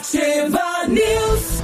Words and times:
Ativa 0.00 0.88
News. 0.88 1.62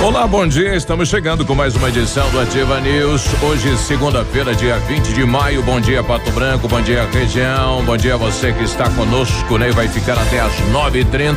Olá, 0.00 0.24
bom 0.24 0.46
dia. 0.46 0.76
Estamos 0.76 1.08
chegando 1.08 1.44
com 1.44 1.56
mais 1.56 1.74
uma 1.74 1.88
edição 1.88 2.30
do 2.30 2.38
Ativa 2.38 2.80
News. 2.80 3.24
Hoje, 3.42 3.76
segunda-feira, 3.76 4.54
dia 4.54 4.78
20 4.78 5.12
de 5.12 5.24
maio. 5.24 5.60
Bom 5.64 5.80
dia, 5.80 6.04
Pato 6.04 6.30
Branco. 6.30 6.68
Bom 6.68 6.80
dia, 6.80 7.04
região. 7.10 7.84
Bom 7.84 7.96
dia 7.96 8.14
a 8.14 8.16
você 8.16 8.52
que 8.52 8.62
está 8.62 8.88
conosco, 8.90 9.58
né? 9.58 9.72
Vai 9.72 9.88
ficar 9.88 10.16
até 10.16 10.38
às 10.38 10.52
9h30. 10.72 11.36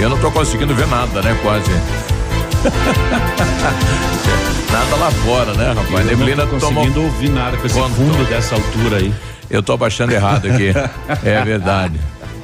Eu 0.00 0.08
não 0.08 0.16
estou 0.16 0.32
conseguindo 0.32 0.74
ver 0.74 0.86
nada, 0.86 1.20
né? 1.20 1.38
Quase. 1.42 1.70
nada 4.72 4.96
lá 4.96 5.10
fora, 5.10 5.52
né, 5.52 5.74
rapaz? 5.74 6.10
Eu 6.10 6.16
Neblina 6.16 6.46
não 6.46 6.58
tô 6.58 6.66
conseguindo 6.66 6.94
tomou... 6.94 7.10
ouvir 7.10 7.28
nada 7.28 7.58
com 7.58 7.66
esse 7.66 7.78
Quanto? 7.78 7.94
fundo 7.94 8.24
dessa 8.24 8.54
altura 8.54 8.96
aí. 8.96 9.12
Eu 9.50 9.62
tô 9.62 9.74
abaixando 9.74 10.14
errado 10.14 10.46
aqui. 10.46 10.72
é 11.28 11.44
verdade. 11.44 12.00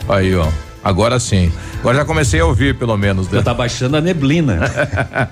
Aí, 0.09 0.35
ó. 0.35 0.49
Agora 0.83 1.21
sim. 1.21 1.53
Agora 1.81 1.99
já 1.99 2.05
comecei 2.05 2.41
a 2.41 2.45
ouvir, 2.45 2.75
pelo 2.75 2.97
menos. 2.97 3.29
Né? 3.29 3.39
Já 3.39 3.43
tá 3.43 3.55
baixando 3.55 3.97
a 3.97 4.01
neblina. 4.01 4.61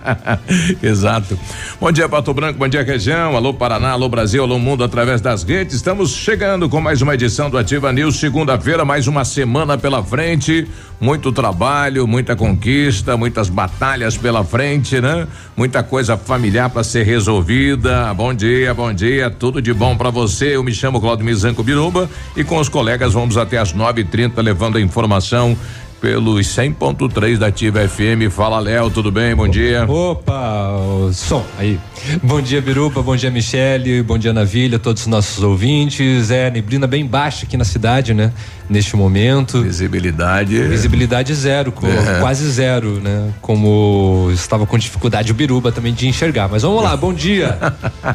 Exato. 0.81 1.37
Bom 1.81 1.91
dia, 1.91 2.09
Pato 2.09 2.33
Branco, 2.33 2.59
bom 2.59 2.69
dia, 2.69 2.85
região. 2.85 3.37
Alô, 3.37 3.53
Paraná, 3.53 3.91
alô, 3.91 4.09
Brasil, 4.09 4.45
alô, 4.45 4.57
mundo 4.59 4.85
através 4.85 5.21
das 5.21 5.43
redes. 5.43 5.75
Estamos 5.75 6.13
chegando 6.13 6.69
com 6.69 6.81
mais 6.81 7.03
uma 7.03 7.15
edição 7.15 7.51
do 7.51 7.59
Ativa 7.59 7.93
News. 7.93 8.17
Segunda-feira, 8.21 8.85
mais 8.85 9.09
uma 9.09 9.25
semana 9.25 9.77
pela 9.77 10.03
frente. 10.05 10.69
Muito 11.01 11.33
trabalho, 11.33 12.07
muita 12.07 12.37
conquista, 12.37 13.17
muitas 13.17 13.49
batalhas 13.49 14.17
pela 14.17 14.43
frente, 14.45 15.01
né? 15.01 15.27
Muita 15.57 15.83
coisa 15.83 16.17
familiar 16.17 16.71
para 16.71 16.85
ser 16.85 17.05
resolvida. 17.05 18.15
Bom 18.15 18.33
dia, 18.33 18.73
bom 18.73 18.93
dia. 18.93 19.29
Tudo 19.29 19.61
de 19.61 19.75
bom 19.75 19.97
para 19.97 20.11
você. 20.11 20.57
Eu 20.57 20.63
me 20.63 20.73
chamo 20.73 21.01
Claudio 21.01 21.27
Mizanco 21.27 21.63
Biruba 21.63 22.09
e 22.37 22.45
com 22.45 22.59
os 22.59 22.69
colegas 22.69 23.13
vamos 23.13 23.37
até 23.37 23.59
as 23.59 23.75
9:30 23.75 24.41
levando 24.41 24.79
a 24.79 24.81
informação 24.81 25.57
pelos 26.01 26.47
100.3 26.47 27.39
da 27.39 27.47
Ativa 27.49 27.87
FM. 27.87 28.31
Fala, 28.31 28.59
Léo, 28.59 28.91
tudo 28.91 29.11
bem? 29.11 29.35
Bom 29.35 29.49
dia. 29.49 29.85
Opa, 29.89 30.71
som 31.13 31.45
aí. 31.59 31.79
Bom 32.23 32.41
dia, 32.41 32.61
Biruba, 32.61 33.03
bom 33.03 33.17
dia, 33.17 33.31
Michele, 33.31 34.03
bom 34.03 34.19
dia, 34.19 34.33
Navilha, 34.33 34.79
todos 34.79 35.03
os 35.03 35.09
nossos 35.09 35.43
ouvintes. 35.43 36.31
É, 36.31 36.51
neblina 36.51 36.87
bem 36.87 37.07
baixa 37.07 37.47
aqui 37.47 37.57
na 37.57 37.65
cidade, 37.65 38.15
né? 38.15 38.33
Neste 38.69 38.97
momento. 38.97 39.63
Visibilidade. 39.63 40.61
Visibilidade 40.63 41.35
zero, 41.35 41.73
com, 41.73 41.87
é. 41.87 42.21
quase 42.21 42.49
zero, 42.51 43.01
né? 43.01 43.33
Como 43.41 44.29
estava 44.33 44.67
com 44.67 44.77
dificuldade 44.77 45.31
o 45.33 45.35
Biruba 45.35 45.73
também 45.73 45.95
de 45.95 46.09
enxergar. 46.09 46.49
Mas 46.49 46.63
vamos 46.63 46.83
lá, 46.83 46.97
bom 46.97 47.13
dia. 47.13 47.59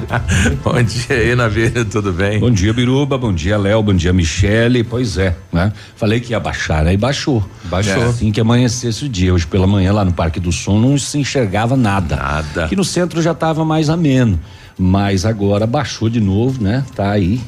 bom 0.64 0.82
dia 0.84 1.16
aí, 1.18 1.36
Navilha, 1.36 1.84
tudo 1.86 2.12
bem? 2.12 2.40
Bom 2.40 2.52
dia, 2.52 2.73
Biruba, 2.73 3.18
bom 3.18 3.34
dia, 3.34 3.58
Léo, 3.58 3.82
bom 3.82 3.94
dia, 3.94 4.14
Michele. 4.14 4.84
Pois 4.84 5.18
é, 5.18 5.36
né? 5.52 5.72
Falei 5.95 6.20
que 6.20 6.32
ia 6.32 6.40
baixar, 6.40 6.86
aí 6.86 6.98
baixou. 6.98 7.44
Baixou. 7.72 8.03
É. 8.03 8.05
Assim 8.08 8.31
que 8.33 8.41
amanhecesse 8.41 9.05
o 9.05 9.09
dia. 9.09 9.33
Hoje 9.33 9.47
pela 9.47 9.66
manhã 9.66 9.94
lá 9.94 10.03
no 10.03 10.11
Parque 10.11 10.41
do 10.41 10.52
Som 10.52 10.77
não 10.77 10.97
se 10.97 11.17
enxergava 11.17 11.77
nada. 11.77 12.17
Nada. 12.17 12.66
Aqui 12.66 12.75
no 12.75 12.83
centro 12.83 13.21
já 13.21 13.32
estava 13.32 13.64
mais 13.64 13.89
ameno, 13.89 14.37
mas 14.77 15.26
agora 15.26 15.65
baixou 15.65 16.10
de 16.10 16.20
novo, 16.20 16.61
né? 16.61 16.83
Tá 16.93 17.10
aí. 17.10 17.39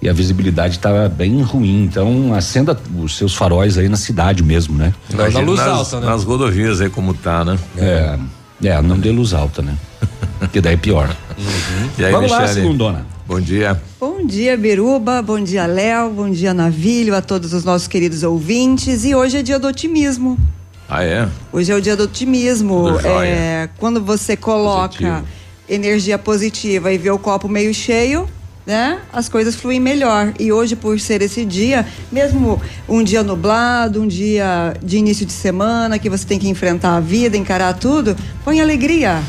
E 0.00 0.08
a 0.08 0.12
visibilidade 0.12 0.76
estava 0.76 1.08
bem 1.08 1.42
ruim, 1.42 1.82
então 1.84 2.32
acenda 2.32 2.78
os 2.96 3.16
seus 3.16 3.34
faróis 3.34 3.76
aí 3.76 3.88
na 3.88 3.96
cidade 3.96 4.44
mesmo, 4.44 4.78
né? 4.78 4.94
na 5.12 5.40
luz 5.40 5.58
nas, 5.58 5.68
alta, 5.68 6.00
né? 6.00 6.06
Nas 6.06 6.22
rodovias 6.22 6.80
aí 6.80 6.88
como 6.88 7.12
tá, 7.12 7.44
né? 7.44 7.58
É, 7.76 8.16
é, 8.62 8.80
não 8.80 8.96
dê 8.96 9.10
luz 9.10 9.34
alta, 9.34 9.60
né? 9.60 9.74
que 10.52 10.60
daí 10.60 10.74
é 10.74 10.76
pior. 10.76 11.08
Uhum. 11.36 11.90
E 11.98 12.04
aí, 12.04 12.12
Vamos 12.12 12.30
Michele? 12.30 12.46
lá, 12.46 12.54
segundona. 12.54 13.17
Bom 13.28 13.42
dia. 13.42 13.78
Bom 14.00 14.24
dia, 14.24 14.56
Beruba. 14.56 15.20
Bom 15.20 15.38
dia, 15.38 15.66
Léo. 15.66 16.08
Bom 16.08 16.30
dia, 16.30 16.54
Navilho, 16.54 17.14
a 17.14 17.20
todos 17.20 17.52
os 17.52 17.62
nossos 17.62 17.86
queridos 17.86 18.22
ouvintes. 18.22 19.04
E 19.04 19.14
hoje 19.14 19.36
é 19.36 19.42
dia 19.42 19.58
do 19.58 19.68
otimismo. 19.68 20.38
Ah, 20.88 21.04
é? 21.04 21.28
Hoje 21.52 21.70
é 21.70 21.74
o 21.74 21.80
dia 21.80 21.94
do 21.94 22.04
otimismo. 22.04 22.98
É, 23.04 23.68
quando 23.76 24.02
você 24.02 24.34
coloca 24.34 24.96
Positivo. 24.96 25.26
energia 25.68 26.18
positiva 26.18 26.90
e 26.90 26.96
vê 26.96 27.10
o 27.10 27.18
copo 27.18 27.50
meio 27.50 27.74
cheio, 27.74 28.26
né? 28.64 28.98
As 29.12 29.28
coisas 29.28 29.54
fluem 29.54 29.78
melhor. 29.78 30.32
E 30.40 30.50
hoje, 30.50 30.74
por 30.74 30.98
ser 30.98 31.20
esse 31.20 31.44
dia, 31.44 31.84
mesmo 32.10 32.58
um 32.88 33.02
dia 33.02 33.22
nublado, 33.22 34.00
um 34.00 34.06
dia 34.08 34.72
de 34.82 34.96
início 34.96 35.26
de 35.26 35.34
semana, 35.34 35.98
que 35.98 36.08
você 36.08 36.26
tem 36.26 36.38
que 36.38 36.48
enfrentar 36.48 36.96
a 36.96 37.00
vida, 37.00 37.36
encarar 37.36 37.74
tudo, 37.74 38.16
põe 38.42 38.58
alegria 38.58 39.22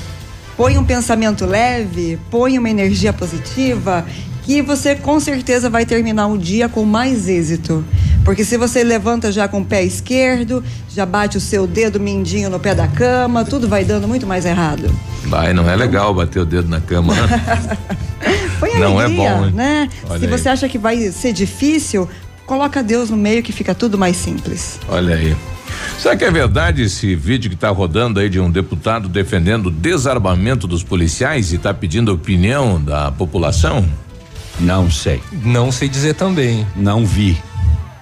põe 0.59 0.77
um 0.77 0.83
pensamento 0.83 1.45
leve, 1.45 2.19
põe 2.29 2.59
uma 2.59 2.69
energia 2.69 3.13
positiva, 3.13 4.05
que 4.43 4.61
você 4.61 4.93
com 4.93 5.17
certeza 5.17 5.69
vai 5.69 5.85
terminar 5.85 6.27
o 6.27 6.37
dia 6.37 6.67
com 6.67 6.83
mais 6.83 7.29
êxito. 7.29 7.81
Porque 8.25 8.43
se 8.43 8.57
você 8.57 8.83
levanta 8.83 9.31
já 9.31 9.47
com 9.47 9.61
o 9.61 9.65
pé 9.65 9.85
esquerdo, 9.85 10.61
já 10.89 11.05
bate 11.05 11.37
o 11.37 11.39
seu 11.39 11.65
dedo 11.65 11.97
mindinho 11.97 12.49
no 12.49 12.59
pé 12.59 12.75
da 12.75 12.89
cama, 12.89 13.45
tudo 13.45 13.69
vai 13.69 13.85
dando 13.85 14.05
muito 14.05 14.27
mais 14.27 14.45
errado. 14.45 14.93
Vai, 15.27 15.53
não 15.53 15.69
é 15.69 15.77
legal 15.77 16.13
bater 16.13 16.41
o 16.41 16.45
dedo 16.45 16.67
na 16.67 16.81
cama. 16.81 17.13
Né? 17.13 17.77
Põe 18.59 18.79
não 18.79 19.01
é 19.01 19.07
bom, 19.07 19.45
né? 19.51 19.87
Se 20.17 20.25
aí. 20.25 20.27
você 20.27 20.49
acha 20.49 20.67
que 20.67 20.77
vai 20.77 21.09
ser 21.13 21.31
difícil, 21.31 22.05
coloca 22.49 22.81
Deus 22.81 23.11
no 23.11 23.15
meio 23.15 23.43
que 23.43 23.51
fica 23.51 23.75
tudo 23.75 23.95
mais 23.95 24.17
simples. 24.17 24.79
Olha 24.87 25.13
aí. 25.13 25.35
Será 25.99 26.17
que 26.17 26.25
é 26.25 26.31
verdade 26.31 26.81
esse 26.81 27.13
vídeo 27.13 27.47
que 27.47 27.55
está 27.55 27.69
rodando 27.69 28.19
aí 28.19 28.27
de 28.27 28.39
um 28.39 28.49
deputado 28.49 29.07
defendendo 29.07 29.67
o 29.67 29.71
desarmamento 29.71 30.65
dos 30.65 30.81
policiais 30.81 31.53
e 31.53 31.57
está 31.57 31.71
pedindo 31.71 32.09
a 32.09 32.15
opinião 32.15 32.81
da 32.83 33.11
população? 33.11 33.87
Não 34.59 34.89
sei. 34.89 35.21
Não 35.45 35.71
sei 35.71 35.87
dizer 35.87 36.15
também. 36.15 36.65
Não 36.75 37.05
vi. 37.05 37.37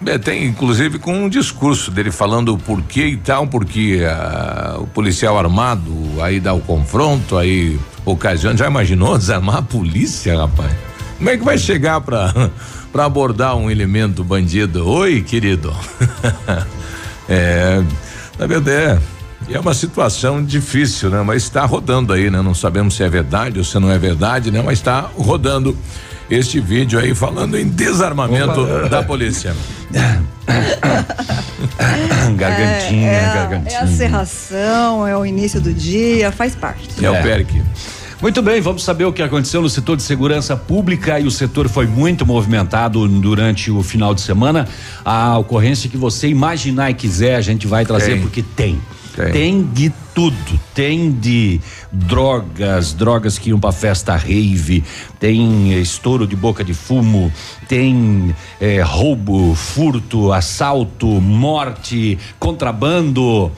É, 0.06 0.18
tem 0.18 0.46
inclusive 0.46 0.98
com 0.98 1.26
um 1.26 1.28
discurso 1.28 1.92
dele 1.92 2.10
falando 2.10 2.54
o 2.54 2.58
porquê 2.58 3.06
e 3.06 3.18
tal, 3.18 3.48
porque 3.48 4.00
uh, 4.04 4.82
o 4.82 4.88
policial 4.88 5.38
armado 5.38 5.92
aí 6.22 6.40
dá 6.40 6.54
o 6.54 6.62
confronto, 6.62 7.36
aí 7.36 7.78
ocasiona. 8.06 8.56
Já 8.56 8.68
imaginou 8.68 9.18
desarmar 9.20 9.58
a 9.58 9.62
polícia, 9.62 10.38
rapaz? 10.38 10.72
Como 11.18 11.30
é 11.30 11.38
que 11.38 11.44
vai 11.44 11.58
chegar 11.58 12.00
para 12.00 12.52
para 12.92 13.06
abordar 13.06 13.56
um 13.56 13.70
elemento 13.70 14.24
bandido? 14.24 14.88
Oi, 14.88 15.22
querido. 15.22 15.74
É, 17.30 17.84
na 18.40 18.48
verdade, 18.48 19.02
é, 19.50 19.56
é 19.56 19.60
uma 19.60 19.74
situação 19.74 20.42
difícil, 20.42 21.10
né? 21.10 21.22
Mas 21.24 21.44
está 21.44 21.66
rodando 21.66 22.14
aí, 22.14 22.30
né? 22.30 22.42
Não 22.42 22.56
sabemos 22.56 22.96
se 22.96 23.04
é 23.04 23.10
verdade 23.10 23.60
ou 23.60 23.66
se 23.66 23.78
não 23.80 23.92
é 23.92 23.98
verdade, 23.98 24.50
né? 24.50 24.62
Mas 24.64 24.80
está 24.80 25.02
rodando 25.02 25.78
este 26.30 26.60
vídeo 26.60 27.00
aí 27.00 27.16
falando 27.16 27.58
em 27.58 27.68
desarmamento 27.68 28.62
Opa. 28.62 28.90
da 28.90 29.04
polícia. 29.04 29.56
gargantinha, 32.36 33.10
é, 33.10 33.16
é, 33.16 33.34
gargantinha. 33.34 33.80
É 33.80 33.82
a 33.82 33.88
serração, 33.88 35.08
é 35.08 35.18
o 35.18 35.26
início 35.26 35.62
do 35.62 35.74
dia, 35.74 36.32
faz 36.32 36.56
parte. 36.56 37.04
É, 37.04 37.08
é. 37.08 37.12
o 37.12 37.24
PERC. 37.24 37.62
Muito 38.20 38.42
bem, 38.42 38.60
vamos 38.60 38.84
saber 38.84 39.06
o 39.06 39.14
que 39.14 39.22
aconteceu 39.22 39.62
no 39.62 39.70
setor 39.70 39.96
de 39.96 40.02
segurança 40.02 40.58
pública 40.58 41.20
e 41.20 41.28
o 41.28 41.32
setor 41.32 41.70
foi 41.70 41.86
muito 41.86 42.26
movimentado 42.26 43.08
durante 43.08 43.70
o 43.70 43.84
final 43.84 44.16
de 44.16 44.22
semana. 44.22 44.68
A 45.06 45.38
ocorrência 45.38 45.88
que 45.88 45.98
você 45.98 46.28
imaginar 46.28 46.90
e 46.90 46.96
quiser, 46.96 47.36
a 47.36 47.42
gente 47.42 47.68
vai 47.68 47.86
trazer 47.86 48.14
tem. 48.14 48.22
porque 48.22 48.42
tem. 48.42 48.82
tem. 49.16 49.32
Tem 49.32 49.64
de 49.64 49.94
tudo, 50.16 50.60
tem 50.74 51.12
de 51.12 51.62
drogas, 51.92 52.92
drogas 52.92 53.38
que 53.38 53.50
iam 53.50 53.60
pra 53.60 53.72
festa 53.72 54.16
rave, 54.16 54.84
tem 55.20 55.80
estouro 55.80 56.26
de 56.26 56.36
boca 56.36 56.64
de 56.64 56.74
fumo, 56.74 57.32
tem 57.68 58.36
eh, 58.60 58.82
roubo, 58.82 59.54
furto, 59.54 60.34
assalto, 60.34 61.06
morte, 61.06 62.18
contrabando. 62.40 63.52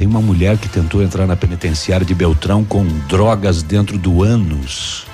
Tem 0.00 0.06
uma 0.06 0.22
mulher 0.22 0.56
que 0.56 0.66
tentou 0.66 1.02
entrar 1.02 1.26
na 1.26 1.36
penitenciária 1.36 2.06
de 2.06 2.14
Beltrão 2.14 2.64
com 2.64 2.86
drogas 3.06 3.62
dentro 3.62 3.98
do 3.98 4.22
ânus. 4.22 5.04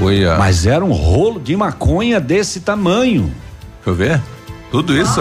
Uia. 0.00 0.38
Mas 0.38 0.64
era 0.64 0.82
um 0.82 0.92
rolo 0.92 1.38
de 1.38 1.54
maconha 1.54 2.18
desse 2.18 2.60
tamanho. 2.60 3.24
Deixa 3.84 3.90
eu 3.90 3.94
ver. 3.94 4.22
Tudo 4.70 4.96
isso? 4.96 5.20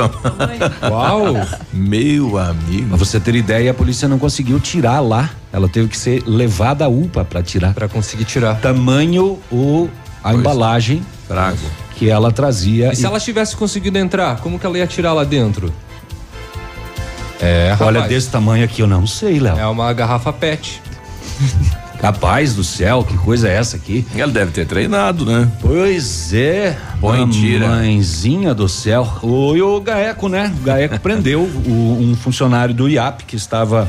Uau! 0.89 1.35
Meu 1.73 2.37
amigo. 2.37 2.87
Pra 2.87 2.97
você 2.97 3.19
ter 3.19 3.35
ideia, 3.35 3.71
a 3.71 3.73
polícia 3.73 4.07
não 4.07 4.17
conseguiu 4.17 4.57
tirar 4.57 5.01
lá. 5.01 5.31
Ela 5.51 5.67
teve 5.67 5.89
que 5.89 5.97
ser 5.97 6.23
levada 6.25 6.85
à 6.85 6.87
UPA 6.87 7.25
para 7.25 7.43
tirar. 7.43 7.73
Para 7.73 7.89
conseguir 7.89 8.23
tirar. 8.23 8.61
Tamanho 8.61 9.37
o 9.51 9.89
a 10.23 10.29
pois 10.29 10.39
embalagem. 10.39 11.05
Trago. 11.27 11.57
Que 11.93 12.05
que 12.05 12.09
ela 12.09 12.31
trazia. 12.31 12.87
E, 12.87 12.93
e 12.93 12.95
se 12.95 13.05
ela 13.05 13.19
tivesse 13.19 13.53
conseguido 13.57 13.97
entrar, 13.97 14.39
como 14.39 14.57
que 14.57 14.65
ela 14.65 14.77
ia 14.77 14.87
tirar 14.87 15.11
lá 15.11 15.25
dentro? 15.25 15.73
É, 17.43 17.71
rapaz. 17.71 17.87
Olha, 17.87 18.01
desse 18.07 18.29
tamanho 18.29 18.63
aqui 18.63 18.81
eu 18.81 18.87
não 18.87 19.05
sei, 19.05 19.39
Léo. 19.39 19.57
É 19.57 19.67
uma 19.67 19.91
garrafa 19.91 20.31
PET. 20.31 20.81
Capaz 21.99 22.53
do 22.53 22.65
céu, 22.65 23.03
que 23.03 23.17
coisa 23.17 23.47
é 23.47 23.53
essa 23.53 23.77
aqui? 23.77 24.05
Ela 24.13 24.31
deve 24.31 24.51
ter 24.51 24.65
treinado, 24.65 25.25
né? 25.25 25.49
Pois 25.61 26.33
é. 26.33 26.77
Mentira. 27.01 27.67
Mãezinha 27.67 28.53
do 28.53 28.67
céu. 28.67 29.07
O, 29.21 29.55
e 29.55 29.61
o 29.61 29.79
Gaeco, 29.79 30.27
né? 30.27 30.53
O 30.59 30.63
Gaeco 30.65 30.99
prendeu 31.01 31.41
o, 31.41 31.97
um 32.01 32.13
funcionário 32.13 32.73
do 32.73 32.89
IAP 32.89 33.23
que 33.23 33.37
estava 33.37 33.87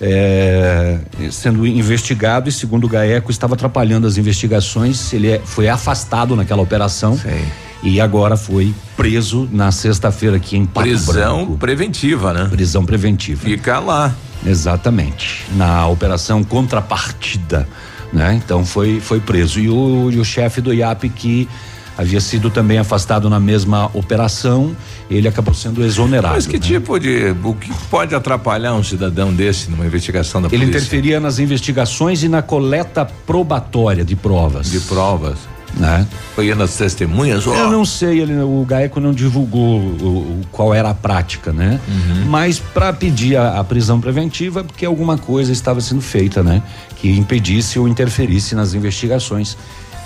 é, 0.00 0.98
sendo 1.30 1.64
investigado 1.64 2.48
e 2.48 2.52
segundo 2.52 2.84
o 2.84 2.88
Gaeco 2.88 3.30
estava 3.30 3.54
atrapalhando 3.54 4.08
as 4.08 4.18
investigações. 4.18 5.12
Ele 5.12 5.30
é, 5.30 5.40
foi 5.44 5.68
afastado 5.68 6.34
naquela 6.34 6.62
operação. 6.62 7.16
Sei. 7.16 7.44
E 7.82 8.00
agora 8.00 8.36
foi 8.36 8.72
preso 8.96 9.48
na 9.50 9.72
sexta-feira 9.72 10.36
aqui 10.36 10.56
em 10.56 10.64
Pato 10.64 10.88
Prisão 10.88 11.38
Branco. 11.38 11.58
preventiva, 11.58 12.32
né? 12.32 12.46
Prisão 12.48 12.84
preventiva. 12.84 13.42
Fica 13.42 13.80
lá. 13.80 14.14
Exatamente. 14.46 15.44
Na 15.56 15.86
operação 15.88 16.44
contrapartida, 16.44 17.68
né? 18.12 18.34
Então 18.34 18.64
foi 18.64 19.00
foi 19.00 19.20
preso 19.20 19.58
e 19.58 19.68
o, 19.68 20.10
e 20.12 20.18
o 20.18 20.24
chefe 20.24 20.60
do 20.60 20.72
IAP 20.72 21.08
que 21.08 21.48
havia 21.96 22.20
sido 22.20 22.50
também 22.50 22.78
afastado 22.78 23.28
na 23.28 23.38
mesma 23.38 23.90
operação, 23.94 24.74
ele 25.10 25.28
acabou 25.28 25.54
sendo 25.54 25.84
exonerado. 25.84 26.34
Mas 26.34 26.46
que 26.46 26.58
né? 26.58 26.60
tipo 26.60 26.98
de. 26.98 27.34
O 27.42 27.54
que 27.54 27.72
pode 27.90 28.14
atrapalhar 28.14 28.74
um 28.74 28.82
cidadão 28.82 29.32
desse 29.32 29.70
numa 29.70 29.86
investigação 29.86 30.40
da 30.40 30.48
ele 30.48 30.58
polícia? 30.58 30.70
Ele 30.70 30.78
interferia 30.78 31.20
nas 31.20 31.38
investigações 31.38 32.22
e 32.22 32.28
na 32.28 32.42
coleta 32.42 33.04
probatória 33.04 34.04
de 34.04 34.16
provas. 34.16 34.70
De 34.70 34.80
provas. 34.80 35.38
Né? 35.74 36.06
Foi 36.34 36.54
nas 36.54 36.76
testemunhas? 36.76 37.46
Eu 37.46 37.70
não 37.70 37.84
sei, 37.84 38.20
ele, 38.20 38.38
o 38.42 38.64
Gaeco 38.66 39.00
não 39.00 39.12
divulgou 39.12 39.80
o, 39.80 40.40
o, 40.40 40.40
qual 40.52 40.74
era 40.74 40.90
a 40.90 40.94
prática, 40.94 41.50
né? 41.52 41.80
Uhum. 41.88 42.26
Mas 42.26 42.58
para 42.58 42.92
pedir 42.92 43.36
a, 43.36 43.58
a, 43.58 43.64
prisão 43.64 43.98
preventiva, 43.98 44.62
porque 44.62 44.84
alguma 44.84 45.16
coisa 45.16 45.50
estava 45.50 45.80
sendo 45.80 46.02
feita, 46.02 46.42
né? 46.42 46.62
Que 46.96 47.10
impedisse 47.10 47.78
ou 47.78 47.88
interferisse 47.88 48.54
nas 48.54 48.74
investigações. 48.74 49.56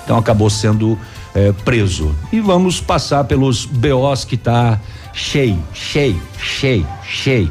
Então 0.04 0.16
acabou 0.16 0.48
sendo 0.48 0.96
é, 1.34 1.52
preso. 1.52 2.14
E 2.32 2.38
vamos 2.38 2.80
passar 2.80 3.24
pelos 3.24 3.66
BOs 3.66 4.24
que 4.24 4.36
tá 4.36 4.80
cheio, 5.12 5.58
cheio, 5.74 6.22
cheio, 6.38 6.86
cheio. 7.02 7.50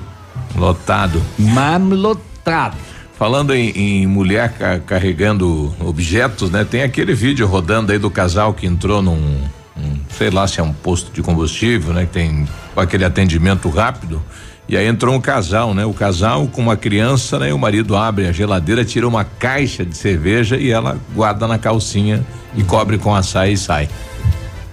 Lotado. 0.55 1.21
Mamlotado. 1.37 2.77
Falando 3.17 3.53
em, 3.55 3.69
em 3.69 4.07
mulher 4.07 4.53
ca 4.53 4.79
carregando 4.79 5.73
objetos, 5.79 6.51
né? 6.51 6.65
Tem 6.65 6.83
aquele 6.83 7.13
vídeo 7.13 7.47
rodando 7.47 7.93
aí 7.93 7.97
do 7.97 8.11
casal 8.11 8.53
que 8.53 8.67
entrou 8.67 9.01
num, 9.01 9.39
um, 9.77 9.97
sei 10.09 10.29
lá 10.29 10.45
se 10.47 10.59
é 10.59 10.63
um 10.63 10.73
posto 10.73 11.13
de 11.13 11.21
combustível, 11.21 11.93
né? 11.93 12.05
Que 12.05 12.11
tem 12.11 12.47
aquele 12.75 13.05
atendimento 13.05 13.69
rápido. 13.69 14.21
E 14.67 14.75
aí 14.75 14.85
entrou 14.85 15.15
um 15.15 15.21
casal, 15.21 15.73
né? 15.73 15.85
O 15.85 15.93
casal 15.93 16.47
com 16.47 16.61
uma 16.61 16.75
criança, 16.75 17.39
né? 17.39 17.49
E 17.49 17.53
o 17.53 17.57
marido 17.57 17.95
abre 17.95 18.27
a 18.27 18.33
geladeira, 18.33 18.83
tira 18.83 19.07
uma 19.07 19.23
caixa 19.23 19.85
de 19.85 19.95
cerveja 19.95 20.57
e 20.57 20.69
ela 20.69 20.97
guarda 21.13 21.47
na 21.47 21.57
calcinha 21.57 22.25
e 22.53 22.63
cobre 22.63 22.97
com 22.97 23.15
açaí 23.15 23.53
e 23.53 23.57
sai. 23.57 23.87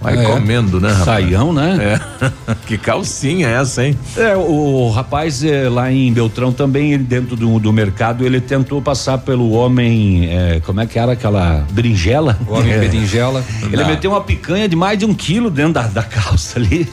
Vai 0.03 0.17
é. 0.17 0.23
comendo, 0.23 0.81
né, 0.81 0.89
rapaz? 0.89 1.05
Saião, 1.05 1.53
né? 1.53 1.99
É. 2.21 2.53
que 2.67 2.77
calcinha 2.77 3.47
é 3.47 3.53
essa, 3.53 3.85
hein? 3.85 3.97
É, 4.17 4.35
o, 4.35 4.87
o 4.87 4.91
rapaz 4.91 5.43
é, 5.43 5.69
lá 5.69 5.89
em 5.89 6.11
Beltrão 6.11 6.51
também, 6.51 6.91
ele 6.91 7.03
dentro 7.03 7.37
do, 7.37 7.57
do 7.57 7.71
mercado, 7.71 8.25
ele 8.25 8.41
tentou 8.41 8.81
passar 8.81 9.19
pelo 9.19 9.51
homem, 9.51 10.27
é, 10.29 10.61
como 10.65 10.81
é 10.81 10.85
que 10.85 10.99
era 10.99 11.13
aquela 11.13 11.65
berinjela? 11.71 12.37
O 12.47 12.53
homem 12.59 12.73
é. 12.73 12.79
berinjela. 12.79 13.43
Ele 13.63 13.77
Não. 13.77 13.87
meteu 13.87 14.11
uma 14.11 14.21
picanha 14.21 14.67
de 14.67 14.75
mais 14.75 14.99
de 14.99 15.05
um 15.05 15.13
quilo 15.13 15.49
dentro 15.49 15.73
da, 15.73 15.83
da 15.83 16.03
calça 16.03 16.59
ali. 16.59 16.87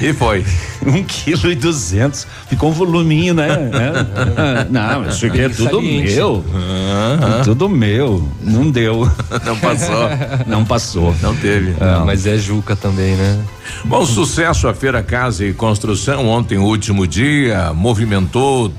E 0.00 0.12
foi. 0.12 0.44
um 0.86 1.04
quilo 1.04 1.50
e 1.50 1.54
duzentos. 1.54 2.26
Ficou 2.48 2.70
um 2.70 2.72
voluminho, 2.72 3.34
né? 3.34 3.48
É. 3.48 4.66
Não, 4.70 5.08
isso 5.08 5.26
aqui 5.26 5.42
é 5.42 5.48
tudo 5.48 5.82
meu. 5.82 6.34
Uhum. 6.34 7.42
Tudo 7.44 7.68
meu. 7.68 8.28
Não 8.40 8.70
deu. 8.70 9.10
Não 9.44 9.56
passou. 9.58 10.08
Não 10.46 10.64
passou. 10.64 11.14
Não 11.20 11.36
teve. 11.36 11.74
Ah, 11.80 11.98
não. 11.98 12.06
Mas 12.06 12.26
é 12.26 12.36
Juca 12.38 12.74
também, 12.74 13.14
né? 13.14 13.38
Bom, 13.84 14.04
sucesso 14.04 14.68
a 14.68 14.74
Feira 14.74 15.02
Casa 15.02 15.44
e 15.44 15.52
Construção 15.52 16.28
ontem, 16.28 16.58
o 16.58 16.64
último 16.64 17.06
dia, 17.06 17.72
movimentou, 17.74 18.72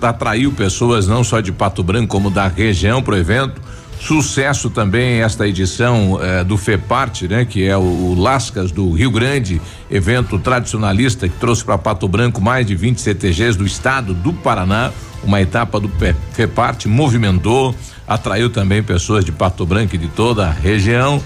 atraiu 0.00 0.52
pessoas 0.52 1.06
não 1.06 1.22
só 1.22 1.40
de 1.40 1.52
Pato 1.52 1.82
Branco, 1.82 2.08
como 2.08 2.30
da 2.30 2.48
região 2.48 3.02
para 3.02 3.14
o 3.14 3.18
evento. 3.18 3.60
Sucesso 4.00 4.70
também 4.70 5.20
esta 5.20 5.46
edição 5.46 6.18
eh, 6.22 6.42
do 6.42 6.56
FEPARTE, 6.56 7.28
né? 7.28 7.44
Que 7.44 7.68
é 7.68 7.76
o, 7.76 7.80
o, 7.80 8.14
Lascas 8.18 8.72
do 8.72 8.90
Rio 8.92 9.10
Grande, 9.10 9.60
evento 9.90 10.38
tradicionalista 10.38 11.28
que 11.28 11.36
trouxe 11.36 11.62
para 11.62 11.76
Pato 11.76 12.08
Branco 12.08 12.40
mais 12.40 12.66
de 12.66 12.74
20 12.74 12.98
CTGs 12.98 13.58
do 13.58 13.66
estado 13.66 14.14
do 14.14 14.32
Paraná. 14.32 14.90
Uma 15.22 15.42
etapa 15.42 15.78
do 15.78 15.90
FEPARTE 16.32 16.88
movimentou, 16.88 17.74
atraiu 18.08 18.48
também 18.48 18.82
pessoas 18.82 19.22
de 19.22 19.32
Pato 19.32 19.66
Branco 19.66 19.94
e 19.94 19.98
de 19.98 20.08
toda 20.08 20.46
a 20.46 20.50
região. 20.50 21.22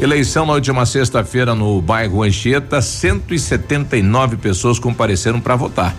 Eleição 0.00 0.46
na 0.46 0.54
última 0.54 0.86
sexta-feira 0.86 1.54
no 1.54 1.80
bairro 1.82 2.22
Anchieta, 2.22 2.80
179 2.80 4.38
pessoas 4.38 4.78
compareceram 4.78 5.40
para 5.40 5.56
votar 5.56 5.94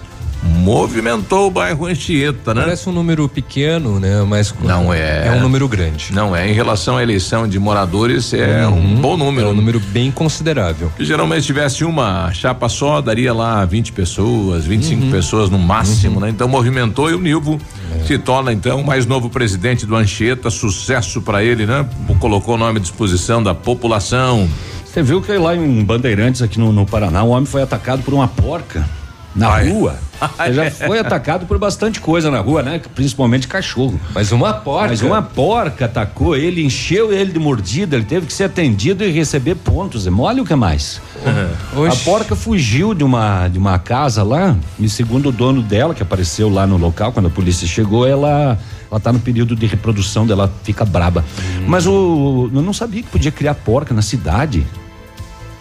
movimentou 0.46 1.48
o 1.48 1.52
bairro 1.52 1.86
Anchieta, 1.86 2.54
né? 2.54 2.62
Parece 2.62 2.88
um 2.88 2.92
número 2.92 3.28
pequeno, 3.28 4.00
né? 4.00 4.24
Mas 4.24 4.54
não 4.62 4.94
é. 4.94 5.28
É 5.28 5.32
um 5.32 5.42
número 5.42 5.68
grande. 5.68 6.14
Não 6.14 6.36
é. 6.36 6.50
Em 6.50 6.54
relação 6.54 6.98
à 6.98 7.04
eleição 7.04 7.48
de 7.48 7.60
moradores, 7.60 8.34
é 8.34 8.66
uhum. 8.68 8.78
um 8.78 8.96
bom 8.96 9.18
número. 9.18 9.48
É 9.48 9.52
um 9.52 9.54
número 9.54 9.80
bem 9.80 10.12
considerável. 10.12 10.92
Se 10.98 11.06
geralmente 11.06 11.46
tivesse 11.46 11.84
uma 11.84 12.32
chapa 12.34 12.70
só, 12.70 13.02
daria 13.02 13.34
lá 13.34 13.66
20 13.66 13.92
pessoas, 13.92 14.66
25 14.66 15.04
uhum. 15.04 15.12
pessoas 15.12 15.50
no 15.50 15.58
máximo, 15.58 16.16
uhum. 16.16 16.22
né? 16.22 16.30
Então 16.30 16.48
movimentou 16.48 17.10
e 17.10 17.16
o 17.16 17.20
Nilvo 17.20 17.60
é. 18.00 18.06
se 18.06 18.18
torna 18.18 18.54
então 18.54 18.82
o 18.82 18.86
mais 18.86 19.06
novo 19.06 19.30
presidente 19.30 19.86
do 19.86 19.96
Anchieta, 19.96 20.50
sucesso 20.50 21.22
para 21.22 21.44
ele, 21.44 21.66
né? 21.66 21.88
Colocou 22.20 22.56
o 22.56 22.58
nome 22.58 22.80
à 22.80 22.82
disposição 22.82 23.42
da 23.42 23.54
população. 23.54 24.48
Você 24.86 25.04
viu 25.04 25.22
que 25.22 25.32
lá 25.38 25.56
em 25.56 25.84
Bandeirantes, 25.84 26.42
aqui 26.42 26.58
no, 26.58 26.72
no 26.72 26.86
Paraná, 26.86 27.24
o 27.24 27.30
homem 27.30 27.46
foi 27.46 27.62
atacado 27.62 28.02
por 28.02 28.14
uma 28.14 28.28
porca 28.28 28.88
na 29.36 29.50
Ai. 29.50 29.70
rua. 29.70 29.96
Ele 30.46 30.54
já 30.54 30.72
foi 30.72 30.98
atacado 30.98 31.46
por 31.46 31.58
bastante 31.58 32.00
coisa 32.00 32.32
na 32.32 32.40
rua, 32.40 32.64
né? 32.64 32.82
Principalmente 32.96 33.48
cachorro. 33.48 34.00
Mas 34.14 34.32
uma 34.32 34.54
porca. 34.54 34.88
Mas 34.88 35.02
uma 35.02 35.22
porca 35.22 35.86
atacou 35.86 36.38
ele, 36.38 36.64
encheu 36.64 37.12
ele 37.12 37.34
de 37.34 37.40
mordida, 37.40 37.98
ele 37.98 38.06
teve 38.06 38.26
que 38.26 38.34
ser 38.34 38.46
atendido 38.46 39.04
e 39.04 39.12
receber 39.12 39.56
pontos. 39.56 40.08
É 40.08 40.10
mole 40.10 40.40
o 40.40 40.46
que 40.46 40.56
mais? 40.56 41.02
Uhum. 41.74 41.86
A 41.86 41.96
porca 41.98 42.36
fugiu 42.36 42.94
de 42.94 43.04
uma, 43.04 43.50
de 43.50 43.58
uma 43.58 43.78
casa 43.78 44.24
lá, 44.24 44.56
e 44.80 44.88
segundo 44.88 45.30
o 45.30 45.32
dono 45.32 45.62
dela, 45.62 45.94
que 45.94 46.02
apareceu 46.02 46.50
lá 46.50 46.66
no 46.66 46.78
local, 46.78 47.12
quando 47.12 47.28
a 47.28 47.32
polícia 47.32 47.68
chegou, 47.68 48.08
ela 48.08 48.58
ela 48.90 49.00
tá 49.00 49.12
no 49.12 49.20
período 49.20 49.56
de 49.56 49.66
reprodução 49.66 50.26
dela, 50.26 50.52
fica 50.64 50.86
braba. 50.86 51.26
Hum. 51.38 51.66
Mas 51.68 51.86
o 51.86 52.50
eu 52.54 52.62
não 52.62 52.72
sabia 52.72 53.04
que 53.04 53.10
podia 53.10 53.32
criar 53.32 53.56
porca 53.56 53.94
na 53.94 54.02
cidade. 54.02 54.66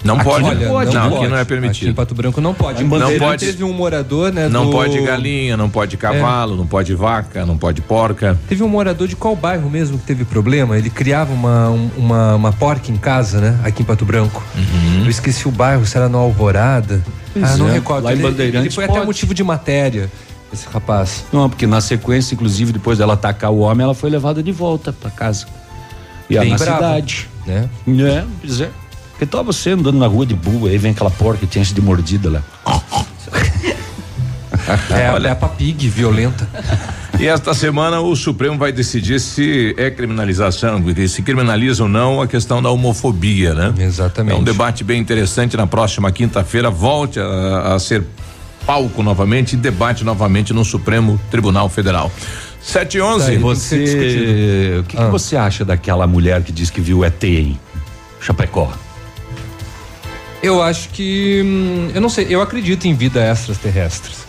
Não 0.05 0.17
aqui 0.17 0.25
pode. 0.25 0.45
Olha, 0.45 0.69
pode. 0.69 0.95
Não, 0.95 1.11
não 1.11 1.17
aqui 1.17 1.29
não 1.29 1.37
é 1.39 1.45
permitido. 1.45 1.85
Aqui 1.85 1.91
em 1.91 1.95
Pato 1.95 2.15
Branco 2.15 2.41
não 2.41 2.53
pode. 2.53 2.85
Não 2.85 3.19
pode. 3.19 3.47
Teve 3.47 3.65
um 3.65 3.73
morador, 3.73 4.31
né? 4.31 4.49
Não 4.49 4.67
do... 4.67 4.73
pode 4.73 5.01
galinha, 5.01 5.57
não 5.57 5.71
pode 5.71 5.97
cavalo, 5.97 6.55
é. 6.55 6.57
não 6.59 6.67
pode 6.67 6.95
vaca, 6.95 7.47
não 7.47 7.57
pode 7.57 7.81
porca. 7.81 8.39
Teve 8.47 8.63
um 8.63 8.69
morador 8.69 9.09
de 9.09 9.17
qual 9.17 9.35
bairro 9.35 9.69
mesmo 9.71 9.99
que 9.99 10.05
teve 10.05 10.25
problema? 10.27 10.77
Ele 10.77 10.91
criava 10.91 11.33
uma, 11.33 11.71
uma, 11.97 12.35
uma 12.35 12.53
porca 12.53 12.93
em 12.93 12.97
casa, 12.97 13.41
né? 13.41 13.59
Aqui 13.65 13.83
em 13.83 13.85
Pato 13.87 14.05
Branco. 14.05 14.45
Uhum. 14.55 15.05
Eu 15.05 15.11
esqueci 15.11 15.49
o 15.49 15.51
bairro, 15.51 15.87
se 15.87 15.97
era 15.97 16.09
no 16.09 16.19
Alvorada. 16.19 17.03
Pois 17.33 17.45
ah, 17.45 17.57
não 17.57 17.69
é. 17.69 17.73
recordo. 17.73 18.05
Lá 18.05 18.15
em 18.15 18.19
Bandeirantes. 18.19 18.61
Ele 18.61 18.71
foi 18.71 18.87
pode. 18.87 18.99
até 18.99 19.07
motivo 19.07 19.33
de 19.33 19.43
matéria 19.43 20.11
esse 20.53 20.69
rapaz. 20.69 21.25
Não, 21.33 21.51
porque 21.51 21.67
na 21.67 21.81
sequência, 21.81 22.35
inclusive, 22.35 22.73
depois 22.73 22.99
dela 22.99 23.15
atacar 23.15 23.51
o 23.51 23.59
homem, 23.59 23.85
ela 23.85 23.95
foi 23.95 24.09
levada 24.09 24.43
de 24.43 24.53
volta 24.53 24.93
para 24.93 25.11
casa. 25.11 25.47
E 26.31 26.39
Bem 26.39 26.51
na 26.51 26.57
brava, 26.57 26.77
cidade. 26.77 27.29
Né? 27.47 27.69
É, 27.89 28.25
pois 28.41 28.61
é. 28.61 28.71
Que 29.19 29.27
tal 29.27 29.45
você 29.45 29.71
andando 29.71 29.99
na 29.99 30.07
rua 30.07 30.27
de 30.27 30.35
boa, 30.35 30.69
aí 30.69 30.79
vem 30.79 30.91
aquela 30.91 31.11
porca 31.11 31.41
que 31.41 31.47
tinha 31.47 31.65
de 31.65 31.81
mordida 31.81 32.31
lá. 32.31 32.43
é, 34.91 35.11
Olha, 35.13 35.29
é 35.29 35.31
a 35.31 35.37
Pig 35.37 35.89
violenta. 35.89 36.49
E 37.19 37.27
esta 37.27 37.55
semana 37.55 38.01
o 38.01 38.17
Supremo 38.17 38.59
vai 38.59 38.73
decidir 38.73 39.21
se 39.21 39.75
é 39.79 39.91
criminalização, 39.91 40.83
se 41.09 41.23
criminaliza 41.23 41.85
ou 41.85 41.89
não 41.89 42.21
a 42.21 42.27
questão 42.27 42.61
da 42.61 42.71
homofobia, 42.71 43.55
né? 43.55 43.73
Exatamente. 43.79 44.35
É 44.35 44.39
um 44.39 44.43
debate 44.43 44.83
bem 44.83 45.01
interessante 45.01 45.57
na 45.57 45.67
próxima 45.67 46.11
quinta-feira. 46.11 46.71
Volte 46.71 47.21
a, 47.21 47.75
a 47.75 47.79
ser 47.79 48.05
palco 48.67 49.03
novamente 49.03 49.53
e 49.53 49.57
debate 49.57 50.05
novamente 50.05 50.53
no 50.53 50.65
Supremo 50.65 51.21
Tribunal 51.31 51.69
Federal. 51.69 52.11
7 52.61 52.97
e 52.97 53.01
11. 53.01 53.37
Você, 53.39 54.77
o 54.81 54.85
que, 54.85 54.97
ah. 54.97 55.05
que, 55.05 55.11
você 55.11 55.37
acha 55.37 55.65
daquela 55.65 56.07
mulher 56.07 56.43
que 56.43 56.51
diz 56.51 56.71
que 56.71 56.81
viu 56.81 57.05
ET 57.05 57.23
em 57.23 57.59
Chapecó? 58.21 58.73
Eu 60.45 60.63
acho 60.63 60.91
que. 60.91 61.43
Hum, 61.45 61.91
eu 61.95 62.01
não 62.01 62.09
sei, 62.09 62.27
eu 62.29 62.43
acredito 62.43 62.87
em 62.87 62.95
vida 62.95 63.25
extraterrestres. 63.25 64.25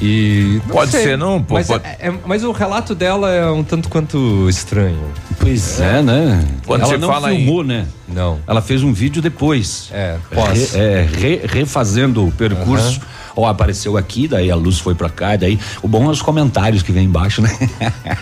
E 0.00 0.60
pode 0.68 0.90
sei, 0.90 1.04
ser, 1.04 1.18
não? 1.18 1.44
Mas, 1.48 1.68
pode... 1.68 1.86
É, 1.86 2.08
é, 2.08 2.14
mas 2.26 2.42
o 2.42 2.50
relato 2.50 2.94
dela 2.94 3.30
é 3.30 3.48
um 3.48 3.62
tanto 3.62 3.88
quanto 3.88 4.48
estranho. 4.48 5.12
Pois 5.38 5.80
é, 5.80 5.98
é 5.98 6.02
né? 6.02 6.48
Quando 6.66 6.82
ela 6.82 6.98
não 6.98 7.36
filmou, 7.36 7.62
em... 7.62 7.66
né? 7.66 7.86
Não. 8.08 8.40
Ela 8.46 8.60
fez 8.60 8.82
um 8.82 8.92
vídeo 8.92 9.22
depois. 9.22 9.88
É, 9.92 10.16
pós. 10.34 10.74
É, 10.74 11.02
re, 11.10 11.40
refazendo 11.44 12.26
o 12.26 12.32
percurso. 12.32 13.00
Uhum. 13.00 13.13
Ó, 13.36 13.46
apareceu 13.46 13.96
aqui, 13.96 14.28
daí 14.28 14.50
a 14.50 14.54
luz 14.54 14.78
foi 14.78 14.94
para 14.94 15.08
cá, 15.08 15.36
daí 15.36 15.58
o 15.82 15.88
bom 15.88 16.06
é 16.06 16.10
os 16.10 16.22
comentários 16.22 16.82
que 16.82 16.92
vem 16.92 17.04
embaixo, 17.04 17.42
né? 17.42 17.50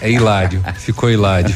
É 0.00 0.10
hilário, 0.10 0.62
ficou 0.76 1.10
hilário. 1.10 1.54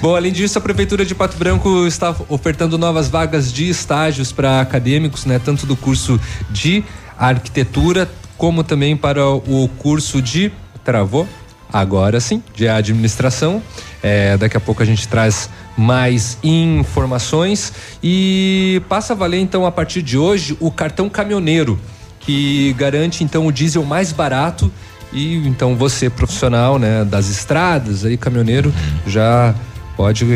bom, 0.00 0.14
além 0.14 0.32
disso, 0.32 0.58
a 0.58 0.60
prefeitura 0.60 1.04
de 1.04 1.14
Pato 1.14 1.36
Branco 1.36 1.86
está 1.86 2.14
ofertando 2.28 2.78
novas 2.78 3.08
vagas 3.08 3.52
de 3.52 3.68
estágios 3.68 4.32
para 4.32 4.60
acadêmicos, 4.60 5.26
né, 5.26 5.38
tanto 5.38 5.66
do 5.66 5.76
curso 5.76 6.20
de 6.50 6.84
arquitetura 7.18 8.08
como 8.38 8.64
também 8.64 8.96
para 8.96 9.28
o 9.28 9.68
curso 9.78 10.20
de 10.20 10.50
travou 10.84 11.28
agora 11.72 12.20
sim, 12.20 12.42
de 12.54 12.68
administração. 12.68 13.62
É, 14.02 14.36
daqui 14.36 14.56
a 14.56 14.60
pouco 14.60 14.82
a 14.82 14.86
gente 14.86 15.08
traz 15.08 15.48
mais 15.76 16.36
informações 16.42 17.72
e 18.02 18.82
passa 18.88 19.12
a 19.12 19.16
valer 19.16 19.38
então 19.38 19.64
a 19.64 19.72
partir 19.72 20.02
de 20.02 20.18
hoje 20.18 20.56
o 20.60 20.70
cartão 20.70 21.08
caminhoneiro 21.08 21.80
que 22.24 22.72
garante 22.74 23.22
então 23.24 23.46
o 23.46 23.52
diesel 23.52 23.84
mais 23.84 24.12
barato 24.12 24.70
e 25.12 25.36
então 25.46 25.76
você 25.76 26.08
profissional 26.08 26.78
né 26.78 27.04
das 27.04 27.28
estradas 27.28 28.04
aí 28.04 28.16
caminhoneiro 28.16 28.72
já 29.06 29.54
pode 29.96 30.26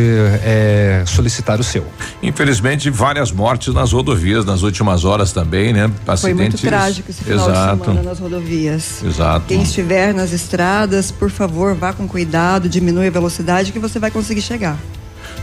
é, 0.44 1.02
solicitar 1.06 1.58
o 1.58 1.64
seu. 1.64 1.84
Infelizmente, 2.22 2.90
várias 2.90 3.32
mortes 3.32 3.72
nas 3.74 3.92
rodovias 3.92 4.44
nas 4.44 4.62
últimas 4.62 5.04
horas 5.04 5.32
também, 5.32 5.72
né? 5.72 5.90
Acidentes. 6.06 6.20
Foi 6.20 6.34
muito 6.34 6.58
trágico 6.58 7.10
esse 7.10 7.24
final 7.24 7.50
Exato. 7.50 7.76
de 7.76 7.84
semana 7.84 8.02
nas 8.02 8.18
rodovias. 8.18 9.02
Exato. 9.02 9.46
Quem 9.46 9.62
estiver 9.62 10.14
nas 10.14 10.32
estradas, 10.32 11.10
por 11.10 11.30
favor, 11.30 11.74
vá 11.74 11.92
com 11.92 12.06
cuidado, 12.06 12.68
diminui 12.68 13.08
a 13.08 13.10
velocidade 13.10 13.72
que 13.72 13.78
você 13.78 13.98
vai 13.98 14.10
conseguir 14.10 14.42
chegar. 14.42 14.78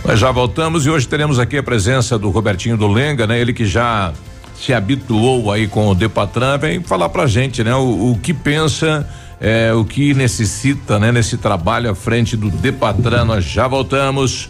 Nós 0.05 0.19
já 0.19 0.31
voltamos 0.31 0.85
e 0.85 0.89
hoje 0.89 1.07
teremos 1.07 1.39
aqui 1.39 1.57
a 1.57 1.63
presença 1.63 2.17
do 2.17 2.29
Robertinho 2.29 2.77
do 2.77 2.87
Lenga, 2.87 3.25
né? 3.25 3.39
Ele 3.39 3.53
que 3.53 3.65
já 3.65 4.13
se 4.55 4.73
habituou 4.73 5.51
aí 5.51 5.67
com 5.67 5.87
o 5.87 5.95
Depatran, 5.95 6.57
vem 6.57 6.81
falar 6.81 7.09
pra 7.09 7.27
gente, 7.27 7.63
né? 7.63 7.73
O, 7.75 8.11
o 8.11 8.19
que 8.21 8.33
pensa 8.33 9.07
é, 9.39 9.73
o 9.73 9.83
que 9.83 10.13
necessita, 10.13 10.97
né, 10.97 11.11
nesse 11.11 11.37
trabalho 11.37 11.91
à 11.91 11.95
frente 11.95 12.37
do 12.37 12.49
Depatran. 12.49 13.25
Nós 13.25 13.43
já 13.43 13.67
voltamos. 13.67 14.49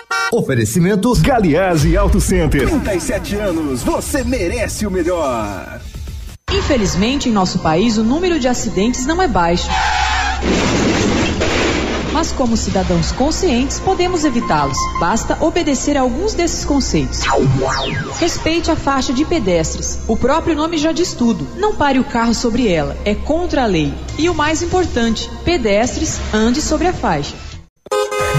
Oferecimento 0.33 1.13
Galiase 1.19 1.97
Auto 1.97 2.21
Center. 2.21 2.65
37 2.65 3.35
anos, 3.35 3.83
você 3.83 4.23
merece 4.23 4.87
o 4.87 4.91
melhor. 4.91 5.81
Infelizmente, 6.49 7.27
em 7.27 7.33
nosso 7.33 7.59
país, 7.59 7.97
o 7.97 8.03
número 8.03 8.39
de 8.39 8.47
acidentes 8.47 9.05
não 9.05 9.21
é 9.21 9.27
baixo. 9.27 9.67
Mas, 12.13 12.31
como 12.31 12.55
cidadãos 12.55 13.11
conscientes, 13.11 13.77
podemos 13.81 14.23
evitá-los. 14.23 14.77
Basta 15.01 15.37
obedecer 15.41 15.97
a 15.97 16.01
alguns 16.01 16.33
desses 16.33 16.63
conceitos. 16.63 17.19
Respeite 18.17 18.71
a 18.71 18.75
faixa 18.77 19.11
de 19.11 19.25
pedestres. 19.25 19.99
O 20.07 20.15
próprio 20.15 20.55
nome 20.55 20.77
já 20.77 20.93
diz 20.93 21.13
tudo. 21.13 21.45
Não 21.57 21.75
pare 21.75 21.99
o 21.99 22.05
carro 22.05 22.33
sobre 22.33 22.69
ela. 22.69 22.95
É 23.03 23.13
contra 23.13 23.63
a 23.63 23.65
lei. 23.65 23.93
E 24.17 24.29
o 24.29 24.33
mais 24.33 24.61
importante: 24.61 25.29
pedestres, 25.43 26.21
ande 26.33 26.61
sobre 26.61 26.87
a 26.87 26.93
faixa. 26.93 27.50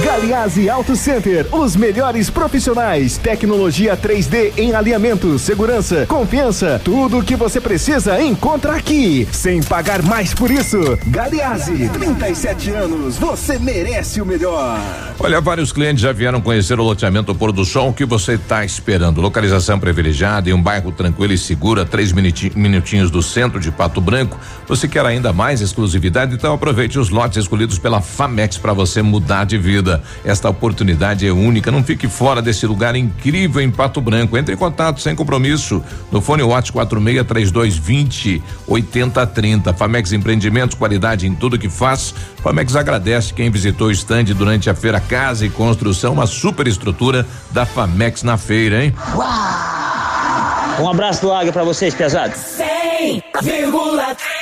Galiase 0.02 0.68
Auto 0.68 0.96
Center, 0.96 1.46
os 1.54 1.76
melhores 1.76 2.28
profissionais, 2.28 3.18
tecnologia 3.18 3.96
3D 3.96 4.52
em 4.56 4.74
alinhamento, 4.74 5.38
segurança, 5.38 6.06
confiança, 6.06 6.80
tudo 6.84 7.18
o 7.18 7.22
que 7.22 7.36
você 7.36 7.60
precisa 7.60 8.20
encontra 8.20 8.74
aqui, 8.74 9.28
sem 9.30 9.62
pagar 9.62 10.02
mais 10.02 10.34
por 10.34 10.50
isso. 10.50 10.98
Galiase, 11.06 11.88
37 11.90 12.70
anos, 12.70 13.16
você 13.16 13.58
merece 13.58 14.20
o 14.20 14.26
melhor. 14.26 14.80
Olha, 15.20 15.40
vários 15.40 15.72
clientes 15.72 16.02
já 16.02 16.12
vieram 16.12 16.40
conhecer 16.40 16.80
o 16.80 16.82
loteamento 16.82 17.34
Pôr 17.34 17.52
do 17.52 17.64
Sol, 17.64 17.90
o 17.90 17.92
que 17.92 18.04
você 18.04 18.32
está 18.32 18.64
esperando? 18.64 19.20
Localização 19.20 19.78
privilegiada 19.78 20.50
em 20.50 20.52
um 20.52 20.62
bairro 20.62 20.90
tranquilo 20.90 21.32
e 21.32 21.38
seguro, 21.38 21.80
a 21.80 21.84
três 21.84 22.12
minutinhos 22.12 23.10
do 23.10 23.22
centro 23.22 23.60
de 23.60 23.70
Pato 23.70 24.00
Branco. 24.00 24.38
Você 24.66 24.88
quer 24.88 25.06
ainda 25.06 25.32
mais 25.32 25.60
exclusividade? 25.60 26.34
Então 26.34 26.54
aproveite 26.54 26.98
os 26.98 27.10
lotes 27.10 27.38
escolhidos 27.38 27.78
pela 27.78 28.00
Famex 28.00 28.58
para 28.58 28.72
você 28.72 29.00
mudar 29.00 29.41
de 29.44 29.58
vida. 29.58 30.02
Esta 30.24 30.48
oportunidade 30.48 31.26
é 31.26 31.32
única. 31.32 31.70
Não 31.70 31.82
fique 31.82 32.08
fora 32.08 32.42
desse 32.42 32.66
lugar 32.66 32.96
incrível 32.96 33.60
em 33.60 33.70
Pato 33.70 34.00
Branco. 34.00 34.36
Entre 34.36 34.54
em 34.54 34.58
contato 34.58 35.00
sem 35.00 35.14
compromisso 35.14 35.82
no 36.10 36.20
fone 36.20 36.42
WhatsApp 36.42 36.72
46 36.72 37.26
3220 37.26 38.42
8030. 38.66 39.72
Famex 39.74 40.12
Empreendimentos, 40.12 40.76
qualidade 40.76 41.26
em 41.26 41.34
tudo 41.34 41.58
que 41.58 41.68
faz. 41.68 42.14
Famex 42.42 42.76
agradece 42.76 43.32
quem 43.34 43.50
visitou 43.50 43.88
o 43.88 43.92
estande 43.92 44.34
durante 44.34 44.68
a 44.70 44.74
feira 44.74 45.00
Casa 45.00 45.46
e 45.46 45.50
Construção, 45.50 46.12
uma 46.12 46.26
super 46.26 46.66
estrutura 46.66 47.26
da 47.50 47.64
Famex 47.64 48.22
na 48.22 48.36
feira, 48.36 48.84
hein? 48.84 48.94
Uau! 49.14 50.82
Um 50.82 50.88
abraço 50.88 51.20
do 51.22 51.32
Águia 51.32 51.52
para 51.52 51.64
vocês, 51.64 51.94
pesados. 51.94 52.38
100,3 52.58 54.41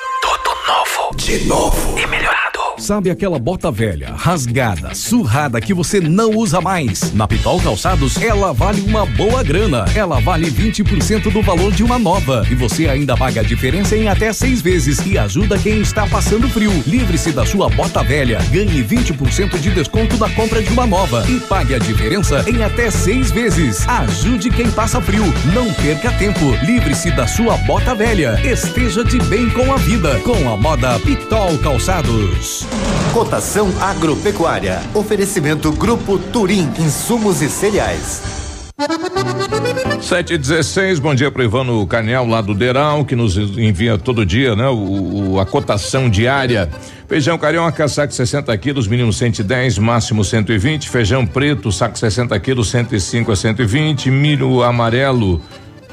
Novo. 0.71 1.15
De 1.17 1.43
novo. 1.43 1.99
E 1.99 2.07
melhorado. 2.07 2.51
Sabe 2.77 3.11
aquela 3.11 3.37
bota 3.37 3.69
velha, 3.69 4.11
rasgada, 4.15 4.95
surrada 4.95 5.61
que 5.61 5.71
você 5.71 5.99
não 5.99 6.31
usa 6.31 6.59
mais? 6.59 7.13
Na 7.13 7.27
Pitol 7.27 7.61
Calçados, 7.61 8.19
ela 8.19 8.51
vale 8.53 8.81
uma 8.81 9.05
boa 9.05 9.43
grana. 9.43 9.85
Ela 9.95 10.19
vale 10.19 10.49
20% 10.49 11.31
do 11.31 11.43
valor 11.43 11.71
de 11.71 11.83
uma 11.83 11.99
nova. 11.99 12.43
E 12.49 12.55
você 12.55 12.87
ainda 12.89 13.15
paga 13.15 13.41
a 13.41 13.43
diferença 13.43 13.95
em 13.95 14.07
até 14.07 14.33
seis 14.33 14.61
vezes 14.61 15.05
e 15.05 15.15
ajuda 15.15 15.59
quem 15.59 15.79
está 15.81 16.07
passando 16.07 16.49
frio. 16.49 16.71
Livre-se 16.87 17.31
da 17.31 17.45
sua 17.45 17.69
bota 17.69 18.01
velha. 18.01 18.39
Ganhe 18.49 18.83
20% 18.83 19.59
de 19.59 19.69
desconto 19.69 20.17
na 20.17 20.29
compra 20.31 20.61
de 20.63 20.73
uma 20.73 20.87
nova. 20.87 21.23
E 21.29 21.39
pague 21.41 21.75
a 21.75 21.79
diferença 21.79 22.43
em 22.49 22.63
até 22.63 22.89
seis 22.89 23.29
vezes. 23.29 23.87
Ajude 23.87 24.49
quem 24.49 24.71
passa 24.71 24.99
frio. 24.99 25.25
Não 25.53 25.71
perca 25.73 26.11
tempo. 26.13 26.45
Livre-se 26.63 27.11
da 27.11 27.27
sua 27.27 27.57
bota 27.57 27.93
velha. 27.93 28.41
Esteja 28.43 29.03
de 29.03 29.19
bem 29.25 29.49
com 29.51 29.71
a 29.71 29.77
vida. 29.77 30.19
Com 30.21 30.51
a 30.51 30.57
moda 30.61 30.99
Pitol 30.99 31.57
Calçados. 31.57 32.67
Cotação 33.11 33.67
agropecuária. 33.81 34.79
Oferecimento 34.93 35.71
Grupo 35.71 36.19
Turim, 36.19 36.71
insumos 36.77 37.41
e 37.41 37.49
cereais. 37.49 38.21
Sete 39.99 40.35
e 40.35 40.37
dezesseis, 40.37 40.99
bom 40.99 41.15
dia 41.15 41.31
para 41.31 41.43
Ivano 41.43 41.85
Canel 41.87 42.27
lá 42.27 42.41
do 42.41 42.53
Deral, 42.53 43.03
que 43.03 43.15
nos 43.15 43.37
envia 43.37 43.97
todo 43.97 44.25
dia, 44.25 44.55
né? 44.55 44.67
O, 44.67 45.31
o 45.33 45.39
a 45.39 45.45
cotação 45.45 46.07
diária. 46.09 46.69
Feijão 47.07 47.37
carioca, 47.37 47.87
saco 47.87 48.13
60 48.13 48.55
quilos, 48.57 48.87
mínimo 48.87 49.11
110, 49.11 49.79
máximo 49.79 50.23
120. 50.23 50.89
Feijão 50.89 51.25
preto, 51.25 51.71
saco 51.71 51.97
60 51.97 52.39
quilos, 52.39 52.69
105 52.69 53.31
a 53.31 53.35
120. 53.35 54.11
Milho 54.11 54.63
amarelo, 54.63 55.41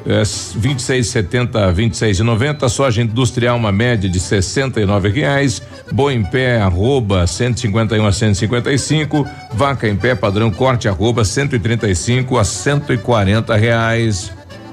é, 0.08 0.22
26,70 0.22 1.72
26,90. 1.74 2.68
Soja 2.68 3.02
industrial 3.02 3.56
uma 3.56 3.70
média 3.70 4.08
de 4.08 4.18
69 4.18 5.10
reais. 5.10 5.62
Boi 5.92 6.14
em 6.14 6.24
pé 6.24 6.60
arroba 6.60 7.26
151 7.26 8.06
a 8.06 8.12
155. 8.12 9.26
Vaca 9.52 9.86
em 9.86 9.96
pé 9.96 10.14
padrão 10.14 10.50
corte 10.50 10.88
arroba 10.88 11.24
135 11.24 12.38
a 12.38 12.44
140 12.44 13.54
reais. 13.54 14.37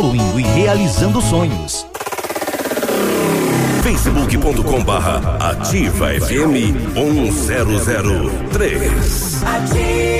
evoluindo 0.00 0.40
e 0.40 0.42
realizando 0.42 1.20
sonhos. 1.20 1.86
facebook.com 3.82 4.82
barra 4.82 5.36
ativa 5.50 6.08
FM 6.18 6.72
1003. 6.94 9.42
Ativa 9.44 10.19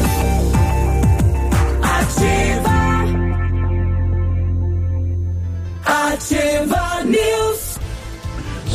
Ativa 6.21 7.03
News. 7.03 7.79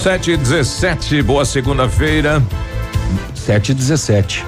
Sete 0.03 0.33
e 0.33 0.37
dezessete, 0.37 1.23
boa 1.23 1.45
segunda-feira. 1.45 2.43
7 3.37 3.71
e 3.71 3.75
17. 3.75 4.45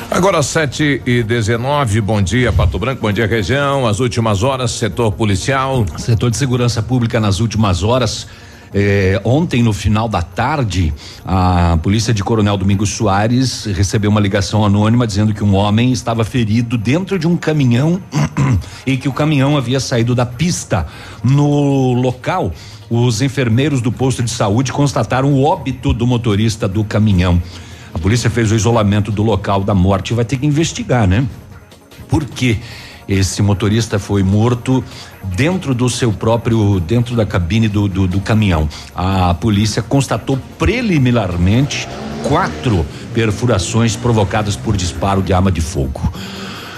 Agora 0.10 0.42
7 0.42 1.02
e 1.06 1.22
19, 1.22 2.00
bom 2.00 2.22
dia, 2.22 2.54
Pato 2.54 2.80
Branco, 2.80 3.02
bom 3.02 3.12
dia, 3.12 3.28
região. 3.28 3.86
As 3.86 4.00
últimas 4.00 4.42
horas, 4.42 4.72
setor 4.72 5.12
policial. 5.12 5.86
Setor 5.98 6.32
de 6.32 6.38
segurança 6.38 6.82
pública 6.82 7.20
nas 7.20 7.42
últimas 7.42 7.84
horas. 7.84 8.26
eh, 8.74 9.22
ontem, 9.24 9.62
no 9.62 9.74
final 9.74 10.08
da 10.08 10.22
tarde, 10.22 10.94
a 11.26 11.78
polícia 11.84 12.14
de 12.14 12.24
Coronel 12.24 12.58
Domingos 12.58 12.90
Soares 12.92 13.66
recebeu 13.66 14.10
uma 14.10 14.22
ligação 14.22 14.66
anônima 14.66 15.06
dizendo 15.06 15.34
que 15.34 15.44
um 15.44 15.54
homem 15.54 15.92
estava 15.92 16.24
ferido 16.24 16.78
dentro 16.78 17.20
de 17.20 17.28
um 17.28 17.36
caminhão 17.36 18.02
e 18.88 18.96
que 18.96 19.10
o 19.10 19.14
caminhão 19.14 19.58
havia 19.58 19.80
saído 19.80 20.16
da 20.16 20.26
pista. 20.26 20.88
No 21.22 21.94
local, 21.94 22.54
os 22.90 23.22
enfermeiros 23.22 23.82
do 23.82 23.92
posto 23.92 24.24
de 24.24 24.32
saúde 24.32 24.72
constataram 24.72 25.34
o 25.34 25.44
óbito 25.44 25.94
do 25.94 26.08
motorista 26.08 26.66
do 26.66 26.84
caminhão. 26.84 27.42
A 27.98 28.00
polícia 28.00 28.30
fez 28.30 28.52
o 28.52 28.56
isolamento 28.56 29.12
do 29.12 29.24
local 29.24 29.64
da 29.64 29.74
morte 29.74 30.12
e 30.12 30.14
vai 30.14 30.24
ter 30.24 30.38
que 30.38 30.46
investigar, 30.46 31.08
né? 31.08 31.26
Por 32.08 32.24
que 32.26 32.60
esse 33.10 33.42
motorista 33.42 33.98
foi 33.98 34.22
morto 34.22 34.84
dentro 35.36 35.74
do 35.74 35.90
seu 35.90 36.14
próprio, 36.14 36.80
dentro 36.80 37.16
da 37.16 37.26
cabine 37.26 37.68
do, 37.68 37.88
do, 37.88 38.06
do 38.06 38.22
caminhão? 38.22 38.70
A 38.96 39.34
polícia 39.34 39.82
constatou 39.82 40.38
preliminarmente 40.60 41.90
quatro 42.22 42.86
perfurações 43.16 43.96
provocadas 43.96 44.56
por 44.56 44.78
disparo 44.78 45.24
de 45.24 45.34
arma 45.34 45.52
de 45.52 45.60
fogo. 45.60 46.14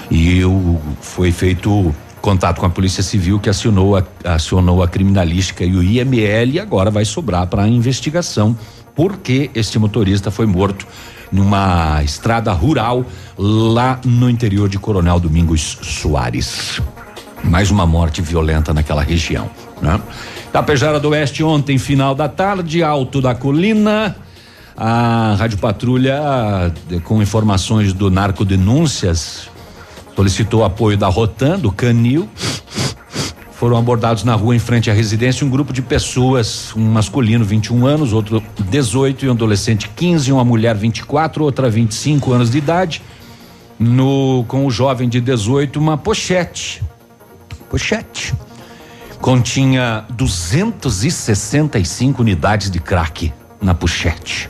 E 0.10 0.44
o, 0.46 0.80
foi 1.02 1.34
feito 1.34 1.94
contato 2.22 2.60
com 2.60 2.66
a 2.66 2.70
Polícia 2.70 3.04
Civil 3.04 3.40
que 3.40 3.50
acionou 3.50 3.98
a, 3.98 4.04
acionou 4.24 4.82
a 4.82 4.88
criminalística 4.88 5.66
e 5.66 5.76
o 5.76 5.84
IML 5.84 6.52
e 6.54 6.60
agora 6.60 6.90
vai 6.90 7.04
sobrar 7.04 7.48
para 7.48 7.64
a 7.64 7.68
investigação 7.68 8.56
porque 9.00 9.50
este 9.56 9.80
motorista 9.80 10.30
foi 10.30 10.46
morto 10.46 10.86
numa 11.32 12.04
estrada 12.04 12.52
rural 12.52 13.06
lá 13.38 13.98
no 14.04 14.30
interior 14.30 14.68
de 14.68 14.78
Coronel 14.78 15.22
Domingos 15.22 15.78
Soares. 15.82 16.82
Mais 17.42 17.72
uma 17.72 17.86
morte 17.86 18.22
violenta 18.22 18.74
naquela 18.74 19.02
região, 19.02 19.50
né? 19.82 20.02
Tapejara 20.52 21.00
do 21.00 21.12
Oeste 21.12 21.42
ontem, 21.42 21.78
final 21.78 22.14
da 22.14 22.28
tarde, 22.28 22.84
Alto 22.84 23.22
da 23.22 23.34
Colina. 23.34 24.18
A 24.76 25.34
Rádio 25.40 25.60
Patrulha, 25.60 26.20
com 27.06 27.22
informações 27.22 27.94
do 27.94 28.12
Narcodenúncias, 28.12 29.50
solicitou 30.14 30.66
apoio 30.66 30.98
da 30.98 31.08
Rotan, 31.08 31.58
do 31.58 31.72
Canil. 31.72 32.28
Foram 33.60 33.76
abordados 33.76 34.24
na 34.24 34.36
rua 34.36 34.56
em 34.56 34.60
frente 34.60 34.90
à 34.90 34.94
residência 34.94 35.46
um 35.46 35.50
grupo 35.50 35.74
de 35.74 35.82
pessoas, 35.82 36.74
um 36.78 36.92
masculino 36.92 37.44
21 37.44 37.86
anos, 37.86 38.14
outro 38.14 38.42
18 38.58 39.26
e 39.26 39.28
um 39.28 39.34
adolescente 39.34 39.90
15, 39.98 40.32
uma 40.32 40.46
mulher 40.46 40.78
24, 40.78 41.44
outra 41.44 41.70
25 41.70 42.32
anos 42.32 42.50
de 42.50 42.58
idade. 42.58 43.02
No 43.78 44.46
com 44.48 44.66
o 44.66 44.72
jovem 44.72 45.10
de 45.10 45.20
18 45.20 45.78
uma 45.78 45.98
pochete. 45.98 46.82
Pochete. 47.70 48.34
Continha 49.20 50.06
265 50.12 52.22
unidades 52.22 52.72
de 52.72 52.80
crack 52.80 53.34
na 53.62 53.76
pochete. 53.76 54.50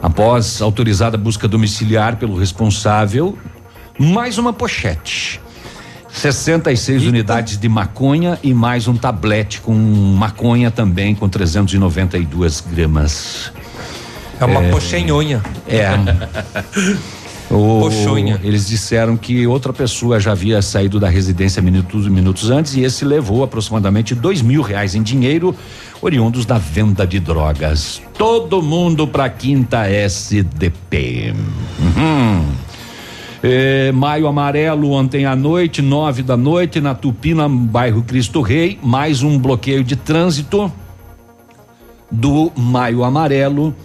Após 0.00 0.62
autorizada 0.62 1.18
busca 1.18 1.48
domiciliar 1.48 2.14
pelo 2.14 2.38
responsável, 2.38 3.36
mais 3.98 4.38
uma 4.38 4.52
pochete. 4.52 5.42
66 6.14 7.02
Eita. 7.02 7.08
unidades 7.08 7.58
de 7.58 7.68
maconha 7.68 8.38
e 8.42 8.54
mais 8.54 8.86
um 8.86 8.96
tablete 8.96 9.60
com 9.60 9.74
maconha 9.74 10.70
também 10.70 11.14
com 11.14 11.28
392 11.28 12.60
gramas. 12.60 13.52
É 14.40 14.44
uma 14.44 14.62
é, 14.62 14.70
pochenhonha. 14.70 15.42
É. 15.68 15.90
O, 17.50 17.80
Poxonha. 17.80 18.40
Eles 18.42 18.66
disseram 18.66 19.16
que 19.16 19.46
outra 19.46 19.72
pessoa 19.72 20.18
já 20.18 20.32
havia 20.32 20.62
saído 20.62 20.98
da 20.98 21.08
residência 21.08 21.60
minutos, 21.60 22.08
minutos 22.08 22.50
antes 22.50 22.74
e 22.74 22.82
esse 22.82 23.04
levou 23.04 23.44
aproximadamente 23.44 24.14
dois 24.14 24.40
mil 24.40 24.62
reais 24.62 24.94
em 24.94 25.02
dinheiro 25.02 25.54
oriundos 26.00 26.46
da 26.46 26.58
venda 26.58 27.06
de 27.06 27.20
drogas. 27.20 28.00
Todo 28.16 28.62
mundo 28.62 29.06
para 29.06 29.28
quinta 29.28 29.86
SDP. 29.86 31.34
Uhum. 31.78 32.44
É, 33.46 33.92
maio 33.92 34.26
Amarelo 34.26 34.92
ontem 34.92 35.26
à 35.26 35.36
noite, 35.36 35.82
nove 35.82 36.22
da 36.22 36.34
noite, 36.34 36.80
na 36.80 36.94
Tupina, 36.94 37.46
bairro 37.46 38.02
Cristo 38.02 38.40
Rei, 38.40 38.78
mais 38.82 39.22
um 39.22 39.38
bloqueio 39.38 39.84
de 39.84 39.96
trânsito 39.96 40.72
do 42.10 42.50
Maio 42.56 43.04
Amarelo. 43.04 43.76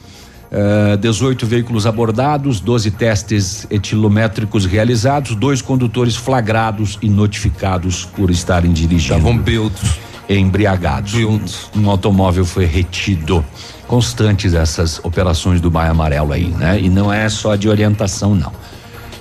Uh, 0.50 0.96
18 0.96 1.46
veículos 1.46 1.86
abordados, 1.86 2.62
12 2.62 2.92
testes 2.92 3.68
etilométricos 3.70 4.66
realizados, 4.66 5.36
dois 5.36 5.62
condutores 5.62 6.16
flagrados 6.16 6.98
e 7.02 7.10
notificados 7.10 8.06
por 8.06 8.32
estarem 8.32 8.72
dirigindo. 8.72 9.16
Estavam 9.16 9.38
bêbados. 9.38 10.00
Embriagados. 10.30 11.14
Bêbados. 11.16 11.70
Um, 11.76 11.82
um 11.82 11.90
automóvel 11.90 12.46
foi 12.46 12.64
retido. 12.64 13.44
Constantes 13.90 14.54
essas 14.54 15.02
operações 15.04 15.60
do 15.60 15.70
Maio 15.70 15.92
Amarelo 15.92 16.32
aí, 16.32 16.48
né? 16.48 16.80
E 16.80 16.88
não 16.88 17.12
é 17.12 17.28
só 17.28 17.58
de 17.58 17.68
orientação, 17.68 18.34
não. 18.34 18.54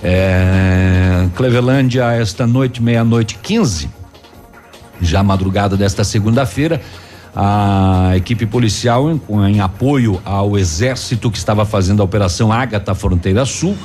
É, 0.03 1.27
Clevelândia, 1.35 2.11
esta 2.11 2.47
noite, 2.47 2.81
meia-noite 2.81 3.37
15, 3.41 3.89
já 5.01 5.21
madrugada 5.21 5.75
desta 5.75 6.03
segunda-feira, 6.03 6.81
a 7.35 8.13
equipe 8.15 8.45
policial, 8.45 9.09
em, 9.11 9.21
em, 9.49 9.59
apoio 9.59 10.21
ao 10.25 10.57
exército 10.57 11.29
que 11.29 11.37
estava 11.37 11.65
fazendo 11.65 12.01
a 12.01 12.05
operação 12.05 12.51
Ágata 12.51 12.95
Fronteira 12.95 13.45
Sul, 13.45 13.77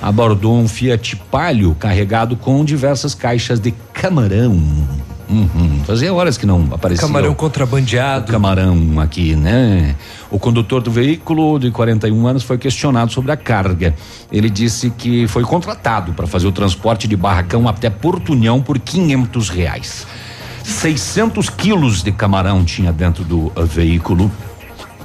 abordou 0.00 0.56
um 0.56 0.68
Fiat 0.68 1.16
Palio 1.30 1.76
carregado 1.78 2.36
com 2.36 2.64
diversas 2.64 3.14
caixas 3.14 3.60
de 3.60 3.70
camarão. 3.92 4.60
Uhum. 5.28 5.82
Fazia 5.84 6.12
horas 6.12 6.36
que 6.36 6.46
não 6.46 6.68
aparecia. 6.72 7.06
Camarão 7.06 7.34
contrabandeado. 7.34 8.30
camarão 8.30 9.00
aqui, 9.00 9.34
né? 9.34 9.94
O 10.30 10.38
condutor 10.38 10.82
do 10.82 10.90
veículo, 10.90 11.58
de 11.58 11.70
41 11.70 12.26
anos, 12.26 12.42
foi 12.42 12.58
questionado 12.58 13.12
sobre 13.12 13.32
a 13.32 13.36
carga. 13.36 13.94
Ele 14.30 14.50
disse 14.50 14.90
que 14.90 15.26
foi 15.28 15.42
contratado 15.42 16.12
para 16.12 16.26
fazer 16.26 16.46
o 16.46 16.52
transporte 16.52 17.06
de 17.06 17.16
barracão 17.16 17.68
até 17.68 17.88
Porto 17.90 18.32
União 18.32 18.60
por 18.60 18.78
500 18.78 19.48
reais. 19.48 20.06
600 20.64 21.50
quilos 21.50 22.02
de 22.02 22.12
camarão 22.12 22.64
tinha 22.64 22.92
dentro 22.92 23.24
do 23.24 23.52
uh, 23.56 23.66
veículo, 23.66 24.30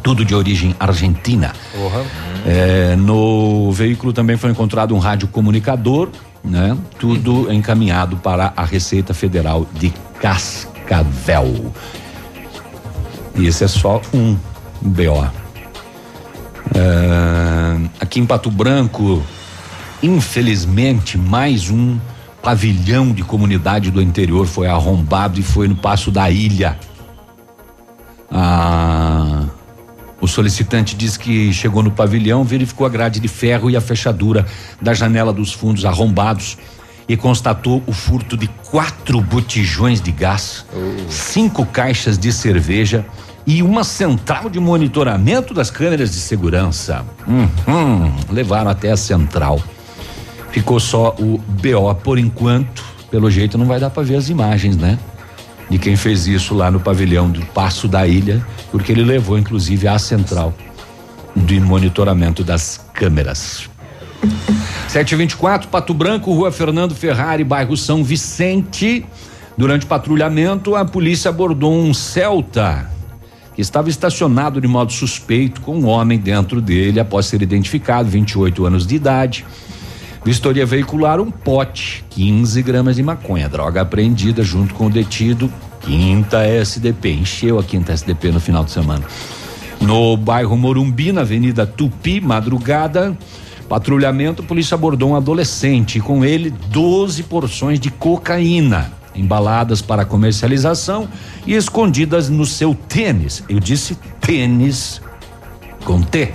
tudo 0.04 0.24
de 0.24 0.36
origem 0.36 0.76
argentina. 0.80 1.52
Uhum. 1.76 2.06
É, 2.46 2.96
no 2.96 3.72
veículo 3.72 4.14
também 4.14 4.38
foi 4.38 4.52
encontrado 4.52 4.96
um 4.96 5.00
radiocomunicador, 5.00 6.10
né? 6.44 6.78
Tudo 6.98 7.52
encaminhado 7.52 8.18
para 8.18 8.54
a 8.56 8.64
Receita 8.64 9.14
Federal 9.14 9.66
de 9.74 9.92
Cascavel. 10.20 11.74
E 13.36 13.46
esse 13.46 13.64
é 13.64 13.68
só 13.68 14.02
um 14.14 14.38
BO. 14.82 15.30
É, 16.76 17.90
aqui 18.00 18.20
em 18.20 18.26
Pato 18.26 18.50
Branco, 18.52 19.24
infelizmente, 20.02 21.18
mais 21.18 21.70
um 21.70 21.98
pavilhão 22.42 23.12
de 23.12 23.24
comunidade 23.24 23.92
do 23.92 24.02
interior 24.02 24.48
foi 24.48 24.68
arrombado 24.68 25.40
e 25.40 25.44
foi 25.44 25.68
no 25.68 25.76
Passo 25.76 26.10
da 26.12 26.30
Ilha. 26.30 26.78
Ah, 28.32 29.46
o 30.20 30.28
solicitante 30.28 30.96
diz 30.96 31.16
que 31.16 31.54
chegou 31.54 31.84
no 31.84 31.92
pavilhão, 31.92 32.44
verificou 32.44 32.88
a 32.88 32.90
grade 32.90 33.20
de 33.20 33.28
ferro 33.28 33.70
e 33.70 33.76
a 33.76 33.82
fechadura 33.82 34.46
da 34.82 34.94
janela 34.94 35.32
dos 35.32 35.54
fundos 35.54 35.86
arrombados 35.86 36.58
e 37.08 37.16
constatou 37.16 37.82
o 37.88 37.94
furto 37.94 38.36
de 38.36 38.48
quatro 38.70 39.22
botijões 39.22 40.02
de 40.02 40.12
gás, 40.12 40.66
cinco 41.10 41.66
caixas 41.66 42.18
de 42.18 42.32
cerveja 42.34 43.06
e 43.46 43.64
uma 43.64 43.86
central 43.86 44.50
de 44.50 44.60
monitoramento 44.60 45.54
das 45.54 45.72
câmeras 45.72 46.12
de 46.12 46.18
segurança. 46.18 47.06
Uhum, 47.26 48.14
levaram 48.30 48.70
até 48.70 48.92
a 48.92 48.98
central. 48.98 49.62
Ficou 50.52 50.80
só 50.80 51.16
o 51.18 51.38
BO 51.38 51.96
por 52.04 52.20
enquanto. 52.20 52.84
Pelo 53.10 53.32
jeito 53.32 53.58
não 53.58 53.66
vai 53.66 53.80
dar 53.80 53.90
para 53.90 54.04
ver 54.04 54.18
as 54.18 54.28
imagens, 54.28 54.76
né? 54.76 55.00
De 55.70 55.78
quem 55.78 55.96
fez 55.96 56.28
isso 56.28 56.54
lá 56.54 56.70
no 56.70 56.80
pavilhão 56.80 57.30
do 57.30 57.46
Passo 57.48 57.88
da 57.88 58.06
Ilha, 58.06 58.46
porque 58.70 58.92
ele 58.92 59.04
levou 59.04 59.38
inclusive 59.38 59.88
à 59.88 59.98
central 59.98 60.54
de 61.34 61.60
monitoramento 61.60 62.44
das 62.44 62.86
câmeras. 62.94 63.70
724, 64.88 65.70
Pato 65.70 65.94
Branco, 65.94 66.34
Rua 66.34 66.52
Fernando 66.52 66.96
Ferrari, 66.96 67.44
bairro 67.44 67.76
São 67.76 68.04
Vicente. 68.04 69.06
Durante 69.58 69.86
patrulhamento, 69.86 70.76
a 70.76 70.86
polícia 70.86 71.30
abordou 71.30 71.74
um 71.74 71.94
Celta 71.94 72.90
que 73.58 73.62
estava 73.62 73.90
estacionado 73.90 74.62
de 74.62 74.68
modo 74.68 74.94
suspeito 74.94 75.62
com 75.62 75.76
um 75.76 75.88
homem 75.88 76.20
dentro 76.20 76.62
dele 76.62 77.00
após 77.00 77.26
ser 77.26 77.42
identificado, 77.42 78.08
28 78.08 78.68
anos 78.68 78.86
de 78.86 78.96
idade. 78.96 79.44
Vistoria 80.24 80.64
veicular, 80.64 81.20
um 81.20 81.32
pote, 81.32 82.06
15 82.12 82.62
gramas 82.62 82.98
de 82.98 83.02
maconha, 83.02 83.50
droga 83.50 83.82
apreendida 83.82 84.44
junto 84.44 84.76
com 84.76 84.86
o 84.86 84.90
detido, 84.92 85.52
quinta 85.82 86.46
SDP. 86.46 87.14
Encheu 87.14 87.58
a 87.58 87.64
quinta 87.64 87.94
SDP 87.94 88.32
no 88.32 88.40
final 88.40 88.64
de 88.64 88.70
semana. 88.70 89.04
No 89.82 90.16
bairro 90.16 90.56
Morumbi, 90.56 91.12
na 91.12 91.22
Avenida 91.22 91.66
Tupi, 91.66 92.22
madrugada, 92.22 93.18
patrulhamento, 93.68 94.42
a 94.42 94.46
polícia 94.46 94.76
abordou 94.76 95.12
um 95.12 95.16
adolescente, 95.16 96.00
com 96.00 96.24
ele 96.24 96.50
12 96.50 97.24
porções 97.24 97.80
de 97.80 97.90
cocaína, 97.92 98.92
embaladas 99.16 99.82
para 99.82 100.06
comercialização 100.06 101.08
e 101.46 101.54
escondidas 101.54 102.30
no 102.30 102.46
seu 102.46 102.74
tênis. 102.74 103.44
Eu 103.50 103.60
disse 103.60 103.96
tênis 104.22 105.02
com 105.84 106.02
T. 106.02 106.34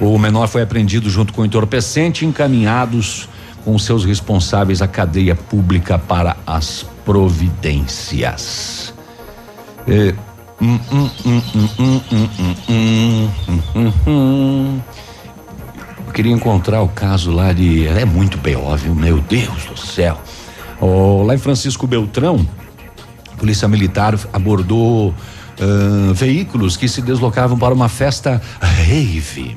O 0.00 0.18
menor 0.18 0.48
foi 0.48 0.62
apreendido 0.62 1.10
junto 1.10 1.32
com 1.32 1.42
o 1.42 1.44
entorpecente, 1.44 2.24
encaminhados 2.24 3.28
com 3.64 3.78
seus 3.78 4.04
responsáveis 4.04 4.80
à 4.80 4.88
cadeia 4.88 5.34
pública 5.34 5.98
para 5.98 6.36
as 6.46 6.86
providências. 7.04 8.94
É, 9.86 10.14
hum, 10.60 10.78
hum, 10.92 11.10
hum, 14.06 14.80
Eu 16.10 16.14
queria 16.14 16.32
encontrar 16.32 16.82
o 16.82 16.88
caso 16.88 17.30
lá 17.30 17.52
de. 17.52 17.86
É 17.86 18.04
muito 18.04 18.36
B.O., 18.36 18.76
viu? 18.76 18.96
Meu 18.96 19.20
Deus 19.20 19.64
do 19.66 19.76
céu. 19.76 20.20
Oh, 20.80 21.22
lá 21.22 21.36
em 21.36 21.38
Francisco 21.38 21.86
Beltrão, 21.86 22.44
a 23.32 23.36
Polícia 23.36 23.68
Militar 23.68 24.18
abordou 24.32 25.10
uh, 25.10 26.12
veículos 26.12 26.76
que 26.76 26.88
se 26.88 27.00
deslocavam 27.00 27.56
para 27.56 27.72
uma 27.72 27.88
festa 27.88 28.42
rave 28.60 29.54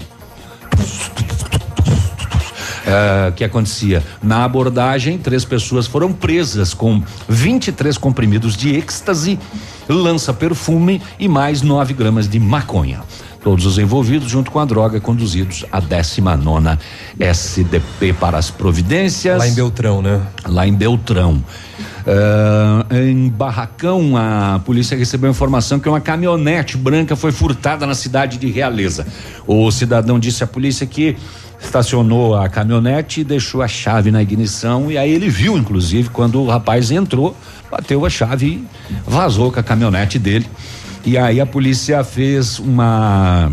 uh, 2.84 3.32
que 3.36 3.44
acontecia. 3.44 4.04
Na 4.22 4.44
abordagem, 4.44 5.18
três 5.18 5.44
pessoas 5.44 5.88
foram 5.88 6.14
presas 6.14 6.72
com 6.72 7.02
23 7.28 7.98
comprimidos 7.98 8.56
de 8.56 8.76
êxtase, 8.76 9.40
lança-perfume 9.90 11.02
e 11.18 11.28
mais 11.28 11.64
9 11.64 11.96
gramas 11.96 12.30
de 12.30 12.40
maconha. 12.40 13.02
Todos 13.44 13.66
os 13.66 13.78
envolvidos, 13.78 14.30
junto 14.30 14.50
com 14.50 14.60
a 14.60 14.66
droga, 14.66 15.02
conduzidos 15.02 15.66
à 15.72 15.80
19 15.80 16.78
SDP 17.20 18.14
para 18.14 18.38
as 18.38 18.50
providências. 18.50 19.38
Lá 19.38 19.48
em 19.48 19.54
Beltrão, 19.54 20.02
né? 20.02 20.22
Lá 20.46 20.66
em 20.66 20.74
Beltrão. 20.74 21.44
Ah, 22.06 22.86
em 22.92 23.30
Barracão, 23.30 24.16
a 24.18 24.60
polícia 24.66 24.98
recebeu 24.98 25.30
informação 25.30 25.80
que 25.80 25.88
uma 25.88 26.02
caminhonete 26.02 26.78
branca 26.78 27.16
foi 27.16 27.32
furtada 27.32 27.86
na 27.86 27.96
cidade 27.96 28.38
de 28.38 28.50
Realeza. 28.50 29.08
O 29.48 29.70
cidadão 29.72 30.20
disse 30.20 30.44
à 30.44 30.48
polícia 30.48 30.86
que 30.86 31.16
estacionou 31.60 32.36
a 32.36 32.50
caminhonete 32.50 33.22
e 33.22 33.24
deixou 33.24 33.62
a 33.62 33.68
chave 33.68 34.12
na 34.12 34.22
ignição 34.22 34.92
e 34.92 34.98
aí 34.98 35.12
ele 35.12 35.30
viu, 35.30 35.58
inclusive, 35.58 36.10
quando 36.10 36.42
o 36.42 36.48
rapaz 36.48 36.92
entrou, 36.92 37.36
bateu 37.72 38.06
a 38.06 38.10
chave 38.10 38.46
e 38.48 38.68
vazou 39.08 39.50
com 39.52 39.60
a 39.60 39.64
caminhonete 39.64 40.20
dele. 40.20 40.46
E 41.06 41.18
aí 41.18 41.42
a 41.42 41.46
polícia 41.46 42.04
fez 42.04 42.60
uma 42.60 43.52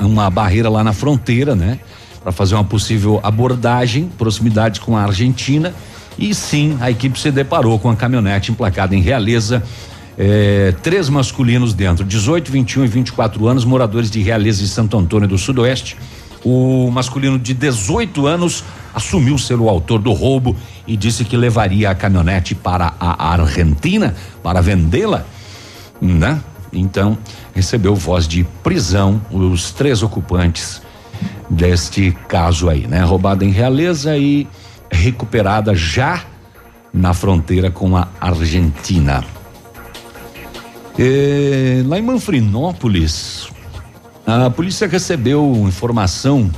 uma 0.00 0.28
barreira 0.28 0.68
lá 0.68 0.84
na 0.84 0.92
fronteira, 0.92 1.54
né? 1.54 1.78
Para 2.22 2.32
fazer 2.32 2.54
uma 2.54 2.64
possível 2.64 3.18
abordagem, 3.22 4.10
proximidade 4.18 4.80
com 4.80 4.96
a 4.96 5.02
Argentina. 5.02 5.72
E 6.18 6.34
sim, 6.34 6.76
a 6.80 6.90
equipe 6.90 7.18
se 7.18 7.30
deparou 7.30 7.78
com 7.78 7.88
a 7.88 7.96
caminhonete 7.96 8.52
emplacada 8.52 8.94
em 8.94 9.00
Realeza. 9.00 9.62
eh, 10.18 10.74
três 10.82 11.08
masculinos 11.08 11.72
dentro, 11.72 12.04
18, 12.04 12.52
21 12.52 12.84
e 12.84 12.88
24 12.88 13.48
anos, 13.48 13.64
moradores 13.64 14.10
de 14.10 14.20
Realeza 14.20 14.62
e 14.62 14.68
Santo 14.68 14.98
Antônio 14.98 15.26
do 15.26 15.38
Sudoeste. 15.38 15.96
O 16.44 16.90
masculino 16.90 17.38
de 17.38 17.54
18 17.54 18.26
anos 18.26 18.62
assumiu 18.94 19.38
ser 19.38 19.58
o 19.58 19.68
autor 19.68 19.98
do 19.98 20.12
roubo 20.12 20.54
e 20.86 20.94
disse 20.94 21.24
que 21.24 21.36
levaria 21.38 21.88
a 21.90 21.94
caminhonete 21.94 22.54
para 22.54 22.92
a 23.00 23.32
Argentina 23.32 24.14
para 24.42 24.60
vendê-la 24.60 25.24
né? 26.00 26.40
Então, 26.72 27.18
recebeu 27.54 27.94
voz 27.94 28.28
de 28.28 28.44
prisão 28.62 29.20
os 29.30 29.72
três 29.72 30.02
ocupantes 30.02 30.80
deste 31.48 32.16
caso 32.28 32.68
aí, 32.68 32.86
né? 32.86 33.02
Roubada 33.02 33.44
em 33.44 33.50
Realeza 33.50 34.16
e 34.16 34.46
recuperada 34.90 35.74
já 35.74 36.24
na 36.92 37.12
fronteira 37.12 37.70
com 37.70 37.96
a 37.96 38.08
Argentina. 38.20 39.24
Eh, 40.98 41.82
lá 41.86 41.98
em 41.98 42.02
Manfrinópolis, 42.02 43.48
a 44.26 44.50
polícia 44.50 44.86
recebeu 44.86 45.64
informação 45.66 46.50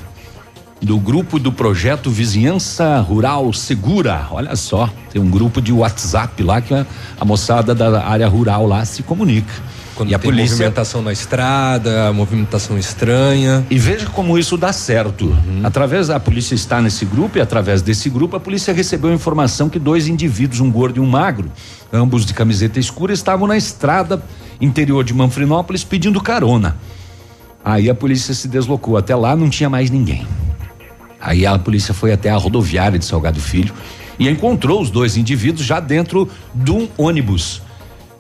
do 0.83 0.99
grupo 0.99 1.38
do 1.38 1.53
projeto 1.53 2.11
Vizinhança 2.11 2.99
Rural 2.99 3.53
Segura. 3.53 4.27
Olha 4.33 4.57
só, 4.57 4.90
tem 5.12 5.23
um 5.23 5.31
grupo 5.31 5.62
de 5.62 5.73
WhatsApp 5.73 6.42
lá 6.42 6.61
que 6.61 6.75
a, 6.75 6.85
a 7.21 7.25
moçada 7.25 7.73
da 7.73 8.05
área 8.05 8.27
rural 8.27 8.66
lá 8.66 8.85
se 8.85 9.03
comunica. 9.03 9.53
Quando 9.95 10.11
e 10.11 10.14
a 10.14 10.18
polícia 10.18 10.57
movimentação 10.57 11.03
na 11.03 11.12
estrada, 11.12 12.12
movimentação 12.12 12.77
estranha. 12.79 13.64
E 13.71 13.79
veja 13.79 14.07
como 14.07 14.37
isso 14.37 14.57
dá 14.57 14.73
certo. 14.73 15.37
Através 15.62 16.09
da 16.09 16.18
polícia 16.18 16.55
está 16.55 16.81
nesse 16.81 17.05
grupo 17.05 17.38
e 17.38 17.40
através 17.40 17.83
desse 17.83 18.11
grupo 18.11 18.35
a 18.35 18.40
polícia 18.40 18.75
recebeu 18.75 19.12
informação 19.12 19.68
que 19.68 19.79
dois 19.79 20.09
indivíduos, 20.09 20.61
um 20.61 20.71
gordo 20.71 20.97
e 20.97 21.01
um 21.01 21.07
magro, 21.07 21.53
ambos 21.92 22.27
de 22.27 22.35
camiseta 22.35 22.81
escura, 22.81 23.12
estavam 23.12 23.47
na 23.47 23.57
estrada 23.57 24.21
interior 24.61 25.05
de 25.05 25.14
Manfrinópolis 25.14 25.85
pedindo 25.85 26.21
carona. 26.21 26.77
Aí 27.64 27.88
a 27.88 27.95
polícia 27.95 28.35
se 28.35 28.49
deslocou 28.49 28.97
até 28.97 29.14
lá, 29.14 29.37
não 29.37 29.49
tinha 29.49 29.71
mais 29.71 29.90
ninguém. 29.90 30.27
Aí 31.23 31.47
a 31.47 31.57
polícia 31.57 31.95
foi 31.95 32.13
até 32.13 32.31
a 32.31 32.37
rodoviária 32.37 32.99
de 32.99 33.05
Salgado 33.05 33.41
Filho 33.41 33.73
e 34.19 34.29
encontrou 34.29 34.83
os 34.83 34.91
dois 34.91 35.17
indivíduos 35.17 35.65
já 35.65 35.79
dentro 35.79 36.29
de 36.53 36.73
um 36.73 36.89
ônibus. 36.99 37.63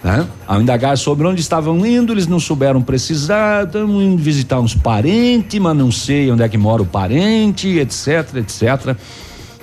Né? 0.02 0.26
Ao 0.46 0.60
indagar 0.62 0.96
sobre 0.96 1.26
onde 1.26 1.40
estavam 1.40 1.84
indo, 1.84 2.12
eles 2.12 2.28
não 2.28 2.38
souberam 2.38 2.80
precisar, 2.80 3.66
estamos 3.66 4.02
indo 4.02 4.22
visitar 4.22 4.60
uns 4.60 4.74
parentes, 4.74 5.60
mas 5.60 5.76
não 5.76 5.90
sei 5.90 6.30
onde 6.30 6.44
é 6.44 6.48
que 6.48 6.56
mora 6.56 6.82
o 6.82 6.86
parente, 6.86 7.68
etc, 7.78 8.36
etc. 8.36 8.96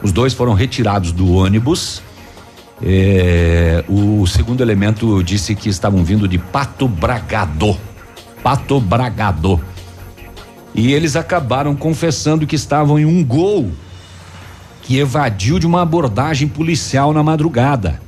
Os 0.03 0.11
dois 0.11 0.33
foram 0.33 0.53
retirados 0.53 1.13
do 1.13 1.33
ônibus. 1.33 2.01
É, 2.81 3.83
o 3.89 4.25
segundo 4.27 4.61
elemento 4.61 5.21
disse 5.23 5.55
que 5.55 5.69
estavam 5.69 6.03
vindo 6.03 6.27
de 6.27 6.37
Pato 6.37 6.87
Bragado. 6.87 7.75
Pato 8.41 8.79
Bragado. 8.79 9.59
E 10.79 10.93
eles 10.93 11.17
acabaram 11.17 11.75
confessando 11.75 12.47
que 12.47 12.55
estavam 12.55 12.97
em 12.97 13.03
um 13.03 13.21
gol 13.21 13.69
que 14.81 14.97
evadiu 14.97 15.59
de 15.59 15.67
uma 15.67 15.81
abordagem 15.81 16.47
policial 16.47 17.11
na 17.11 17.21
madrugada. 17.21 18.01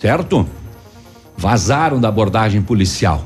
Certo? 0.00 0.48
Vazaram 1.36 2.00
da 2.00 2.08
abordagem 2.08 2.62
policial. 2.62 3.22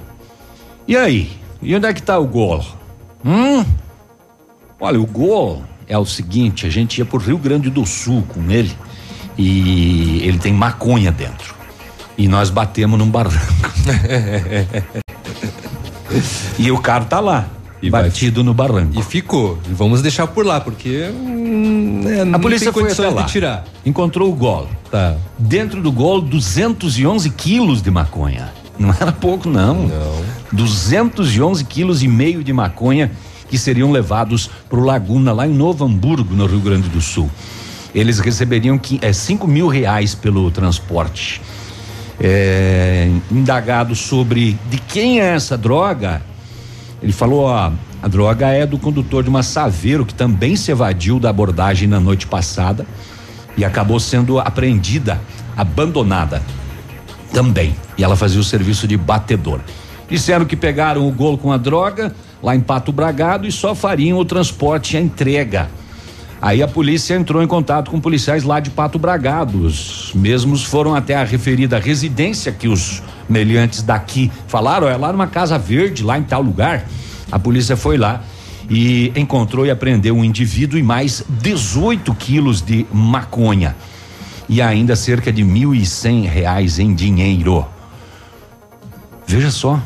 E 0.89 0.97
aí? 0.97 1.31
E 1.63 1.77
onde 1.77 1.87
é 1.87 1.95
que 1.95 2.03
tá 2.03 2.19
o 2.19 2.27
gol? 2.27 2.67
Hum? 3.25 3.65
Olha, 4.81 5.01
o 5.01 5.07
gol 5.07 5.63
é 5.87 5.97
o 5.97 6.05
seguinte, 6.05 6.67
a 6.67 6.71
gente 6.71 6.99
ia 6.99 7.05
pro 7.05 7.21
Rio 7.21 7.39
Grande 7.39 7.71
do 7.71 7.87
Sul 7.87 8.25
com 8.35 8.51
ele 8.51 8.77
e 9.39 10.23
ele 10.25 10.39
tem 10.39 10.53
maconha 10.53 11.13
dentro. 11.13 11.55
E 12.17 12.27
nós 12.27 12.51
batemos 12.51 12.99
num 12.99 13.09
barranco. 13.09 13.73
e 16.59 16.73
o 16.73 16.79
carro 16.79 17.05
tá 17.05 17.21
lá, 17.21 17.49
batido 17.91 18.43
no 18.45 18.53
barranco. 18.55 18.99
E 18.99 19.03
ficou. 19.03 19.59
E 19.69 19.73
vamos 19.73 20.03
deixar 20.03 20.27
por 20.27 20.45
lá, 20.45 20.61
porque 20.61 21.09
hum, 21.15 22.03
é, 22.07 22.35
A 22.35 22.39
polícia 22.39 22.73
foi 22.73 22.91
até 22.91 23.09
lá. 23.09 23.25
tirar. 23.25 23.65
Encontrou 23.87 24.31
o 24.31 24.35
golo. 24.35 24.69
Tá. 24.91 25.17
Dentro 25.39 25.81
do 25.83 25.93
golo, 25.93 26.23
211 26.23 27.31
quilos 27.31 27.81
de 27.83 27.91
maconha. 27.91 28.53
Não 28.79 28.91
era 28.99 29.13
pouco, 29.13 29.49
não. 29.49 29.89
Não. 29.89 30.25
211 30.53 31.65
quilos 31.65 32.03
e 32.03 32.09
meio 32.09 32.43
de 32.45 32.53
maconha 32.53 33.11
que 33.49 33.59
seriam 33.59 33.91
levados 33.91 34.49
para 34.69 34.79
o 34.79 34.85
Laguna, 34.85 35.33
lá 35.33 35.47
em 35.47 35.53
Novo 35.55 35.85
Hamburgo, 35.85 36.35
no 36.35 36.47
Rio 36.47 36.61
Grande 36.61 36.89
do 36.89 37.01
Sul. 37.01 37.31
Eles 37.95 38.19
receberiam 38.19 38.79
qui- 38.79 38.99
é, 39.03 39.13
5 39.13 39.47
mil 39.49 39.67
reais 39.69 40.15
pelo 40.15 40.51
transporte. 40.51 41.41
É, 42.21 43.09
indagado 43.31 43.95
sobre 43.95 44.59
de 44.71 44.79
quem 44.79 45.21
é 45.21 45.35
essa 45.35 45.57
droga, 45.57 46.21
ele 47.03 47.13
falou: 47.13 47.45
ó, 47.45 47.73
a 48.03 48.09
droga 48.09 48.49
é 48.49 48.67
do 48.67 48.79
condutor 48.79 49.23
de 49.23 49.29
uma 49.29 49.43
Saveiro 49.43 50.05
que 50.05 50.15
também 50.15 50.57
se 50.57 50.71
evadiu 50.71 51.19
da 51.19 51.31
abordagem 51.31 51.89
na 51.89 52.01
noite 52.01 52.27
passada 52.27 52.87
e 53.57 53.65
acabou 53.65 53.99
sendo 53.99 54.39
apreendida, 54.39 55.21
abandonada 55.57 56.43
também. 57.33 57.75
E 57.97 58.05
ela 58.05 58.17
fazia 58.17 58.41
o 58.41 58.45
serviço 58.45 58.87
de 58.87 58.97
batedor. 58.97 59.61
Disseram 60.09 60.45
que 60.45 60.57
pegaram 60.57 61.07
o 61.07 61.13
golo 61.13 61.37
com 61.37 61.53
a 61.53 61.57
droga 61.57 62.15
lá 62.43 62.55
em 62.55 62.61
Pato 62.61 62.93
Bragado 62.93 63.47
e 63.47 63.53
só 63.53 63.75
fariam 63.75 64.19
o 64.19 64.25
transporte 64.25 64.95
e 64.95 64.97
a 64.97 65.01
entrega. 65.01 65.69
Aí 66.41 66.63
a 66.63 66.69
polícia 66.69 67.15
entrou 67.15 67.43
em 67.43 67.49
contato 67.49 67.91
com 67.91 68.01
policiais 68.01 68.45
lá 68.45 68.61
de 68.61 68.71
Pato 68.71 68.99
Bragado. 68.99 69.67
Os 69.67 70.13
mesmos 70.15 70.63
foram 70.63 70.95
até 70.95 71.17
a 71.17 71.25
referida 71.25 71.79
residência 71.79 72.53
que 72.53 72.69
os 72.69 73.03
meliantes 73.29 73.83
daqui 73.83 74.31
falaram, 74.47 74.89
é 74.89 74.97
lá 74.97 75.13
numa 75.13 75.27
casa 75.27 75.59
verde, 75.59 76.03
lá 76.03 76.19
em 76.19 76.23
tal 76.23 76.43
lugar. 76.43 76.85
A 77.31 77.39
polícia 77.39 77.77
foi 77.77 77.97
lá 77.97 78.23
e 78.71 79.13
encontrou 79.17 79.67
e 79.67 79.71
apreendeu 79.71 80.17
um 80.17 80.25
indivíduo 80.25 80.79
e 80.79 80.83
mais 80.83 81.25
18 81.29 82.15
quilos 82.15 82.63
de 82.63 82.87
maconha 82.93 83.75
e 84.49 84.63
ainda 84.63 84.97
cerca 84.97 85.33
de 85.33 85.45
mil 85.45 85.75
e 85.75 85.85
cem 85.85 86.23
reais 86.23 86.79
em 86.79 86.95
dinheiro. 86.95 87.67
Veja 89.27 89.51
só. 89.51 89.81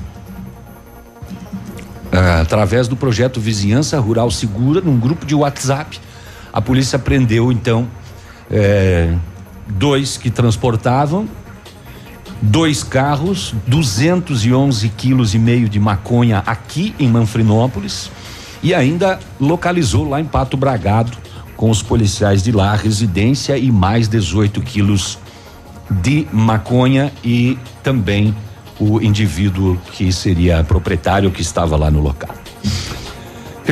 Ah, 2.12 2.40
através 2.42 2.86
do 2.86 2.96
projeto 2.96 3.40
Vizinhança 3.40 3.98
Rural 3.98 4.30
Segura, 4.30 4.80
num 4.80 4.98
grupo 4.98 5.26
de 5.26 5.34
WhatsApp, 5.34 5.98
a 6.52 6.60
polícia 6.60 6.98
prendeu 6.98 7.50
então 7.50 7.88
eh, 8.50 9.14
dois 9.66 10.16
que 10.18 10.30
transportavam 10.30 11.26
dois 12.42 12.82
carros, 12.82 13.54
211 13.68 14.88
quilos 14.90 15.32
e 15.32 15.38
meio 15.38 15.68
de 15.68 15.78
maconha 15.78 16.42
aqui 16.44 16.92
em 16.98 17.08
Manfrinópolis 17.08 18.10
e 18.62 18.74
ainda 18.74 19.20
localizou 19.40 20.08
lá 20.08 20.20
em 20.20 20.24
Pato 20.24 20.56
Bragado 20.56 21.16
com 21.56 21.70
os 21.70 21.82
policiais 21.82 22.42
de 22.42 22.50
lá 22.50 22.74
residência 22.74 23.56
e 23.56 23.70
mais 23.70 24.08
18 24.08 24.60
quilos 24.62 25.18
de 25.88 26.26
maconha 26.32 27.12
e 27.22 27.56
também 27.82 28.34
o 28.80 29.00
indivíduo 29.00 29.78
que 29.92 30.12
seria 30.12 30.64
proprietário 30.64 31.30
que 31.30 31.42
estava 31.42 31.76
lá 31.76 31.90
no 31.90 32.00
local. 32.00 32.41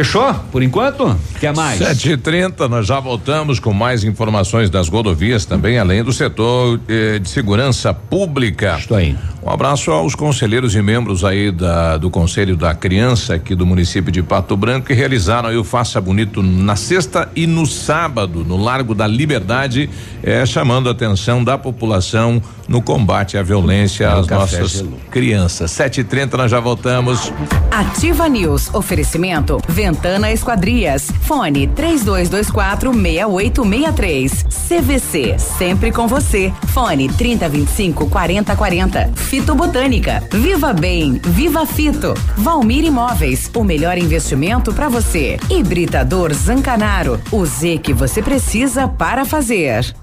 Fechou? 0.01 0.33
Por 0.51 0.63
enquanto? 0.63 1.15
Quer 1.39 1.55
mais? 1.55 1.77
Sete 1.77 2.13
e 2.13 2.17
trinta, 2.17 2.67
nós 2.67 2.87
já 2.87 2.99
voltamos 2.99 3.61
com 3.61 3.71
mais 3.71 4.03
informações 4.03 4.71
das 4.71 4.89
rodovias 4.89 5.45
também, 5.45 5.79
além 5.79 6.03
do 6.03 6.11
setor 6.11 6.81
eh, 6.89 7.19
de 7.19 7.29
segurança 7.29 7.93
pública. 7.93 8.77
Estou 8.79 8.97
aí. 8.97 9.15
Um 9.43 9.49
abraço 9.49 9.91
aos 9.91 10.15
conselheiros 10.15 10.75
e 10.75 10.83
membros 10.83 11.25
aí 11.25 11.51
da, 11.51 11.97
do 11.97 12.11
Conselho 12.11 12.57
da 12.57 12.75
Criança 12.75 13.35
aqui 13.35 13.55
do 13.55 13.65
município 13.65 14.13
de 14.13 14.23
Pato 14.23 14.55
Branco 14.55 14.89
que 14.89 14.93
realizaram 14.93 15.49
aí 15.49 15.57
o 15.57 15.65
Faça 15.65 15.99
Bonito 15.99 16.43
na 16.43 16.77
sexta 16.77 17.31
e 17.35 17.47
no 17.47 17.65
sábado, 17.65 18.45
no 18.45 18.57
Largo 18.59 18.95
da 18.95 19.07
Liberdade, 19.07 19.89
é, 20.23 20.45
chamando 20.45 20.89
a 20.89 20.93
atenção 20.93 21.43
da 21.43 21.57
população 21.57 22.43
no 22.69 22.81
combate 22.81 23.37
à 23.37 23.43
violência 23.43 24.13
às 24.13 24.29
nossas 24.29 24.71
gelou. 24.71 24.99
crianças. 25.11 25.73
7:30 25.73 26.37
nós 26.37 26.51
já 26.51 26.61
voltamos. 26.61 27.33
Ativa 27.71 28.29
News, 28.29 28.73
oferecimento 28.73 29.59
Ventana 29.69 30.31
Esquadrias, 30.31 31.11
fone 31.23 31.67
3224 31.67 32.93
6863. 32.93 34.47
CVC, 34.69 35.39
sempre 35.39 35.91
com 35.91 36.07
você. 36.07 36.53
Fone 36.69 37.09
3025 37.09 38.07
4040 38.07 39.11
fitobotânica. 39.31 40.21
Viva 40.33 40.73
Bem, 40.73 41.21
Viva 41.23 41.65
Fito. 41.65 42.15
Valmir 42.37 42.85
Imóveis, 42.85 43.49
o 43.55 43.63
melhor 43.63 43.97
investimento 43.97 44.75
para 44.75 44.89
você. 44.89 45.39
Hibridador 45.49 46.35
Zancanaro, 46.35 47.21
o 47.31 47.47
Z 47.47 47.79
que 47.79 47.95
você 47.95 48.21
precisa 48.21 48.89
para 48.89 49.25
fazer. 49.25 49.95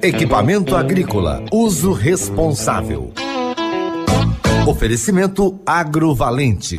Equipamento 0.00 0.76
agrícola, 0.76 1.44
uso 1.52 1.92
responsável. 1.92 3.12
Oferecimento 4.64 5.58
agrovalente. 5.66 6.78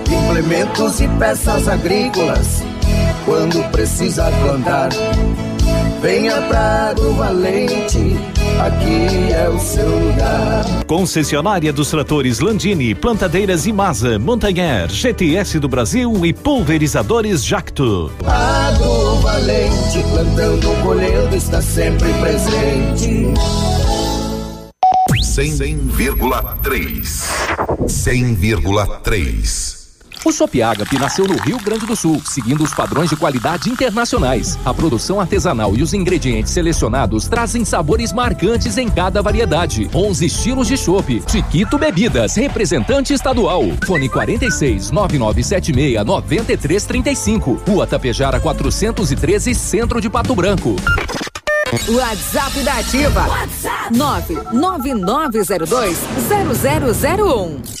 implementos 0.11 0.99
e 0.99 1.07
peças 1.07 1.67
agrícolas. 1.67 2.63
Quando 3.25 3.63
precisa 3.71 4.31
plantar, 4.43 4.89
venha 6.01 6.41
para 6.41 6.95
o 6.99 7.13
Valente, 7.13 8.17
aqui 8.59 9.31
é 9.31 9.47
o 9.47 9.59
seu 9.59 9.87
lugar. 9.87 10.65
Concessionária 10.87 11.71
dos 11.71 11.89
tratores 11.89 12.39
Landini, 12.39 12.95
Plantadeiras 12.95 13.65
Imasa, 13.65 14.19
Montanher, 14.19 14.89
GTS 14.89 15.59
do 15.59 15.69
Brasil 15.69 16.25
e 16.25 16.33
Pulverizadores 16.33 17.45
Jacto. 17.45 18.11
Agro 18.25 19.15
Valente, 19.21 20.03
plantando, 20.11 20.67
colhendo, 20.83 21.35
está 21.35 21.61
sempre 21.61 22.11
presente. 22.15 23.31
100,3 25.21 27.29
100,3 27.87 29.80
o 30.23 30.31
Shop 30.31 30.61
Agape 30.61 30.99
nasceu 30.99 31.27
no 31.27 31.35
Rio 31.37 31.57
Grande 31.57 31.85
do 31.85 31.95
Sul, 31.95 32.21
seguindo 32.25 32.63
os 32.63 32.73
padrões 32.73 33.09
de 33.09 33.15
qualidade 33.15 33.69
internacionais. 33.69 34.57
A 34.63 34.73
produção 34.73 35.19
artesanal 35.19 35.75
e 35.75 35.81
os 35.81 35.93
ingredientes 35.93 36.51
selecionados 36.51 37.27
trazem 37.27 37.65
sabores 37.65 38.13
marcantes 38.13 38.77
em 38.77 38.89
cada 38.89 39.21
variedade. 39.21 39.89
11 39.93 40.25
estilos 40.25 40.67
de 40.67 40.77
chopp. 40.77 41.23
Chiquito 41.27 41.77
Bebidas, 41.77 42.35
representante 42.35 43.13
estadual. 43.13 43.63
Fone 43.85 44.09
46 44.09 44.91
9976 44.91 46.05
9335. 46.05 47.61
Rua 47.67 47.87
Tapejara 47.87 48.39
413, 48.39 49.55
Centro 49.55 49.99
de 49.99 50.09
Pato 50.09 50.35
Branco. 50.35 50.75
WhatsApp 51.87 52.59
da 52.63 52.77
Ativa. 52.77 53.27
WhatsApp 53.27 53.95
99902 53.95 55.97
0001. 57.17 57.80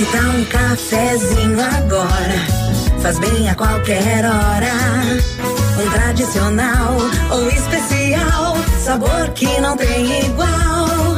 Que 0.00 0.06
tal 0.06 0.30
um 0.30 0.44
cafezinho 0.46 1.60
agora? 1.60 3.02
Faz 3.02 3.18
bem 3.18 3.50
a 3.50 3.54
qualquer 3.54 4.24
hora. 4.24 4.72
Um 5.76 5.90
tradicional 5.90 6.96
ou 7.30 7.50
especial, 7.50 8.56
sabor 8.82 9.28
que 9.34 9.60
não 9.60 9.76
tem 9.76 10.24
igual. 10.24 11.16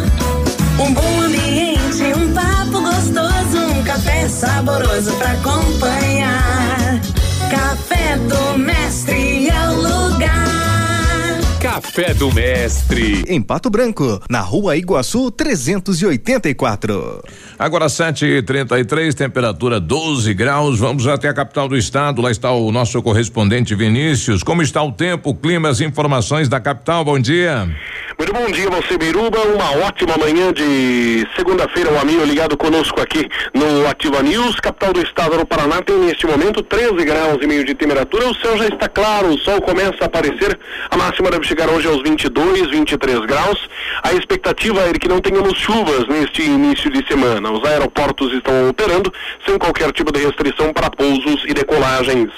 Um 0.80 0.94
bom 0.94 1.20
ambiente, 1.20 2.02
um 2.16 2.34
papo 2.34 2.82
gostoso, 2.82 3.72
um 3.72 3.84
café 3.84 4.28
saboroso 4.28 5.12
pra 5.12 5.30
acompanhar. 5.30 7.00
Café 7.52 8.16
do 8.16 8.58
Mestre 8.58 8.72
o 8.72 8.72
lugar. 8.72 8.81
Café 11.62 12.12
do 12.12 12.34
Mestre. 12.34 13.22
Em 13.28 13.40
Pato 13.40 13.70
Branco, 13.70 14.20
na 14.28 14.40
rua 14.40 14.76
Iguaçu 14.76 15.30
384. 15.30 17.22
Agora 17.56 17.86
7h33, 17.86 19.14
temperatura 19.14 19.78
12 19.78 20.34
graus. 20.34 20.80
Vamos 20.80 21.06
até 21.06 21.28
a 21.28 21.32
capital 21.32 21.68
do 21.68 21.76
estado. 21.76 22.20
Lá 22.20 22.32
está 22.32 22.50
o 22.50 22.72
nosso 22.72 23.00
correspondente 23.00 23.76
Vinícius. 23.76 24.42
Como 24.42 24.60
está 24.60 24.82
o 24.82 24.90
tempo, 24.90 25.30
o 25.30 25.34
clima, 25.36 25.68
as 25.68 25.80
informações 25.80 26.48
da 26.48 26.58
capital? 26.58 27.04
Bom 27.04 27.20
dia. 27.20 27.68
Muito 28.18 28.32
bom 28.32 28.46
dia, 28.50 28.68
você 28.68 28.98
Biruba. 28.98 29.38
Uma 29.42 29.86
ótima 29.86 30.16
manhã 30.16 30.52
de 30.52 31.26
segunda-feira, 31.36 31.92
um 31.92 32.00
amigo 32.00 32.24
ligado 32.24 32.56
conosco 32.56 33.00
aqui 33.00 33.28
no 33.54 33.86
Ativa 33.86 34.20
News. 34.20 34.56
Capital 34.56 34.92
do 34.92 35.00
estado 35.00 35.38
do 35.38 35.46
Paraná 35.46 35.80
tem 35.80 35.96
neste 35.98 36.26
momento 36.26 36.60
13 36.62 37.04
graus 37.04 37.38
e 37.40 37.46
meio 37.46 37.64
de 37.64 37.74
temperatura. 37.74 38.28
O 38.28 38.34
céu 38.34 38.58
já 38.58 38.66
está 38.66 38.88
claro, 38.88 39.28
o 39.28 39.38
sol 39.38 39.62
começa 39.62 39.96
a 40.02 40.06
aparecer. 40.06 40.58
A 40.90 40.96
máxima 40.96 41.30
deve 41.30 41.51
chegar 41.52 41.68
hoje 41.68 41.86
aos 41.86 42.02
22, 42.02 42.70
23 42.70 43.26
graus. 43.26 43.68
A 44.02 44.14
expectativa 44.14 44.80
é 44.88 44.92
que 44.94 45.06
não 45.06 45.20
tenhamos 45.20 45.58
chuvas 45.58 46.08
neste 46.08 46.42
início 46.42 46.90
de 46.90 47.06
semana. 47.06 47.52
Os 47.52 47.62
aeroportos 47.68 48.32
estão 48.32 48.70
operando 48.70 49.12
sem 49.46 49.58
qualquer 49.58 49.92
tipo 49.92 50.10
de 50.10 50.24
restrição 50.24 50.72
para 50.72 50.88
pousos 50.88 51.44
e 51.46 51.52
decolagens. 51.52 52.30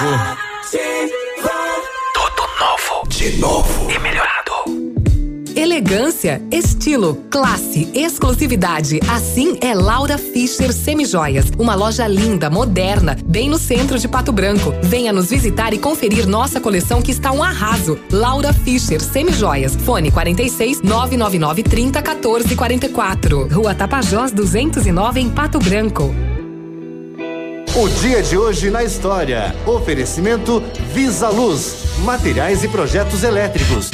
Tudo 2.14 2.50
novo. 2.60 3.08
De 3.10 3.38
novo. 3.38 3.92
E 3.92 4.00
melhorado. 4.00 4.29
Elegância, 5.60 6.42
estilo, 6.50 7.16
classe, 7.30 7.92
exclusividade. 7.94 8.98
Assim 9.10 9.58
é 9.60 9.74
Laura 9.74 10.18
Fischer 10.18 10.72
Semijoias. 10.72 11.48
Uma 11.60 11.76
loja 11.76 12.08
linda, 12.08 12.50
moderna, 12.50 13.18
bem 13.26 13.50
no 13.50 13.58
centro 13.58 14.00
de 14.00 14.08
Pato 14.08 14.32
Branco. 14.32 14.74
Venha 14.82 15.12
nos 15.12 15.30
visitar 15.30 15.74
e 15.74 15.78
conferir 15.78 16.26
nossa 16.26 16.62
coleção 16.62 17.02
que 17.02 17.12
está 17.12 17.34
um 17.34 17.44
arraso. 17.44 18.00
Laura 18.10 18.54
Fischer 18.54 19.02
Semijoias. 19.02 19.76
Fone 19.76 20.12
46 20.12 20.82
999 20.82 21.64
30 21.64 22.02
14 22.04 22.56
44. 22.56 23.50
Rua 23.54 23.76
Tapajós 23.76 24.32
209 24.32 25.20
em 25.20 25.30
Pato 25.30 25.60
Branco. 25.60 26.16
O 27.76 27.90
dia 28.00 28.24
de 28.24 28.38
hoje 28.38 28.70
na 28.70 28.82
história. 28.86 29.54
Oferecimento 29.68 30.64
Visa 30.94 31.28
Luz. 31.28 31.84
Materiais 32.06 32.64
e 32.64 32.70
projetos 32.70 33.24
elétricos. 33.24 33.92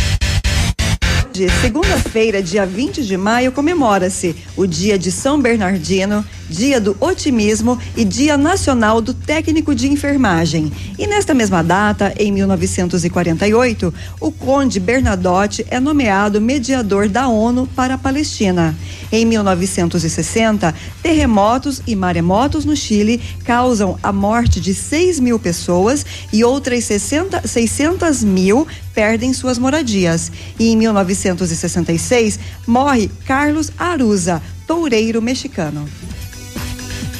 Segunda-feira, 1.35 2.41
dia 2.41 2.65
20 2.65 3.05
de 3.05 3.17
maio, 3.17 3.51
comemora-se 3.51 4.33
o 4.55 4.65
Dia 4.65 4.97
de 4.97 5.11
São 5.11 5.41
Bernardino, 5.41 6.23
Dia 6.49 6.79
do 6.79 6.95
Otimismo 7.01 7.77
e 7.97 8.05
Dia 8.05 8.37
Nacional 8.37 9.01
do 9.01 9.13
Técnico 9.13 9.75
de 9.75 9.91
Enfermagem. 9.91 10.71
E 10.97 11.05
nesta 11.05 11.33
mesma 11.33 11.61
data, 11.61 12.13
em 12.17 12.31
1948, 12.31 13.93
o 14.21 14.31
Conde 14.31 14.79
Bernadotte 14.79 15.65
é 15.69 15.77
nomeado 15.77 16.39
mediador 16.39 17.09
da 17.09 17.27
ONU 17.27 17.67
para 17.75 17.95
a 17.95 17.97
Palestina. 17.97 18.73
Em 19.11 19.25
1960, 19.25 20.73
terremotos 21.03 21.81
e 21.85 21.95
maremotos 21.95 22.63
no 22.63 22.77
Chile 22.77 23.21
causam 23.43 23.99
a 24.01 24.13
morte 24.13 24.61
de 24.61 24.73
6 24.73 25.19
mil 25.19 25.37
pessoas 25.37 26.05
e 26.31 26.45
outras 26.45 26.85
60, 26.85 27.45
600 27.45 28.23
mil 28.23 28.65
perdem 28.95 29.33
suas 29.33 29.59
moradias. 29.59 30.31
E 30.57 30.69
em 30.69 30.77
1966, 30.77 32.39
morre 32.65 33.11
Carlos 33.27 33.69
Aruza, 33.77 34.41
toureiro 34.65 35.21
mexicano. 35.21 35.87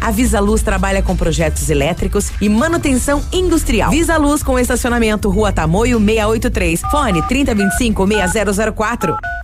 A 0.00 0.10
Visa 0.10 0.40
Luz 0.40 0.62
trabalha 0.62 1.02
com 1.02 1.16
projetos 1.16 1.68
elétricos 1.68 2.30
e 2.40 2.48
manutenção 2.48 3.22
industrial. 3.32 3.90
Visa 3.90 4.16
Luz 4.16 4.42
com 4.42 4.58
estacionamento 4.58 5.28
Rua 5.30 5.52
Tamoio 5.52 5.98
683. 5.98 6.80
Fone 6.90 7.22
3025 7.22 8.06
6004. 8.06 9.43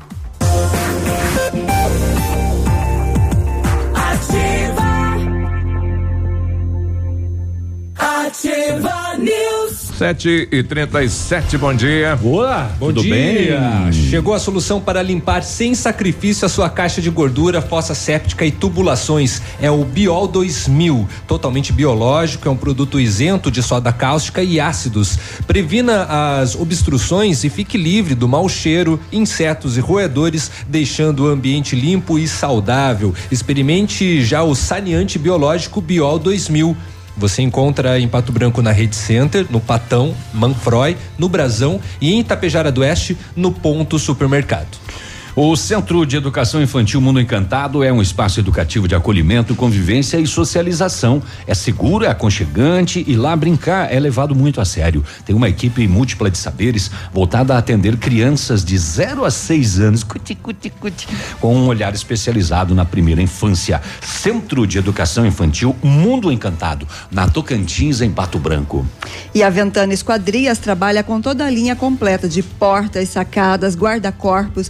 Ativa 8.31 9.17
News. 9.17 9.91
7 9.97 10.47
e 10.49 10.63
37 10.63 11.57
bom 11.57 11.73
dia. 11.73 12.15
Boa, 12.15 12.71
bom 12.79 12.87
Tudo 12.87 13.01
dia. 13.01 13.13
bem? 13.13 13.91
Chegou 13.91 14.33
a 14.33 14.39
solução 14.39 14.79
para 14.79 15.03
limpar 15.03 15.43
sem 15.43 15.75
sacrifício 15.75 16.45
a 16.45 16.49
sua 16.49 16.69
caixa 16.69 17.01
de 17.01 17.09
gordura, 17.09 17.61
fossa 17.61 17.93
séptica 17.93 18.45
e 18.45 18.51
tubulações. 18.51 19.41
É 19.61 19.69
o 19.69 19.83
Biol 19.83 20.29
2000, 20.29 21.09
totalmente 21.27 21.73
biológico, 21.73 22.47
é 22.47 22.51
um 22.51 22.55
produto 22.55 23.01
isento 23.01 23.51
de 23.51 23.61
soda 23.61 23.91
cáustica 23.91 24.41
e 24.41 24.61
ácidos. 24.61 25.19
Previna 25.45 26.05
as 26.39 26.55
obstruções 26.55 27.43
e 27.43 27.49
fique 27.49 27.77
livre 27.77 28.15
do 28.15 28.29
mau 28.29 28.47
cheiro, 28.47 28.97
insetos 29.11 29.75
e 29.75 29.81
roedores, 29.81 30.49
deixando 30.69 31.25
o 31.25 31.27
ambiente 31.27 31.75
limpo 31.75 32.17
e 32.17 32.29
saudável. 32.29 33.13
Experimente 33.29 34.23
já 34.23 34.41
o 34.41 34.55
saneante 34.55 35.19
biológico 35.19 35.81
Biol 35.81 36.17
2000. 36.17 36.77
Você 37.21 37.43
encontra 37.43 37.99
em 37.99 38.07
Pato 38.07 38.31
Branco 38.31 38.63
na 38.63 38.71
Rede 38.71 38.95
Center, 38.95 39.45
no 39.51 39.59
Patão, 39.59 40.15
Manfroy, 40.33 40.97
no 41.19 41.29
Brasão 41.29 41.79
e 42.01 42.11
em 42.11 42.19
Itapejara 42.19 42.71
do 42.71 42.81
Oeste, 42.81 43.15
no 43.35 43.51
Ponto 43.51 43.99
Supermercado. 43.99 44.79
O 45.33 45.55
Centro 45.55 46.05
de 46.05 46.17
Educação 46.17 46.61
Infantil 46.61 46.99
Mundo 46.99 47.21
Encantado 47.21 47.85
é 47.85 47.91
um 47.91 48.01
espaço 48.01 48.41
educativo 48.41 48.85
de 48.85 48.95
acolhimento, 48.95 49.55
convivência 49.55 50.17
e 50.17 50.27
socialização. 50.27 51.23
É 51.47 51.53
seguro, 51.53 52.03
é 52.03 52.09
aconchegante 52.09 53.01
e 53.07 53.15
lá 53.15 53.33
brincar 53.33 53.93
é 53.93 53.97
levado 53.97 54.35
muito 54.35 54.59
a 54.59 54.65
sério. 54.65 55.01
Tem 55.25 55.33
uma 55.33 55.47
equipe 55.47 55.87
múltipla 55.87 56.29
de 56.29 56.37
saberes 56.37 56.91
voltada 57.13 57.55
a 57.55 57.59
atender 57.59 57.95
crianças 57.95 58.65
de 58.65 58.77
0 58.77 59.23
a 59.23 59.31
6 59.31 59.79
anos, 59.79 60.03
cuti, 60.03 60.35
cuti, 60.35 60.69
cuti, 60.69 61.07
com 61.39 61.55
um 61.55 61.67
olhar 61.67 61.93
especializado 61.93 62.75
na 62.75 62.83
primeira 62.83 63.21
infância. 63.21 63.81
Centro 64.01 64.67
de 64.67 64.79
Educação 64.79 65.25
Infantil 65.25 65.73
Mundo 65.81 66.29
Encantado, 66.29 66.85
na 67.09 67.29
Tocantins, 67.29 68.01
em 68.01 68.11
Pato 68.11 68.37
Branco. 68.37 68.85
E 69.33 69.41
a 69.43 69.49
Ventana 69.49 69.93
Esquadrias 69.93 70.57
trabalha 70.57 71.03
com 71.03 71.21
toda 71.21 71.45
a 71.45 71.49
linha 71.49 71.73
completa 71.73 72.27
de 72.27 72.43
portas, 72.43 73.07
sacadas, 73.07 73.77
guarda-corpos, 73.77 74.69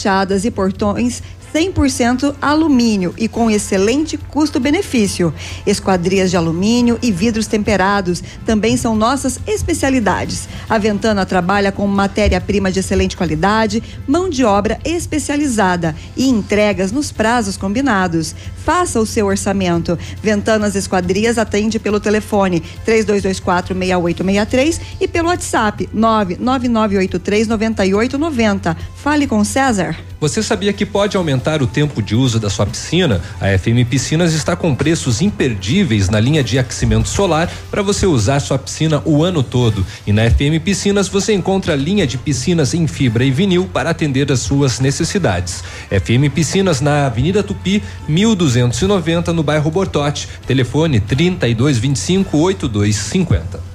fachadas 0.00 0.46
e 0.46 0.50
portões 0.50 1.22
100% 1.54 2.34
alumínio 2.40 3.14
e 3.16 3.28
com 3.28 3.50
excelente 3.50 4.16
custo-benefício. 4.16 5.32
Esquadrias 5.66 6.30
de 6.30 6.36
alumínio 6.36 6.98
e 7.02 7.10
vidros 7.10 7.46
temperados 7.46 8.22
também 8.46 8.76
são 8.76 8.94
nossas 8.94 9.38
especialidades. 9.46 10.48
A 10.68 10.78
Ventana 10.78 11.26
trabalha 11.26 11.72
com 11.72 11.86
matéria-prima 11.86 12.70
de 12.70 12.80
excelente 12.80 13.16
qualidade, 13.16 13.82
mão 14.06 14.28
de 14.28 14.44
obra 14.44 14.78
especializada 14.84 15.94
e 16.16 16.28
entregas 16.28 16.92
nos 16.92 17.12
prazos 17.12 17.56
combinados. 17.56 18.34
Faça 18.64 19.00
o 19.00 19.06
seu 19.06 19.26
orçamento. 19.26 19.98
Ventanas 20.22 20.76
Esquadrias 20.76 21.38
atende 21.38 21.78
pelo 21.78 21.98
telefone 21.98 22.60
3224 22.84 23.74
6863 23.74 24.80
e 25.00 25.08
pelo 25.08 25.28
WhatsApp 25.28 25.88
99983 25.92 27.48
9890. 27.48 28.76
Fale 28.96 29.26
com 29.26 29.42
César. 29.44 30.09
Você 30.20 30.42
sabia 30.42 30.70
que 30.70 30.84
pode 30.84 31.16
aumentar 31.16 31.62
o 31.62 31.66
tempo 31.66 32.02
de 32.02 32.14
uso 32.14 32.38
da 32.38 32.50
sua 32.50 32.66
piscina? 32.66 33.22
A 33.40 33.56
FM 33.58 33.88
Piscinas 33.88 34.34
está 34.34 34.54
com 34.54 34.74
preços 34.74 35.22
imperdíveis 35.22 36.10
na 36.10 36.20
linha 36.20 36.44
de 36.44 36.58
aquecimento 36.58 37.08
solar 37.08 37.50
para 37.70 37.80
você 37.80 38.04
usar 38.04 38.38
sua 38.40 38.58
piscina 38.58 39.00
o 39.06 39.24
ano 39.24 39.42
todo. 39.42 39.84
E 40.06 40.12
na 40.12 40.30
FM 40.30 40.62
Piscinas 40.62 41.08
você 41.08 41.32
encontra 41.32 41.72
a 41.72 41.76
linha 41.76 42.06
de 42.06 42.18
piscinas 42.18 42.74
em 42.74 42.86
fibra 42.86 43.24
e 43.24 43.30
vinil 43.30 43.66
para 43.72 43.88
atender 43.88 44.30
às 44.30 44.40
suas 44.40 44.78
necessidades. 44.78 45.64
FM 45.88 46.30
Piscinas 46.34 46.82
na 46.82 47.06
Avenida 47.06 47.42
Tupi, 47.42 47.82
1290 48.06 49.32
no 49.32 49.42
bairro 49.42 49.70
Bortote. 49.70 50.28
Telefone 50.46 51.00
3225 51.00 52.36
8250. 52.36 53.69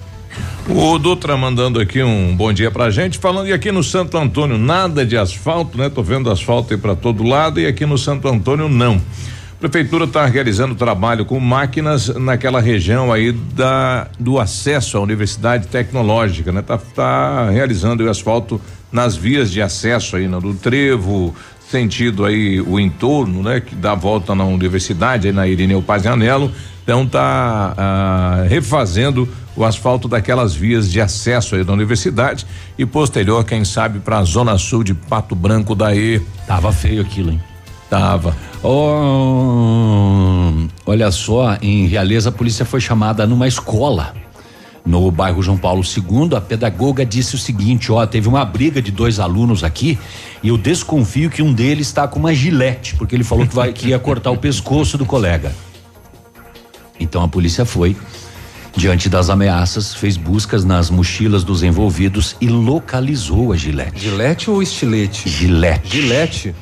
O 0.68 0.98
Dutra 0.98 1.38
mandando 1.38 1.80
aqui 1.80 2.02
um 2.02 2.36
bom 2.36 2.52
dia 2.52 2.72
pra 2.72 2.90
gente, 2.90 3.20
falando 3.20 3.48
e 3.48 3.54
aqui 3.54 3.72
no 3.72 3.84
Santo 3.84 4.18
Antônio 4.18 4.58
nada 4.58 5.06
de 5.06 5.16
asfalto, 5.16 5.78
né? 5.78 5.90
Tô 5.90 6.02
vendo 6.02 6.32
asfalto 6.32 6.74
aí 6.74 6.80
para 6.80 6.96
todo 6.96 7.24
lado 7.24 7.60
e 7.60 7.68
aqui 7.68 7.86
no 7.86 7.98
Santo 7.98 8.28
Antônio 8.28 8.68
não. 8.68 9.00
Prefeitura 9.60 10.06
está 10.06 10.26
realizando 10.26 10.76
trabalho 10.76 11.24
com 11.24 11.40
máquinas 11.40 12.10
naquela 12.10 12.60
região 12.60 13.12
aí 13.14 13.32
da 13.32 14.08
do 14.20 14.40
acesso 14.40 14.98
à 14.98 15.02
Universidade 15.02 15.68
Tecnológica, 15.68 16.52
né? 16.52 16.62
Tá, 16.62 16.78
tá 16.78 17.50
realizando 17.50 18.04
o 18.04 18.10
asfalto 18.10 18.60
nas 18.92 19.16
vias 19.16 19.52
de 19.52 19.62
acesso 19.62 20.16
aí, 20.16 20.28
no 20.28 20.42
do 20.42 20.54
Trevo, 20.54 21.36
tem 21.72 21.88
tido 21.88 22.26
aí 22.26 22.62
o 22.62 22.80
entorno, 22.80 23.44
né, 23.44 23.60
que 23.60 23.76
dá 23.76 23.94
volta 23.94 24.34
na 24.34 24.46
universidade, 24.46 25.28
aí 25.28 25.34
na 25.34 25.48
Irineu 25.48 25.82
Pazianello, 25.82 26.52
então 26.84 27.06
tá 27.06 27.74
ah, 27.78 28.46
refazendo 28.48 29.28
o 29.56 29.64
asfalto 29.64 30.08
daquelas 30.08 30.54
vias 30.54 30.92
de 30.92 31.00
acesso 31.00 31.56
aí 31.56 31.64
da 31.64 31.74
universidade 31.74 32.46
e 32.78 32.86
posterior, 32.86 33.44
quem 33.46 33.64
sabe, 33.64 34.00
para 34.00 34.20
a 34.20 34.24
zona 34.24 34.58
sul 34.58 34.84
de 34.84 34.94
Pato 34.94 35.36
Branco 35.36 35.74
daí. 35.76 36.22
Tava 36.46 36.72
feio 36.72 37.02
aquilo, 37.02 37.32
hein? 37.32 37.42
Tava. 37.90 38.36
Oh, 38.64 40.52
olha 40.86 41.12
só, 41.12 41.58
em 41.62 41.88
Realeza 41.88 42.30
a 42.30 42.32
polícia 42.32 42.66
foi 42.66 42.82
chamada 42.82 43.26
numa 43.28 43.48
escola 43.48 44.14
no 44.86 45.10
bairro 45.10 45.42
João 45.42 45.58
Paulo 45.58 45.82
II, 45.82 46.38
a 46.38 46.42
pedagoga 46.42 47.06
disse 47.06 47.36
o 47.36 47.38
seguinte: 47.38 47.92
ó, 47.92 48.06
teve 48.06 48.28
uma 48.28 48.46
briga 48.46 48.82
de 48.82 48.92
dois 48.92 49.20
alunos 49.20 49.64
aqui 49.64 49.98
e 50.44 50.50
eu 50.50 50.58
desconfio 50.58 51.30
que 51.30 51.42
um 51.42 51.52
deles 51.52 51.88
está 51.88 52.08
com 52.08 52.20
uma 52.20 52.34
gilete, 52.34 52.96
porque 52.96 53.16
ele 53.16 53.24
falou 53.24 53.48
que, 53.48 53.56
vai, 53.56 53.74
que 53.74 53.88
ia 53.90 54.00
cortar 54.00 54.30
o 54.30 54.38
pescoço 54.38 54.98
do 54.98 55.06
colega. 55.06 55.52
Então 57.00 57.24
a 57.24 57.28
polícia 57.28 57.66
foi, 57.66 57.98
diante 58.76 59.10
das 59.10 59.30
ameaças, 59.30 59.94
fez 59.94 60.18
buscas 60.18 60.66
nas 60.66 60.90
mochilas 60.90 61.44
dos 61.44 61.64
envolvidos 61.64 62.36
e 62.42 62.48
localizou 62.48 63.54
a 63.54 63.56
gilete. 63.56 64.00
Gilete 64.00 64.50
ou 64.50 64.62
estilete? 64.62 65.30
Gilete. 65.30 66.02
Gilete. 66.02 66.56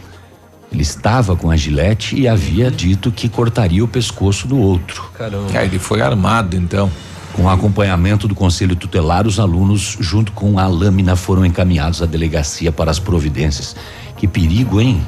Ele 0.72 0.82
estava 0.82 1.36
com 1.36 1.52
a 1.52 1.56
gilete 1.56 2.16
e 2.16 2.28
havia 2.28 2.72
dito 2.72 3.12
que 3.12 3.30
cortaria 3.30 3.84
o 3.84 3.88
pescoço 3.88 4.48
do 4.48 4.58
outro. 4.58 5.12
Caramba. 5.16 5.58
É, 5.58 5.66
ele 5.66 5.78
foi 5.78 6.02
armado 6.02 6.56
então. 6.56 6.92
Com 7.34 7.50
acompanhamento 7.50 8.28
do 8.28 8.36
conselho 8.36 8.76
tutelar, 8.76 9.26
os 9.26 9.40
alunos, 9.40 9.98
junto 10.00 10.32
com 10.32 10.60
a 10.60 10.68
lâmina, 10.68 11.16
foram 11.16 11.44
encaminhados 11.44 12.02
à 12.02 12.06
delegacia 12.06 12.72
para 12.72 12.92
as 12.92 13.00
providências. 13.00 13.76
Que 14.18 14.28
perigo, 14.28 14.80
hein? 14.80 15.04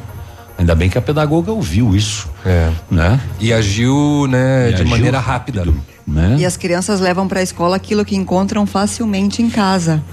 Ainda 0.57 0.73
bem 0.73 0.89
que 0.89 0.97
a 0.97 1.01
pedagoga 1.01 1.51
ouviu 1.51 1.95
isso. 1.95 2.27
É. 2.45 2.71
Né? 2.89 3.19
E 3.39 3.53
agiu, 3.53 4.25
né, 4.27 4.69
E 4.69 4.73
de 4.73 4.81
agiu 4.81 4.87
maneira 4.87 5.19
rápida. 5.19 5.65
Né? 6.07 6.37
E 6.39 6.45
as 6.45 6.55
crianças 6.55 6.99
levam 6.99 7.27
para 7.27 7.39
a 7.39 7.43
escola 7.43 7.75
aquilo 7.75 8.05
que 8.05 8.15
encontram 8.15 8.65
facilmente 8.67 9.41
em 9.41 9.49
casa. 9.49 10.03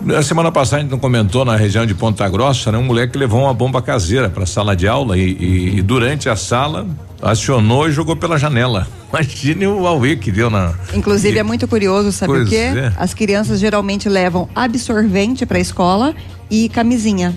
Na 0.00 0.20
semana 0.22 0.50
passada 0.50 0.78
a 0.78 0.80
gente 0.82 0.90
não 0.90 0.98
comentou 0.98 1.44
na 1.44 1.54
região 1.56 1.86
de 1.86 1.94
Ponta 1.94 2.28
Grossa, 2.28 2.72
né? 2.72 2.78
Um 2.78 2.82
moleque 2.82 3.16
levou 3.16 3.42
uma 3.42 3.54
bomba 3.54 3.80
caseira 3.80 4.28
para 4.28 4.42
a 4.42 4.46
sala 4.46 4.74
de 4.74 4.88
aula 4.88 5.16
e, 5.16 5.22
e- 5.22 5.78
e 5.78 5.82
durante 5.82 6.28
a 6.28 6.34
sala 6.34 6.86
acionou 7.22 7.88
e 7.88 7.92
jogou 7.92 8.16
pela 8.16 8.36
janela. 8.38 8.88
Imagine 9.12 9.68
o 9.68 9.86
Aue 9.86 10.16
que 10.16 10.32
deu 10.32 10.50
na. 10.50 10.74
Inclusive 10.92 11.38
é 11.38 11.42
muito 11.44 11.66
curioso, 11.68 12.10
sabe 12.10 12.32
Pois 12.32 12.46
o 12.48 12.50
quê? 12.50 12.56
é. 12.56 12.92
As 12.96 13.14
crianças 13.14 13.60
geralmente 13.60 14.08
levam 14.08 14.48
absorvente 14.54 15.46
para 15.46 15.58
a 15.58 15.60
escola 15.60 16.14
e 16.50 16.68
camisinha. 16.68 17.32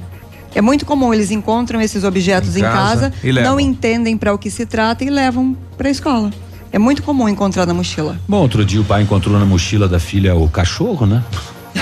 É 0.56 0.62
muito 0.62 0.84
comum 0.84 1.14
eles 1.14 1.30
encontram 1.30 1.80
esses 1.80 2.04
objetos 2.04 2.56
Em 2.56 2.60
em, 2.60 2.64
casa 2.64 3.12
casa, 3.12 3.44
não 3.44 3.60
entendem 3.60 4.18
para 4.18 4.34
o 4.34 4.38
que 4.38 4.50
se 4.50 4.66
trata 4.66 5.04
e 5.04 5.10
levam 5.12 5.56
para 5.78 5.88
a 5.88 5.92
escola. 5.92 6.32
É 6.72 6.78
muito 6.78 7.02
comum 7.02 7.28
encontrar 7.28 7.66
na 7.66 7.74
mochila. 7.74 8.18
Bom, 8.28 8.38
outro 8.38 8.64
dia 8.64 8.80
o 8.80 8.84
pai 8.84 9.02
encontrou 9.02 9.38
na 9.40 9.46
mochila 9.46 9.88
da 9.88 10.00
filha 10.00 10.36
o 10.36 10.48
cachorro, 10.48 11.06
né? 11.06 11.24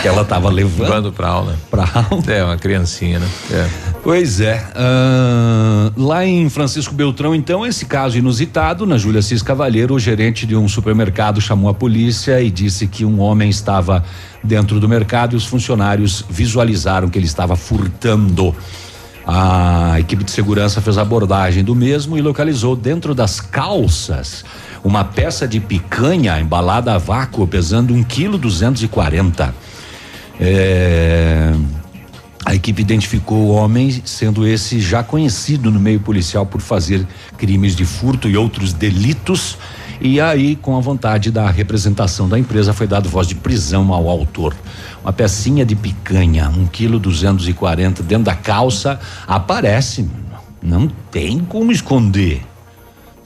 Que 0.01 0.07
ela 0.07 0.21
estava 0.21 0.49
levando. 0.49 0.87
Levando 0.87 1.11
pra 1.11 1.27
aula. 1.27 1.55
Pra 1.69 1.83
aula. 1.83 2.23
É, 2.27 2.43
uma 2.43 2.57
criancinha, 2.57 3.19
né? 3.19 3.27
É. 3.51 3.67
Pois 4.03 4.39
é. 4.39 4.65
ahn, 4.75 5.91
lá 5.97 6.25
em 6.25 6.49
Francisco 6.49 6.93
Beltrão, 6.93 7.33
então, 7.33 7.65
esse 7.65 7.85
caso 7.85 8.17
inusitado, 8.17 8.85
na 8.85 8.97
Júlia 8.97 9.21
Cis 9.21 9.41
Cavalheiro, 9.41 9.95
o 9.95 9.99
gerente 9.99 10.45
de 10.45 10.55
um 10.55 10.67
supermercado 10.67 11.41
chamou 11.41 11.69
a 11.69 11.73
polícia 11.73 12.41
e 12.41 12.49
disse 12.51 12.87
que 12.87 13.03
um 13.03 13.19
homem 13.19 13.49
estava 13.49 14.03
dentro 14.43 14.79
do 14.79 14.87
mercado 14.87 15.33
e 15.33 15.37
os 15.37 15.45
funcionários 15.45 16.23
visualizaram 16.29 17.09
que 17.09 17.17
ele 17.17 17.25
estava 17.25 17.55
furtando. 17.55 18.55
A 19.25 19.99
equipe 19.99 20.23
de 20.23 20.31
segurança 20.31 20.79
fez 20.79 20.97
a 20.97 21.01
abordagem 21.01 21.63
do 21.63 21.75
mesmo 21.75 22.17
e 22.17 22.21
localizou 22.21 22.75
dentro 22.75 23.13
das 23.13 23.41
calças 23.41 24.45
uma 24.87 25.03
peça 25.03 25.45
de 25.45 25.59
picanha 25.59 26.39
embalada 26.39 26.93
a 26.93 26.97
vácuo 26.97 27.45
pesando 27.45 27.93
um 27.93 28.01
quilo 28.01 28.37
duzentos 28.37 28.81
e 28.81 28.87
quarenta. 28.87 29.53
É, 30.39 31.53
a 32.45 32.55
equipe 32.55 32.81
identificou 32.81 33.37
o 33.37 33.49
homem, 33.49 34.01
sendo 34.05 34.47
esse 34.47 34.79
já 34.79 35.03
conhecido 35.03 35.69
no 35.69 35.77
meio 35.77 35.99
policial 35.99 36.45
por 36.45 36.61
fazer 36.61 37.05
crimes 37.37 37.75
de 37.75 37.83
furto 37.83 38.29
e 38.29 38.37
outros 38.37 38.71
delitos. 38.71 39.57
E 39.99 40.21
aí, 40.21 40.55
com 40.55 40.77
a 40.77 40.79
vontade 40.79 41.31
da 41.31 41.49
representação 41.51 42.29
da 42.29 42.39
empresa, 42.39 42.71
foi 42.71 42.87
dado 42.87 43.09
voz 43.09 43.27
de 43.27 43.35
prisão 43.35 43.91
ao 43.91 44.09
autor. 44.09 44.55
Uma 45.03 45.11
pecinha 45.11 45.65
de 45.65 45.75
picanha, 45.75 46.47
um 46.47 46.65
quilo 46.65 46.97
duzentos 46.97 47.45
e 47.49 47.51
quarenta 47.51 48.01
dentro 48.01 48.23
da 48.23 48.35
calça, 48.35 48.97
aparece. 49.27 50.07
Não 50.63 50.87
tem 51.11 51.39
como 51.39 51.73
esconder. 51.73 52.41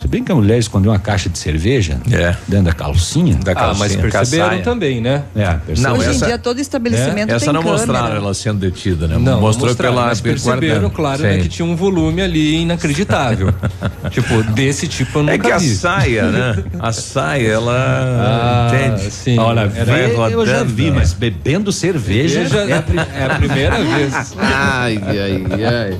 Se 0.01 0.07
bem 0.07 0.23
que 0.23 0.31
a 0.31 0.35
mulher 0.35 0.57
escondeu 0.57 0.91
uma 0.91 0.97
caixa 0.97 1.29
de 1.29 1.37
cerveja 1.37 1.99
dentro 2.47 2.65
da 2.65 2.73
calcinha. 2.73 3.35
Da 3.35 3.51
Ah, 3.55 3.73
mas 3.77 3.95
perceberam 3.95 4.59
também, 4.63 4.99
né? 4.99 5.21
É, 5.35 5.53
perceberam. 5.53 5.95
Hoje 5.95 6.09
essa- 6.09 6.25
em 6.25 6.27
dia 6.27 6.37
todo 6.39 6.59
estabelecimento 6.59 7.29
Essa 7.31 7.45
tem 7.45 7.53
não 7.53 7.61
câmera. 7.61 7.85
mostraram 7.85 8.15
ela 8.15 8.33
sendo 8.33 8.57
detida, 8.59 9.07
né? 9.07 9.19
Não, 9.19 9.39
Mostrou 9.39 9.67
mostraram, 9.67 9.93
pela 9.95 10.07
mas 10.07 10.19
perceberam, 10.19 10.59
guardando. 10.81 10.89
claro, 10.91 11.21
né, 11.21 11.37
que 11.37 11.47
tinha 11.47 11.65
um 11.67 11.75
volume 11.75 12.19
ali 12.23 12.61
inacreditável. 12.63 13.53
tipo, 14.09 14.41
desse 14.53 14.87
tipo 14.87 15.19
eu 15.19 15.23
nunca 15.23 15.35
É 15.35 15.37
que 15.37 15.51
a 15.51 15.57
vi. 15.59 15.75
saia, 15.75 16.31
né? 16.31 16.63
A 16.79 16.91
saia, 16.91 17.47
ela. 17.47 17.71
Ah, 18.21 18.71
entende? 18.73 19.11
sim. 19.11 19.37
Olha, 19.37 19.67
vê, 19.67 20.15
eu 20.33 20.45
já 20.47 20.63
vi, 20.63 20.89
mas 20.89 21.13
bebendo 21.13 21.71
cerveja. 21.71 22.39
É 22.41 22.73
a 22.73 23.21
é 23.21 23.25
a 23.25 23.35
primeira 23.35 23.75
vez. 23.83 24.13
Ai, 24.39 24.99
ai, 25.07 25.45
ai. 25.63 25.97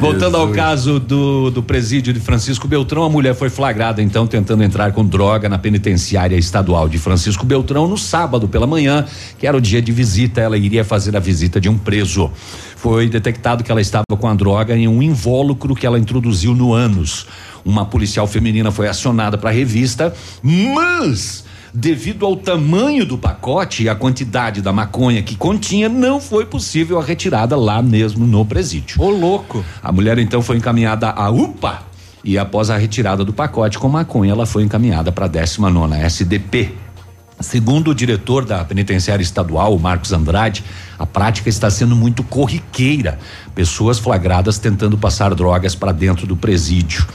Voltando 0.00 0.38
ao 0.38 0.48
caso 0.48 0.98
do, 0.98 1.50
do 1.50 1.62
presídio 1.62 2.10
de 2.10 2.20
Francisco 2.20 2.66
Beltrão, 2.66 3.04
a 3.04 3.10
mulher 3.10 3.34
foi 3.34 3.50
flagrada 3.50 4.00
então 4.00 4.26
tentando 4.26 4.64
entrar 4.64 4.92
com 4.92 5.04
droga 5.04 5.46
na 5.46 5.58
penitenciária 5.58 6.36
estadual 6.36 6.88
de 6.88 6.96
Francisco 6.96 7.44
Beltrão 7.44 7.86
no 7.86 7.98
sábado 7.98 8.48
pela 8.48 8.66
manhã, 8.66 9.04
que 9.38 9.46
era 9.46 9.54
o 9.54 9.60
dia 9.60 9.82
de 9.82 9.92
visita. 9.92 10.40
Ela 10.40 10.56
iria 10.56 10.86
fazer 10.86 11.14
a 11.14 11.20
visita 11.20 11.60
de 11.60 11.68
um 11.68 11.76
preso. 11.76 12.30
Foi 12.76 13.10
detectado 13.10 13.62
que 13.62 13.70
ela 13.70 13.82
estava 13.82 14.06
com 14.18 14.26
a 14.26 14.32
droga 14.32 14.74
em 14.74 14.88
um 14.88 15.02
invólucro 15.02 15.74
que 15.74 15.86
ela 15.86 15.98
introduziu 15.98 16.54
no 16.54 16.72
ânus. 16.72 17.26
Uma 17.62 17.84
policial 17.84 18.26
feminina 18.26 18.72
foi 18.72 18.88
acionada 18.88 19.36
para 19.36 19.50
a 19.50 19.52
revista, 19.52 20.14
mas 20.42 21.44
devido 21.72 22.26
ao 22.26 22.36
tamanho 22.36 23.06
do 23.06 23.16
pacote 23.16 23.84
e 23.84 23.88
a 23.88 23.94
quantidade 23.94 24.60
da 24.60 24.72
maconha 24.72 25.22
que 25.22 25.36
continha, 25.36 25.88
não 25.88 26.20
foi 26.20 26.44
possível 26.44 26.98
a 26.98 27.04
retirada 27.04 27.56
lá 27.56 27.80
mesmo 27.82 28.26
no 28.26 28.44
presídio. 28.44 29.00
Ô, 29.00 29.10
louco. 29.10 29.64
A 29.82 29.92
mulher 29.92 30.18
então 30.18 30.42
foi 30.42 30.56
encaminhada 30.56 31.10
à 31.10 31.30
UPA 31.30 31.82
e 32.22 32.38
após 32.38 32.70
a 32.70 32.76
retirada 32.76 33.24
do 33.24 33.32
pacote 33.32 33.78
com 33.78 33.88
maconha, 33.88 34.32
ela 34.32 34.46
foi 34.46 34.62
encaminhada 34.62 35.10
para 35.10 35.24
a 35.24 35.28
19 35.28 35.94
SDP. 35.96 36.74
Segundo 37.40 37.92
o 37.92 37.94
diretor 37.94 38.44
da 38.44 38.62
penitenciária 38.62 39.22
estadual, 39.22 39.78
Marcos 39.78 40.12
Andrade, 40.12 40.62
a 40.98 41.06
prática 41.06 41.48
está 41.48 41.70
sendo 41.70 41.96
muito 41.96 42.22
corriqueira. 42.22 43.18
Pessoas 43.54 43.98
flagradas 43.98 44.58
tentando 44.58 44.98
passar 44.98 45.34
drogas 45.34 45.74
para 45.74 45.90
dentro 45.90 46.26
do 46.26 46.36
presídio. 46.36 47.06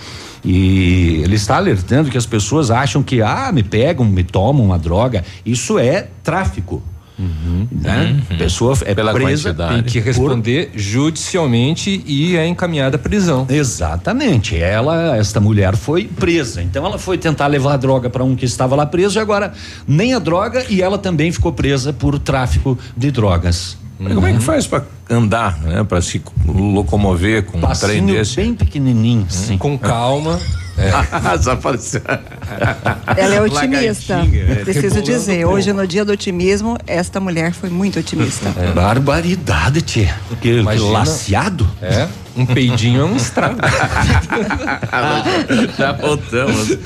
E 0.45 1.21
ele 1.23 1.35
está 1.35 1.57
alertando 1.57 2.11
que 2.11 2.17
as 2.17 2.25
pessoas 2.25 2.69
acham 2.69 3.01
que, 3.01 3.21
ah, 3.21 3.51
me 3.51 3.63
pegam, 3.63 4.05
me 4.05 4.23
tomam 4.23 4.63
uma 4.63 4.77
droga. 4.77 5.23
Isso 5.43 5.79
é 5.79 6.07
tráfico. 6.23 6.83
Né? 7.71 8.21
Pessoa 8.37 8.77
é 8.85 8.93
Pela 8.93 9.13
presa 9.13 9.49
quantidade. 9.49 9.83
Tem 9.83 9.83
que 9.83 9.99
responder 9.99 10.71
judicialmente 10.75 12.03
e 12.05 12.35
é 12.35 12.45
encaminhada 12.45 12.97
à 12.97 12.99
prisão. 12.99 13.47
Exatamente. 13.49 14.57
Ela, 14.57 15.15
esta 15.17 15.39
mulher 15.39 15.75
foi 15.75 16.05
presa. 16.05 16.61
Então 16.61 16.85
ela 16.85 16.97
foi 16.97 17.17
tentar 17.17 17.47
levar 17.47 17.73
a 17.73 17.77
droga 17.77 18.09
para 18.09 18.23
um 18.23 18.35
que 18.35 18.45
estava 18.45 18.75
lá 18.75 18.85
preso 18.85 19.17
e 19.17 19.21
agora 19.21 19.53
nem 19.87 20.13
a 20.13 20.19
droga 20.19 20.65
e 20.69 20.81
ela 20.81 20.97
também 20.97 21.31
ficou 21.31 21.53
presa 21.53 21.93
por 21.93 22.19
tráfico 22.19 22.77
de 22.95 23.11
drogas. 23.11 23.77
Mas 23.97 24.13
Como 24.13 24.27
é 24.27 24.33
que 24.33 24.41
faz 24.41 24.67
pra 24.67 24.83
andar, 25.09 25.59
né? 25.61 25.83
Pra 25.83 26.01
se 26.01 26.21
locomover 26.45 27.43
com 27.43 27.57
um 27.57 27.73
trem 27.73 28.05
desse? 28.05 28.35
bem 28.37 28.53
pequenininho, 28.53 29.25
sim. 29.29 29.57
Com 29.57 29.77
calma. 29.77 30.39
Desapareceu. 31.37 32.01
Ela 33.15 33.35
é 33.35 33.41
otimista. 33.41 34.15
É, 34.15 34.63
Preciso 34.63 35.01
dizer, 35.01 35.45
hoje 35.45 35.71
no 35.71 35.87
dia 35.87 36.03
do 36.03 36.11
otimismo, 36.11 36.77
esta 36.85 37.19
mulher 37.19 37.53
foi 37.53 37.69
muito 37.69 37.99
otimista. 37.99 38.53
É. 38.57 38.71
Barbaridade, 38.73 39.81
tia. 39.81 40.13
Que 40.41 40.59
Imagina. 40.59 40.91
laceado. 40.91 41.69
É, 41.81 42.07
um 42.35 42.45
peidinho 42.45 43.01
é 43.01 43.05
um 43.05 43.15
estrago. 43.15 43.55
Já 45.77 45.93
voltamos. 45.93 46.77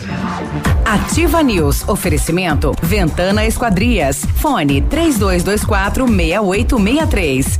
Ativa 0.86 1.42
News. 1.42 1.88
Oferecimento 1.88 2.76
Ventana 2.82 3.46
Esquadrias. 3.46 4.24
Fone 4.36 4.82
3224 4.82 6.08
6863. 6.08 7.60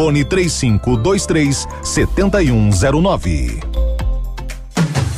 Fone 0.01 0.25
3523 0.25 1.67
7109. 1.83 3.90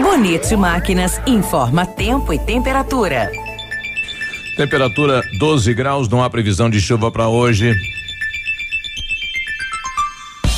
Bonito 0.00 0.58
Máquinas 0.58 1.20
informa 1.26 1.86
tempo 1.86 2.32
e 2.32 2.38
temperatura. 2.38 3.30
Temperatura 4.56 5.22
12 5.38 5.74
graus, 5.74 6.08
não 6.08 6.22
há 6.22 6.30
previsão 6.30 6.70
de 6.70 6.80
chuva 6.80 7.10
para 7.10 7.28
hoje. 7.28 7.74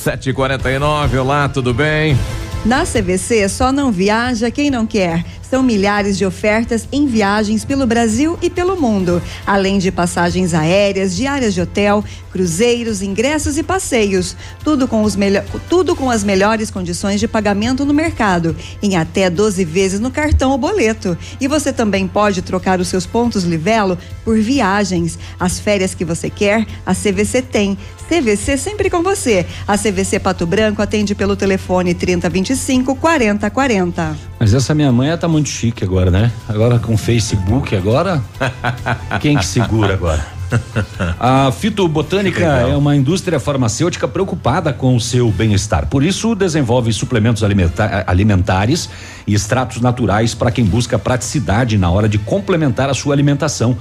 7h49, 0.00 1.20
olá, 1.20 1.48
tudo 1.48 1.74
bem? 1.74 2.16
Na 2.64 2.84
CVC 2.84 3.40
é 3.40 3.48
só 3.48 3.70
não 3.70 3.92
viaja 3.92 4.50
quem 4.50 4.70
não 4.70 4.86
quer. 4.86 5.24
São 5.50 5.64
milhares 5.64 6.16
de 6.16 6.24
ofertas 6.24 6.86
em 6.92 7.08
viagens 7.08 7.64
pelo 7.64 7.84
Brasil 7.84 8.38
e 8.40 8.48
pelo 8.48 8.80
mundo, 8.80 9.20
além 9.44 9.78
de 9.78 9.90
passagens 9.90 10.54
aéreas, 10.54 11.16
diárias 11.16 11.52
de 11.52 11.60
hotel, 11.60 12.04
cruzeiros, 12.30 13.02
ingressos 13.02 13.58
e 13.58 13.62
passeios. 13.64 14.36
Tudo 14.62 14.86
com, 14.86 15.02
os 15.02 15.16
tudo 15.68 15.96
com 15.96 16.08
as 16.08 16.22
melhores 16.22 16.70
condições 16.70 17.18
de 17.18 17.26
pagamento 17.26 17.84
no 17.84 17.92
mercado, 17.92 18.54
em 18.80 18.96
até 18.96 19.28
12 19.28 19.64
vezes 19.64 19.98
no 19.98 20.12
cartão 20.12 20.52
ou 20.52 20.58
boleto. 20.58 21.18
E 21.40 21.48
você 21.48 21.72
também 21.72 22.06
pode 22.06 22.42
trocar 22.42 22.78
os 22.78 22.86
seus 22.86 23.04
pontos 23.04 23.42
Livelo 23.42 23.98
por 24.24 24.38
viagens. 24.38 25.18
As 25.38 25.58
férias 25.58 25.94
que 25.94 26.04
você 26.04 26.30
quer, 26.30 26.64
a 26.86 26.94
CVC 26.94 27.42
tem. 27.42 27.76
CVC 28.08 28.56
sempre 28.56 28.90
com 28.90 29.04
você. 29.04 29.46
A 29.68 29.78
CVC 29.78 30.18
Pato 30.18 30.44
Branco 30.44 30.82
atende 30.82 31.14
pelo 31.14 31.36
telefone 31.36 31.94
3025 31.94 32.96
4040. 32.96 34.16
Mas 34.40 34.52
essa 34.52 34.74
minha 34.74 34.90
mãe 34.90 35.16
tá 35.16 35.28
muito 35.28 35.39
chique 35.48 35.84
agora, 35.84 36.10
né? 36.10 36.30
Agora 36.48 36.78
com 36.78 36.96
Facebook 36.96 37.74
agora. 37.74 38.22
Quem 39.20 39.36
que 39.36 39.46
segura 39.46 39.94
agora? 39.94 40.40
A 41.18 41.52
fitobotânica 41.52 42.44
é 42.44 42.76
uma 42.76 42.96
indústria 42.96 43.38
farmacêutica 43.38 44.08
preocupada 44.08 44.72
com 44.72 44.96
o 44.96 45.00
seu 45.00 45.30
bem-estar. 45.30 45.86
Por 45.86 46.02
isso, 46.02 46.34
desenvolve 46.34 46.92
suplementos 46.92 47.42
alimenta 47.42 48.04
alimentares 48.06 48.88
e 49.26 49.34
extratos 49.34 49.80
naturais 49.80 50.34
para 50.34 50.50
quem 50.50 50.64
busca 50.64 50.98
praticidade 50.98 51.78
na 51.78 51.90
hora 51.90 52.08
de 52.08 52.18
complementar 52.18 52.88
a 52.90 52.94
sua 52.94 53.14
alimentação. 53.14 53.76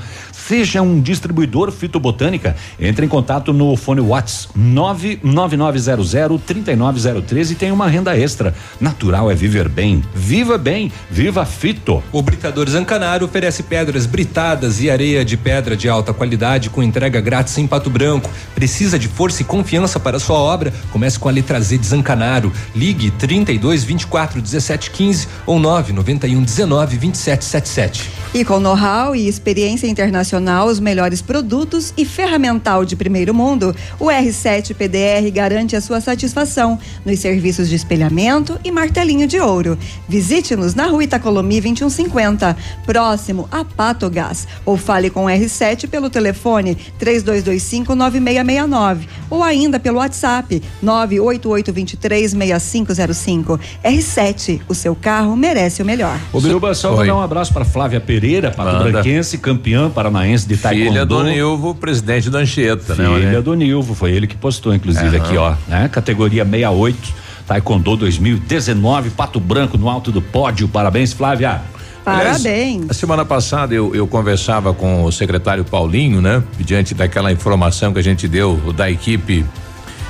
Seja 0.49 0.81
um 0.81 0.99
distribuidor 0.99 1.71
fitobotânica, 1.71 2.55
entre 2.79 3.05
em 3.05 3.07
contato 3.07 3.53
no 3.53 3.75
fone 3.75 4.01
Whats 4.01 4.49
999003903 4.57 7.51
e 7.51 7.55
tem 7.55 7.71
uma 7.71 7.87
renda 7.87 8.17
extra. 8.17 8.55
Natural 8.81 9.29
é 9.29 9.35
viver 9.35 9.69
bem. 9.69 10.03
Viva 10.11 10.57
bem, 10.57 10.91
viva 11.07 11.45
Fito. 11.45 12.01
O 12.11 12.23
Britador 12.23 12.67
Zancanaro 12.67 13.25
oferece 13.25 13.61
pedras 13.61 14.07
britadas 14.07 14.81
e 14.81 14.89
areia 14.89 15.23
de 15.23 15.37
pedra 15.37 15.77
de 15.77 15.87
alta 15.87 16.15
qualidade 16.15 16.71
com 16.71 16.81
entrega 16.81 17.21
grátis 17.21 17.55
em 17.59 17.67
Pato 17.67 17.91
Branco. 17.91 18.31
Precisa 18.55 18.97
de 18.97 19.07
força 19.07 19.43
e 19.43 19.45
confiança 19.45 19.99
para 19.99 20.17
sua 20.17 20.39
obra? 20.39 20.73
Comece 20.91 21.19
com 21.19 21.29
a 21.29 21.31
letra 21.31 21.61
Z 21.61 21.77
de 21.77 21.85
Zancanaro. 21.85 22.51
Ligue 22.75 23.11
32 23.11 23.83
24 23.83 24.41
17 24.41 24.89
15 24.89 25.27
ou 25.45 25.59
991 25.59 26.41
19 26.41 26.97
27 26.97 27.45
77. 27.45 28.09
E 28.33 28.43
com 28.43 28.59
know-how 28.59 29.15
e 29.15 29.27
experiência 29.27 29.87
internacional, 29.87 30.38
os 30.65 30.79
melhores 30.79 31.21
produtos 31.21 31.93
e 31.97 32.05
ferramental 32.05 32.85
de 32.85 32.95
primeiro 32.95 33.33
mundo, 33.33 33.75
o 33.99 34.05
R7 34.05 34.73
PDR 34.73 35.29
garante 35.31 35.75
a 35.75 35.81
sua 35.81 35.99
satisfação 35.99 36.79
nos 37.05 37.19
serviços 37.19 37.67
de 37.69 37.75
espelhamento 37.75 38.57
e 38.63 38.71
martelinho 38.71 39.27
de 39.27 39.39
ouro. 39.39 39.77
Visite-nos 40.07 40.73
na 40.73 40.87
rua 40.87 41.03
Itacolomi 41.03 41.59
2150, 41.61 42.55
próximo 42.85 43.47
a 43.51 43.65
Patogás, 43.65 44.47
ou 44.65 44.77
fale 44.77 45.09
com 45.09 45.25
o 45.25 45.27
R7 45.27 45.89
pelo 45.89 46.09
telefone 46.09 46.77
3225-9669 46.99 49.07
ou 49.29 49.43
ainda 49.43 49.77
pelo 49.79 49.99
WhatsApp 49.99 50.61
988236505. 50.83 53.59
R7, 53.83 54.61
o 54.67 54.73
seu 54.73 54.95
carro 54.95 55.35
merece 55.35 55.81
o 55.81 55.85
melhor. 55.85 56.17
Ô 56.31 56.39
Biruba, 56.39 56.73
só 56.73 56.95
mandar 56.95 57.15
um 57.15 57.21
abraço 57.21 57.51
para 57.53 57.65
Flávia 57.65 57.99
Pereira, 57.99 58.51
Pato 58.51 58.71
Manda. 58.71 58.91
Branquense, 58.91 59.37
campeã 59.37 59.89
paranaense 59.89 60.28
de 60.37 60.57
taekwondo. 60.57 60.91
Filha 60.91 61.05
do 61.05 61.23
Nilvo, 61.23 61.75
presidente 61.75 62.29
da 62.29 62.39
Anchieta, 62.39 62.95
né? 62.95 63.19
Filha 63.19 63.41
do 63.41 63.53
Nilvo, 63.53 63.93
foi 63.93 64.11
ele 64.11 64.27
que 64.27 64.35
postou, 64.35 64.73
inclusive, 64.73 65.17
Aham. 65.17 65.25
aqui, 65.25 65.37
ó, 65.37 65.53
né? 65.67 65.89
Categoria 65.89 66.43
68, 66.43 67.13
Taekwondo 67.47 67.95
2019, 67.97 69.09
Pato 69.11 69.39
Branco 69.39 69.77
no 69.77 69.89
alto 69.89 70.11
do 70.11 70.21
pódio. 70.21 70.67
Parabéns, 70.67 71.13
Flávia. 71.13 71.61
Parabéns. 72.03 72.89
A 72.89 72.93
semana 72.93 73.25
passada 73.25 73.73
eu, 73.73 73.93
eu 73.93 74.07
conversava 74.07 74.73
com 74.73 75.03
o 75.03 75.11
secretário 75.11 75.63
Paulinho, 75.63 76.21
né? 76.21 76.43
Diante 76.59 76.93
daquela 76.93 77.31
informação 77.31 77.93
que 77.93 77.99
a 77.99 78.03
gente 78.03 78.27
deu 78.27 78.55
da 78.75 78.89
equipe 78.89 79.45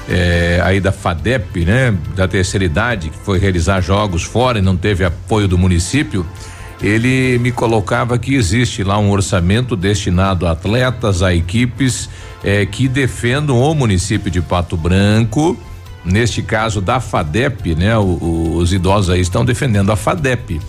eh, 0.08 0.62
aí 0.64 0.80
da 0.80 0.92
FADEP, 0.92 1.66
né? 1.66 1.96
Da 2.16 2.28
terceira 2.28 2.66
idade, 2.66 3.10
que 3.10 3.18
foi 3.20 3.40
realizar 3.40 3.82
jogos 3.82 4.24
fora 4.24 4.60
e 4.60 4.62
não 4.62 4.76
teve 4.76 5.04
apoio 5.04 5.48
do 5.48 5.58
município. 5.58 6.26
Ele 6.82 7.38
me 7.40 7.52
colocava 7.52 8.18
que 8.18 8.36
existe 8.36 8.84
lá 8.84 8.98
um 8.98 9.12
orçamento 9.12 9.76
destinado 9.76 10.48
a 10.48 10.52
atletas, 10.52 11.22
a 11.22 11.34
equipes 11.36 12.10
eh, 12.44 12.66
que 12.66 12.88
defendam 12.88 13.60
o 13.60 13.74
município 13.76 14.32
de 14.32 14.42
Pato 14.42 14.78
Branco. 14.78 15.58
Neste 16.06 16.42
caso 16.42 16.80
da 16.80 17.02
FADEP, 17.02 17.76
né? 17.76 17.98
O- 17.98 18.02
o- 18.04 18.56
os 18.58 18.72
idosos 18.72 19.10
aí 19.10 19.20
estão 19.20 19.44
defendendo 19.44 19.92
a 19.92 19.98
FADEP. 19.98 20.62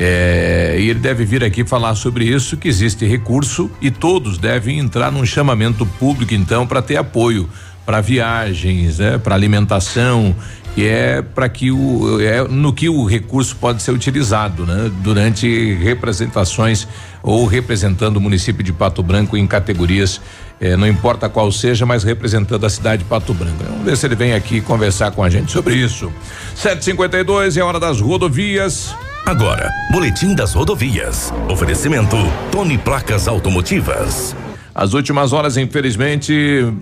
É, 0.00 0.76
e 0.78 0.88
ele 0.90 0.98
deve 1.00 1.24
vir 1.24 1.42
aqui 1.42 1.64
falar 1.64 1.94
sobre 1.96 2.24
isso, 2.24 2.56
que 2.56 2.68
existe 2.68 3.04
recurso 3.04 3.68
e 3.80 3.90
todos 3.90 4.38
devem 4.38 4.78
entrar 4.78 5.10
num 5.10 5.26
chamamento 5.26 5.84
público, 5.84 6.34
então, 6.34 6.66
para 6.66 6.80
ter 6.80 6.96
apoio 6.96 7.48
para 7.84 8.00
viagens, 8.00 8.98
né, 8.98 9.18
para 9.18 9.34
alimentação, 9.34 10.36
que 10.78 10.86
é 10.86 11.20
para 11.22 11.48
que 11.48 11.72
o 11.72 12.20
é 12.20 12.46
no 12.46 12.72
que 12.72 12.88
o 12.88 13.04
recurso 13.04 13.56
pode 13.56 13.82
ser 13.82 13.90
utilizado, 13.90 14.64
né, 14.64 14.88
durante 15.02 15.74
representações 15.74 16.86
ou 17.20 17.46
representando 17.46 18.18
o 18.18 18.20
município 18.20 18.62
de 18.62 18.72
Pato 18.72 19.02
Branco 19.02 19.36
em 19.36 19.44
categorias, 19.44 20.20
eh, 20.60 20.76
não 20.76 20.86
importa 20.86 21.28
qual 21.28 21.50
seja, 21.50 21.84
mas 21.84 22.04
representando 22.04 22.64
a 22.64 22.70
cidade 22.70 23.02
de 23.02 23.08
Pato 23.08 23.34
Branco. 23.34 23.56
Vamos 23.68 23.86
ver 23.86 23.96
se 23.96 24.06
ele 24.06 24.14
vem 24.14 24.34
aqui 24.34 24.60
conversar 24.60 25.10
com 25.10 25.24
a 25.24 25.28
gente 25.28 25.50
sobre 25.50 25.74
isso. 25.74 26.12
752 26.54 27.56
é 27.56 27.62
hora 27.64 27.80
das 27.80 28.00
rodovias. 28.00 28.94
Agora, 29.26 29.68
Boletim 29.90 30.32
das 30.32 30.54
Rodovias. 30.54 31.34
Oferecimento 31.48 32.16
Tony 32.52 32.78
Placas 32.78 33.26
Automotivas. 33.26 34.36
As 34.72 34.94
últimas 34.94 35.32
horas, 35.32 35.56
infelizmente, 35.56 36.32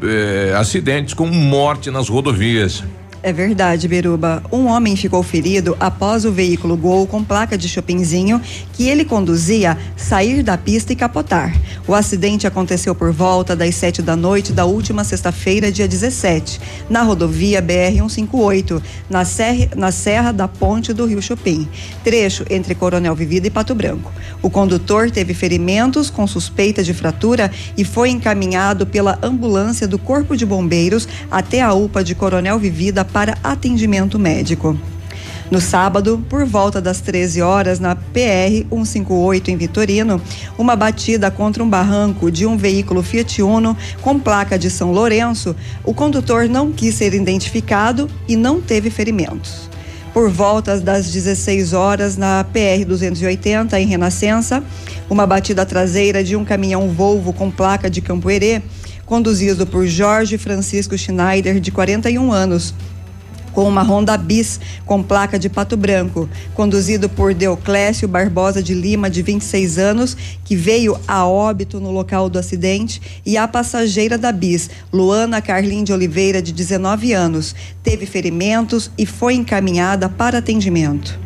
eh, 0.02 0.54
acidentes 0.54 1.14
com 1.14 1.28
morte 1.28 1.90
nas 1.90 2.10
rodovias. 2.10 2.84
É 3.26 3.32
verdade, 3.32 3.88
Beruba. 3.88 4.40
Um 4.52 4.66
homem 4.66 4.94
ficou 4.94 5.20
ferido 5.20 5.76
após 5.80 6.24
o 6.24 6.30
veículo 6.30 6.76
Gol 6.76 7.08
com 7.08 7.24
placa 7.24 7.58
de 7.58 7.68
Chopinzinho 7.68 8.40
que 8.72 8.88
ele 8.88 9.04
conduzia 9.04 9.76
sair 9.96 10.44
da 10.44 10.56
pista 10.56 10.92
e 10.92 10.96
capotar. 10.96 11.52
O 11.88 11.94
acidente 11.94 12.46
aconteceu 12.46 12.94
por 12.94 13.10
volta 13.10 13.56
das 13.56 13.74
sete 13.74 14.00
da 14.00 14.14
noite 14.14 14.52
da 14.52 14.64
última 14.64 15.02
sexta-feira, 15.02 15.72
dia 15.72 15.88
17, 15.88 16.60
na 16.88 17.02
rodovia 17.02 17.60
BR-158, 17.60 18.80
na 19.10 19.24
serra, 19.24 19.70
na 19.74 19.90
serra 19.90 20.30
da 20.30 20.46
Ponte 20.46 20.92
do 20.92 21.04
Rio 21.04 21.20
Chopin, 21.20 21.68
trecho 22.04 22.44
entre 22.48 22.76
Coronel 22.76 23.16
Vivida 23.16 23.48
e 23.48 23.50
Pato 23.50 23.74
Branco. 23.74 24.12
O 24.40 24.48
condutor 24.48 25.10
teve 25.10 25.34
ferimentos 25.34 26.10
com 26.10 26.28
suspeita 26.28 26.80
de 26.80 26.94
fratura 26.94 27.50
e 27.76 27.84
foi 27.84 28.10
encaminhado 28.10 28.86
pela 28.86 29.18
ambulância 29.20 29.88
do 29.88 29.98
Corpo 29.98 30.36
de 30.36 30.46
Bombeiros 30.46 31.08
até 31.28 31.60
a 31.60 31.74
UPA 31.74 32.04
de 32.04 32.14
Coronel 32.14 32.56
Vivida 32.60 33.04
para 33.16 33.38
atendimento 33.42 34.18
médico. 34.18 34.78
No 35.50 35.58
sábado, 35.58 36.22
por 36.28 36.44
volta 36.44 36.82
das 36.82 37.00
13 37.00 37.40
horas, 37.40 37.80
na 37.80 37.96
PR 37.96 38.66
158 38.68 39.50
em 39.50 39.56
Vitorino, 39.56 40.20
uma 40.58 40.76
batida 40.76 41.30
contra 41.30 41.64
um 41.64 41.70
barranco 41.70 42.30
de 42.30 42.44
um 42.44 42.58
veículo 42.58 43.02
Fiat 43.02 43.40
Uno 43.40 43.74
com 44.02 44.18
placa 44.18 44.58
de 44.58 44.68
São 44.68 44.92
Lourenço, 44.92 45.56
o 45.82 45.94
condutor 45.94 46.46
não 46.46 46.70
quis 46.70 46.94
ser 46.94 47.14
identificado 47.14 48.06
e 48.28 48.36
não 48.36 48.60
teve 48.60 48.90
ferimentos. 48.90 49.70
Por 50.12 50.28
volta 50.28 50.78
das 50.78 51.10
16 51.10 51.72
horas, 51.72 52.18
na 52.18 52.44
PR 52.44 52.84
280 52.86 53.80
em 53.80 53.86
Renascença, 53.86 54.62
uma 55.08 55.26
batida 55.26 55.64
traseira 55.64 56.22
de 56.22 56.36
um 56.36 56.44
caminhão 56.44 56.90
Volvo 56.90 57.32
com 57.32 57.50
placa 57.50 57.88
de 57.88 58.02
Campo 58.02 58.30
Herê, 58.30 58.60
conduzido 59.06 59.66
por 59.66 59.86
Jorge 59.86 60.36
Francisco 60.36 60.98
Schneider, 60.98 61.60
de 61.60 61.70
41 61.70 62.30
anos, 62.30 62.74
com 63.56 63.66
uma 63.66 63.80
Honda 63.80 64.18
Bis 64.18 64.60
com 64.84 65.02
placa 65.02 65.38
de 65.38 65.48
Pato 65.48 65.78
Branco, 65.78 66.28
conduzido 66.52 67.08
por 67.08 67.32
Deoclésio 67.32 68.06
Barbosa 68.06 68.62
de 68.62 68.74
Lima, 68.74 69.08
de 69.08 69.22
26 69.22 69.78
anos, 69.78 70.14
que 70.44 70.54
veio 70.54 71.00
a 71.08 71.26
óbito 71.26 71.80
no 71.80 71.90
local 71.90 72.28
do 72.28 72.38
acidente, 72.38 73.00
e 73.24 73.38
a 73.38 73.48
passageira 73.48 74.18
da 74.18 74.30
Bis, 74.30 74.68
Luana 74.92 75.40
Carlin 75.40 75.84
de 75.84 75.92
Oliveira, 75.94 76.42
de 76.42 76.52
19 76.52 77.14
anos, 77.14 77.54
teve 77.82 78.04
ferimentos 78.04 78.90
e 78.98 79.06
foi 79.06 79.32
encaminhada 79.32 80.06
para 80.06 80.36
atendimento. 80.36 81.25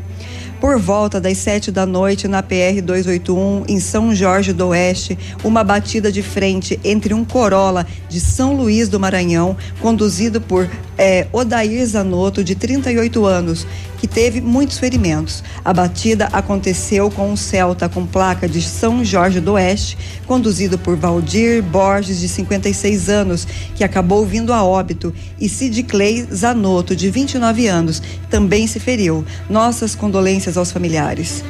Por 0.60 0.78
volta 0.78 1.18
das 1.18 1.38
sete 1.38 1.72
da 1.72 1.86
noite, 1.86 2.28
na 2.28 2.42
PR 2.42 2.82
281, 2.84 3.64
em 3.66 3.80
São 3.80 4.14
Jorge 4.14 4.52
do 4.52 4.68
Oeste, 4.68 5.18
uma 5.42 5.64
batida 5.64 6.12
de 6.12 6.22
frente 6.22 6.78
entre 6.84 7.14
um 7.14 7.24
Corolla 7.24 7.86
de 8.10 8.20
São 8.20 8.54
Luís 8.54 8.86
do 8.86 9.00
Maranhão, 9.00 9.56
conduzido 9.80 10.38
por 10.38 10.68
eh, 10.98 11.26
Odair 11.32 11.86
Zanotto, 11.86 12.44
de 12.44 12.54
38 12.54 13.24
anos, 13.24 13.66
que 13.96 14.06
teve 14.06 14.40
muitos 14.40 14.78
ferimentos. 14.78 15.42
A 15.64 15.72
batida 15.72 16.28
aconteceu 16.32 17.10
com 17.10 17.30
um 17.30 17.36
Celta 17.36 17.88
com 17.88 18.06
placa 18.06 18.46
de 18.46 18.60
São 18.60 19.02
Jorge 19.02 19.40
do 19.40 19.52
Oeste, 19.52 19.96
conduzido 20.26 20.78
por 20.78 20.96
Valdir 20.96 21.62
Borges, 21.62 22.20
de 22.20 22.28
56 22.28 23.08
anos, 23.08 23.46
que 23.74 23.84
acabou 23.84 24.26
vindo 24.26 24.52
a 24.52 24.62
óbito, 24.62 25.12
e 25.38 25.48
Sid 25.48 25.82
Clay 25.84 26.26
Zanotto, 26.32 26.94
de 26.94 27.10
29 27.10 27.66
anos, 27.66 28.02
também 28.28 28.66
se 28.66 28.78
feriu. 28.78 29.24
Nossas 29.48 29.94
condolências 29.94 30.49
aos 30.56 30.70
familiares. 30.72 31.42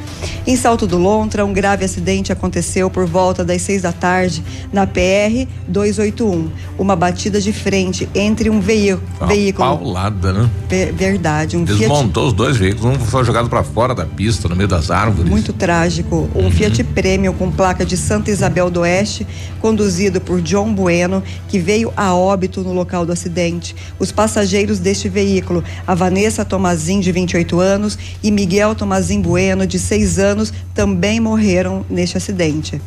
Em 0.45 0.55
Salto 0.55 0.85
do 0.87 0.97
Lontra, 0.97 1.45
um 1.45 1.53
grave 1.53 1.85
acidente 1.85 2.31
aconteceu 2.31 2.89
por 2.89 3.05
volta 3.05 3.43
das 3.43 3.61
seis 3.61 3.81
da 3.83 3.91
tarde 3.91 4.43
na 4.71 4.85
PR 4.87 5.47
281. 5.67 6.49
Uma 6.77 6.95
batida 6.95 7.39
de 7.41 7.51
frente 7.53 8.07
entre 8.13 8.49
um 8.49 8.59
veí- 8.59 8.93
Uma 8.93 9.27
veículo. 9.27 9.67
Paulada, 9.77 10.33
né? 10.33 10.49
Ve- 10.69 10.91
Verdade, 10.91 11.57
um 11.57 11.65
Fiat 11.65 11.79
Desmontou 11.79 12.27
os 12.27 12.33
dois 12.33 12.57
veículos, 12.57 12.95
um 12.97 12.99
foi 12.99 13.23
jogado 13.23 13.49
para 13.49 13.63
fora 13.63 13.93
da 13.95 14.05
pista, 14.05 14.47
no 14.47 14.55
meio 14.55 14.67
das 14.67 14.89
árvores. 14.91 15.29
Muito 15.29 15.53
trágico. 15.53 16.29
Um 16.35 16.49
Fiat 16.51 16.83
Premio 16.83 17.33
com 17.33 17.51
placa 17.51 17.85
de 17.85 17.95
Santa 17.97 18.29
Isabel 18.31 18.69
do 18.69 18.81
Oeste, 18.81 19.25
conduzido 19.59 20.19
por 20.21 20.41
John 20.41 20.73
Bueno, 20.73 21.23
que 21.47 21.59
veio 21.59 21.91
a 21.95 22.13
óbito 22.15 22.61
no 22.61 22.73
local 22.73 23.05
do 23.05 23.11
acidente. 23.11 23.75
Os 23.99 24.11
passageiros 24.11 24.79
deste 24.79 25.07
veículo, 25.09 25.63
a 25.85 25.93
Vanessa 25.95 26.43
Tomazin, 26.45 26.99
de 26.99 27.11
28 27.11 27.59
anos, 27.59 27.97
e 28.23 28.31
Miguel 28.31 28.73
Tomazin 28.75 28.90
Bueno, 29.21 29.65
de 29.65 29.79
6 29.79 30.19
anos, 30.19 30.53
também 30.73 31.19
morreram 31.19 31.85
neste 31.89 32.17
acidente. 32.17 32.81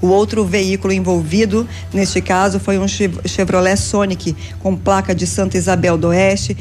O 0.00 0.08
outro 0.08 0.44
veículo 0.44 0.92
envolvido, 0.92 1.66
neste 1.92 2.20
caso, 2.20 2.60
foi 2.60 2.78
um 2.78 2.86
Chevrolet 2.86 3.76
Sonic 3.76 4.36
com 4.60 4.76
placa 4.76 5.14
de 5.14 5.26
Santa 5.26 5.56
Isabel 5.56 5.96
do 5.96 6.08
Oeste, 6.08 6.56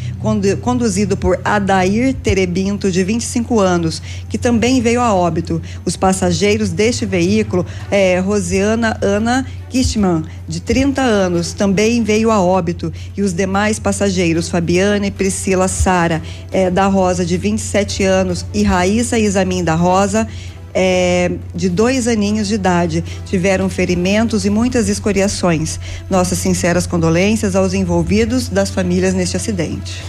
conduzido 0.62 1.18
por 1.18 1.40
Adair 1.44 2.14
Terebinto, 2.16 2.92
de 2.92 3.04
25 3.04 3.60
anos, 3.60 4.02
que 4.30 4.38
também 4.38 4.82
veio 4.82 5.02
a 5.02 5.14
óbito. 5.14 5.62
Os 5.86 5.98
passageiros 5.98 6.70
deste 6.70 7.06
veículo, 7.06 7.66
é, 7.92 8.20
Rosiana 8.20 8.98
Ana 9.02 9.46
Kishman, 9.70 10.24
de 10.48 10.62
30 10.62 11.02
anos, 11.02 11.52
também 11.54 12.04
veio 12.04 12.32
a 12.32 12.40
óbito. 12.42 12.94
E 13.18 13.22
os 13.22 13.34
demais 13.34 13.80
passageiros, 13.80 14.48
Fabiana 14.48 15.08
e 15.08 15.12
Priscila 15.12 15.68
Sara 15.68 16.22
é, 16.52 16.70
da 16.70 16.88
Rosa, 16.88 17.26
de 17.26 17.38
27 17.38 18.04
anos, 18.04 18.46
e 18.54 18.64
Raíssa 18.64 19.18
Isamin 19.18 19.64
da 19.64 19.76
Rosa, 19.76 20.28
é, 20.74 21.32
de 21.54 21.70
dois 21.70 22.08
aninhos 22.08 22.48
de 22.48 22.56
idade. 22.56 23.04
Tiveram 23.26 23.70
ferimentos 23.70 24.46
e 24.46 24.50
muitas 24.50 24.90
escoriações. 24.90 25.80
Nossas 26.10 26.38
sinceras 26.40 26.88
condolências 26.88 27.56
aos 27.56 27.74
envolvidos 27.74 28.50
das 28.50 28.70
famílias 28.70 29.14
neste 29.14 29.38
acidente. 29.38 30.04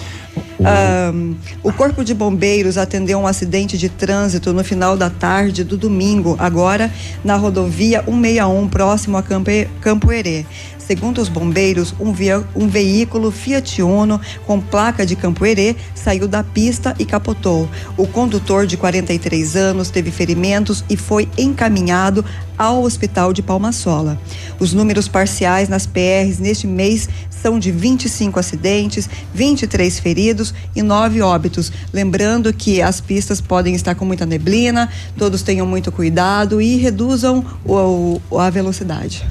Um, 0.61 1.35
o 1.63 1.73
Corpo 1.73 2.05
de 2.05 2.15
Bombeiros 2.15 2.79
atendeu 2.79 3.19
um 3.19 3.27
acidente 3.27 3.77
de 3.77 3.89
trânsito 3.89 4.53
no 4.53 4.63
final 4.63 4.97
da 4.97 5.11
tarde 5.11 5.65
do 5.65 5.77
domingo, 5.77 6.37
agora 6.39 6.93
na 7.25 7.37
rodovia 7.37 8.03
161, 8.05 8.69
próximo 8.69 9.17
a 9.17 9.23
Campo 9.23 10.13
Herê. 10.13 10.45
Segundo 10.87 11.19
os 11.19 11.31
bombeiros, 11.31 11.95
um, 11.99 12.13
via, 12.13 12.45
um 12.55 12.69
veículo 12.69 13.31
Fiat 13.31 13.81
Uno 13.81 14.21
com 14.47 14.61
placa 14.61 15.07
de 15.07 15.17
Campoerê 15.17 15.75
saiu 15.95 16.29
da 16.29 16.45
pista 16.45 16.95
e 16.99 17.07
capotou. 17.07 17.67
O 17.97 18.07
condutor 18.07 18.67
de 18.67 18.77
43 18.77 19.57
anos 19.57 19.89
teve 19.89 20.11
ferimentos 20.11 20.85
e 20.91 20.95
foi 20.95 21.27
encaminhado 21.39 22.23
ao 22.59 22.83
Hospital 22.83 23.33
de 23.33 23.43
Palmasola. 23.43 24.21
Os 24.61 24.75
números 24.75 25.09
parciais 25.09 25.71
nas 25.71 25.87
PRs 25.87 26.39
neste 26.39 26.67
mês 26.67 27.09
são 27.31 27.59
de 27.59 27.73
25 27.73 28.39
acidentes, 28.39 29.09
23 29.33 29.99
feridos 29.99 30.43
e 30.74 30.82
9 30.82 31.22
óbitos. 31.22 31.70
Lembrando 31.92 32.53
que 32.53 32.82
as 32.82 33.01
pistas 33.01 33.40
podem 33.40 33.74
estar 33.74 33.95
com 33.95 34.05
muita 34.05 34.26
neblina, 34.26 34.90
todos 35.16 35.42
tenham 35.42 35.66
muito 35.66 35.92
cuidado 35.92 36.61
e 36.61 36.76
reduzam 36.76 37.45
o, 37.64 38.20
o, 38.30 38.38
a 38.38 38.51
velocidade. 38.51 39.24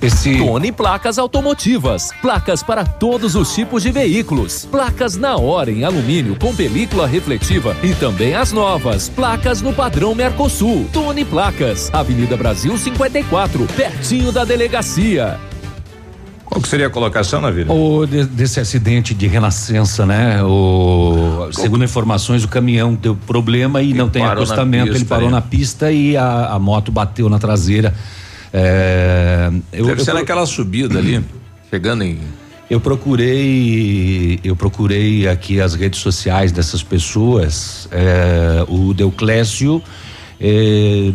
Esse... 0.00 0.38
Tony 0.38 0.70
Placas 0.70 1.18
Automotivas. 1.18 2.10
Placas 2.22 2.62
para 2.62 2.84
todos 2.84 3.34
os 3.34 3.52
tipos 3.54 3.82
de 3.82 3.90
veículos. 3.90 4.64
Placas 4.70 5.16
na 5.16 5.36
hora 5.36 5.70
em 5.70 5.84
alumínio 5.84 6.36
com 6.36 6.54
película 6.54 7.06
refletiva 7.06 7.76
e 7.82 7.94
também 7.94 8.34
as 8.34 8.52
novas. 8.52 9.08
Placas 9.08 9.60
no 9.60 9.72
padrão 9.72 10.14
Mercosul. 10.14 10.88
Tony 10.92 11.24
Placas. 11.24 11.90
Avenida 11.92 12.36
Brasil 12.36 12.76
54, 12.78 13.66
pertinho 13.76 14.30
da 14.30 14.44
delegacia. 14.44 15.38
Qual 16.48 16.62
que 16.62 16.68
seria 16.68 16.86
a 16.86 16.90
colocação 16.90 17.42
na 17.42 17.50
vida? 17.50 17.70
O 17.70 18.06
de, 18.06 18.24
desse 18.24 18.58
acidente 18.58 19.14
de 19.14 19.26
renascença, 19.26 20.06
né? 20.06 20.42
O, 20.42 21.50
segundo 21.52 21.84
informações, 21.84 22.42
o 22.42 22.48
caminhão 22.48 22.94
deu 22.94 23.14
problema 23.14 23.82
e, 23.82 23.92
não 23.92 24.08
tem 24.08 24.24
acostamento. 24.24 24.86
Pista, 24.86 24.98
ele 24.98 25.04
parou 25.04 25.30
na 25.30 25.42
pista 25.42 25.92
e 25.92 26.16
a, 26.16 26.46
a 26.46 26.58
moto 26.58 26.90
bateu 26.90 27.28
na 27.28 27.38
traseira. 27.38 27.94
É, 28.50 29.50
eu, 29.72 29.86
Deve 29.86 30.00
eu, 30.00 30.04
ser 30.04 30.12
eu, 30.12 30.14
naquela 30.14 30.46
subida 30.46 30.98
ali, 30.98 31.22
chegando 31.68 32.02
em. 32.02 32.18
Eu 32.70 32.80
procurei, 32.80 34.40
eu 34.42 34.56
procurei 34.56 35.28
aqui 35.28 35.60
as 35.60 35.74
redes 35.74 36.00
sociais 36.00 36.50
dessas 36.50 36.82
pessoas. 36.82 37.88
É, 37.92 38.64
o 38.68 38.94
Deuclésio, 38.94 39.82
é, 40.40 41.12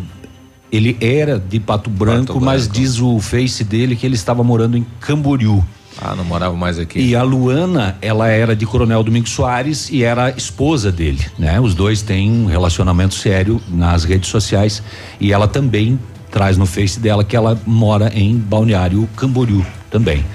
ele 0.74 0.98
era 1.00 1.40
de 1.40 1.60
Pato 1.60 1.90
Branco, 1.90 2.34
Pato 2.34 2.42
mas 2.42 2.64
Branco. 2.64 2.80
diz 2.82 3.00
o 3.00 3.20
Face 3.20 3.64
dele 3.64 3.96
que 3.96 4.06
ele 4.06 4.16
estava 4.16 4.44
morando 4.44 4.76
em 4.76 4.86
Camboriú. 5.00 5.64
Ah, 6.02 6.16
não 6.16 6.26
morava 6.26 6.56
mais 6.56 6.80
aqui. 6.80 7.00
E 7.00 7.16
a 7.16 7.22
Luana, 7.22 7.96
ela 8.02 8.28
era 8.28 8.56
de 8.56 8.66
Coronel 8.66 9.04
Domingos 9.04 9.30
Soares 9.30 9.90
e 9.92 10.04
era 10.04 10.32
esposa 10.32 10.92
dele, 10.92 11.24
né? 11.38 11.62
Os 11.62 11.76
dois 11.76 12.02
têm 12.02 12.32
um 12.32 12.46
relacionamento 12.48 13.14
sério 13.14 13.62
nas 13.70 14.04
redes 14.04 14.30
sociais 14.30 14.82
e 15.20 15.32
ela 15.32 15.48
também 15.48 16.00
traz 16.32 16.58
no 16.58 16.66
Face 16.66 17.00
dela 17.00 17.24
que 17.24 17.36
ela 17.36 17.62
mora 17.68 18.12
em 18.16 18.36
Balneário 18.36 19.08
Camboriú 19.16 19.64
também. 19.92 20.26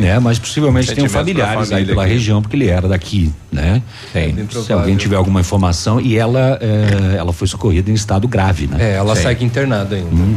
Né? 0.00 0.18
Mas 0.18 0.38
possivelmente 0.38 0.94
tem 0.94 1.08
familiares 1.08 1.70
aí 1.72 1.84
pela 1.84 2.04
aqui. 2.04 2.12
região, 2.12 2.40
porque 2.40 2.56
ele 2.56 2.68
era 2.68 2.88
daqui, 2.88 3.32
né? 3.52 3.82
Tem. 4.12 4.34
É 4.38 4.60
Se 4.60 4.72
alguém 4.72 4.96
tiver 4.96 5.16
alguma 5.16 5.40
informação, 5.40 6.00
e 6.00 6.16
ela 6.16 6.58
é, 6.60 7.16
ela 7.16 7.32
foi 7.32 7.46
socorrida 7.46 7.90
em 7.90 7.94
estado 7.94 8.26
grave, 8.26 8.66
né? 8.66 8.76
É, 8.80 8.96
ela 8.96 9.14
Sim. 9.14 9.22
segue 9.22 9.44
internada 9.44 9.96
ainda. 9.96 10.08
Uhum. 10.08 10.36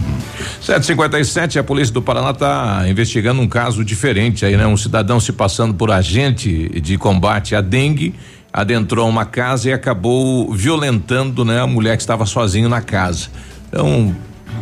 757, 0.61 1.59
a 1.59 1.63
polícia 1.63 1.93
do 1.93 2.01
Paraná 2.01 2.31
está 2.31 2.83
investigando 2.87 3.41
um 3.41 3.47
caso 3.47 3.85
diferente 3.85 4.45
aí, 4.45 4.57
né? 4.57 4.67
Um 4.67 4.77
cidadão 4.77 5.19
se 5.19 5.31
passando 5.31 5.73
por 5.73 5.91
agente 5.91 6.69
de 6.81 6.97
combate 6.97 7.55
à 7.55 7.61
dengue 7.61 8.13
adentrou 8.53 9.07
uma 9.07 9.25
casa 9.25 9.69
e 9.69 9.73
acabou 9.73 10.51
violentando, 10.51 11.45
né, 11.45 11.61
a 11.61 11.67
mulher 11.67 11.95
que 11.95 12.03
estava 12.03 12.25
sozinho 12.25 12.67
na 12.67 12.81
casa. 12.81 13.29
Então, 13.69 14.13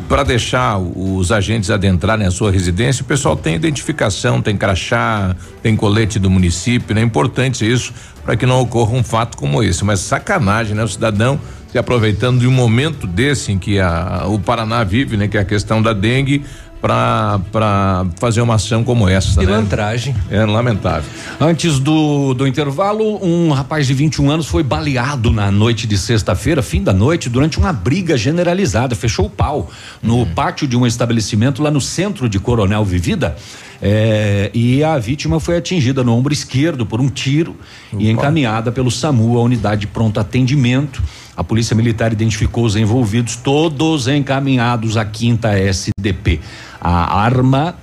para 0.08 0.24
deixar 0.24 0.78
os 0.78 1.32
agentes 1.32 1.70
adentrarem 1.70 2.26
a 2.26 2.32
sua 2.32 2.52
residência, 2.52 3.04
o 3.04 3.06
pessoal 3.06 3.36
tem 3.36 3.56
identificação, 3.56 4.42
tem 4.42 4.58
crachá, 4.58 5.36
tem 5.62 5.76
colete 5.76 6.18
do 6.18 6.30
município, 6.30 6.96
né? 6.96 7.02
É 7.02 7.04
importante 7.04 7.70
isso 7.70 7.94
para 8.24 8.36
que 8.36 8.46
não 8.46 8.60
ocorra 8.62 8.94
um 8.94 9.04
fato 9.04 9.38
como 9.38 9.64
esse. 9.64 9.84
Mas 9.86 10.00
sacanagem, 10.00 10.76
né? 10.76 10.84
O 10.84 10.88
cidadão 10.88 11.40
se 11.72 11.78
aproveitando 11.78 12.40
de 12.40 12.48
um 12.48 12.52
momento 12.52 13.06
desse 13.06 13.52
em 13.52 13.60
que 13.60 13.80
a, 13.80 14.24
o 14.28 14.40
Paraná 14.40 14.84
vive, 14.84 15.16
né? 15.16 15.28
Que 15.28 15.38
é 15.38 15.42
a 15.42 15.46
questão 15.46 15.82
da 15.82 15.94
dengue, 15.94 16.44
para 16.82 18.06
fazer 18.18 18.42
uma 18.42 18.56
ação 18.56 18.84
como 18.84 19.08
essa. 19.08 19.40
Pilantragem. 19.40 20.14
Né? 20.30 20.38
É 20.38 20.46
lamentável. 20.46 21.10
Antes 21.40 21.80
do, 21.80 22.34
do 22.34 22.48
intervalo, 22.48 23.24
um 23.24 23.52
rapaz 23.52 23.86
de 23.88 23.94
21 23.94 24.32
anos 24.32 24.48
foi 24.48 24.64
baleado 24.64 25.32
na 25.32 25.52
noite 25.52 25.86
de 25.86 25.98
sexta-feira, 25.98 26.62
fim 26.62 26.82
da 26.82 26.94
noite, 26.94 27.30
durante 27.30 27.58
uma 27.58 27.74
briga 27.74 28.18
generalizada. 28.18 28.96
Fechou 28.96 29.26
o 29.26 29.30
pau 29.30 29.70
no 30.02 30.22
hum. 30.22 30.26
pátio 30.34 30.68
de 30.68 30.78
um 30.78 30.86
estabelecimento 30.86 31.62
lá 31.62 31.70
no 31.70 31.82
centro 31.82 32.30
de 32.30 32.40
Coronel 32.40 32.84
Vivida. 32.86 33.36
É, 33.82 34.52
e 34.54 34.84
a 34.84 34.98
vítima 34.98 35.40
foi 35.40 35.56
atingida 35.56 36.04
no 36.04 36.14
ombro 36.14 36.34
esquerdo 36.34 36.86
por 36.86 37.00
um 37.00 37.08
tiro 37.08 37.56
Opa. 37.94 38.02
e 38.02 38.10
encaminhada 38.10 38.72
pelo 38.72 38.92
SAMU, 38.92 39.38
a 39.38 39.42
unidade 39.42 39.82
de 39.82 39.88
pronto 39.88 40.20
atendimento. 40.20 41.02
A 41.40 41.44
Polícia 41.44 41.74
Militar 41.74 42.12
identificou 42.12 42.66
os 42.66 42.76
envolvidos, 42.76 43.38
todos 43.38 44.10
encaminhados 44.10 44.98
à 44.98 45.06
quinta 45.06 45.58
SDP. 45.58 46.42
A 46.82 47.18
arma 47.18 47.78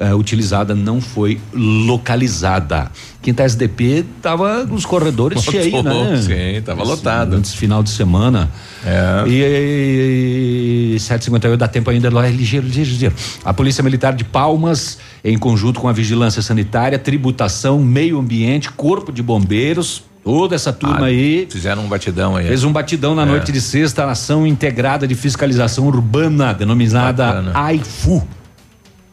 uh, 0.00 0.16
utilizada 0.16 0.74
não 0.74 0.98
foi 0.98 1.38
localizada. 1.52 2.90
Quinta 3.20 3.42
SDP 3.42 4.06
estava 4.16 4.64
nos 4.64 4.86
corredores 4.86 5.42
cheios, 5.42 5.84
né? 5.84 6.22
Sim, 6.22 6.56
estava 6.56 6.82
lotado. 6.82 7.34
Antes 7.34 7.52
final 7.52 7.82
de 7.82 7.90
semana. 7.90 8.50
É. 8.82 9.28
E, 9.28 10.94
e 10.94 10.98
758 10.98 11.58
dá 11.60 11.68
tempo 11.68 11.90
ainda 11.90 12.08
lá, 12.10 12.26
é 12.26 12.30
ligeiro, 12.30 12.66
ligeiro, 12.66 12.88
ligeiro. 12.88 13.14
A 13.44 13.52
Polícia 13.52 13.84
Militar 13.84 14.14
de 14.14 14.24
Palmas, 14.24 14.96
em 15.22 15.36
conjunto 15.36 15.80
com 15.80 15.86
a 15.86 15.92
Vigilância 15.92 16.40
Sanitária, 16.40 16.98
Tributação, 16.98 17.78
Meio 17.78 18.18
Ambiente, 18.18 18.72
Corpo 18.72 19.12
de 19.12 19.22
Bombeiros, 19.22 20.02
Toda 20.24 20.54
essa 20.54 20.72
turma 20.72 21.02
ah, 21.02 21.06
aí. 21.06 21.48
Fizeram 21.50 21.84
um 21.84 21.88
batidão 21.88 22.36
aí. 22.36 22.46
Fez 22.46 22.62
um 22.64 22.72
batidão 22.72 23.14
na 23.14 23.22
é. 23.22 23.26
noite 23.26 23.50
de 23.50 23.60
sexta, 23.60 24.04
ação 24.04 24.46
integrada 24.46 25.06
de 25.06 25.14
fiscalização 25.14 25.86
urbana, 25.86 26.52
denominada 26.52 27.52
AIFU. 27.54 28.22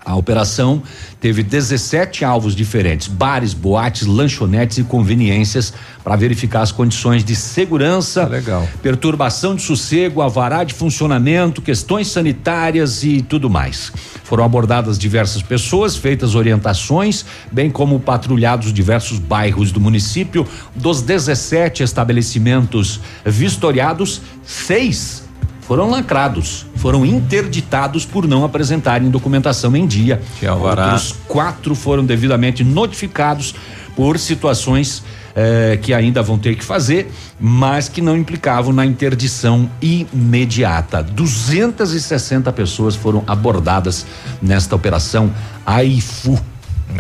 A 0.10 0.16
operação 0.16 0.82
teve 1.22 1.44
17 1.44 2.26
alvos 2.26 2.56
diferentes: 2.56 3.08
bares, 3.08 3.54
boates, 3.54 4.08
lanchonetes 4.08 4.80
e 4.80 4.84
conveniências 4.84 5.72
para 6.04 6.16
verificar 6.16 6.64
as 6.64 6.72
condições 6.72 7.24
de 7.24 7.36
segurança, 7.36 8.26
Legal. 8.26 8.68
perturbação 8.82 9.56
de 9.56 9.62
sossego, 9.62 10.24
avará 10.24 10.64
de 10.64 10.74
funcionamento, 10.74 11.62
questões 11.62 12.08
sanitárias 12.08 13.04
e 13.04 13.22
tudo 13.22 13.52
mais. 13.52 13.92
Foram 14.24 14.44
abordadas 14.44 14.98
diversas 14.98 15.44
pessoas, 15.44 15.96
feitas 15.96 16.34
orientações, 16.34 17.24
bem 17.52 17.70
como 17.70 18.00
patrulhados 18.00 18.74
diversos 18.74 19.20
bairros 19.20 19.72
do 19.72 19.80
município. 19.80 20.44
Dos 20.76 21.04
17 21.04 21.84
estabelecimentos 21.84 23.00
vistoriados, 23.24 24.22
seis 24.44 25.29
foram 25.70 25.88
lacrados, 25.88 26.66
foram 26.78 27.06
interditados 27.06 28.04
por 28.04 28.28
não 28.28 28.44
apresentarem 28.44 29.08
documentação 29.08 29.76
em 29.76 29.86
dia. 29.86 30.20
Outros 30.60 31.16
quatro 31.28 31.76
foram 31.76 32.04
devidamente 32.04 32.64
notificados 32.64 33.54
por 33.96 34.18
situações 34.18 35.04
eh, 35.36 35.78
que 35.80 35.94
ainda 35.94 36.24
vão 36.24 36.40
ter 36.40 36.56
que 36.56 36.66
fazer, 36.66 37.12
mas 37.40 37.88
que 37.88 38.02
não 38.02 38.18
implicavam 38.18 38.74
na 38.74 38.84
interdição 38.84 39.70
imediata. 39.80 41.04
260 41.04 42.52
pessoas 42.52 42.96
foram 42.96 43.24
abordadas 43.28 44.08
nesta 44.42 44.76
operação 44.76 45.32
AIFU. 45.64 46.42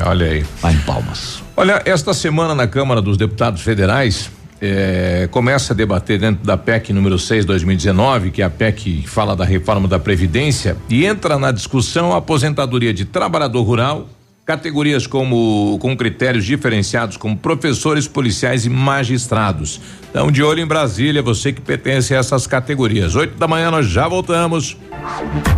Olha 0.05 0.27
aí. 0.27 0.45
Lá 0.61 0.71
em 0.71 0.77
Palmas. 0.81 1.41
Olha, 1.57 1.81
esta 1.85 2.13
semana 2.13 2.53
na 2.53 2.67
Câmara 2.67 3.01
dos 3.01 3.17
Deputados 3.17 3.63
Federais, 3.63 4.29
eh, 4.61 5.27
começa 5.31 5.73
a 5.73 5.75
debater 5.75 6.19
dentro 6.19 6.45
da 6.45 6.57
PEC 6.57 6.91
número 6.93 7.17
6 7.17 7.45
2019, 7.45 8.31
que 8.31 8.41
é 8.41 8.45
a 8.45 8.49
PEC 8.49 9.03
fala 9.07 9.35
da 9.35 9.45
reforma 9.45 9.87
da 9.87 9.99
Previdência, 9.99 10.75
e 10.89 11.05
entra 11.05 11.37
na 11.37 11.51
discussão 11.51 12.13
a 12.13 12.17
aposentadoria 12.17 12.93
de 12.93 13.05
trabalhador 13.05 13.63
rural, 13.63 14.07
categorias 14.49 15.05
como 15.05 15.77
com 15.79 15.95
critérios 15.95 16.43
diferenciados 16.43 17.17
como 17.17 17.37
professores, 17.37 18.07
policiais 18.07 18.65
e 18.65 18.69
magistrados. 18.69 19.79
Então, 20.09 20.31
de 20.31 20.41
olho 20.41 20.59
em 20.59 20.65
Brasília, 20.65 21.21
você 21.21 21.53
que 21.53 21.61
pertence 21.61 22.15
a 22.15 22.17
essas 22.17 22.47
categorias. 22.47 23.15
Oito 23.15 23.37
da 23.37 23.47
manhã 23.47 23.69
nós 23.69 23.85
já 23.85 24.07
voltamos. 24.07 24.75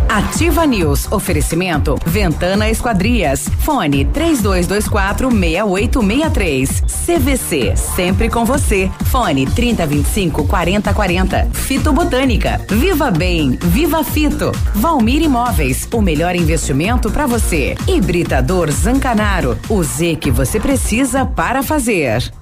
Ativa 0.08 0.66
News. 0.66 1.10
Oferecimento 1.10 1.96
Ventana 2.04 2.68
Esquadrias. 2.68 3.48
Fone 3.60 4.04
3224 4.04 5.30
6863. 5.30 6.82
CVC. 7.06 7.76
Sempre 7.76 8.28
com 8.28 8.44
você. 8.44 8.90
Fone 9.06 9.46
3025 9.46 10.46
4040. 10.46 11.48
Fito 11.52 11.92
Botânica. 11.92 12.60
Viva 12.68 13.10
Bem. 13.10 13.58
Viva 13.60 14.04
Fito. 14.04 14.52
Valmir 14.74 15.22
Imóveis. 15.22 15.88
O 15.92 16.02
melhor 16.02 16.36
investimento 16.36 17.10
para 17.10 17.26
você. 17.26 17.74
Hibridador 17.88 18.70
Zancanaro. 18.82 19.56
O 19.68 19.80
Z 19.84 20.16
que 20.16 20.28
você 20.28 20.58
precisa 20.58 21.24
para 21.24 21.62
fazer. 21.62 22.32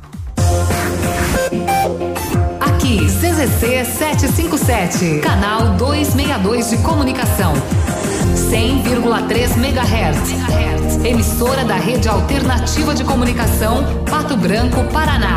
Aqui, 2.59 3.05
CZC 3.05 3.85
757, 3.85 5.21
canal 5.21 5.77
262 5.77 6.71
de 6.71 6.79
comunicação. 6.79 7.53
100,3 8.51 9.59
MHz. 9.59 11.05
Emissora 11.05 11.63
da 11.63 11.77
Rede 11.77 12.09
Alternativa 12.09 12.95
de 12.95 13.05
Comunicação, 13.05 13.85
Pato 14.07 14.35
Branco, 14.35 14.83
Paraná. 14.85 15.37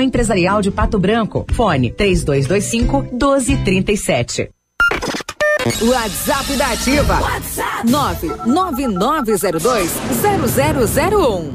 Empresarial 0.00 0.62
de 0.62 0.70
Pato 0.70 0.98
Branco. 0.98 1.44
Fone 1.52 1.90
3225 1.90 3.08
1237. 3.12 4.48
WhatsApp 5.82 6.56
da 6.56 6.72
Ativa. 6.72 7.20
WhatsApp 7.20 7.84
99902 7.84 9.90
0001. 10.86 11.54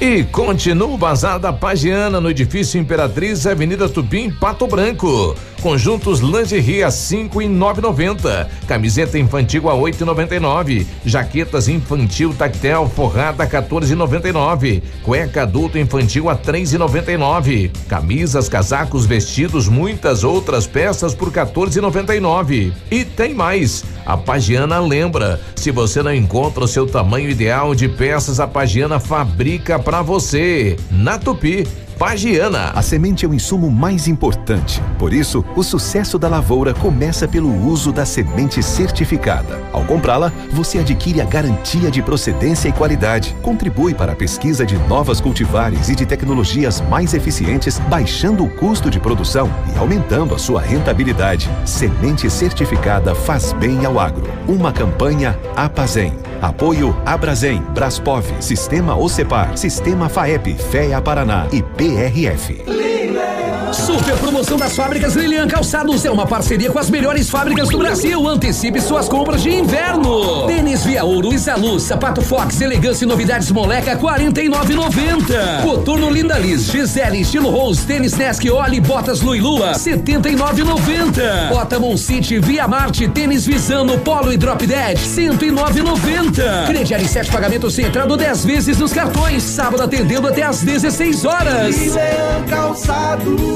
E 0.00 0.24
continua 0.24 0.88
o 0.88 0.98
Bazar 0.98 1.38
da 1.38 1.52
Pagiana 1.52 2.20
no 2.20 2.28
edifício 2.28 2.78
Imperatriz, 2.78 3.46
Avenida 3.46 3.88
Tupim, 3.88 4.30
Pato 4.30 4.66
Branco. 4.66 5.34
Conjuntos 5.66 6.20
lingerie 6.20 6.84
a 6.84 6.92
cinco 6.92 7.42
e 7.42 7.48
nove 7.48 7.80
noventa. 7.80 8.48
Camiseta 8.68 9.18
infantil 9.18 9.68
a 9.68 9.74
oito 9.74 10.00
e 10.00 10.04
noventa 10.04 10.36
e 10.36 10.38
nove. 10.38 10.86
Jaquetas 11.04 11.66
infantil 11.66 12.32
tactel 12.32 12.88
forrada 12.88 13.44
14 13.44 13.92
e 13.92 13.96
noventa 13.96 14.28
e 14.28 14.32
nove. 14.32 14.80
Cueca 15.02 15.42
adulto 15.42 15.76
infantil 15.76 16.30
a 16.30 16.36
três 16.36 16.72
e 16.72 16.78
noventa 16.78 17.10
e 17.10 17.16
nove. 17.16 17.72
Camisas, 17.88 18.48
casacos, 18.48 19.06
vestidos, 19.06 19.66
muitas 19.66 20.22
outras 20.22 20.68
peças 20.68 21.16
por 21.16 21.32
14 21.32 21.80
e 21.80 21.82
noventa 21.82 22.14
e 22.14 22.20
nove. 22.20 22.72
E 22.88 23.04
tem 23.04 23.34
mais. 23.34 23.84
A 24.06 24.16
Pagiana 24.16 24.78
lembra, 24.78 25.40
se 25.56 25.72
você 25.72 26.00
não 26.00 26.14
encontra 26.14 26.62
o 26.62 26.68
seu 26.68 26.86
tamanho 26.86 27.28
ideal 27.28 27.74
de 27.74 27.88
peças, 27.88 28.38
a 28.38 28.46
Pagiana 28.46 29.00
fabrica 29.00 29.80
para 29.80 30.00
você. 30.00 30.76
Na 30.92 31.18
Tupi. 31.18 31.66
Pagiana. 31.98 32.72
A 32.74 32.82
semente 32.82 33.24
é 33.24 33.28
o 33.28 33.32
insumo 33.32 33.70
mais 33.70 34.06
importante. 34.06 34.82
Por 34.98 35.14
isso, 35.14 35.42
o 35.56 35.62
sucesso 35.62 36.18
da 36.18 36.28
lavoura 36.28 36.74
começa 36.74 37.26
pelo 37.26 37.50
uso 37.66 37.90
da 37.90 38.04
semente 38.04 38.62
certificada. 38.62 39.62
Ao 39.72 39.82
comprá-la, 39.82 40.30
você 40.52 40.78
adquire 40.78 41.22
a 41.22 41.24
garantia 41.24 41.90
de 41.90 42.02
procedência 42.02 42.68
e 42.68 42.72
qualidade. 42.72 43.34
Contribui 43.40 43.94
para 43.94 44.12
a 44.12 44.16
pesquisa 44.16 44.66
de 44.66 44.76
novas 44.86 45.22
cultivares 45.22 45.88
e 45.88 45.94
de 45.94 46.04
tecnologias 46.04 46.82
mais 46.82 47.14
eficientes, 47.14 47.78
baixando 47.78 48.44
o 48.44 48.50
custo 48.50 48.90
de 48.90 49.00
produção 49.00 49.50
e 49.74 49.78
aumentando 49.78 50.34
a 50.34 50.38
sua 50.38 50.60
rentabilidade. 50.60 51.48
Semente 51.64 52.28
certificada 52.28 53.14
faz 53.14 53.54
bem 53.54 53.86
ao 53.86 53.98
agro. 53.98 54.30
Uma 54.46 54.70
campanha 54.70 55.38
Apazem. 55.56 56.25
Apoio 56.40 56.96
Abrazen, 57.04 57.62
Braspov, 57.74 58.24
Sistema 58.40 58.96
Ocepar, 58.96 59.56
Sistema 59.56 60.08
FAEP, 60.08 60.54
FEA 60.70 61.00
Paraná 61.00 61.46
e 61.52 61.62
PRF. 61.62 63.45
Super 63.72 64.16
promoção 64.18 64.56
das 64.56 64.76
fábricas 64.76 65.14
Lilian 65.16 65.48
Calçados 65.48 66.04
é 66.04 66.10
uma 66.10 66.26
parceria 66.26 66.70
com 66.70 66.78
as 66.78 66.88
melhores 66.88 67.28
fábricas 67.28 67.68
do 67.68 67.78
Brasil. 67.78 68.26
Antecipe 68.26 68.80
suas 68.80 69.08
compras 69.08 69.42
de 69.42 69.50
inverno. 69.50 70.46
Tênis 70.46 70.84
Via 70.84 71.04
Ouro, 71.04 71.32
Isaluz, 71.32 71.82
Sapato 71.82 72.22
Fox, 72.22 72.60
Elegância 72.60 73.04
e 73.04 73.08
Novidades 73.08 73.50
Moleca, 73.50 73.96
49,90. 73.96 75.62
Coturno 75.62 76.10
Linda 76.10 76.38
Liz, 76.38 76.64
Gisele, 76.70 77.20
Estilo 77.20 77.50
Rose, 77.50 77.86
Tênis 77.86 78.14
Nesk, 78.14 78.48
Oli, 78.50 78.80
Botas 78.80 79.20
Luilua, 79.20 79.72
79,90. 79.72 81.48
Bota 81.50 81.76
City, 81.96 82.38
Via 82.38 82.68
Marte, 82.68 83.08
Tênis 83.08 83.46
Visano, 83.46 83.98
Polo 83.98 84.32
e 84.32 84.36
Drop 84.36 84.64
Dead, 84.66 84.96
109,90. 84.98 86.66
Crediário 86.66 87.04
em 87.04 87.08
sete 87.08 87.30
pagamentos 87.30 87.74
sem 87.74 87.86
entrada 87.86 88.16
10 88.16 88.44
vezes 88.44 88.78
nos 88.78 88.92
cartões. 88.92 89.42
Sábado 89.42 89.82
atendendo 89.82 90.28
até 90.28 90.42
às 90.42 90.60
16 90.60 91.24
horas. 91.24 91.76
Lilian 91.76 92.44
Calçados. 92.48 93.55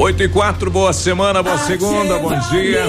8 0.00 0.22
e 0.22 0.28
4, 0.30 0.70
boa 0.70 0.94
semana, 0.94 1.42
boa 1.42 1.58
segunda, 1.58 2.18
bom 2.18 2.30
dia. 2.48 2.86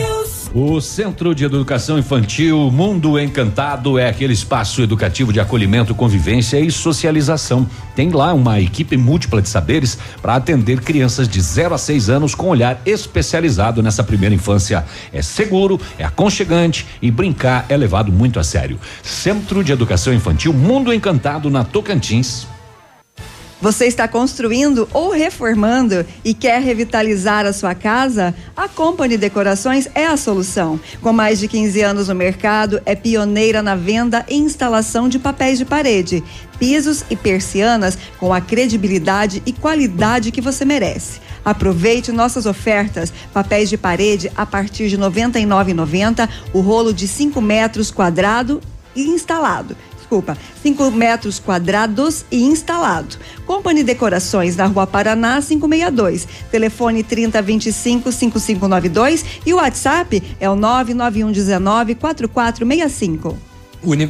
O 0.54 0.80
Centro 0.80 1.36
de 1.36 1.44
Educação 1.44 2.00
Infantil 2.00 2.72
Mundo 2.72 3.20
Encantado 3.20 4.00
é 4.00 4.08
aquele 4.08 4.32
espaço 4.32 4.82
educativo 4.82 5.34
de 5.34 5.40
acolhimento, 5.42 5.94
convivência 5.94 6.58
e 6.58 6.72
socialização. 6.72 7.70
Tem 7.98 8.12
lá 8.12 8.34
uma 8.34 8.62
equipe 8.62 8.96
múltipla 8.96 9.42
de 9.42 9.50
saberes 9.50 9.98
para 10.22 10.36
atender 10.36 10.80
crianças 10.80 11.28
de 11.28 11.42
0 11.42 11.76
a 11.76 11.78
6 11.78 12.10
anos 12.10 12.34
com 12.34 12.48
olhar 12.48 12.82
especializado 12.86 13.84
nessa 13.84 14.06
primeira 14.06 14.34
infância. 14.34 14.86
É 15.12 15.22
seguro, 15.22 15.82
é 16.00 16.06
aconchegante 16.06 16.88
e 17.02 17.12
brincar 17.12 17.66
é 17.68 17.76
levado 17.76 18.10
muito 18.10 18.40
a 18.40 18.44
sério. 18.44 18.80
Centro 19.04 19.66
de 19.66 19.74
Educação 19.74 20.14
Infantil 20.14 20.54
Mundo 20.54 20.94
Encantado 20.94 21.50
na 21.50 21.66
Tocantins. 21.66 22.48
Você 23.62 23.86
está 23.86 24.08
construindo 24.08 24.90
ou 24.92 25.12
reformando 25.12 26.04
e 26.26 26.34
quer 26.34 26.60
revitalizar 26.64 27.46
a 27.46 27.54
sua 27.54 27.76
casa? 27.76 28.34
A 28.58 28.68
Company 28.68 29.18
Decorações 29.18 29.88
é 29.94 30.08
a 30.08 30.18
solução. 30.18 30.80
Com 31.00 31.14
mais 31.14 31.40
de 31.40 31.48
15 31.48 31.80
anos 31.82 32.08
no 32.08 32.16
mercado, 32.16 32.82
é 32.88 32.96
pioneira 32.96 33.62
na 33.62 33.76
venda 33.76 34.26
e 34.28 34.36
instalação 34.36 35.08
de 35.08 35.20
papéis 35.20 35.60
de 35.60 35.66
parede, 35.66 36.24
pisos 36.58 37.06
e 37.08 37.16
persianas 37.16 38.00
com 38.18 38.34
a 38.34 38.42
credibilidade 38.42 39.44
e 39.46 39.54
qualidade 39.54 40.32
que 40.32 40.42
você 40.42 40.66
merece. 40.66 41.20
Aproveite 41.46 42.12
nossas 42.12 42.48
ofertas. 42.48 43.14
Papéis 43.32 43.70
de 43.70 43.78
parede 43.78 44.32
a 44.36 44.46
partir 44.46 44.90
de 44.90 44.96
R$ 44.96 45.04
99,90, 45.04 46.28
o 46.52 46.62
rolo 46.62 46.92
de 46.92 47.08
5 47.08 47.40
metros 47.40 47.92
quadrado 47.92 48.60
e 48.96 49.04
instalado 49.04 49.78
desculpa, 50.12 50.38
5 50.62 50.92
metros 50.92 51.40
quadrados 51.40 52.26
e 52.30 52.44
instalado. 52.44 53.16
Company 53.46 53.82
Decorações 53.82 54.58
na 54.58 54.66
Rua 54.66 54.86
Paraná 54.86 55.42
562. 55.42 56.28
Telefone 56.52 57.02
3025 57.02 58.12
5592 58.12 59.26
e 59.46 59.54
o 59.54 59.56
WhatsApp 59.56 60.22
é 60.38 60.50
o 60.50 60.56
99119 60.56 61.96
4465. 61.96 63.38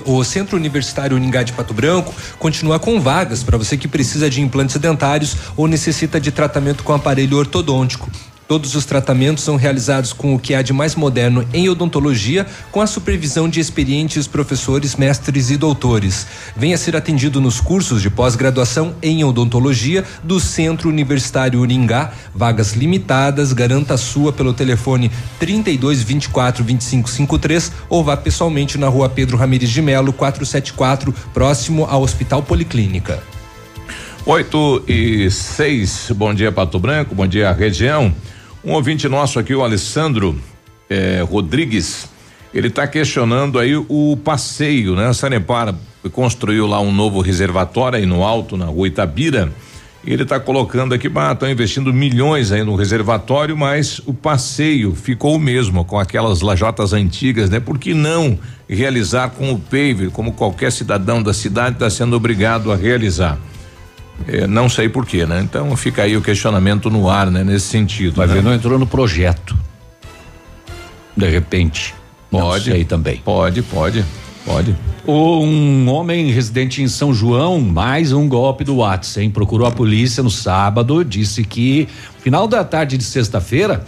O 0.06 0.24
Centro 0.24 0.58
Universitário 0.58 1.16
Uningá 1.16 1.44
de 1.44 1.54
Pato 1.54 1.74
Branco 1.74 2.14
continua 2.40 2.78
com 2.80 3.00
vagas 3.00 3.44
para 3.44 3.58
você 3.58 3.78
que 3.78 3.88
precisa 3.88 4.30
de 4.30 4.42
implantes 4.42 4.78
dentários 4.78 5.38
ou 5.56 5.68
necessita 5.68 6.20
de 6.20 6.32
tratamento 6.32 6.84
com 6.84 6.94
aparelho 6.94 7.38
ortodôntico. 7.38 8.10
Todos 8.52 8.76
os 8.76 8.84
tratamentos 8.84 9.46
são 9.46 9.56
realizados 9.56 10.12
com 10.12 10.36
o 10.36 10.38
que 10.38 10.54
há 10.54 10.62
de 10.62 10.74
mais 10.74 10.94
moderno 10.94 11.48
em 11.54 11.70
odontologia, 11.70 12.46
com 12.70 12.82
a 12.82 12.86
supervisão 12.86 13.48
de 13.48 13.62
experientes 13.62 14.28
professores, 14.28 14.98
mestres 14.98 15.50
e 15.50 15.56
doutores. 15.56 16.28
Venha 16.54 16.78
ser 16.78 16.94
atendido 16.98 17.40
nos 17.40 17.62
cursos 17.62 18.02
de 18.02 18.10
pós-graduação 18.10 18.94
em 19.02 19.24
odontologia 19.24 20.04
do 20.22 20.38
Centro 20.38 20.90
Universitário 20.90 21.62
Uringá. 21.62 22.12
Vagas 22.36 22.74
limitadas, 22.74 23.54
garanta 23.54 23.94
a 23.94 23.98
sua 23.98 24.34
pelo 24.34 24.54
telefone 24.54 25.10
32 25.40 26.04
24 26.04 26.62
25 26.62 27.10
53 27.10 27.72
ou 27.88 28.04
vá 28.04 28.18
pessoalmente 28.18 28.78
na 28.78 28.90
rua 28.90 29.08
Pedro 29.08 29.38
Ramires 29.38 29.70
de 29.70 29.82
Melo, 29.82 30.12
474, 30.12 31.16
próximo 31.34 31.86
ao 31.86 32.02
Hospital 32.02 32.44
Policlínica. 32.44 33.24
8 34.26 34.84
e 34.90 35.32
6, 35.32 36.12
bom 36.18 36.34
dia 36.34 36.52
Pato 36.52 36.78
Branco, 36.78 37.16
bom 37.16 37.26
dia 37.26 37.50
região. 37.54 38.14
Um 38.64 38.74
ouvinte 38.74 39.08
nosso 39.08 39.40
aqui, 39.40 39.56
o 39.56 39.64
Alessandro 39.64 40.40
eh, 40.88 41.26
Rodrigues, 41.28 42.08
ele 42.54 42.68
está 42.68 42.86
questionando 42.86 43.58
aí 43.58 43.76
o 43.76 44.16
passeio, 44.24 44.96
né? 44.96 45.08
A 45.08 45.14
Sanepar 45.16 45.74
construiu 46.12 46.68
lá 46.68 46.80
um 46.80 46.92
novo 46.92 47.22
reservatório 47.22 47.98
aí 47.98 48.06
no 48.06 48.24
alto, 48.24 48.56
na 48.56 48.66
rua 48.66 48.88
Itabira. 48.88 49.52
E 50.06 50.14
ele 50.14 50.22
está 50.22 50.40
colocando 50.40 50.94
aqui, 50.94 51.08
estão 51.08 51.36
tá 51.36 51.50
investindo 51.50 51.92
milhões 51.92 52.52
aí 52.52 52.64
no 52.64 52.76
reservatório, 52.76 53.58
mas 53.58 54.00
o 54.06 54.14
passeio 54.14 54.94
ficou 54.94 55.38
o 55.38 55.40
mesmo, 55.40 55.84
com 55.84 55.98
aquelas 56.00 56.42
lajotas 56.42 56.94
antigas, 56.94 57.50
né? 57.50 57.60
Por 57.60 57.80
que 57.80 57.96
não 57.96 58.38
realizar 58.70 59.30
com 59.30 59.52
o 59.52 59.60
paver, 59.60 60.12
como 60.12 60.34
qualquer 60.34 60.72
cidadão 60.72 61.24
da 61.24 61.34
cidade 61.34 61.78
está 61.78 61.90
sendo 61.90 62.16
obrigado 62.16 62.72
a 62.72 62.76
realizar? 62.76 63.40
É, 64.28 64.48
não 64.48 64.70
sei 64.70 64.90
porquê, 64.90 65.26
né? 65.26 65.42
Então 65.42 65.76
fica 65.76 66.04
aí 66.04 66.16
o 66.16 66.22
questionamento 66.22 66.90
no 66.90 67.10
ar, 67.10 67.30
né? 67.30 67.44
Nesse 67.44 67.68
sentido. 67.68 68.16
Vai 68.16 68.28
né? 68.28 68.36
ver, 68.36 68.44
não 68.44 68.54
entrou 68.54 68.78
no 68.78 68.88
projeto. 68.88 69.58
De 71.16 71.30
repente. 71.30 71.94
Pode. 72.30 72.70
Não 72.70 72.76
sei 72.76 72.86
também. 72.86 73.18
Pode, 73.18 73.62
pode, 73.64 74.06
pode. 74.46 74.76
Um 75.08 75.90
homem 75.90 76.32
residente 76.32 76.82
em 76.82 76.88
São 76.88 77.14
João, 77.14 77.60
mais 77.60 78.14
um 78.14 78.28
golpe 78.30 78.64
do 78.64 78.78
WhatsApp, 78.78 79.26
hein? 79.26 79.32
Procurou 79.32 79.68
a 79.68 79.72
polícia 79.72 80.22
no 80.24 80.30
sábado, 80.30 81.04
disse 81.04 81.44
que 81.44 81.88
final 82.20 82.48
da 82.48 82.64
tarde 82.64 82.98
de 82.98 83.04
sexta-feira 83.04 83.84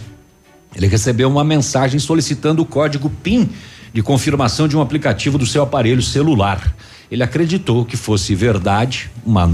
ele 0.74 0.88
recebeu 0.88 1.28
uma 1.28 1.44
mensagem 1.44 2.00
solicitando 2.00 2.62
o 2.62 2.66
código 2.66 3.08
PIN 3.08 3.48
de 3.92 4.02
confirmação 4.02 4.66
de 4.66 4.76
um 4.76 4.80
aplicativo 4.80 5.38
do 5.38 5.46
seu 5.46 5.62
aparelho 5.62 6.02
celular. 6.02 6.74
Ele 7.10 7.22
acreditou 7.22 7.84
que 7.84 7.96
fosse 7.96 8.34
verdade, 8.34 9.08
uma 9.24 9.48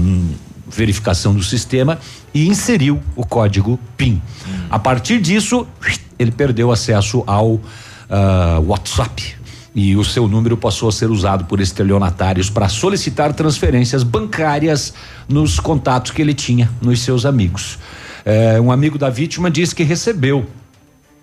verificação 0.71 1.33
do 1.33 1.43
sistema 1.43 1.99
e 2.33 2.47
inseriu 2.47 3.01
o 3.15 3.25
código 3.25 3.79
PIN. 3.97 4.21
A 4.69 4.79
partir 4.79 5.19
disso, 5.19 5.67
ele 6.17 6.31
perdeu 6.31 6.71
acesso 6.71 7.23
ao 7.27 7.53
uh, 7.53 7.61
WhatsApp 8.65 9.35
e 9.73 9.95
o 9.95 10.03
seu 10.03 10.27
número 10.27 10.57
passou 10.57 10.89
a 10.89 10.91
ser 10.91 11.09
usado 11.09 11.45
por 11.45 11.61
estelionatários 11.61 12.49
para 12.49 12.67
solicitar 12.67 13.33
transferências 13.33 14.03
bancárias 14.03 14.93
nos 15.29 15.59
contatos 15.59 16.11
que 16.11 16.21
ele 16.21 16.33
tinha 16.33 16.69
nos 16.81 16.99
seus 17.01 17.25
amigos. 17.25 17.79
Eh, 18.25 18.59
um 18.59 18.71
amigo 18.71 18.97
da 18.97 19.09
vítima 19.09 19.49
disse 19.49 19.73
que 19.73 19.83
recebeu 19.83 20.45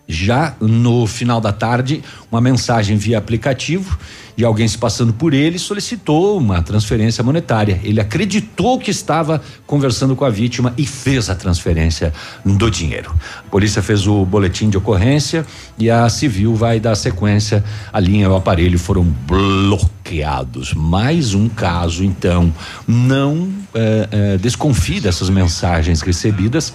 já 0.09 0.57
no 0.59 1.07
final 1.07 1.41
da 1.41 1.53
tarde 1.53 2.03
uma 2.33 2.41
mensagem 2.41 2.97
via 2.97 3.19
aplicativo 3.19 3.99
e 4.39 4.45
alguém 4.45 4.69
se 4.69 4.79
passando 4.79 5.13
por 5.13 5.35
ele 5.35 5.59
solicitou 5.59 6.39
uma 6.39 6.63
transferência 6.63 7.25
monetária. 7.25 7.81
Ele 7.83 8.01
acreditou 8.01 8.79
que 8.79 8.89
estava 8.89 9.43
conversando 9.67 10.15
com 10.15 10.25
a 10.25 10.31
vítima 10.31 10.73
e 10.79 10.87
fez 10.87 11.29
a 11.29 11.35
transferência 11.35 12.15
do 12.45 12.71
dinheiro. 12.71 13.13
A 13.39 13.51
polícia 13.51 13.83
fez 13.83 14.07
o 14.07 14.25
boletim 14.25 14.71
de 14.71 14.79
ocorrência 14.79 15.45
e 15.77 15.91
a 15.91 16.09
civil 16.09 16.55
vai 16.55 16.79
dar 16.79 16.95
sequência. 16.95 17.65
A 17.93 17.99
linha 17.99 18.27
e 18.27 18.29
o 18.29 18.37
aparelho 18.37 18.79
foram 18.79 19.03
bloqueados. 19.03 20.73
Mais 20.73 21.35
um 21.35 21.49
caso, 21.49 22.05
então. 22.05 22.55
Não 22.87 23.53
eh, 23.75 24.09
eh, 24.11 24.39
desconfie 24.39 25.01
dessas 25.01 25.29
mensagens 25.29 26.01
recebidas 26.01 26.73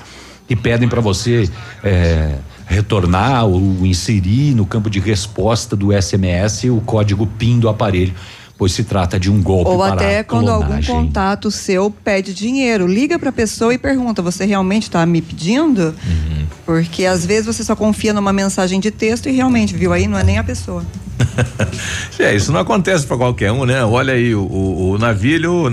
que 0.49 0.55
pedem 0.55 0.89
para 0.89 0.99
você. 0.99 1.49
Eh, 1.81 2.35
retornar 2.65 3.45
ou 3.45 3.85
inserir 3.85 4.53
no 4.55 4.65
campo 4.65 4.89
de 4.89 4.99
resposta 4.99 5.75
do 5.75 5.89
SMS 5.91 6.65
o 6.65 6.81
código 6.81 7.27
PIN 7.27 7.59
do 7.59 7.69
aparelho 7.69 8.13
pois 8.57 8.71
se 8.71 8.83
trata 8.83 9.19
de 9.19 9.29
um 9.29 9.41
golpe 9.41 9.71
Ou 9.71 9.83
até 9.83 10.23
quando 10.23 10.49
algum 10.49 10.81
contato 10.83 11.51
seu 11.51 11.91
pede 11.91 12.33
dinheiro, 12.33 12.87
liga 12.87 13.17
para 13.19 13.29
a 13.29 13.33
pessoa 13.33 13.73
e 13.73 13.77
pergunta: 13.77 14.21
"Você 14.21 14.45
realmente 14.45 14.83
está 14.83 15.05
me 15.05 15.21
pedindo?" 15.21 15.93
Uhum. 16.05 16.45
Porque 16.65 17.05
às 17.05 17.25
vezes 17.25 17.45
você 17.45 17.63
só 17.63 17.75
confia 17.75 18.13
numa 18.13 18.31
mensagem 18.31 18.79
de 18.79 18.89
texto 18.91 19.27
e 19.27 19.33
realmente 19.33 19.75
viu 19.75 19.91
aí 19.91 20.07
não 20.07 20.17
é 20.17 20.23
nem 20.23 20.37
a 20.37 20.43
pessoa. 20.43 20.83
É, 22.19 22.33
isso 22.33 22.51
não 22.51 22.59
acontece 22.59 23.05
para 23.05 23.17
qualquer 23.17 23.51
um, 23.51 23.65
né? 23.65 23.83
Olha 23.83 24.13
aí, 24.13 24.33
o, 24.35 24.43
o, 24.43 24.91
o 24.91 24.97
navilho, 24.97 25.65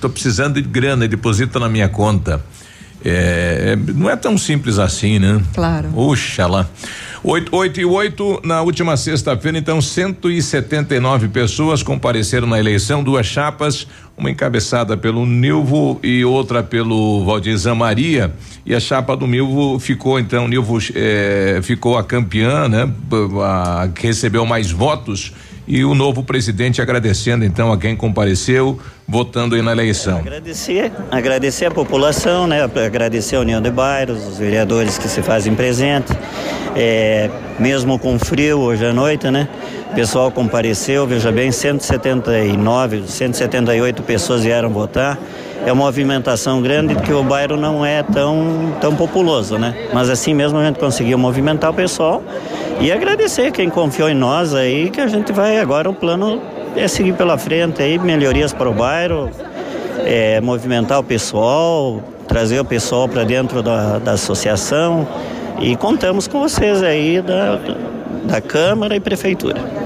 tô 0.00 0.08
precisando 0.08 0.54
de 0.54 0.62
grana, 0.62 1.06
deposita 1.06 1.60
na 1.60 1.68
minha 1.68 1.88
conta. 1.88 2.42
É, 3.04 3.72
é, 3.72 3.92
não 3.92 4.08
é 4.08 4.16
tão 4.16 4.38
simples 4.38 4.78
assim, 4.78 5.18
né? 5.18 5.40
Claro. 5.54 5.90
Oxalá. 5.96 6.68
8, 7.24 7.54
8 7.54 7.80
e 7.80 7.84
8, 7.84 8.40
na 8.44 8.62
última 8.62 8.96
sexta-feira, 8.96 9.56
então, 9.56 9.80
179 9.80 11.28
pessoas 11.28 11.80
compareceram 11.80 12.48
na 12.48 12.58
eleição, 12.58 13.02
duas 13.02 13.26
chapas, 13.26 13.86
uma 14.16 14.28
encabeçada 14.28 14.96
pelo 14.96 15.24
Nilvo 15.24 16.00
e 16.02 16.24
outra 16.24 16.64
pelo 16.64 17.24
Valdizan 17.24 17.76
Maria. 17.76 18.32
E 18.66 18.74
a 18.74 18.80
chapa 18.80 19.16
do 19.16 19.28
Nilvo 19.28 19.78
ficou, 19.78 20.18
então, 20.18 20.48
Nilvo 20.48 20.78
eh, 20.96 21.60
ficou 21.62 21.96
a 21.96 22.02
campeã, 22.02 22.68
né? 22.68 22.90
A, 23.44 23.88
que 23.94 24.08
recebeu 24.08 24.44
mais 24.44 24.72
votos. 24.72 25.32
E 25.74 25.86
o 25.86 25.94
novo 25.94 26.22
presidente 26.22 26.82
agradecendo, 26.82 27.46
então, 27.46 27.72
a 27.72 27.78
quem 27.78 27.96
compareceu, 27.96 28.78
votando 29.08 29.54
aí 29.54 29.62
na 29.62 29.72
eleição. 29.72 30.18
Agradecer, 30.18 30.92
agradecer 31.10 31.64
a 31.64 31.70
população, 31.70 32.46
né? 32.46 32.62
Agradecer 32.62 33.36
a 33.36 33.40
União 33.40 33.58
de 33.58 33.70
Bairros, 33.70 34.26
os 34.26 34.36
vereadores 34.36 34.98
que 34.98 35.08
se 35.08 35.22
fazem 35.22 35.54
presente. 35.54 36.12
É, 36.76 37.30
mesmo 37.58 37.98
com 37.98 38.18
frio 38.18 38.58
hoje 38.58 38.84
à 38.84 38.92
noite, 38.92 39.30
né? 39.30 39.48
O 39.90 39.94
pessoal 39.94 40.30
compareceu, 40.30 41.06
veja 41.06 41.32
bem, 41.32 41.50
179, 41.50 43.04
178 43.06 44.02
pessoas 44.02 44.44
vieram 44.44 44.68
votar. 44.68 45.18
É 45.64 45.72
uma 45.72 45.86
movimentação 45.86 46.60
grande 46.60 46.94
porque 46.94 47.14
o 47.14 47.24
bairro 47.24 47.56
não 47.56 47.86
é 47.86 48.02
tão, 48.02 48.74
tão 48.78 48.94
populoso, 48.94 49.56
né? 49.56 49.74
Mas 49.90 50.10
assim 50.10 50.34
mesmo 50.34 50.58
a 50.58 50.66
gente 50.66 50.78
conseguiu 50.78 51.16
movimentar 51.16 51.70
o 51.70 51.74
pessoal 51.74 52.22
e 52.82 52.90
agradecer 52.90 53.52
quem 53.52 53.70
confiou 53.70 54.08
em 54.08 54.14
nós 54.14 54.52
aí, 54.52 54.90
que 54.90 55.00
a 55.00 55.06
gente 55.06 55.30
vai 55.32 55.60
agora 55.60 55.88
o 55.88 55.94
plano 55.94 56.42
é 56.74 56.88
seguir 56.88 57.12
pela 57.12 57.38
frente 57.38 57.80
aí, 57.80 57.96
melhorias 57.96 58.52
para 58.52 58.68
o 58.68 58.74
bairro, 58.74 59.30
é, 60.04 60.40
movimentar 60.40 60.98
o 60.98 61.04
pessoal, 61.04 62.02
trazer 62.26 62.58
o 62.58 62.64
pessoal 62.64 63.08
para 63.08 63.22
dentro 63.22 63.62
da, 63.62 64.00
da 64.00 64.12
associação 64.12 65.06
e 65.60 65.76
contamos 65.76 66.26
com 66.26 66.40
vocês 66.40 66.82
aí 66.82 67.22
da, 67.22 67.60
da 68.24 68.40
Câmara 68.40 68.96
e 68.96 69.00
Prefeitura. 69.00 69.81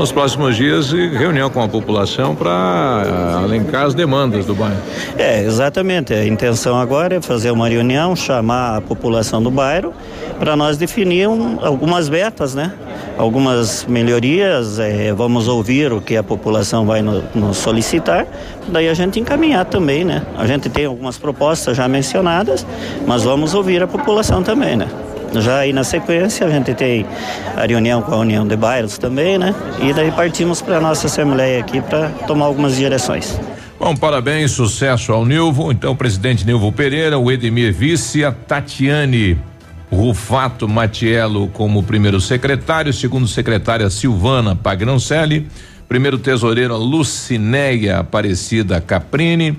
Nos 0.00 0.10
próximos 0.10 0.56
dias, 0.56 0.92
reunião 0.92 1.50
com 1.50 1.62
a 1.62 1.68
população 1.68 2.34
para 2.34 3.36
alencar 3.36 3.84
as 3.84 3.92
demandas 3.92 4.46
do 4.46 4.54
bairro. 4.54 4.80
É, 5.18 5.42
exatamente. 5.42 6.14
A 6.14 6.26
intenção 6.26 6.80
agora 6.80 7.16
é 7.16 7.20
fazer 7.20 7.50
uma 7.50 7.68
reunião, 7.68 8.16
chamar 8.16 8.78
a 8.78 8.80
população 8.80 9.42
do 9.42 9.50
bairro 9.50 9.92
para 10.38 10.56
nós 10.56 10.78
definir 10.78 11.28
um, 11.28 11.58
algumas 11.62 12.08
metas, 12.08 12.54
né? 12.54 12.72
Algumas 13.18 13.84
melhorias, 13.84 14.78
é, 14.78 15.12
vamos 15.12 15.46
ouvir 15.48 15.92
o 15.92 16.00
que 16.00 16.16
a 16.16 16.22
população 16.22 16.86
vai 16.86 17.02
no, 17.02 17.22
nos 17.34 17.58
solicitar, 17.58 18.26
daí 18.68 18.88
a 18.88 18.94
gente 18.94 19.20
encaminhar 19.20 19.66
também, 19.66 20.02
né? 20.02 20.22
A 20.38 20.46
gente 20.46 20.70
tem 20.70 20.86
algumas 20.86 21.18
propostas 21.18 21.76
já 21.76 21.86
mencionadas, 21.86 22.66
mas 23.06 23.24
vamos 23.24 23.52
ouvir 23.52 23.82
a 23.82 23.86
população 23.86 24.42
também, 24.42 24.76
né? 24.76 24.88
Já 25.34 25.58
aí 25.58 25.72
na 25.72 25.84
sequência 25.84 26.46
a 26.46 26.50
gente 26.50 26.74
tem 26.74 27.06
a 27.56 27.66
reunião 27.66 28.02
com 28.02 28.12
a 28.12 28.18
União 28.18 28.46
de 28.46 28.56
Bairros 28.56 28.98
também, 28.98 29.38
né? 29.38 29.54
E 29.80 29.92
daí 29.92 30.10
partimos 30.10 30.60
para 30.60 30.78
a 30.78 30.80
nossa 30.80 31.06
Assembleia 31.06 31.60
aqui 31.60 31.80
para 31.80 32.08
tomar 32.26 32.46
algumas 32.46 32.76
direções. 32.76 33.38
Bom, 33.78 33.96
parabéns, 33.96 34.50
sucesso 34.50 35.12
ao 35.12 35.24
Nilvo. 35.24 35.72
Então, 35.72 35.96
presidente 35.96 36.44
Nilvo 36.44 36.70
Pereira, 36.70 37.18
o 37.18 37.30
Edemir 37.30 37.72
Vice, 37.72 38.24
a 38.24 38.30
Tatiane 38.30 39.38
Rufato 39.90 40.68
Matiello 40.68 41.48
como 41.48 41.82
primeiro 41.82 42.20
secretário, 42.20 42.92
segundo 42.92 43.26
secretária 43.26 43.88
Silvana 43.88 44.54
Pagnoncelli, 44.54 45.48
primeiro 45.88 46.18
tesoureiro 46.18 46.76
Lucinéia 46.76 47.98
Aparecida 47.98 48.80
Caprini 48.80 49.58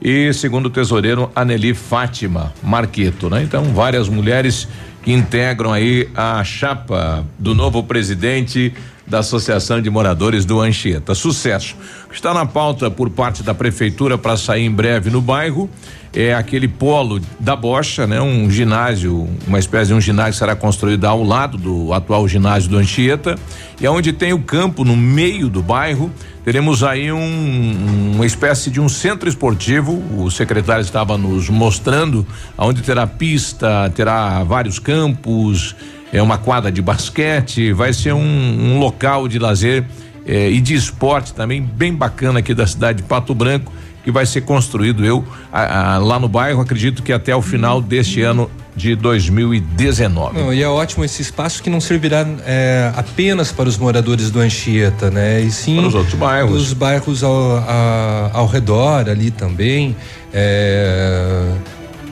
e 0.00 0.32
segundo 0.32 0.70
tesoureiro 0.70 1.30
Aneli 1.34 1.74
Fátima 1.74 2.54
Marqueto, 2.62 3.28
né? 3.28 3.42
Então, 3.42 3.64
várias 3.64 4.08
mulheres 4.08 4.68
que 5.06 5.12
integram 5.12 5.72
aí 5.72 6.08
a 6.16 6.42
chapa 6.42 7.24
do 7.38 7.54
novo 7.54 7.80
presidente 7.84 8.74
da 9.06 9.20
Associação 9.20 9.80
de 9.80 9.88
Moradores 9.88 10.44
do 10.44 10.60
Anchieta. 10.60 11.14
Sucesso. 11.14 11.76
Está 12.10 12.34
na 12.34 12.44
pauta 12.44 12.90
por 12.90 13.08
parte 13.08 13.44
da 13.44 13.54
prefeitura 13.54 14.18
para 14.18 14.36
sair 14.36 14.64
em 14.64 14.70
breve 14.70 15.08
no 15.08 15.20
bairro 15.20 15.70
é 16.16 16.34
aquele 16.34 16.66
polo 16.66 17.20
da 17.38 17.54
Bocha, 17.54 18.06
né? 18.06 18.20
Um 18.22 18.50
ginásio, 18.50 19.28
uma 19.46 19.58
espécie 19.58 19.88
de 19.88 19.94
um 19.94 20.00
ginásio 20.00 20.32
que 20.32 20.38
será 20.38 20.56
construído 20.56 21.04
ao 21.04 21.22
lado 21.22 21.58
do 21.58 21.92
atual 21.92 22.26
ginásio 22.26 22.70
do 22.70 22.78
Anchieta 22.78 23.36
e 23.78 23.86
aonde 23.86 24.14
tem 24.14 24.32
o 24.32 24.38
campo 24.38 24.82
no 24.82 24.96
meio 24.96 25.50
do 25.50 25.62
bairro 25.62 26.10
teremos 26.42 26.82
aí 26.82 27.12
um, 27.12 28.12
uma 28.14 28.24
espécie 28.24 28.70
de 28.70 28.80
um 28.80 28.88
centro 28.88 29.28
esportivo. 29.28 30.02
O 30.16 30.30
secretário 30.30 30.80
estava 30.80 31.18
nos 31.18 31.50
mostrando, 31.50 32.24
onde 32.56 32.82
terá 32.82 33.06
pista, 33.06 33.90
terá 33.94 34.42
vários 34.44 34.78
campos, 34.78 35.74
é 36.12 36.22
uma 36.22 36.38
quadra 36.38 36.70
de 36.70 36.80
basquete, 36.80 37.72
vai 37.72 37.92
ser 37.92 38.14
um, 38.14 38.20
um 38.20 38.78
local 38.78 39.26
de 39.26 39.40
lazer 39.40 39.84
eh, 40.24 40.50
e 40.50 40.60
de 40.60 40.74
esporte 40.74 41.34
também 41.34 41.60
bem 41.60 41.92
bacana 41.92 42.38
aqui 42.38 42.54
da 42.54 42.66
cidade 42.66 43.02
de 43.02 43.08
Pato 43.08 43.34
Branco 43.34 43.72
que 44.06 44.12
vai 44.12 44.24
ser 44.24 44.42
construído 44.42 45.04
eu 45.04 45.24
a, 45.52 45.94
a, 45.94 45.98
lá 45.98 46.16
no 46.16 46.28
bairro 46.28 46.60
acredito 46.60 47.02
que 47.02 47.12
até 47.12 47.34
o 47.34 47.42
final 47.42 47.82
deste 47.82 48.22
ano 48.22 48.48
de 48.76 48.94
2019. 48.94 50.38
Não, 50.38 50.54
e 50.54 50.62
é 50.62 50.68
ótimo 50.68 51.04
esse 51.04 51.22
espaço 51.22 51.60
que 51.60 51.68
não 51.68 51.80
servirá 51.80 52.24
é, 52.46 52.92
apenas 52.94 53.50
para 53.50 53.68
os 53.68 53.76
moradores 53.76 54.30
do 54.30 54.38
Anchieta, 54.38 55.10
né? 55.10 55.40
E 55.40 55.50
sim 55.50 55.78
para 55.78 55.88
os 55.88 55.94
outros 55.96 56.14
bairros. 56.14 56.62
Os 56.62 56.72
bairros 56.72 57.24
ao, 57.24 57.56
a, 57.56 58.30
ao 58.32 58.46
redor 58.46 59.10
ali 59.10 59.32
também. 59.32 59.96
É, 60.32 61.42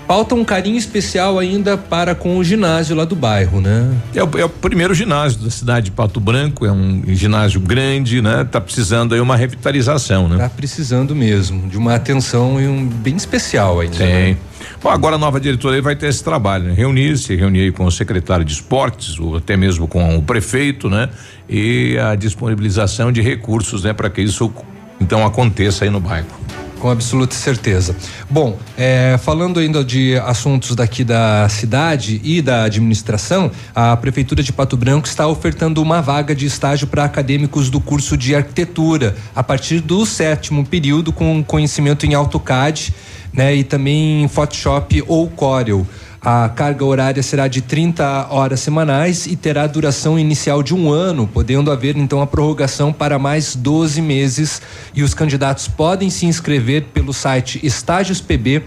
falta 0.07 0.35
um 0.35 0.45
carinho 0.45 0.77
especial 0.77 1.39
ainda 1.39 1.77
para 1.77 2.15
com 2.15 2.37
o 2.37 2.45
ginásio 2.45 2.95
lá 2.95 3.05
do 3.05 3.17
bairro, 3.17 3.61
né? 3.61 3.95
É 4.15 4.23
o, 4.23 4.39
é 4.39 4.45
o, 4.45 4.49
primeiro 4.49 4.95
ginásio 4.95 5.41
da 5.41 5.51
cidade 5.51 5.87
de 5.87 5.91
Pato 5.91 6.21
Branco, 6.21 6.67
é 6.67 6.73
um 6.73 7.03
ginásio 7.09 7.61
grande, 7.61 8.21
né? 8.21 8.45
Tá 8.45 8.61
precisando 8.61 9.15
aí 9.15 9.21
uma 9.21 9.37
revitalização, 9.37 10.29
né? 10.29 10.37
Tá 10.37 10.49
precisando 10.49 11.15
mesmo, 11.15 11.69
de 11.69 11.77
uma 11.77 11.95
atenção 11.95 12.61
e 12.61 12.67
um 12.67 12.87
bem 12.87 13.17
especial 13.17 13.81
ainda. 13.81 13.97
Sim. 13.97 14.05
Né? 14.05 14.37
Bom, 14.83 14.91
agora 14.91 15.17
a 15.17 15.19
nova 15.19 15.41
diretoria 15.41 15.81
vai 15.81 15.97
ter 15.97 16.09
esse 16.09 16.23
trabalho, 16.23 16.65
né? 16.65 16.75
Reunir-se, 16.75 17.35
reunir 17.35 17.73
com 17.73 17.87
o 17.87 17.91
secretário 17.91 18.45
de 18.45 18.53
esportes, 18.53 19.19
ou 19.19 19.37
até 19.37 19.57
mesmo 19.57 19.89
com 19.89 20.17
o 20.17 20.23
prefeito, 20.23 20.91
né? 20.91 21.09
E 21.49 21.99
a 21.99 22.15
disponibilização 22.15 23.11
de 23.11 23.23
recursos, 23.23 23.85
né? 23.85 23.93
Para 23.93 24.11
que 24.11 24.21
isso 24.21 24.53
então 25.01 25.25
aconteça 25.27 25.85
aí 25.85 25.91
no 25.91 26.01
bairro 26.01 26.44
com 26.85 26.91
absoluta 26.91 27.35
certeza. 27.35 27.97
Bom, 28.29 28.59
é, 28.77 29.17
falando 29.17 29.59
ainda 29.59 29.83
de 29.83 30.19
assuntos 30.19 30.77
daqui 30.77 31.03
da 31.03 31.49
cidade 31.49 32.21
e 32.23 32.43
da 32.43 32.65
administração, 32.65 33.51
a 33.75 33.97
Prefeitura 33.97 34.43
de 34.43 34.53
Pato 34.53 34.77
Branco 34.77 35.07
está 35.07 35.27
ofertando 35.27 35.81
uma 35.81 36.03
vaga 36.03 36.35
de 36.35 36.45
estágio 36.45 36.87
para 36.87 37.03
acadêmicos 37.03 37.71
do 37.71 37.81
curso 37.81 38.19
de 38.19 38.35
arquitetura, 38.35 39.17
a 39.35 39.43
partir 39.43 39.81
do 39.81 40.05
sétimo 40.05 40.63
período, 40.63 41.11
com 41.11 41.43
conhecimento 41.43 42.05
em 42.05 42.13
AutoCAD 42.13 42.93
né, 43.33 43.55
e 43.55 43.65
também 43.65 44.25
em 44.25 44.29
Photoshop 44.29 45.03
ou 45.09 45.27
Corel. 45.31 45.87
A 46.25 46.49
carga 46.49 46.83
horária 46.87 47.23
será 47.23 47.47
de 47.47 47.61
30 47.61 48.29
horas 48.31 48.61
semanais 48.61 49.27
e 49.27 49.37
terá 49.37 49.67
duração 49.67 50.19
inicial 50.19 50.63
de 50.63 50.75
um 50.75 50.91
ano, 50.91 51.27
podendo 51.27 51.71
haver 51.71 51.99
então 51.99 52.23
a 52.23 52.27
prorrogação 52.27 52.95
para 52.95 53.19
mais 53.19 53.55
12 53.55 54.01
meses. 54.01 54.63
E 54.95 55.03
os 55.03 55.13
candidatos 55.13 55.69
podem 55.69 56.09
se 56.09 56.25
inscrever 56.25 56.87
pelo 56.95 57.13
site 57.13 57.61
estágiospb.com.br 57.63 58.65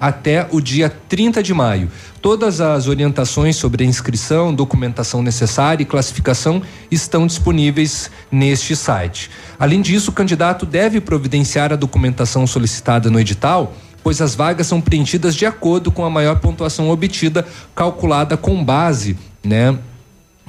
até 0.00 0.48
o 0.50 0.62
dia 0.62 0.88
30 1.10 1.42
de 1.42 1.52
maio. 1.52 1.90
Todas 2.22 2.62
as 2.62 2.88
orientações 2.88 3.56
sobre 3.56 3.84
a 3.84 3.86
inscrição, 3.86 4.54
documentação 4.54 5.22
necessária 5.22 5.82
e 5.82 5.86
classificação 5.86 6.62
estão 6.90 7.26
disponíveis 7.26 8.10
neste 8.32 8.74
site. 8.74 9.30
Além 9.58 9.82
disso, 9.82 10.10
o 10.10 10.14
candidato 10.14 10.64
deve 10.64 11.02
providenciar 11.02 11.70
a 11.70 11.76
documentação 11.76 12.46
solicitada 12.46 13.10
no 13.10 13.20
edital 13.20 13.74
pois 14.06 14.20
as 14.20 14.36
vagas 14.36 14.68
são 14.68 14.80
preenchidas 14.80 15.34
de 15.34 15.44
acordo 15.44 15.90
com 15.90 16.04
a 16.04 16.08
maior 16.08 16.38
pontuação 16.38 16.90
obtida, 16.90 17.44
calculada 17.74 18.36
com 18.36 18.64
base, 18.64 19.18
né, 19.42 19.76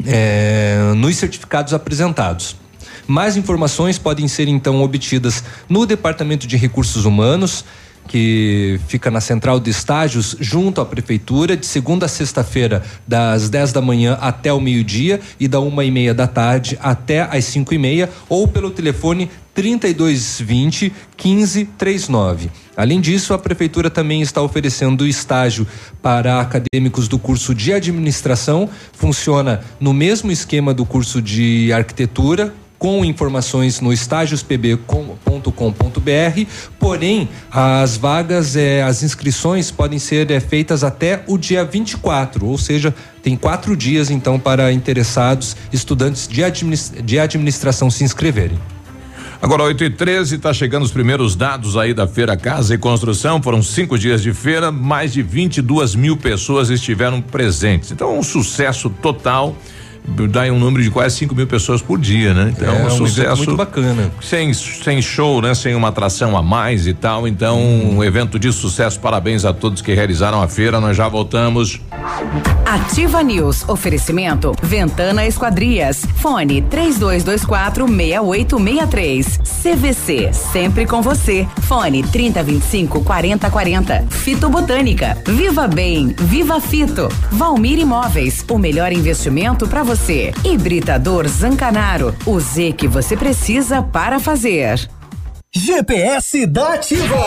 é, 0.05 0.93
nos 0.95 1.15
certificados 1.15 1.73
apresentados. 1.73 2.55
Mais 3.07 3.35
informações 3.35 3.97
podem 3.97 4.27
ser 4.27 4.47
então 4.47 4.83
obtidas 4.83 5.43
no 5.67 5.87
Departamento 5.87 6.45
de 6.45 6.55
Recursos 6.55 7.03
Humanos, 7.03 7.65
que 8.07 8.79
fica 8.87 9.09
na 9.09 9.19
central 9.19 9.59
de 9.59 9.71
estágios, 9.71 10.35
junto 10.39 10.79
à 10.79 10.85
prefeitura, 10.85 11.57
de 11.57 11.65
segunda 11.65 12.05
a 12.05 12.09
sexta-feira, 12.09 12.83
das 13.07 13.49
10 13.49 13.73
da 13.73 13.81
manhã 13.81 14.19
até 14.21 14.53
o 14.53 14.61
meio-dia 14.61 15.19
e 15.39 15.47
da 15.47 15.59
uma 15.59 15.83
e 15.83 15.89
meia 15.89 16.13
da 16.13 16.27
tarde 16.27 16.77
até 16.79 17.21
às 17.21 17.45
cinco 17.45 17.73
e 17.73 17.79
meia, 17.79 18.07
ou 18.29 18.47
pelo 18.47 18.69
telefone 18.69 19.31
3220 19.57 20.93
1539. 21.17 22.51
Além 22.75 23.01
disso, 23.01 23.33
a 23.33 23.39
prefeitura 23.39 23.89
também 23.89 24.21
está 24.21 24.39
oferecendo 24.39 25.03
estágio 25.03 25.65
para 25.99 26.39
acadêmicos 26.39 27.07
do 27.07 27.17
curso 27.17 27.55
de 27.55 27.73
administração. 27.73 28.69
Funciona 28.93 29.61
no 29.79 29.95
mesmo 29.95 30.31
esquema 30.31 30.75
do 30.75 30.85
curso 30.85 31.19
de 31.19 31.73
arquitetura, 31.73 32.53
com 32.77 33.03
informações 33.03 33.81
no 33.81 33.91
estágiospb.com.br, 33.91 36.45
porém 36.77 37.27
as 37.49 37.97
vagas, 37.97 38.55
eh, 38.55 38.83
as 38.83 39.01
inscrições 39.01 39.71
podem 39.71 39.97
ser 39.97 40.29
eh, 40.29 40.39
feitas 40.39 40.83
até 40.83 41.23
o 41.25 41.35
dia 41.35 41.65
24, 41.65 42.45
ou 42.45 42.59
seja, 42.59 42.93
tem 43.23 43.35
quatro 43.35 43.75
dias 43.75 44.11
então 44.11 44.39
para 44.39 44.71
interessados 44.71 45.57
estudantes 45.73 46.27
de, 46.27 46.43
administra 46.43 47.01
de 47.01 47.17
administração 47.17 47.89
se 47.89 48.03
inscreverem. 48.03 48.76
Agora, 49.39 49.63
8 49.63 49.83
e 49.83 49.89
13 49.91 50.35
está 50.35 50.51
chegando 50.51 50.83
os 50.83 50.91
primeiros 50.91 51.35
dados 51.35 51.77
aí 51.77 51.93
da 51.93 52.07
Feira 52.07 52.35
Casa 52.35 52.73
e 52.73 52.77
Construção. 52.77 53.41
Foram 53.41 53.61
cinco 53.61 53.97
dias 53.97 54.23
de 54.23 54.33
feira, 54.33 54.71
mais 54.71 55.13
de 55.13 55.21
22 55.21 55.93
mil 55.93 56.17
pessoas 56.17 56.71
estiveram 56.71 57.21
presentes. 57.21 57.91
Então, 57.91 58.17
um 58.17 58.23
sucesso 58.23 58.89
total 58.89 59.55
dá 60.07 60.43
um 60.43 60.57
número 60.57 60.81
de 60.81 60.89
quase 60.89 61.17
5 61.17 61.35
mil 61.35 61.45
pessoas 61.45 61.81
por 61.81 61.99
dia, 61.99 62.33
né? 62.33 62.53
Então, 62.55 62.73
é, 62.73 62.83
um, 62.83 62.87
um 62.87 62.89
sucesso 62.89 63.37
muito 63.37 63.57
bacana. 63.57 64.09
Sem, 64.21 64.53
sem 64.53 65.01
show, 65.01 65.41
né? 65.41 65.53
Sem 65.53 65.75
uma 65.75 65.89
atração 65.89 66.37
a 66.37 66.41
mais 66.41 66.87
e 66.87 66.93
tal. 66.93 67.27
Então, 67.27 67.59
hum. 67.59 67.97
um 67.97 68.03
evento 68.03 68.39
de 68.39 68.51
sucesso. 68.51 68.99
Parabéns 68.99 69.43
a 69.43 69.53
todos 69.53 69.81
que 69.81 69.93
realizaram 69.93 70.41
a 70.41 70.47
feira. 70.47 70.79
Nós 70.79 70.95
já 70.95 71.07
voltamos. 71.09 71.81
Ativa 72.65 73.21
News. 73.21 73.67
Oferecimento 73.67 74.53
Ventana 74.63 75.25
Esquadrias. 75.25 76.05
Fone 76.15 76.61
3224 76.61 77.85
6863. 77.87 79.39
CVC. 79.61 80.33
Sempre 80.33 80.85
com 80.85 81.01
você. 81.01 81.45
Fone 81.63 82.03
3025 82.03 83.03
4040. 83.03 84.05
Fito 84.09 84.49
Botânica. 84.49 85.17
Viva 85.27 85.67
Bem. 85.67 86.15
Viva 86.17 86.61
Fito. 86.61 87.09
Valmir 87.31 87.79
Imóveis. 87.79 88.45
O 88.49 88.57
melhor 88.57 88.91
investimento 88.93 89.67
para 89.67 89.83
você 89.83 89.96
você. 89.97 90.31
Hibridador 90.43 91.27
Zancanaro, 91.27 92.15
o 92.25 92.39
Z 92.39 92.73
que 92.73 92.87
você 92.87 93.17
precisa 93.17 93.81
para 93.81 94.19
fazer. 94.19 94.87
GPS 95.53 96.45
da 96.45 96.73
Ativa. 96.73 97.25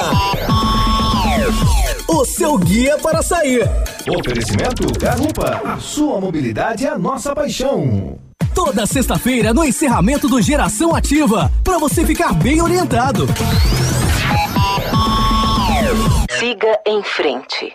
o 2.08 2.24
seu 2.24 2.56
guia 2.56 2.96
para 2.98 3.22
sair. 3.22 3.68
Oferecimento 4.08 4.86
Garupa, 4.98 5.60
a 5.64 5.78
sua 5.78 6.20
mobilidade 6.20 6.86
é 6.86 6.90
a 6.90 6.98
nossa 6.98 7.34
paixão. 7.34 8.18
Toda 8.54 8.86
sexta-feira 8.86 9.52
no 9.52 9.64
encerramento 9.64 10.28
do 10.28 10.40
Geração 10.40 10.94
Ativa, 10.94 11.50
para 11.64 11.78
você 11.78 12.04
ficar 12.04 12.32
bem 12.34 12.62
orientado. 12.62 13.26
Siga 16.38 16.78
em 16.86 17.02
frente. 17.02 17.74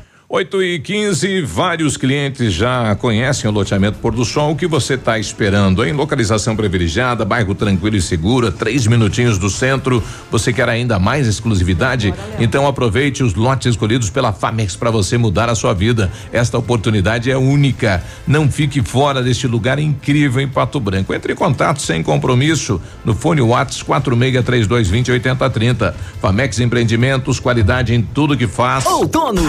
8 0.33 0.63
e 0.63 0.79
15 0.79 1.41
vários 1.41 1.97
clientes 1.97 2.53
já 2.53 2.95
conhecem 2.95 3.49
o 3.49 3.53
loteamento 3.53 3.99
Pôr 3.99 4.13
do 4.13 4.23
Sol. 4.23 4.51
O 4.53 4.55
que 4.55 4.65
você 4.65 4.93
está 4.93 5.19
esperando, 5.19 5.83
em 5.83 5.91
Localização 5.91 6.55
privilegiada, 6.55 7.25
bairro 7.25 7.53
tranquilo 7.53 7.97
e 7.97 8.01
segura, 8.01 8.49
três 8.49 8.87
minutinhos 8.87 9.37
do 9.37 9.49
centro. 9.49 10.01
Você 10.31 10.53
quer 10.53 10.69
ainda 10.69 10.97
mais 10.97 11.27
exclusividade? 11.27 12.13
Então 12.39 12.65
aproveite 12.65 13.21
os 13.21 13.33
lotes 13.33 13.71
escolhidos 13.71 14.09
pela 14.09 14.31
Famex 14.31 14.73
para 14.77 14.89
você 14.89 15.17
mudar 15.17 15.49
a 15.49 15.53
sua 15.53 15.73
vida. 15.73 16.09
Esta 16.31 16.57
oportunidade 16.57 17.29
é 17.29 17.35
única. 17.35 18.01
Não 18.25 18.49
fique 18.49 18.81
fora 18.81 19.21
deste 19.21 19.47
lugar 19.47 19.79
incrível 19.79 20.41
em 20.41 20.47
Pato 20.47 20.79
Branco. 20.79 21.13
Entre 21.13 21.33
em 21.33 21.35
contato 21.35 21.81
sem 21.81 22.01
compromisso 22.01 22.81
no 23.03 23.13
fone 23.13 23.41
Whats 23.41 23.83
463220 23.83 25.11
8030. 25.11 25.93
Famex 26.21 26.57
Empreendimentos, 26.61 27.37
qualidade 27.37 27.93
em 27.93 28.01
tudo 28.01 28.37
que 28.37 28.47
faz. 28.47 28.85
Outono. 28.85 29.41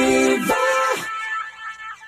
Ativa. 0.00 0.59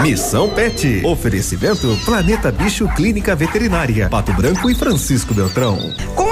Missão 0.00 0.48
Pet. 0.48 1.02
Oferecimento 1.04 1.96
Planeta 2.04 2.50
Bicho 2.50 2.88
Clínica 2.96 3.36
Veterinária. 3.36 4.08
Pato 4.08 4.32
Branco 4.32 4.70
e 4.70 4.74
Francisco 4.74 5.34
Beltrão. 5.34 5.78
Com 6.16 6.31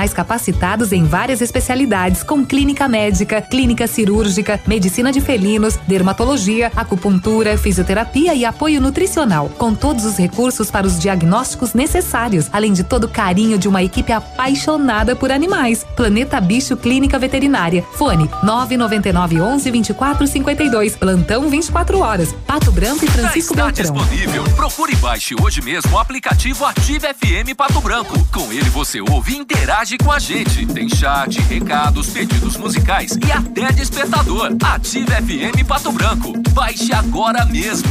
capacitados 0.13 0.91
em 0.91 1.03
várias 1.03 1.41
especialidades, 1.41 2.23
com 2.23 2.43
clínica 2.45 2.87
médica, 2.87 3.41
clínica 3.41 3.87
cirúrgica, 3.87 4.59
medicina 4.65 5.11
de 5.11 5.21
felinos, 5.21 5.77
dermatologia, 5.87 6.71
acupuntura, 6.75 7.57
fisioterapia 7.57 8.33
e 8.33 8.43
apoio 8.43 8.81
nutricional, 8.81 9.49
com 9.57 9.73
todos 9.73 10.05
os 10.05 10.17
recursos 10.17 10.71
para 10.71 10.87
os 10.87 10.99
diagnósticos 10.99 11.73
necessários, 11.73 12.49
além 12.51 12.73
de 12.73 12.83
todo 12.83 13.05
o 13.05 13.09
carinho 13.09 13.57
de 13.57 13.67
uma 13.67 13.83
equipe 13.83 14.11
apaixonada 14.11 15.15
por 15.15 15.31
animais. 15.31 15.85
Planeta 15.95 16.39
Bicho 16.41 16.75
Clínica 16.75 17.19
Veterinária. 17.19 17.83
Fone 17.93 18.29
999 18.43 19.41
11 19.41 19.71
24 19.71 20.27
52. 20.27 20.95
Plantão 20.95 21.49
24 21.49 21.99
horas. 21.99 22.33
Pato 22.45 22.71
Branco 22.71 23.05
e 23.05 23.07
Francisco 23.07 23.53
está 23.53 23.65
Beltrão. 23.65 23.93
disponível. 23.93 24.43
Procure 24.55 24.93
e 24.93 24.95
baixe 24.95 25.35
hoje 25.41 25.61
mesmo 25.61 25.93
o 25.93 25.99
aplicativo 25.99 26.65
Ative 26.65 27.07
FM 27.13 27.55
Pato 27.55 27.79
Branco. 27.81 28.17
Com 28.31 28.51
ele 28.51 28.69
você 28.69 29.01
ouve 29.01 29.33
e 29.33 29.37
interage 29.37 29.80
com 30.03 30.11
a 30.11 30.19
gente. 30.19 30.63
Tem 30.67 30.87
chat, 30.87 31.41
recados, 31.41 32.09
pedidos 32.09 32.55
musicais 32.55 33.17
e 33.27 33.31
até 33.31 33.71
despertador. 33.71 34.55
Ative 34.63 35.07
FM 35.07 35.67
Pato 35.67 35.91
Branco. 35.91 36.33
Baixe 36.51 36.93
agora 36.93 37.43
mesmo. 37.45 37.89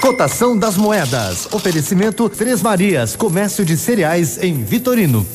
Cotação 0.00 0.58
das 0.58 0.78
moedas. 0.78 1.46
Oferecimento 1.52 2.30
Três 2.30 2.62
Marias, 2.62 3.14
comércio 3.14 3.62
de 3.62 3.76
cereais 3.76 4.42
em 4.42 4.64
Vitorino. 4.64 5.26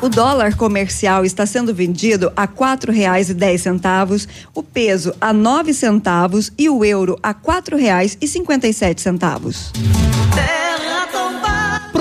O 0.00 0.08
dólar 0.08 0.54
comercial 0.54 1.24
está 1.24 1.44
sendo 1.44 1.74
vendido 1.74 2.32
a 2.36 2.46
quatro 2.46 2.92
reais 2.92 3.30
e 3.30 3.34
dez 3.34 3.62
centavos, 3.62 4.28
o 4.54 4.62
peso 4.62 5.12
a 5.20 5.32
nove 5.32 5.74
centavos 5.74 6.52
e 6.56 6.70
o 6.70 6.84
euro 6.84 7.18
a 7.20 7.34
quatro 7.34 7.76
reais 7.76 8.16
e 8.20 8.28
cinquenta 8.28 8.68
e 8.68 8.72
sete 8.72 9.00
centavos. 9.00 9.72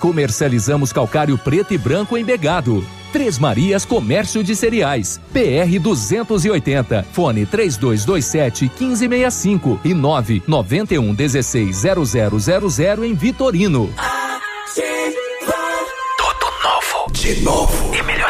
Comercializamos 0.00 0.92
calcário 0.92 1.36
preto 1.36 1.74
e 1.74 1.78
branco 1.78 2.16
em 2.16 2.24
Begado. 2.24 2.82
Três 3.12 3.38
Marias 3.38 3.84
Comércio 3.84 4.42
de 4.42 4.56
Cereais. 4.56 5.20
PR 5.30 5.78
280. 5.80 7.06
Fone 7.12 7.44
3227 7.44 8.64
1565 8.64 9.80
e 9.84 9.92
991 9.92 11.14
16 11.14 11.82
0000 11.82 13.04
em 13.04 13.14
Vitorino. 13.14 13.92
Tudo 16.16 16.46
novo. 16.64 17.12
De 17.12 17.40
novo. 17.42 17.94
E 17.94 18.02
melhorado. 18.02 18.29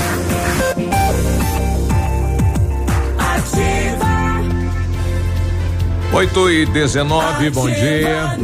8 6.13 6.49
e 6.51 6.65
19, 6.65 7.49
bom 7.51 7.69
dia. 7.69 8.37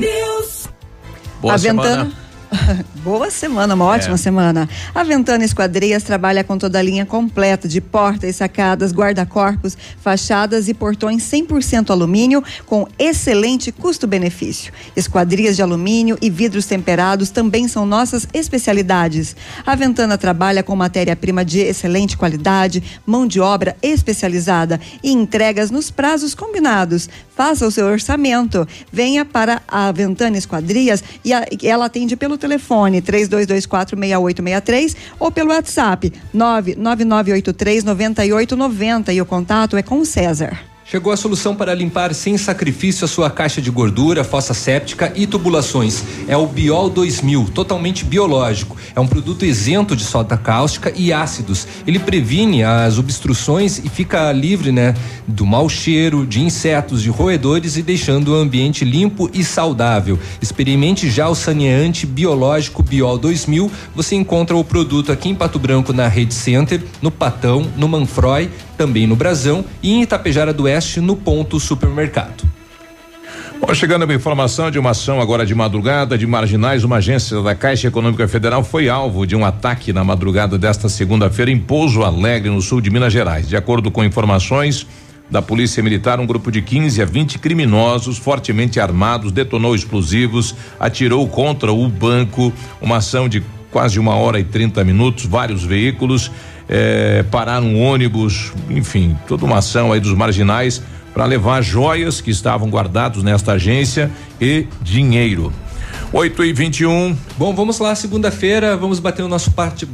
Boa 1.42 1.54
a 1.54 1.58
semana. 1.58 1.90
Ventana 1.90 2.17
Boa 3.04 3.30
semana, 3.30 3.74
uma 3.74 3.86
ótima 3.86 4.16
é. 4.16 4.18
semana. 4.18 4.70
A 4.94 5.04
Ventana 5.04 5.44
Esquadrias 5.44 6.04
trabalha 6.04 6.44
com 6.44 6.58
toda 6.58 6.80
a 6.80 6.82
linha 6.82 7.06
completa 7.06 7.68
de 7.68 7.80
portas, 7.82 8.36
sacadas, 8.36 8.92
guarda-corpos, 8.92 9.78
fachadas 10.02 10.68
e 10.68 10.74
portões 10.74 11.24
100% 11.24 11.90
alumínio 11.90 12.44
com 12.66 12.88
excelente 12.98 13.72
custo-benefício. 13.72 14.72
Esquadrias 14.96 15.56
de 15.56 15.62
alumínio 15.62 16.18
e 16.22 16.30
vidros 16.30 16.66
temperados 16.66 17.30
também 17.30 17.68
são 17.68 17.86
nossas 17.86 18.28
especialidades. 18.34 19.36
A 19.66 19.76
Ventana 19.76 20.18
trabalha 20.18 20.64
com 20.64 20.76
matéria-prima 20.76 21.44
de 21.44 21.60
excelente 21.60 22.18
qualidade, 22.18 22.84
mão 23.06 23.28
de 23.28 23.40
obra 23.40 23.76
especializada 23.82 24.80
e 25.04 25.12
entregas 25.12 25.72
nos 25.72 25.92
prazos 25.92 26.34
combinados. 26.34 27.10
Faça 27.36 27.68
o 27.68 27.72
seu 27.72 27.86
orçamento. 27.86 28.68
Venha 28.92 29.24
para 29.24 29.62
a 29.68 29.92
Ventana 29.92 30.38
Esquadrias 30.38 31.04
e 31.24 31.32
ela 31.68 31.86
atende 31.86 32.16
pelo 32.38 32.38
telefone 32.38 33.02
32246863 33.02 34.96
ou 35.20 35.32
pelo 35.32 35.50
WhatsApp 35.50 36.14
999839890 36.34 39.14
e 39.14 39.22
o 39.22 39.26
contato 39.26 39.76
é 39.76 39.82
com 39.82 40.00
o 40.00 40.06
César. 40.06 40.67
Chegou 40.90 41.12
a 41.12 41.18
solução 41.18 41.54
para 41.54 41.74
limpar 41.74 42.14
sem 42.14 42.38
sacrifício 42.38 43.04
a 43.04 43.10
sua 43.10 43.30
caixa 43.30 43.62
de 43.62 43.70
gordura, 43.70 44.24
fossa 44.24 44.54
séptica 44.54 45.12
e 45.18 45.28
tubulações. 45.28 46.02
É 46.30 46.38
o 46.38 46.48
Biol 46.48 46.90
2000, 46.90 47.50
totalmente 47.54 48.06
biológico. 48.06 48.78
É 48.96 49.00
um 49.02 49.06
produto 49.06 49.44
isento 49.44 49.98
de 49.98 50.06
soda 50.06 50.38
cáustica 50.38 50.94
e 50.96 51.12
ácidos. 51.12 51.68
Ele 51.86 52.00
previne 52.00 52.64
as 52.64 52.98
obstruções 52.98 53.80
e 53.84 53.90
fica 53.90 54.32
livre, 54.32 54.72
né, 54.72 54.96
do 55.28 55.46
mau 55.46 55.68
cheiro, 55.68 56.26
de 56.26 56.40
insetos, 56.40 57.04
de 57.04 57.10
roedores 57.10 57.76
e 57.76 57.82
deixando 57.82 58.30
o 58.30 58.36
ambiente 58.36 58.86
limpo 58.86 59.30
e 59.34 59.44
saudável. 59.44 60.18
Experimente 60.42 61.10
já 61.10 61.28
o 61.28 61.36
saneante 61.36 62.06
biológico 62.06 62.82
Biol 62.82 63.18
2000. 63.18 63.70
Você 63.94 64.16
encontra 64.16 64.56
o 64.56 64.64
produto 64.64 65.12
aqui 65.12 65.28
em 65.28 65.36
Pato 65.36 65.60
Branco 65.60 65.92
na 65.92 66.08
Rede 66.08 66.34
Center, 66.34 66.82
no 67.02 67.12
Patão, 67.12 67.68
no 67.76 67.90
Manfroy, 67.90 68.50
também 68.78 69.08
no 69.08 69.16
Brasão 69.16 69.66
e 69.82 69.94
em 69.94 70.04
Itapejara 70.04 70.54
do 70.54 70.64
Oeste, 70.64 71.02
no 71.02 71.16
Ponto 71.16 71.60
Supermercado. 71.60 72.44
Bom, 73.60 73.74
chegando 73.74 74.10
a 74.10 74.14
informação 74.14 74.70
de 74.70 74.78
uma 74.78 74.92
ação 74.92 75.20
agora 75.20 75.44
de 75.44 75.56
madrugada 75.56 76.16
de 76.16 76.28
marginais, 76.28 76.84
uma 76.84 76.98
agência 76.98 77.42
da 77.42 77.56
Caixa 77.56 77.88
Econômica 77.88 78.28
Federal 78.28 78.64
foi 78.64 78.88
alvo 78.88 79.26
de 79.26 79.36
um 79.36 79.44
ataque 79.44 79.92
na 79.92 80.04
madrugada 80.04 80.60
desta 80.60 80.88
segunda-feira 80.88 81.50
em 81.50 81.60
Pouso 81.60 82.04
Alegre, 82.04 82.52
no 82.52 82.62
sul 82.62 82.80
de 82.80 82.92
Minas 82.92 83.12
Gerais. 83.12 83.50
De 83.50 83.58
acordo 83.58 83.90
com 83.90 84.04
informações 84.04 84.86
da 85.30 85.42
Polícia 85.42 85.82
Militar, 85.82 86.20
um 86.20 86.26
grupo 86.28 86.52
de 86.52 86.62
15 86.62 87.02
a 87.02 87.06
20 87.06 87.40
criminosos 87.40 88.20
fortemente 88.20 88.80
armados 88.80 89.32
detonou 89.32 89.74
explosivos, 89.74 90.56
atirou 90.80 91.28
contra 91.28 91.74
o 91.74 91.90
banco, 91.90 92.54
uma 92.80 92.98
ação 92.98 93.28
de 93.28 93.44
quase 93.72 94.00
uma 94.00 94.16
hora 94.16 94.40
e 94.40 94.44
30 94.44 94.84
minutos, 94.84 95.26
vários 95.26 95.64
veículos 95.64 96.32
é, 96.70 97.24
parar 97.24 97.62
um 97.62 97.82
ônibus, 97.82 98.52
enfim, 98.70 99.18
toda 99.28 99.46
uma 99.46 99.58
ação 99.58 99.92
aí 99.92 100.00
dos 100.00 100.14
marginais 100.14 100.82
para 101.14 101.26
levar 101.26 101.62
joias 101.62 102.22
que 102.22 102.30
estavam 102.30 102.70
guardados 102.70 103.24
nesta 103.24 103.54
agência 103.54 104.12
e 104.40 104.68
dinheiro. 104.82 105.52
8 106.14 106.44
e 106.46 106.54
21 106.54 106.92
um. 106.92 107.18
Bom, 107.38 107.54
vamos 107.54 107.80
lá, 107.80 107.96
segunda-feira, 107.96 108.78
vamos 108.78 109.00
bater 109.00 109.24
o 109.24 109.28
nosso 109.28 109.52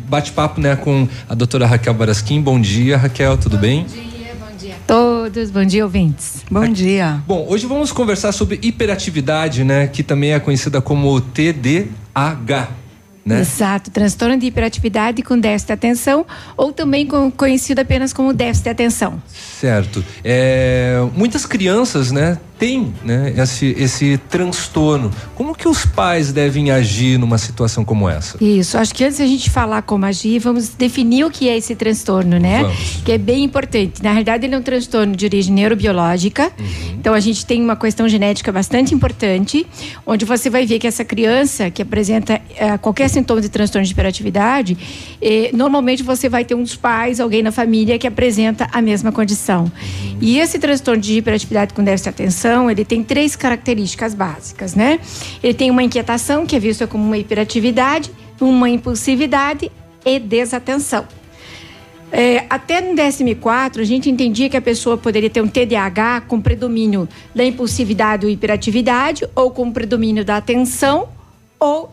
bate-papo, 0.08 0.60
né, 0.60 0.76
com 0.76 1.08
a 1.28 1.34
doutora 1.34 1.66
Raquel 1.66 1.94
Barasquim. 1.94 2.41
Bom 2.41 2.60
dia, 2.60 2.98
Raquel, 2.98 3.38
tudo 3.38 3.56
bom 3.56 3.62
bem? 3.62 3.84
Bom 3.84 3.88
dia, 3.88 4.36
bom 4.40 4.58
dia 4.58 4.76
a 4.76 4.78
todos, 4.86 5.50
bom 5.50 5.66
dia, 5.66 5.84
ouvintes. 5.84 6.44
Bom 6.52 6.68
dia. 6.68 7.22
Bom, 7.26 7.45
hoje 7.50 7.66
vamos 7.66 7.91
conversar 7.91 8.32
sobre 8.32 8.60
hiperatividade, 8.62 9.64
né, 9.64 9.88
que 9.88 10.04
também 10.04 10.34
é 10.34 10.40
conhecida 10.40 10.82
como 10.82 11.20
TDAH. 11.20 12.82
Né? 13.26 13.40
Exato, 13.40 13.90
transtorno 13.90 14.38
de 14.38 14.48
hiperatividade 14.48 15.22
com 15.22 15.40
déficit 15.40 15.68
de 15.68 15.74
atenção 15.74 16.26
ou 16.58 16.74
também 16.74 17.08
conhecido 17.38 17.80
apenas 17.80 18.12
como 18.12 18.34
déficit 18.34 18.66
de 18.66 18.70
atenção. 18.70 19.22
Certo. 19.28 20.04
É, 20.24 20.98
muitas 21.16 21.45
crianças, 21.45 22.12
né, 22.12 22.38
tem 22.64 22.94
né, 23.03 23.34
esse, 23.35 23.76
esse 23.77 24.18
transtorno. 24.30 25.11
Como 25.35 25.53
que 25.53 25.68
os 25.68 25.85
pais 25.85 26.31
devem 26.31 26.72
agir 26.72 27.19
numa 27.19 27.38
situação 27.38 27.84
como 27.84 28.07
essa? 28.07 28.41
Isso, 28.41 28.77
acho 28.77 28.95
que 28.95 29.03
antes 29.03 29.19
a 29.19 29.26
gente 29.26 29.49
falar 29.49 29.81
como 29.81 30.06
agir, 30.06 30.40
vamos 30.40 30.69
definir 30.69 31.26
o 31.26 31.30
que 31.30 31.49
é 31.49 31.57
esse 31.57 31.76
transtorno, 31.76 32.40
né? 32.40 32.61
Vamos. 32.61 33.02
Que 33.03 33.11
é 33.11 33.18
bem 33.18 33.44
importante. 33.44 34.02
Na 34.02 34.11
realidade, 34.11 34.45
ele 34.45 34.56
é 34.56 34.57
um 34.57 34.61
transtorno 34.61 35.14
de 35.14 35.26
origem 35.26 35.53
neurobiológica. 35.53 36.53
Uhum. 36.57 36.95
Então, 36.98 37.14
a 37.14 37.19
gente 37.19 37.45
tem 37.45 37.61
uma 37.61 37.76
questão 37.76 38.07
genética 38.07 38.49
bastante 38.49 38.95
importante, 38.95 39.68
onde 40.06 40.23
você 40.23 40.49
vai 40.49 40.65
ver 40.65 40.80
que 40.80 40.88
essa 40.88 41.03
criança 41.03 41.69
que 41.69 41.81
apresenta 41.81 42.40
eh, 42.56 42.77
qualquer 42.77 43.10
sintoma 43.10 43.41
de 43.41 43.49
transtorno 43.49 43.85
de 43.85 43.91
hiperatividade, 43.91 44.77
eh, 45.22 45.49
normalmente 45.53 46.02
você 46.02 46.30
vai 46.30 46.45
ter 46.45 46.56
um 46.56 46.64
dos 46.64 46.77
pais, 46.77 47.19
alguém 47.19 47.44
na 47.44 47.52
família 47.52 47.99
que 47.99 48.07
apresenta 48.07 48.69
a 48.72 48.81
mesma 48.81 49.11
condição. 49.11 49.64
Uhum. 49.64 50.18
E 50.22 50.40
esse 50.40 50.57
transtorno 50.60 51.02
de 51.02 51.18
hiperatividade 51.18 51.73
com 51.73 51.84
déficit 51.84 52.06
de 52.06 52.10
atenção, 52.10 52.53
ele 52.70 52.86
tem 52.86 53.04
três 53.04 53.36
características 53.36 54.14
básicas, 54.14 54.76
né? 54.76 55.00
Ele 55.42 55.54
tem 55.54 55.72
uma 55.72 55.84
inquietação, 55.84 56.46
que 56.46 56.56
é 56.56 56.60
vista 56.60 56.88
como 56.88 57.04
uma 57.04 57.18
hiperatividade, 57.18 58.12
uma 58.40 58.70
impulsividade 58.70 59.72
e 60.06 60.20
desatenção. 60.20 61.06
É, 62.12 62.46
até 62.48 62.80
no 62.80 62.96
DSM-4, 62.96 63.80
a 63.80 63.84
gente 63.84 64.08
entendia 64.08 64.48
que 64.48 64.56
a 64.56 64.62
pessoa 64.62 64.96
poderia 64.96 65.32
ter 65.32 65.42
um 65.42 65.48
TDAH 65.48 66.22
com 66.28 66.40
predomínio 66.40 67.10
da 67.34 67.44
impulsividade 67.44 68.26
ou 68.26 68.32
hiperatividade, 68.32 69.28
ou 69.36 69.50
com 69.50 69.72
predomínio 69.72 70.24
da 70.24 70.38
atenção, 70.38 71.10
ou 71.60 71.92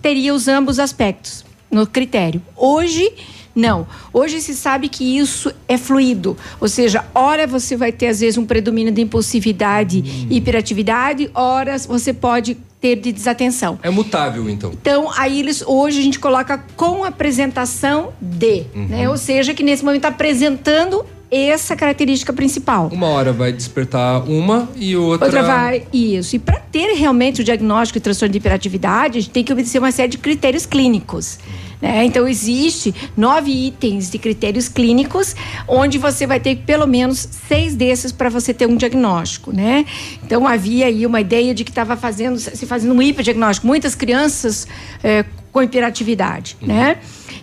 teria 0.00 0.32
os 0.32 0.48
ambos 0.48 0.78
aspectos 0.78 1.44
no 1.70 1.86
critério. 1.86 2.40
Hoje, 2.56 3.12
não. 3.58 3.86
Hoje 4.12 4.40
se 4.40 4.54
sabe 4.54 4.88
que 4.88 5.18
isso 5.18 5.52
é 5.66 5.76
fluido. 5.76 6.36
Ou 6.60 6.68
seja, 6.68 7.04
hora 7.14 7.46
você 7.46 7.76
vai 7.76 7.92
ter, 7.92 8.06
às 8.06 8.20
vezes, 8.20 8.38
um 8.38 8.46
predomínio 8.46 8.92
de 8.92 9.02
impulsividade 9.02 9.98
hum. 10.06 10.26
e 10.30 10.36
hiperatividade, 10.36 11.30
horas 11.34 11.84
você 11.84 12.12
pode 12.12 12.56
ter 12.80 12.96
de 12.96 13.12
desatenção. 13.12 13.78
É 13.82 13.90
mutável, 13.90 14.48
então. 14.48 14.70
Então, 14.72 15.10
aí 15.16 15.40
eles 15.40 15.62
hoje 15.66 15.98
a 15.98 16.02
gente 16.02 16.18
coloca 16.18 16.64
com 16.76 17.04
apresentação 17.04 18.12
de, 18.20 18.64
uhum. 18.74 18.86
né? 18.86 19.08
Ou 19.08 19.16
seja, 19.16 19.52
que 19.52 19.62
nesse 19.62 19.84
momento 19.84 19.98
está 19.98 20.08
apresentando 20.08 21.04
essa 21.30 21.76
característica 21.76 22.32
principal. 22.32 22.88
Uma 22.92 23.08
hora 23.08 23.32
vai 23.32 23.52
despertar 23.52 24.22
uma 24.28 24.68
e 24.76 24.96
outra. 24.96 25.26
Outra 25.26 25.42
vai. 25.42 25.86
Isso. 25.92 26.36
E 26.36 26.38
para 26.38 26.58
ter 26.58 26.94
realmente 26.94 27.40
o 27.40 27.44
diagnóstico 27.44 27.98
de 27.98 28.02
transtorno 28.02 28.32
de 28.32 28.38
hiperatividade, 28.38 29.18
a 29.18 29.20
gente 29.20 29.32
tem 29.32 29.44
que 29.44 29.52
obedecer 29.52 29.78
uma 29.78 29.92
série 29.92 30.08
de 30.08 30.18
critérios 30.18 30.64
clínicos. 30.64 31.38
Né? 31.80 32.04
Então, 32.04 32.26
existe 32.26 32.94
nove 33.16 33.50
itens 33.50 34.10
de 34.10 34.18
critérios 34.18 34.68
clínicos, 34.68 35.34
onde 35.66 35.98
você 35.98 36.26
vai 36.26 36.40
ter 36.40 36.56
pelo 36.56 36.86
menos 36.86 37.28
seis 37.48 37.74
desses 37.74 38.12
para 38.12 38.28
você 38.28 38.52
ter 38.52 38.66
um 38.66 38.76
diagnóstico. 38.76 39.52
Né? 39.52 39.86
Então, 40.24 40.46
havia 40.46 40.86
aí 40.86 41.06
uma 41.06 41.20
ideia 41.20 41.54
de 41.54 41.64
que 41.64 41.70
estava 41.70 41.96
fazendo, 41.96 42.38
se 42.38 42.66
fazendo 42.66 42.92
um 42.94 43.02
hiperdiagnóstico. 43.02 43.66
Muitas 43.66 43.94
crianças 43.94 44.66
é, 45.02 45.24
com 45.52 45.62
hiperatividade. 45.62 46.56
Uhum. 46.60 46.68
Né? 46.68 46.98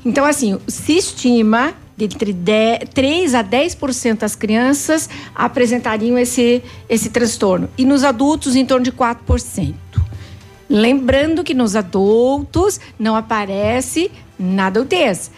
Então, 0.05 0.25
assim, 0.25 0.59
se 0.67 0.97
estima 0.97 1.73
entre 1.97 2.33
10, 2.33 2.89
3 2.93 3.35
a 3.35 3.43
10% 3.43 4.17
das 4.19 4.35
crianças 4.35 5.09
apresentariam 5.33 6.17
esse, 6.17 6.61
esse 6.89 7.09
transtorno. 7.09 7.69
E 7.77 7.85
nos 7.85 8.03
adultos, 8.03 8.55
em 8.55 8.65
torno 8.65 8.83
de 8.83 8.91
4%. 8.91 9.73
Lembrando 10.67 11.43
que 11.43 11.53
nos 11.53 11.75
adultos 11.75 12.79
não 12.99 13.15
aparece 13.15 14.11
na 14.37 14.67
adultez. 14.67 15.31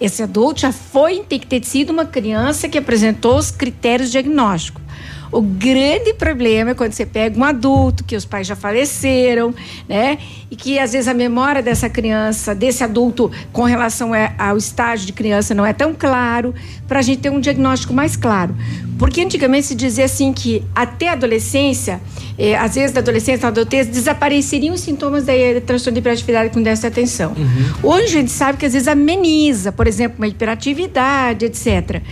Esse 0.00 0.22
adulto 0.22 0.60
já 0.60 0.72
foi, 0.72 1.24
tem 1.28 1.38
que 1.38 1.46
ter 1.46 1.64
sido 1.64 1.90
uma 1.90 2.04
criança 2.04 2.68
que 2.68 2.76
apresentou 2.76 3.36
os 3.36 3.50
critérios 3.50 4.10
diagnósticos. 4.10 4.85
O 5.30 5.40
grande 5.40 6.14
problema 6.14 6.70
é 6.70 6.74
quando 6.74 6.92
você 6.92 7.04
pega 7.04 7.38
um 7.38 7.44
adulto 7.44 8.04
que 8.04 8.16
os 8.16 8.24
pais 8.24 8.46
já 8.46 8.56
faleceram, 8.56 9.54
né? 9.88 10.18
E 10.50 10.56
que 10.56 10.78
às 10.78 10.92
vezes 10.92 11.08
a 11.08 11.14
memória 11.14 11.62
dessa 11.62 11.88
criança, 11.88 12.54
desse 12.54 12.84
adulto, 12.84 13.30
com 13.52 13.62
relação 13.64 14.12
ao 14.38 14.56
estágio 14.56 15.06
de 15.06 15.12
criança, 15.12 15.54
não 15.54 15.66
é 15.66 15.72
tão 15.72 15.94
claro, 15.94 16.54
para 16.86 17.00
a 17.00 17.02
gente 17.02 17.20
ter 17.20 17.30
um 17.30 17.40
diagnóstico 17.40 17.92
mais 17.92 18.16
claro. 18.16 18.54
Porque 18.98 19.20
antigamente 19.20 19.66
se 19.66 19.74
dizia 19.74 20.04
assim 20.04 20.32
que 20.32 20.62
até 20.74 21.08
a 21.08 21.12
adolescência, 21.12 22.00
eh, 22.38 22.56
às 22.56 22.74
vezes 22.74 22.92
da 22.92 23.00
adolescência 23.00 23.42
na 23.42 23.48
adultez, 23.48 23.86
desapareceriam 23.88 24.74
os 24.74 24.80
sintomas 24.80 25.24
da 25.24 25.32
transtorno 25.66 25.94
de 25.94 26.00
hiperatividade 26.00 26.50
com 26.50 26.62
déficit 26.62 26.82
de 26.82 26.86
atenção. 26.86 27.32
Uhum. 27.36 27.90
Hoje 27.90 28.04
a 28.04 28.20
gente 28.20 28.30
sabe 28.30 28.58
que 28.58 28.64
às 28.64 28.72
vezes 28.72 28.88
ameniza, 28.88 29.70
por 29.70 29.86
exemplo, 29.86 30.16
uma 30.18 30.28
hiperatividade, 30.28 31.44
etc 31.44 32.02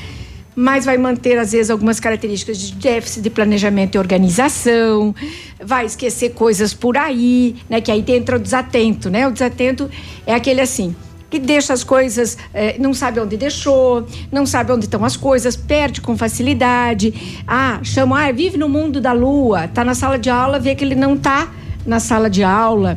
mas 0.57 0.85
vai 0.85 0.97
manter, 0.97 1.39
às 1.39 1.53
vezes, 1.53 1.71
algumas 1.71 1.99
características 1.99 2.59
de 2.59 2.73
déficit 2.75 3.23
de 3.23 3.31
planejamento 3.31 3.97
e 3.97 3.99
organização, 3.99 5.15
vai 5.63 5.87
esquecer 5.87 6.31
coisas 6.31 6.73
por 6.73 6.97
aí, 6.97 7.57
né? 7.69 7.81
Que 7.81 7.91
aí 7.91 8.05
entra 8.09 8.37
o 8.37 8.39
desatento, 8.39 9.11
né? 9.11 9.27
O 9.27 9.33
desatento 9.33 9.91
é 10.27 10.35
aquele 10.35 10.61
assim, 10.61 10.95
que 11.35 11.39
deixa 11.39 11.73
as 11.73 11.83
coisas, 11.83 12.39
eh, 12.53 12.77
não 12.79 12.95
sabe 12.95 13.19
onde 13.19 13.37
deixou, 13.37 14.07
não 14.31 14.47
sabe 14.47 14.71
onde 14.71 14.85
estão 14.85 15.05
as 15.05 15.17
coisas, 15.17 15.57
perde 15.57 16.01
com 16.01 16.17
facilidade. 16.17 17.43
Ah, 17.47 17.81
chama, 17.83 18.25
ah, 18.25 18.31
vive 18.31 18.57
no 18.57 18.69
mundo 18.69 19.01
da 19.01 19.13
lua, 19.13 19.67
tá 19.67 19.85
na 19.85 19.95
sala 19.95 20.17
de 20.17 20.31
aula, 20.31 20.61
vê 20.61 20.77
que 20.77 20.85
ele 20.85 20.95
não 20.95 21.17
tá 21.17 21.51
na 21.85 21.99
sala 21.99 22.31
de 22.31 22.45
aula. 22.45 22.97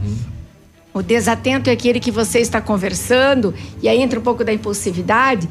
O 0.97 1.03
desatento 1.03 1.69
é 1.69 1.73
aquele 1.73 1.99
que 1.99 2.09
você 2.09 2.39
está 2.39 2.59
conversando 2.59 3.53
e 3.83 3.87
aí 3.87 4.01
entra 4.01 4.19
um 4.19 4.23
pouco 4.23 4.43
da 4.43 4.51
impulsividade 4.51 5.47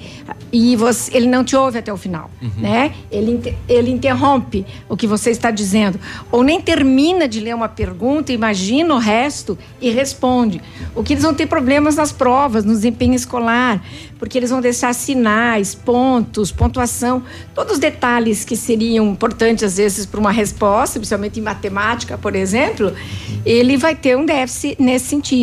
e 0.52 0.74
você, 0.74 1.16
ele 1.16 1.28
não 1.28 1.44
te 1.44 1.54
ouve 1.54 1.78
até 1.78 1.92
o 1.92 1.96
final, 1.96 2.28
uhum. 2.42 2.50
né? 2.56 2.92
Ele, 3.12 3.54
ele 3.68 3.92
interrompe 3.92 4.66
o 4.88 4.96
que 4.96 5.06
você 5.06 5.30
está 5.30 5.52
dizendo 5.52 6.00
ou 6.32 6.42
nem 6.42 6.60
termina 6.60 7.28
de 7.28 7.38
ler 7.38 7.54
uma 7.54 7.68
pergunta, 7.68 8.32
imagina 8.32 8.92
o 8.92 8.98
resto 8.98 9.56
e 9.80 9.88
responde. 9.88 10.60
O 10.96 11.04
que 11.04 11.12
eles 11.12 11.22
vão 11.22 11.32
ter 11.32 11.46
problemas 11.46 11.94
nas 11.94 12.10
provas, 12.10 12.64
no 12.64 12.72
desempenho 12.72 13.14
escolar, 13.14 13.80
porque 14.18 14.36
eles 14.36 14.50
vão 14.50 14.60
deixar 14.60 14.92
sinais, 14.94 15.76
pontos, 15.76 16.50
pontuação, 16.50 17.22
todos 17.54 17.74
os 17.74 17.78
detalhes 17.78 18.44
que 18.44 18.56
seriam 18.56 19.06
importantes 19.12 19.62
às 19.62 19.76
vezes 19.76 20.06
para 20.06 20.18
uma 20.18 20.32
resposta, 20.32 20.98
principalmente 20.98 21.38
em 21.38 21.42
matemática, 21.42 22.18
por 22.18 22.34
exemplo, 22.34 22.92
ele 23.44 23.76
vai 23.76 23.94
ter 23.94 24.16
um 24.16 24.26
déficit 24.26 24.82
nesse 24.82 25.06
sentido. 25.06 25.35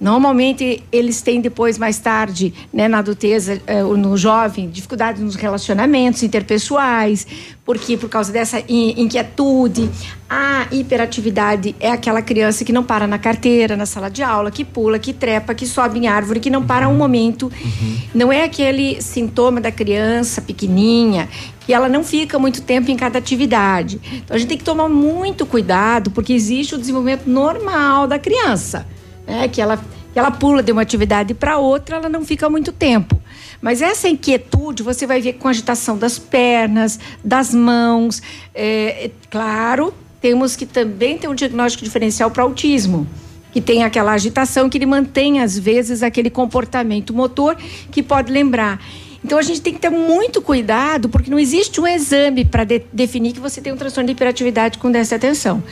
Normalmente 0.00 0.84
eles 0.92 1.20
têm 1.22 1.40
depois, 1.40 1.76
mais 1.76 1.98
tarde, 1.98 2.54
né, 2.72 2.86
na 2.86 2.98
adultez, 2.98 3.48
eh, 3.48 3.60
no 3.82 4.16
jovem, 4.16 4.70
dificuldade 4.70 5.20
nos 5.20 5.34
relacionamentos 5.34 6.22
interpessoais, 6.22 7.26
porque 7.64 7.96
por 7.96 8.08
causa 8.08 8.32
dessa 8.32 8.62
inquietude, 8.68 9.90
a 10.30 10.68
hiperatividade 10.70 11.74
é 11.80 11.90
aquela 11.90 12.22
criança 12.22 12.64
que 12.64 12.72
não 12.72 12.84
para 12.84 13.08
na 13.08 13.18
carteira, 13.18 13.76
na 13.76 13.86
sala 13.86 14.08
de 14.08 14.22
aula, 14.22 14.52
que 14.52 14.64
pula, 14.64 15.00
que 15.00 15.12
trepa, 15.12 15.52
que 15.52 15.66
sobe 15.66 15.98
em 15.98 16.06
árvore, 16.06 16.38
que 16.38 16.50
não 16.50 16.64
para 16.64 16.88
um 16.88 16.96
momento. 16.96 17.46
Uhum. 17.46 17.96
Não 18.14 18.32
é 18.32 18.44
aquele 18.44 19.02
sintoma 19.02 19.60
da 19.60 19.72
criança 19.72 20.40
pequenininha 20.40 21.28
que 21.66 21.74
ela 21.74 21.88
não 21.88 22.04
fica 22.04 22.38
muito 22.38 22.62
tempo 22.62 22.88
em 22.88 22.96
cada 22.96 23.18
atividade. 23.18 24.00
Então 24.12 24.36
a 24.36 24.38
gente 24.38 24.48
tem 24.48 24.58
que 24.58 24.64
tomar 24.64 24.88
muito 24.88 25.44
cuidado, 25.44 26.10
porque 26.12 26.32
existe 26.32 26.76
o 26.76 26.78
desenvolvimento 26.78 27.26
normal 27.26 28.06
da 28.06 28.18
criança 28.18 28.86
né? 29.28 29.46
que, 29.48 29.60
ela, 29.60 29.76
que 30.12 30.18
ela 30.18 30.30
pula 30.30 30.62
de 30.62 30.72
uma 30.72 30.82
atividade 30.82 31.34
para 31.34 31.58
outra, 31.58 31.96
ela 31.96 32.08
não 32.08 32.24
fica 32.24 32.48
muito 32.48 32.72
tempo. 32.72 33.20
Mas 33.60 33.82
essa 33.82 34.08
inquietude 34.08 34.82
você 34.82 35.06
vai 35.06 35.20
ver 35.20 35.34
com 35.34 35.48
agitação 35.48 35.98
das 35.98 36.18
pernas, 36.18 36.98
das 37.22 37.52
mãos. 37.52 38.22
É, 38.54 39.10
claro, 39.30 39.92
temos 40.20 40.56
que 40.56 40.64
também 40.64 41.18
ter 41.18 41.28
um 41.28 41.34
diagnóstico 41.34 41.84
diferencial 41.84 42.30
para 42.30 42.42
autismo 42.42 43.06
que 43.52 43.60
tem 43.60 43.82
aquela 43.82 44.12
agitação 44.12 44.68
que 44.68 44.76
ele 44.76 44.86
mantém 44.86 45.40
às 45.40 45.58
vezes 45.58 46.02
aquele 46.02 46.30
comportamento 46.30 47.14
motor 47.14 47.56
que 47.90 48.02
pode 48.02 48.30
lembrar. 48.30 48.80
Então 49.24 49.38
a 49.38 49.42
gente 49.42 49.60
tem 49.60 49.74
que 49.74 49.80
ter 49.80 49.90
muito 49.90 50.40
cuidado 50.40 51.08
porque 51.08 51.30
não 51.30 51.38
existe 51.38 51.80
um 51.80 51.86
exame 51.86 52.44
para 52.44 52.64
de 52.64 52.82
definir 52.92 53.32
que 53.32 53.40
você 53.40 53.60
tem 53.60 53.72
um 53.72 53.76
transtorno 53.76 54.06
de 54.06 54.12
hiperatividade 54.12 54.78
com 54.78 54.90
déficit 54.90 55.18
de 55.18 55.26
atenção. 55.26 55.62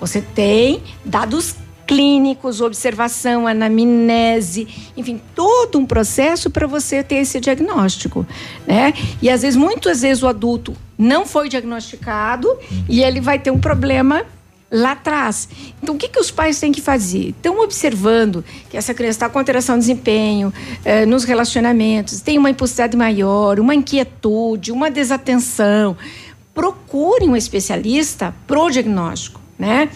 Você 0.00 0.20
tem 0.20 0.82
dados 1.04 1.54
clínicos, 1.86 2.60
observação, 2.60 3.46
anamnese, 3.46 4.66
enfim, 4.96 5.20
todo 5.34 5.78
um 5.78 5.86
processo 5.86 6.50
para 6.50 6.66
você 6.66 7.02
ter 7.02 7.16
esse 7.16 7.38
diagnóstico, 7.40 8.26
né? 8.66 8.92
E 9.22 9.30
às 9.30 9.42
vezes, 9.42 9.56
muitas 9.56 10.02
vezes 10.02 10.22
o 10.22 10.26
adulto 10.26 10.74
não 10.98 11.24
foi 11.24 11.48
diagnosticado 11.48 12.58
e 12.88 13.02
ele 13.02 13.20
vai 13.20 13.38
ter 13.38 13.50
um 13.50 13.58
problema 13.58 14.24
lá 14.70 14.92
atrás. 14.92 15.48
Então, 15.82 15.94
o 15.94 15.98
que, 15.98 16.08
que 16.08 16.18
os 16.18 16.30
pais 16.30 16.58
têm 16.58 16.72
que 16.72 16.80
fazer? 16.80 17.28
Estão 17.28 17.60
observando 17.60 18.44
que 18.68 18.76
essa 18.76 18.92
criança 18.92 19.16
está 19.16 19.28
com 19.28 19.38
alteração 19.38 19.76
de 19.76 19.82
desempenho 19.82 20.52
eh, 20.84 21.06
nos 21.06 21.24
relacionamentos, 21.24 22.20
tem 22.20 22.36
uma 22.36 22.50
impulsividade 22.50 22.96
maior, 22.96 23.60
uma 23.60 23.74
inquietude, 23.74 24.72
uma 24.72 24.90
desatenção. 24.90 25.96
Procure 26.52 27.28
um 27.28 27.36
especialista 27.36 28.34
pro 28.46 28.70
diagnóstico, 28.70 29.40
né? 29.58 29.88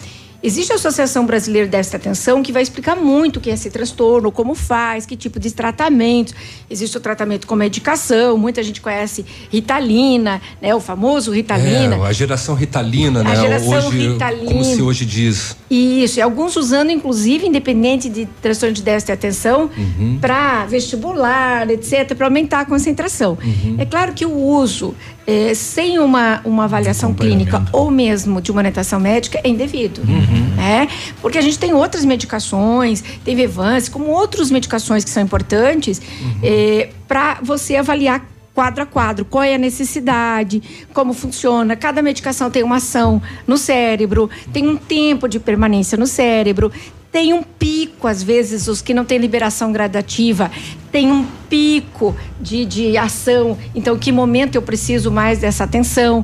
Existe 0.43 0.71
a 0.71 0.75
Associação 0.75 1.25
Brasileira 1.25 1.67
de 1.67 1.71
Déficit 1.71 1.91
de 1.91 1.95
Atenção 1.97 2.41
que 2.41 2.51
vai 2.51 2.63
explicar 2.63 2.95
muito 2.95 3.37
o 3.37 3.39
que 3.39 3.49
é 3.49 3.53
esse 3.53 3.69
transtorno, 3.69 4.31
como 4.31 4.55
faz, 4.55 5.05
que 5.05 5.15
tipo 5.15 5.39
de 5.39 5.51
tratamento. 5.51 6.33
Existe 6.69 6.97
o 6.97 6.99
tratamento 6.99 7.45
com 7.45 7.55
medicação, 7.55 8.37
muita 8.37 8.63
gente 8.63 8.81
conhece 8.81 9.23
Ritalina, 9.51 10.41
né, 10.59 10.73
o 10.73 10.79
famoso 10.79 11.31
Ritalina. 11.31 11.95
É, 11.95 12.07
a 12.07 12.11
geração 12.11 12.55
Ritalina, 12.55 13.19
a 13.19 13.23
né? 13.23 13.35
Geração 13.35 13.87
hoje, 13.87 14.07
Ritalina. 14.09 14.51
Como 14.51 14.63
se 14.63 14.81
hoje 14.81 15.05
diz. 15.05 15.55
Isso, 15.69 16.19
e 16.19 16.21
alguns 16.21 16.55
usando, 16.55 16.89
inclusive, 16.89 17.45
independente 17.45 18.09
de 18.09 18.27
transtorno 18.41 18.73
de 18.73 18.81
déficit 18.81 19.07
de 19.07 19.11
atenção, 19.13 19.69
uhum. 19.77 20.17
para 20.19 20.65
vestibular, 20.65 21.69
etc., 21.69 22.15
para 22.15 22.25
aumentar 22.25 22.61
a 22.61 22.65
concentração. 22.65 23.37
Uhum. 23.43 23.75
É 23.77 23.85
claro 23.85 24.13
que 24.13 24.25
o 24.25 24.33
uso 24.33 24.95
é, 25.25 25.53
sem 25.53 25.99
uma, 25.99 26.41
uma 26.43 26.63
avaliação 26.65 27.13
clínica 27.13 27.63
ou 27.71 27.91
mesmo 27.91 28.41
de 28.41 28.51
uma 28.51 28.59
orientação 28.59 28.99
médica 28.99 29.39
é 29.43 29.49
indevido. 29.49 30.01
Uhum. 30.01 30.55
Né? 30.55 30.87
Porque 31.21 31.37
a 31.37 31.41
gente 31.41 31.57
tem 31.59 31.73
outras 31.73 32.03
medicações, 32.03 33.03
tem 33.23 33.35
Vevance, 33.35 33.89
como 33.89 34.07
outras 34.07 34.49
medicações 34.49 35.03
que 35.03 35.09
são 35.09 35.23
importantes 35.23 35.99
uhum. 35.99 36.39
é, 36.43 36.89
para 37.07 37.39
você 37.41 37.75
avaliar 37.75 38.25
quadro 38.53 38.83
a 38.83 38.85
quadro, 38.85 39.25
qual 39.25 39.43
é 39.43 39.55
a 39.55 39.57
necessidade, 39.57 40.61
como 40.93 41.13
funciona. 41.13 41.75
Cada 41.75 42.01
medicação 42.01 42.51
tem 42.51 42.63
uma 42.63 42.77
ação 42.77 43.21
no 43.47 43.57
cérebro, 43.57 44.29
tem 44.51 44.67
um 44.67 44.75
tempo 44.75 45.27
de 45.27 45.39
permanência 45.39 45.97
no 45.97 46.05
cérebro, 46.05 46.71
tem 47.11 47.33
um 47.33 47.43
pico, 47.43 48.07
às 48.07 48.23
vezes, 48.23 48.67
os 48.67 48.81
que 48.81 48.93
não 48.93 49.03
têm 49.03 49.17
liberação 49.17 49.71
gradativa, 49.71 50.49
tem 50.91 51.11
um 51.11 51.25
pico 51.49 52.15
de, 52.39 52.65
de 52.65 52.97
ação. 52.97 53.57
Então, 53.75 53.97
que 53.97 54.11
momento 54.11 54.55
eu 54.55 54.61
preciso 54.61 55.11
mais 55.11 55.39
dessa 55.39 55.65
atenção? 55.65 56.23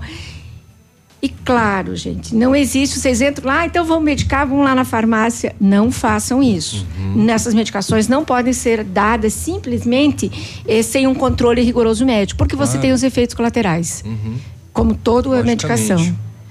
E 1.21 1.29
claro, 1.29 1.95
gente, 1.95 2.33
não 2.35 2.55
existe. 2.55 2.99
Vocês 2.99 3.21
entram 3.21 3.47
lá, 3.47 3.61
ah, 3.61 3.65
então 3.65 3.83
vão 3.83 3.99
medicar, 3.99 4.47
vão 4.47 4.61
lá 4.61 4.73
na 4.75 4.85
farmácia. 4.85 5.55
Não 5.59 5.91
façam 5.91 6.41
isso. 6.41 6.85
Uhum. 6.97 7.25
Nessas 7.25 7.53
medicações 7.53 8.07
não 8.07 8.23
podem 8.23 8.53
ser 8.53 8.83
dadas 8.83 9.33
simplesmente 9.33 10.31
eh, 10.67 10.83
sem 10.83 11.07
um 11.07 11.15
controle 11.15 11.61
rigoroso 11.61 12.05
médico, 12.05 12.37
porque 12.37 12.55
você 12.55 12.77
ah. 12.77 12.81
tem 12.81 12.91
os 12.93 13.03
efeitos 13.03 13.35
colaterais. 13.35 14.03
Uhum. 14.05 14.35
Como 14.71 14.93
toda 14.93 15.39
a 15.39 15.43
medicação. 15.43 15.97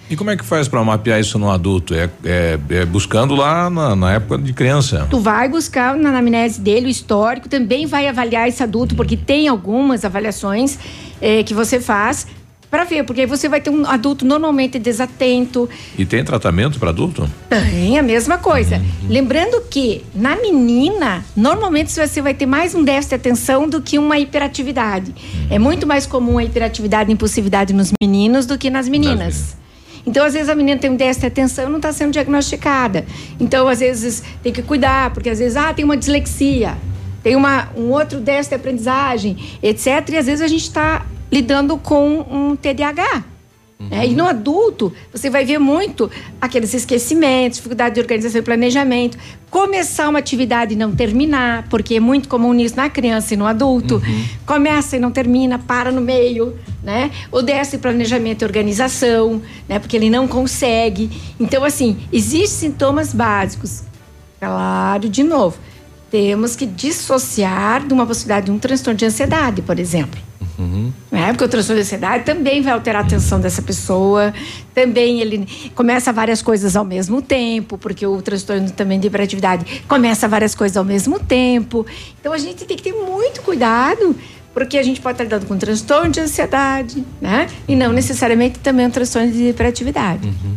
E 0.09 0.17
como 0.17 0.31
é 0.31 0.37
que 0.37 0.45
faz 0.45 0.69
para 0.69 0.83
mapear 0.85 1.21
isso 1.21 1.39
no 1.39 1.51
adulto? 1.51 1.95
É, 1.95 2.09
é, 2.25 2.59
é 2.71 2.85
buscando 2.85 3.35
lá 3.35 3.69
na, 3.69 3.97
na, 3.97 4.13
época 4.13 4.39
de 4.39 4.53
criança? 4.53 5.07
Tu 5.11 5.19
vai 5.19 5.49
buscar 5.49 5.97
na 5.97 6.11
anamnese 6.11 6.61
dele 6.61 6.87
o 6.87 6.89
histórico, 6.89 7.49
também 7.49 7.87
vai 7.87 8.07
avaliar 8.07 8.49
esse 8.49 8.63
adulto, 8.63 8.95
porque 8.95 9.17
tem 9.17 9.49
algumas 9.49 10.05
avaliações 10.05 10.79
é, 11.21 11.43
que 11.43 11.53
você 11.53 11.81
faz 11.81 12.27
para 12.71 12.85
ver, 12.85 13.05
porque 13.05 13.23
aí 13.23 13.27
você 13.27 13.49
vai 13.49 13.61
ter 13.61 13.71
um 13.71 13.87
adulto 13.87 14.25
normalmente 14.25 14.79
desatento. 14.79 15.69
E 15.97 16.05
tem 16.05 16.23
tratamento 16.25 16.79
para 16.79 16.91
adulto? 16.91 17.29
Tem, 17.49 17.99
a 17.99 18.03
mesma 18.03 18.39
coisa. 18.39 18.77
Uhum. 18.77 19.09
Lembrando 19.09 19.63
que 19.71 20.05
na 20.15 20.37
menina, 20.37 21.25
normalmente 21.35 21.91
você 21.91 22.21
vai 22.21 22.35
ter 22.35 22.47
mais 22.47 22.75
um 22.75 22.85
déficit 22.85 23.11
de 23.11 23.15
atenção 23.15 23.69
do 23.69 23.81
que 23.81 23.99
uma 23.99 24.19
hiperatividade. 24.19 25.11
Uhum. 25.11 25.47
É 25.51 25.59
muito 25.59 25.87
mais 25.87 26.07
comum 26.07 26.39
a 26.39 26.45
hiperatividade 26.45 27.11
e 27.11 27.15
impulsividade 27.15 27.73
nos 27.73 27.93
meninos 28.01 28.47
do 28.47 28.59
que 28.59 28.69
nas 28.69 28.89
meninas. 28.89 29.57
Então, 30.07 30.25
às 30.25 30.35
vezes, 30.35 30.49
a 30.49 30.55
menina 30.55 30.81
tem 30.81 30.89
um 30.89 30.97
déficit 30.97 31.23
de 31.23 31.27
atenção 31.27 31.67
e 31.67 31.69
não 31.69 31.79
está 31.79 31.93
sendo 31.93 32.13
diagnosticada. 32.13 33.05
Então, 33.41 33.67
às 33.67 33.81
vezes, 33.81 34.23
tem 34.43 34.53
que 34.53 34.63
cuidar, 34.63 35.13
porque 35.13 35.29
às 35.29 35.41
vezes, 35.41 35.57
ah, 35.57 35.75
tem 35.75 35.85
uma 35.85 35.97
dislexia, 35.97 36.77
tem 37.23 37.35
uma, 37.35 37.69
um 37.77 37.91
outro 37.91 38.21
déficit 38.21 38.51
de 38.51 38.55
aprendizagem, 38.55 39.37
etc. 39.61 40.09
E 40.11 40.17
às 40.17 40.27
vezes 40.27 40.41
a 40.41 40.47
gente 40.47 40.63
está 40.63 41.05
lidando 41.31 41.77
com 41.77 42.21
um 42.21 42.55
TDAH. 42.55 43.36
Uhum. 43.79 43.89
Né? 43.89 44.07
E 44.07 44.15
no 44.15 44.27
adulto, 44.27 44.93
você 45.13 45.29
vai 45.29 45.45
ver 45.45 45.59
muito 45.59 46.11
aqueles 46.41 46.73
esquecimentos, 46.73 47.59
dificuldade 47.59 47.95
de 47.95 48.01
organização 48.01 48.41
e 48.41 48.43
planejamento. 48.43 49.19
Começar 49.51 50.09
uma 50.09 50.19
atividade 50.19 50.75
e 50.75 50.77
não 50.77 50.95
terminar, 50.95 51.67
porque 51.69 51.97
é 51.97 52.01
muito 52.01 52.29
comum 52.29 52.55
isso 52.55 52.77
na 52.77 52.89
criança 52.89 53.35
e 53.35 53.37
no 53.37 53.47
adulto. 53.47 53.97
Uhum. 53.97 54.25
Começa 54.47 54.97
e 54.97 54.99
não 54.99 55.11
termina, 55.11 55.59
para 55.59 55.93
no 55.93 56.01
meio, 56.01 56.59
né? 56.83 57.11
O 57.31 57.43
déficit 57.43 57.79
planejamento 57.79 58.43
e 58.43 58.45
organização, 58.45 59.43
né? 59.69 59.79
Porque 59.79 59.97
ele 59.97 60.09
não 60.09 60.27
consegue. 60.27 61.11
Então, 61.39 61.63
assim, 61.63 61.99
existem 62.13 62.71
sintomas 62.71 63.13
básicos. 63.13 63.83
Claro, 64.41 65.09
de 65.09 65.23
novo, 65.23 65.59
temos 66.11 66.57
que 66.57 66.67
dissociar 66.67 67.87
de 67.87 67.93
uma 67.93 68.07
possibilidade 68.07 68.47
de 68.47 68.53
um 68.53 68.59
transtorno 68.59 68.97
de 68.97 69.05
ansiedade, 69.05 69.61
por 69.63 69.79
exemplo. 69.79 70.26
Uhum. 70.59 70.93
É, 71.13 71.27
porque 71.29 71.45
o 71.45 71.49
transtorno 71.49 71.83
de 71.83 71.87
ansiedade 71.87 72.25
também 72.25 72.63
vai 72.63 72.73
alterar 72.73 73.03
a 73.03 73.07
atenção 73.07 73.39
dessa 73.41 73.61
pessoa, 73.61 74.33
também 74.75 75.21
ele 75.21 75.47
começa 75.75 76.13
várias 76.13 76.41
coisas 76.41 76.77
ao 76.77 76.85
mesmo 76.85 77.21
tempo, 77.21 77.77
porque 77.77 78.07
o 78.07 78.23
transtorno 78.23 78.71
também 78.71 78.99
de 78.99 79.07
hiperatividade 79.07 79.83
começa 79.87 80.27
várias 80.27 80.55
coisas 80.55 80.77
ao 80.77 80.85
mesmo 80.85 81.19
tempo. 81.19 81.85
Então 82.21 82.33
a 82.33 82.39
gente 82.39 82.65
tem 82.65 82.77
que 82.77 82.83
ter 82.83 82.93
muito 82.93 83.43
cuidado, 83.43 84.17
porque 84.55 84.79
a 84.79 84.83
gente 84.83 85.01
pode 85.01 85.15
estar 85.15 85.25
lidando 85.25 85.47
com 85.47 85.55
um 85.55 85.59
transtorno 85.59 86.11
de 86.11 86.21
ansiedade, 86.21 87.05
né? 87.21 87.47
E 87.69 87.77
não 87.77 87.93
necessariamente 87.93 88.59
também 88.59 88.87
um 88.87 88.91
transtorno 88.91 89.31
de 89.31 89.51
hiperatividade. 89.51 90.27
Uhum. 90.27 90.57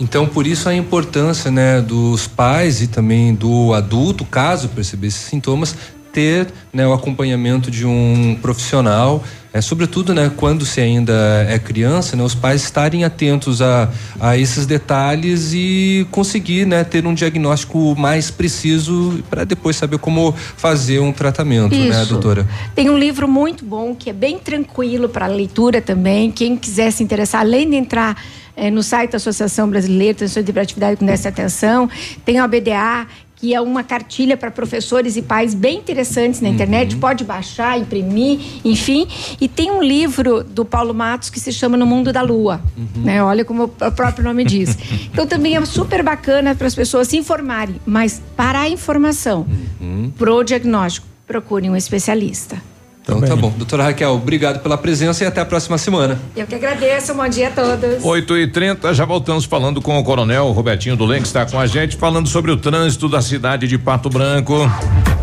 Então, 0.00 0.26
por 0.26 0.46
isso 0.46 0.66
a 0.66 0.74
importância, 0.74 1.50
né, 1.50 1.80
dos 1.82 2.26
pais 2.26 2.80
e 2.80 2.86
também 2.86 3.34
do 3.34 3.74
adulto, 3.74 4.24
caso 4.24 4.70
perceber 4.70 5.08
esses 5.08 5.20
sintomas, 5.20 5.76
ter 6.12 6.48
né, 6.72 6.86
o 6.86 6.92
acompanhamento 6.92 7.70
de 7.70 7.86
um 7.86 8.36
profissional. 8.40 9.22
É 9.52 9.60
sobretudo 9.60 10.14
né 10.14 10.30
quando 10.36 10.64
se 10.64 10.80
ainda 10.80 11.44
é 11.48 11.58
criança 11.58 12.14
né 12.16 12.22
os 12.22 12.36
pais 12.36 12.62
estarem 12.62 13.02
atentos 13.02 13.60
a, 13.60 13.90
a 14.20 14.38
esses 14.38 14.64
detalhes 14.64 15.52
e 15.52 16.06
conseguir 16.12 16.64
né 16.64 16.84
ter 16.84 17.04
um 17.04 17.12
diagnóstico 17.12 17.96
mais 17.98 18.30
preciso 18.30 19.20
para 19.28 19.42
depois 19.42 19.74
saber 19.74 19.98
como 19.98 20.32
fazer 20.56 21.00
um 21.00 21.12
tratamento 21.12 21.74
né, 21.74 21.88
Isso. 21.88 21.98
né 21.98 22.04
doutora? 22.04 22.48
Tem 22.76 22.88
um 22.88 22.96
livro 22.96 23.26
muito 23.26 23.64
bom 23.64 23.92
que 23.92 24.08
é 24.08 24.12
bem 24.12 24.38
tranquilo 24.38 25.08
para 25.08 25.26
leitura 25.26 25.82
também. 25.82 26.30
Quem 26.30 26.56
quiser 26.56 26.92
se 26.92 27.02
interessar 27.02 27.40
além 27.40 27.68
de 27.68 27.74
entrar 27.74 28.16
é, 28.56 28.70
no 28.70 28.82
site 28.82 29.12
da 29.12 29.16
Associação 29.16 29.68
Brasileira 29.68 30.12
de 30.12 30.18
Transtorno 30.18 30.44
de 30.44 30.50
Hiperatividade 30.50 30.96
com 30.98 31.08
essa 31.08 31.28
atenção 31.28 31.88
tem 32.24 32.38
a 32.38 32.46
BDA 32.46 33.06
que 33.40 33.54
é 33.54 33.60
uma 33.60 33.82
cartilha 33.82 34.36
para 34.36 34.50
professores 34.50 35.16
e 35.16 35.22
pais 35.22 35.54
bem 35.54 35.78
interessantes 35.78 36.42
na 36.42 36.48
uhum. 36.48 36.54
internet, 36.54 36.96
pode 36.96 37.24
baixar, 37.24 37.78
imprimir, 37.78 38.38
enfim. 38.62 39.08
E 39.40 39.48
tem 39.48 39.70
um 39.70 39.82
livro 39.82 40.44
do 40.44 40.62
Paulo 40.62 40.92
Matos 40.92 41.30
que 41.30 41.40
se 41.40 41.50
chama 41.50 41.76
No 41.76 41.86
Mundo 41.86 42.12
da 42.12 42.20
Lua, 42.20 42.60
uhum. 42.76 43.02
né? 43.02 43.22
Olha 43.24 43.42
como 43.44 43.64
o 43.64 43.92
próprio 43.92 44.22
nome 44.22 44.44
diz. 44.44 44.76
então 45.10 45.26
também 45.26 45.56
é 45.56 45.64
super 45.64 46.02
bacana 46.02 46.54
para 46.54 46.66
as 46.66 46.74
pessoas 46.74 47.08
se 47.08 47.16
informarem, 47.16 47.76
mas 47.86 48.22
para 48.36 48.60
a 48.60 48.68
informação, 48.68 49.46
uhum. 49.80 50.12
pro 50.18 50.44
diagnóstico, 50.44 51.06
procure 51.26 51.70
um 51.70 51.76
especialista. 51.76 52.69
Então 53.16 53.28
tá 53.28 53.36
bom. 53.36 53.52
Doutora 53.56 53.84
Raquel, 53.84 54.12
obrigado 54.12 54.60
pela 54.60 54.78
presença 54.78 55.24
e 55.24 55.26
até 55.26 55.40
a 55.40 55.44
próxima 55.44 55.78
semana. 55.78 56.18
Eu 56.36 56.46
que 56.46 56.54
agradeço, 56.54 57.14
bom 57.14 57.28
dia 57.28 57.48
a 57.48 57.50
todos. 57.50 58.04
8 58.04 58.36
e 58.38 58.46
30 58.46 58.94
já 58.94 59.04
voltamos 59.04 59.44
falando 59.44 59.80
com 59.80 59.98
o 59.98 60.04
coronel 60.04 60.50
Robertinho 60.52 60.96
do 60.96 61.10
que 61.10 61.26
está 61.26 61.44
com 61.44 61.58
a 61.58 61.66
gente, 61.66 61.96
falando 61.96 62.28
sobre 62.28 62.50
o 62.50 62.56
trânsito 62.56 63.08
da 63.08 63.20
cidade 63.20 63.66
de 63.66 63.76
Pato 63.76 64.08
Branco. 64.08 64.54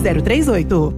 038. 0.00 0.94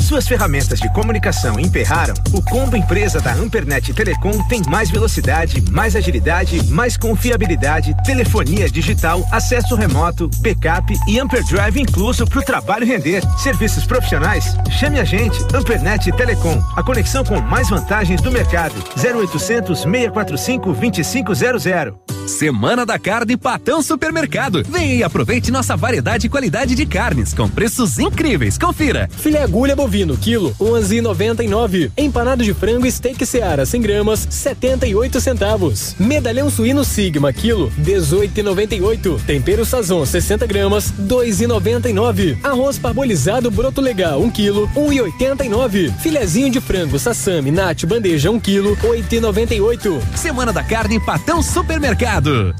suas 0.08 0.26
ferramentas 0.26 0.80
de 0.80 0.90
comunicação 0.94 1.60
emperraram, 1.60 2.14
o 2.32 2.40
combo 2.40 2.74
empresa 2.74 3.20
da 3.20 3.34
Ampernet 3.34 3.92
Telecom 3.92 4.42
tem 4.48 4.62
mais 4.66 4.90
velocidade, 4.90 5.62
mais 5.70 5.94
agilidade, 5.94 6.64
mais 6.70 6.96
confiabilidade, 6.96 7.94
telefonia 8.04 8.70
digital, 8.70 9.22
acesso 9.30 9.74
remoto, 9.74 10.30
backup 10.38 10.94
e 11.06 11.20
Amperdrive 11.20 11.82
incluso 11.82 12.26
para 12.26 12.38
o 12.38 12.42
trabalho 12.42 12.86
render. 12.86 13.22
Serviços 13.38 13.84
profissionais? 13.84 14.56
Chame 14.80 14.98
a 14.98 15.04
gente, 15.04 15.38
Ampernet 15.54 16.10
Telecom, 16.12 16.58
a 16.74 16.82
conexão 16.82 17.22
com 17.22 17.38
mais 17.42 17.68
vantagens 17.68 18.22
do 18.22 18.32
mercado. 18.32 18.82
0800 18.96 19.80
645 19.80 20.72
2500. 20.72 22.08
Semana 22.28 22.84
da 22.84 22.98
Carne 22.98 23.36
Patão 23.36 23.80
Supermercado. 23.82 24.62
Venha 24.68 24.94
e 24.94 25.02
aproveite 25.02 25.50
nossa 25.50 25.76
variedade 25.76 26.26
e 26.26 26.30
qualidade 26.30 26.74
de 26.74 26.84
carnes 26.84 27.32
com 27.32 27.48
preços 27.48 27.98
incríveis. 27.98 28.58
Confira. 28.58 29.08
Filé 29.10 29.42
agulha 29.42 29.74
bovino, 29.98 30.16
quilo, 30.16 30.54
11,99. 30.60 31.90
Empanado 31.96 32.44
de 32.44 32.54
frango 32.54 32.90
steak 32.90 33.24
Seara, 33.26 33.66
100 33.66 33.80
gramas, 33.80 34.26
78 34.30 35.20
centavos. 35.20 35.96
Medalhão 35.98 36.50
suíno 36.50 36.84
Sigma, 36.84 37.32
quilo, 37.32 37.72
18,98. 37.80 39.20
Tempero 39.26 39.64
Sazon, 39.64 40.04
60 40.04 40.46
gramas, 40.46 40.92
2,99. 40.92 42.38
Arroz 42.44 42.78
parbolizado 42.78 43.50
broto 43.50 43.80
legal, 43.80 44.20
1 44.20 44.30
quilo, 44.30 44.68
1,89. 44.76 45.92
Filezinho 45.98 46.50
de 46.50 46.60
frango 46.60 46.98
Sassami 46.98 47.50
Nat 47.50 47.84
bandeja, 47.84 48.30
1 48.30 48.40
quilo, 48.40 48.76
8,98. 48.76 50.00
Semana 50.14 50.52
da 50.52 50.62
Carne 50.62 51.00
Patão 51.00 51.42
Supermercado. 51.42 52.54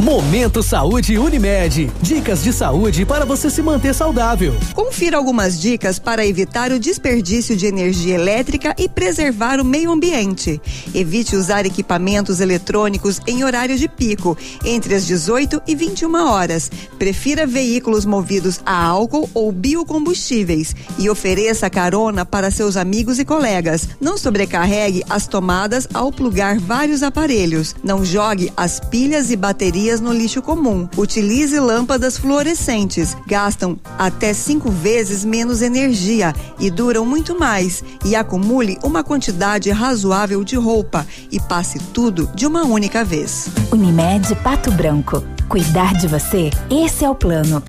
Momento 0.00 0.62
Saúde 0.62 1.18
Unimed. 1.18 1.92
Dicas 2.00 2.42
de 2.42 2.54
saúde 2.54 3.04
para 3.04 3.26
você 3.26 3.50
se 3.50 3.60
manter 3.60 3.94
saudável. 3.94 4.54
Confira 4.74 5.18
algumas 5.18 5.60
dicas 5.60 5.98
para 5.98 6.24
evitar 6.24 6.72
o 6.72 6.80
desperdício 6.80 7.54
de 7.54 7.66
energia 7.66 8.14
elétrica 8.14 8.74
e 8.78 8.88
preservar 8.88 9.60
o 9.60 9.64
meio 9.64 9.90
ambiente. 9.90 10.58
Evite 10.94 11.36
usar 11.36 11.66
equipamentos 11.66 12.40
eletrônicos 12.40 13.20
em 13.26 13.44
horário 13.44 13.76
de 13.76 13.88
pico, 13.88 14.38
entre 14.64 14.94
as 14.94 15.06
18 15.06 15.60
e 15.66 15.74
21 15.74 16.14
horas. 16.14 16.70
Prefira 16.98 17.46
veículos 17.46 18.06
movidos 18.06 18.58
a 18.64 18.82
álcool 18.82 19.28
ou 19.34 19.52
biocombustíveis 19.52 20.74
e 20.98 21.10
ofereça 21.10 21.68
carona 21.68 22.24
para 22.24 22.50
seus 22.50 22.78
amigos 22.78 23.18
e 23.18 23.24
colegas. 23.24 23.86
Não 24.00 24.16
sobrecarregue 24.16 25.04
as 25.10 25.26
tomadas 25.26 25.86
ao 25.92 26.10
plugar 26.10 26.58
vários 26.58 27.02
aparelhos. 27.02 27.76
Não 27.84 28.02
jogue 28.02 28.50
as 28.56 28.80
pilhas 28.80 29.30
e 29.30 29.36
baterias 29.36 29.89
baterias 29.90 30.00
no 30.00 30.12
lixo 30.12 30.40
comum. 30.40 30.88
Utilize 30.96 31.58
lâmpadas 31.58 32.16
fluorescentes. 32.16 33.16
Gastam 33.26 33.78
até 33.98 34.32
cinco 34.32 34.70
vezes 34.70 35.24
menos 35.24 35.62
energia 35.62 36.32
e 36.58 36.70
duram 36.70 37.04
muito 37.04 37.38
mais. 37.38 37.82
E 38.04 38.14
acumule 38.14 38.78
uma 38.82 39.02
quantidade 39.02 39.70
razoável 39.70 40.44
de 40.44 40.56
roupa 40.56 41.06
e 41.30 41.40
passe 41.40 41.78
tudo 41.92 42.30
de 42.34 42.46
uma 42.46 42.64
única 42.64 43.04
vez. 43.04 43.48
Unimed 43.72 44.34
Pato 44.36 44.70
Branco. 44.70 45.22
Cuidar 45.48 45.94
de 45.94 46.06
você, 46.06 46.50
esse 46.70 47.04
é 47.04 47.10
o 47.10 47.14
plano. 47.14 47.62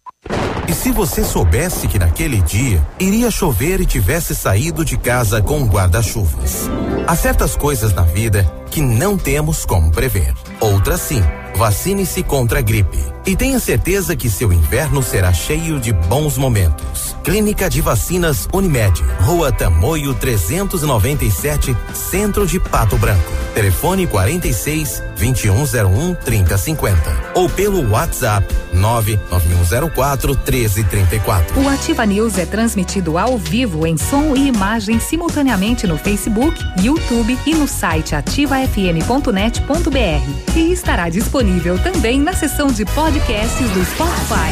E 0.67 0.73
se 0.73 0.91
você 0.91 1.23
soubesse 1.23 1.87
que 1.87 1.97
naquele 1.97 2.41
dia 2.41 2.85
iria 2.99 3.31
chover 3.31 3.81
e 3.81 3.85
tivesse 3.85 4.35
saído 4.35 4.85
de 4.85 4.97
casa 4.97 5.41
com 5.41 5.65
guarda-chuvas? 5.65 6.69
Há 7.07 7.15
certas 7.15 7.55
coisas 7.55 7.93
na 7.93 8.03
vida 8.03 8.60
que 8.71 8.81
não 8.81 9.17
temos 9.17 9.65
como 9.65 9.91
prever. 9.91 10.33
Outras 10.59 11.01
sim. 11.01 11.21
Vacine-se 11.55 12.23
contra 12.23 12.59
a 12.59 12.61
gripe 12.61 12.97
e 13.25 13.35
tenha 13.35 13.59
certeza 13.59 14.15
que 14.15 14.29
seu 14.29 14.51
inverno 14.51 15.03
será 15.03 15.31
cheio 15.31 15.79
de 15.79 15.93
bons 15.93 16.37
momentos. 16.37 17.15
Clínica 17.23 17.69
de 17.69 17.81
Vacinas 17.81 18.47
Unimed, 18.51 19.03
Rua 19.19 19.51
Tamoio 19.51 20.13
397, 20.15 21.75
Centro 21.93 22.47
de 22.47 22.59
Pato 22.59 22.97
Branco. 22.97 23.31
Telefone 23.53 24.07
46 24.07 25.03
2101 25.19 26.15
3050 26.15 27.31
ou 27.35 27.47
pelo 27.49 27.91
WhatsApp 27.91 28.47
99104 28.73 30.33
1334. 30.33 31.61
O 31.61 31.69
Ativa 31.69 32.05
News 32.05 32.37
é 32.37 32.45
transmitido 32.45 33.17
ao 33.17 33.37
vivo 33.37 33.85
em 33.85 33.97
som 33.97 34.35
e 34.35 34.47
imagem 34.47 34.99
simultaneamente 34.99 35.85
no 35.85 35.97
Facebook, 35.97 36.57
YouTube 36.81 37.37
e 37.45 37.53
no 37.53 37.67
site 37.67 38.15
ativafm.net.br 38.63 40.55
e 40.55 40.71
estará 40.71 41.09
disponível 41.09 41.77
também 41.79 42.19
na 42.19 42.33
seção 42.33 42.67
de 42.67 42.85
podcasts 42.85 43.69
do 43.71 43.83
Spotify. 43.85 44.51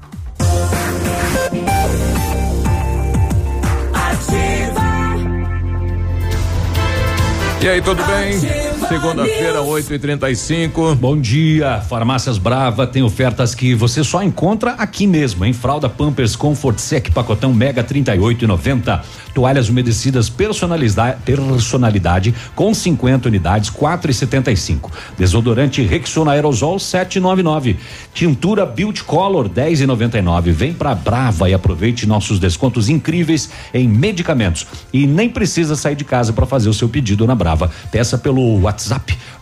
E 7.61 7.69
aí, 7.69 7.79
tudo 7.79 8.03
bem? 8.05 8.70
Segunda-feira, 8.91 9.61
8h35. 9.61 10.95
Bom 10.95 11.17
dia. 11.17 11.79
Farmácias 11.79 12.37
Brava 12.37 12.85
tem 12.85 13.01
ofertas 13.01 13.55
que 13.55 13.73
você 13.73 14.03
só 14.03 14.21
encontra 14.21 14.71
aqui 14.71 15.07
mesmo, 15.07 15.45
em 15.45 15.53
fralda 15.53 15.87
Pampers 15.87 16.35
Comfort 16.35 16.77
Sec 16.77 17.09
pacotão 17.11 17.53
Mega 17.53 17.85
38,90. 17.85 19.01
Toalhas 19.33 19.69
umedecidas 19.69 20.27
personalidade, 20.27 21.21
personalidade 21.23 22.35
com 22.53 22.73
50 22.73 23.29
unidades, 23.29 23.69
4,75. 23.69 24.91
Desodorante 25.17 25.81
Rexona 25.83 26.33
Aerosol 26.33 26.75
7,99. 26.75 27.77
Tintura 28.13 28.65
Beauty 28.65 29.05
Color 29.05 29.47
10,99. 29.47 30.51
Vem 30.51 30.73
pra 30.73 30.93
Brava 30.93 31.49
e 31.49 31.53
aproveite 31.53 32.05
nossos 32.05 32.39
descontos 32.39 32.89
incríveis 32.89 33.49
em 33.73 33.87
medicamentos. 33.87 34.67
E 34.91 35.07
nem 35.07 35.29
precisa 35.29 35.77
sair 35.77 35.95
de 35.95 36.03
casa 36.03 36.33
para 36.33 36.45
fazer 36.45 36.67
o 36.67 36.73
seu 36.73 36.89
pedido 36.89 37.25
na 37.25 37.35
Brava. 37.35 37.71
Peça 37.89 38.17
pelo 38.17 38.59
WhatsApp 38.59 38.80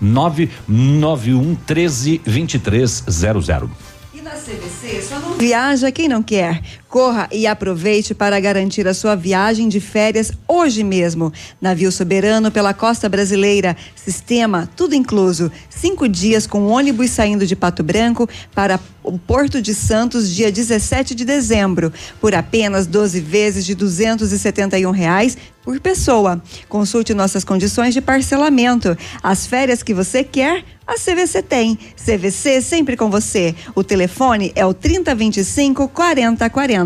991 0.02 1.56
13 1.56 2.22
2300. 2.26 3.70
E 4.14 4.22
na 4.22 4.32
CVC 4.32 5.02
só 5.02 5.20
não 5.20 5.38
viaja 5.38 5.92
quem 5.92 6.08
não 6.08 6.24
quer. 6.24 6.62
Corra 6.90 7.30
e 7.32 7.46
aproveite 7.46 8.16
para 8.16 8.40
garantir 8.40 8.88
a 8.88 8.96
sua 8.96 9.14
viagem 9.14 9.70
de 9.70 9.80
férias 9.80 10.32
hoje 10.48 10.84
mesmo. 10.84 11.32
Navio 11.62 11.92
soberano 11.92 12.50
pela 12.50 12.74
costa 12.74 13.08
brasileira. 13.08 13.78
Sistema 13.96 14.68
tudo 14.76 14.96
incluso. 14.96 15.52
Cinco 15.70 16.10
dias 16.10 16.48
com 16.48 16.66
ônibus 16.66 17.12
saindo 17.12 17.46
de 17.46 17.56
Pato 17.56 17.84
Branco 17.84 18.28
para 18.56 18.80
o 19.04 19.20
Porto 19.20 19.62
de 19.62 19.74
Santos, 19.74 20.34
dia 20.34 20.52
17 20.52 21.14
de 21.14 21.26
dezembro, 21.26 21.94
por 22.20 22.34
apenas 22.34 22.86
12 22.88 23.20
vezes 23.20 23.66
de 23.66 23.76
271 23.76 24.92
reais 24.92 25.38
por 25.64 25.80
pessoa. 25.80 26.42
Consulte 26.68 27.14
nossas 27.14 27.44
condições 27.44 27.94
de 27.94 28.02
parcelamento. 28.02 28.98
As 29.22 29.46
férias 29.46 29.84
que 29.84 29.94
você 29.94 30.24
quer, 30.24 30.64
a 30.88 30.96
CVC 30.96 31.44
tem. 31.44 31.78
CVC 31.96 32.62
sempre 32.62 32.98
com 32.98 33.10
você. 33.10 33.54
O 33.76 33.84
telefone 33.84 34.52
é 34.56 34.66
o 34.66 34.74
3025 34.74 35.88
4040. 35.90 36.79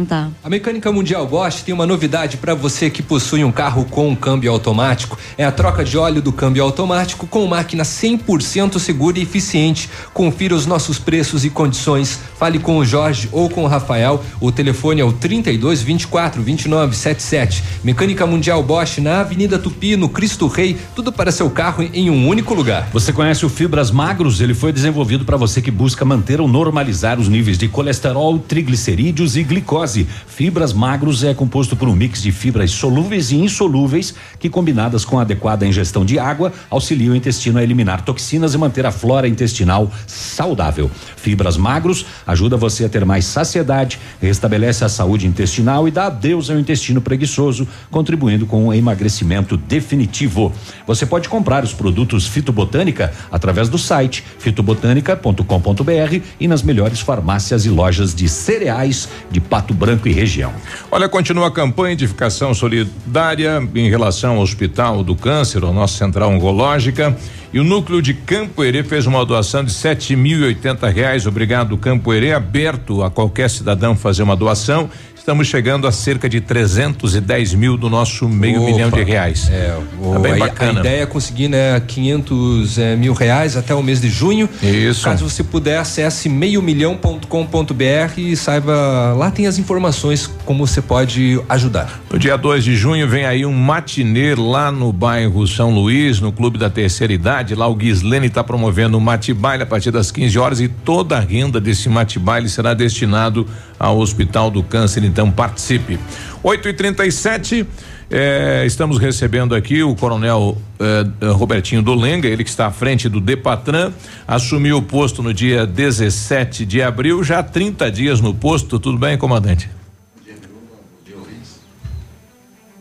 A 0.44 0.50
Mecânica 0.50 0.92
Mundial 0.92 1.28
Bosch 1.28 1.62
tem 1.62 1.74
uma 1.74 1.86
novidade 1.86 2.38
para 2.38 2.54
você 2.54 2.90
que 2.90 3.04
possui 3.04 3.44
um 3.44 3.52
carro 3.52 3.86
com 3.86 4.16
câmbio 4.16 4.52
automático. 4.52 5.18
É 5.38 5.46
a 5.46 5.52
troca 5.52 5.84
de 5.84 5.98
óleo 5.98 6.22
do 6.22 6.32
câmbio 6.32 6.64
automático 6.64 7.28
com 7.28 7.46
máquina 7.46 7.84
100% 7.84 8.80
segura 8.80 9.20
e 9.20 9.22
eficiente. 9.22 9.90
Confira 10.14 10.56
os 10.56 10.66
nossos 10.66 10.98
preços 10.98 11.46
e 11.46 11.50
condições. 11.50 12.20
Fale 12.38 12.60
com 12.60 12.78
o 12.78 12.86
Jorge 12.86 13.30
ou 13.32 13.50
com 13.50 13.64
o 13.64 13.68
Rafael. 13.68 14.24
O 14.42 14.52
telefone 14.52 15.02
é 15.02 15.06
o 15.06 15.14
32 15.14 15.82
24 15.82 16.42
29 16.42 16.96
77. 16.96 17.64
Mecânica 17.84 18.26
Mundial 18.26 18.64
Bosch 18.64 18.98
na 18.98 19.22
Avenida 19.22 19.60
Tupi, 19.60 19.96
no 19.96 20.10
Cristo 20.10 20.48
Rei. 20.48 20.78
Tudo 20.96 21.12
para 21.12 21.32
seu 21.32 21.50
carro 21.50 21.84
em 21.94 22.10
um 22.10 22.28
único 22.28 22.54
lugar. 22.54 22.90
Você 22.92 23.14
conhece 23.14 23.46
o 23.46 23.50
Fibras 23.50 23.92
Magros? 23.92 24.42
Ele 24.42 24.54
foi 24.54 24.74
desenvolvido 24.74 25.24
para 25.24 25.38
você 25.38 25.62
que 25.62 25.72
busca 25.72 26.04
manter 26.04 26.42
ou 26.42 26.48
normalizar 26.48 27.20
os 27.20 27.30
níveis 27.30 27.58
de 27.58 27.68
colesterol, 27.68 28.40
triglicerídeos 28.40 29.36
e 29.36 29.44
glicose 29.44 29.83
Fibras 30.28 30.74
magros 30.74 31.24
é 31.24 31.34
composto 31.34 31.76
por 31.76 31.88
um 31.88 31.96
mix 31.96 32.22
de 32.22 32.32
fibras 32.32 32.72
solúveis 32.72 33.32
e 33.32 33.36
insolúveis 33.36 34.14
que, 34.44 34.50
combinadas 34.50 35.06
com 35.06 35.18
adequada 35.18 35.66
ingestão 35.66 36.04
de 36.04 36.20
água, 36.20 36.52
auxiliam 36.70 37.14
o 37.14 37.16
intestino 37.16 37.60
a 37.60 37.64
eliminar 37.64 38.02
toxinas 38.02 38.54
e 38.54 38.58
manter 38.58 38.86
a 38.86 38.92
flora 38.92 39.26
intestinal 39.26 39.90
saudável. 40.06 40.92
Fibras 41.16 41.56
magros 41.56 42.06
ajuda 42.28 42.58
você 42.58 42.84
a 42.84 42.90
ter 42.90 43.06
mais 43.06 43.24
saciedade, 43.24 43.98
restabelece 44.22 44.84
a 44.84 44.90
saúde 44.90 45.26
intestinal 45.26 45.88
e 45.88 45.92
dá 45.92 46.08
adeus 46.08 46.50
ao 46.50 46.60
intestino 46.60 47.00
preguiçoso, 47.00 47.66
contribuindo 47.90 48.46
com 48.46 48.68
o 48.68 48.74
emagrecimento 48.74 49.56
definitivo. 49.56 50.52
Você 50.86 51.06
pode 51.06 51.30
comprar 51.30 51.64
os 51.64 51.72
produtos 51.72 52.28
Fitobotânica 52.28 53.14
através 53.32 53.70
do 53.70 53.78
site 53.78 54.26
fitobotânica.com.br 54.40 56.22
e 56.38 56.50
nas 56.50 56.62
melhores 56.62 57.00
farmácias 57.00 57.66
e 57.66 57.70
lojas 57.70 58.14
de 58.14 58.28
cereais 58.28 59.08
de 59.32 59.40
Pato 59.40 59.74
Branco 59.74 60.10
e 60.10 60.12
região. 60.12 60.52
Olha, 60.92 61.08
continua 61.08 61.48
a 61.48 61.52
campanha 61.52 61.96
de 61.96 62.04
edificação 62.04 62.54
solidária 62.54 63.66
em 63.74 63.90
relação 63.90 64.33
ao 64.36 64.42
Hospital 64.42 65.04
do 65.04 65.16
Câncer, 65.16 65.64
a 65.64 65.72
nossa 65.72 65.98
central 65.98 66.32
oncológica. 66.32 67.16
E 67.54 67.60
o 67.60 67.64
núcleo 67.64 68.02
de 68.02 68.14
Campo 68.14 68.64
Herê 68.64 68.84
fez 68.84 69.06
uma 69.06 69.24
doação 69.26 69.64
de 69.64 69.72
sete 69.72 70.16
mil 70.16 70.40
e 70.40 70.44
oitenta 70.44 70.90
reais. 70.90 71.28
Obrigado, 71.28 71.78
Campo 71.78 72.12
Herê, 72.12 72.34
aberto 72.34 73.04
a 73.04 73.12
qualquer 73.12 73.50
cidadão 73.50 73.96
fazer 73.96 74.24
uma 74.24 74.36
doação. 74.36 74.90
Estamos 75.24 75.48
chegando 75.48 75.88
a 75.88 75.92
cerca 75.94 76.28
de 76.28 76.42
310 76.42 77.54
mil 77.54 77.78
do 77.78 77.90
nosso 77.90 78.28
meio 78.28 78.62
Opa, 78.62 78.72
milhão 78.72 78.92
de 78.92 79.02
reais. 79.04 79.50
É, 79.50 79.74
o, 80.02 80.12
tá 80.12 80.20
bem 80.20 80.34
a, 80.34 80.38
bacana. 80.38 80.80
a 80.80 80.82
ideia 80.82 81.04
é 81.04 81.06
conseguir, 81.06 81.48
né, 81.48 81.80
500 81.80 82.78
é, 82.78 82.96
mil 82.98 83.14
reais 83.14 83.56
até 83.56 83.74
o 83.74 83.82
mês 83.82 84.02
de 84.02 84.10
junho. 84.10 84.50
Isso. 84.62 85.06
Caso 85.06 85.30
você 85.30 85.42
puder, 85.42 85.78
acesse 85.78 86.28
meiomilhão.com.br 86.28 88.18
e 88.18 88.36
saiba, 88.36 89.14
lá 89.18 89.32
tem 89.32 89.48
as 89.48 89.58
informações 89.58 90.30
como 90.44 90.68
você 90.68 90.82
pode 90.82 91.42
ajudar. 91.48 92.02
No 92.12 92.20
dia 92.20 92.38
2 92.38 92.62
de 92.62 92.76
junho 92.76 93.08
vem 93.08 93.26
aí 93.26 93.46
um 93.46 93.54
matinê 93.54 94.36
lá 94.36 94.74
no 94.74 94.92
bairro 94.92 95.48
São 95.48 95.74
Luís, 95.74 96.20
no 96.20 96.34
Clube 96.34 96.58
da 96.58 96.70
Terceira 96.70 97.14
Idade. 97.14 97.56
Lá 97.56 97.70
o 97.70 97.80
Gislene 97.80 98.28
está 98.28 98.44
promovendo 98.44 98.98
um 98.98 99.00
mate-baile 99.00 99.64
a 99.64 99.66
partir 99.66 99.90
das 99.90 100.12
15 100.12 100.38
horas 100.38 100.60
e 100.60 100.68
toda 100.68 101.16
a 101.16 101.22
renda 101.22 101.62
desse 101.62 101.88
mate-baile 101.88 102.50
será 102.50 102.74
destinado 102.74 103.48
ao 103.80 103.98
Hospital 103.98 104.52
do 104.52 104.62
Câncer. 104.62 105.13
Então 105.14 105.30
participe. 105.32 106.00
8 106.42 106.70
e 106.70 106.74
37 106.74 107.68
eh, 108.10 108.64
estamos 108.66 108.98
recebendo 108.98 109.54
aqui 109.54 109.84
o 109.84 109.96
coronel 109.96 110.58
eh, 110.80 111.28
Robertinho 111.32 111.84
Dolenga, 111.84 112.28
ele 112.28 112.44
que 112.44 112.50
está 112.50 112.66
à 112.66 112.72
frente 112.72 113.08
do 113.08 113.22
Depatran, 113.22 113.94
assumiu 114.28 114.78
o 114.78 114.82
posto 114.82 115.22
no 115.22 115.32
dia 115.34 115.68
17 115.68 116.66
de 116.66 116.82
abril, 116.82 117.24
já 117.24 117.40
há 117.40 117.44
30 117.44 117.92
dias 117.92 118.20
no 118.20 118.34
posto. 118.34 118.80
Tudo 118.80 118.98
bem, 118.98 119.18
comandante? 119.18 119.70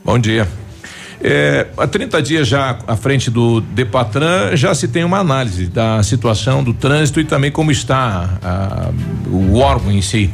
Bom 0.03 0.19
dia. 0.19 0.49
É, 1.21 1.69
há 1.77 1.87
30 1.87 2.21
dias 2.21 2.49
já 2.49 2.79
à 2.87 2.97
frente 2.97 3.31
do 3.31 3.61
Depatran, 3.61 4.57
já 4.57 4.75
se 4.75 4.89
tem 4.89 5.05
uma 5.05 5.19
análise 5.19 5.67
da 5.67 6.03
situação 6.03 6.65
do 6.65 6.75
trânsito 6.75 7.21
e 7.21 7.25
também 7.25 7.53
como 7.53 7.71
está 7.71 8.39
a, 8.43 8.91
o 9.31 9.59
órgão 9.59 9.93
em 9.93 10.03
si. 10.03 10.31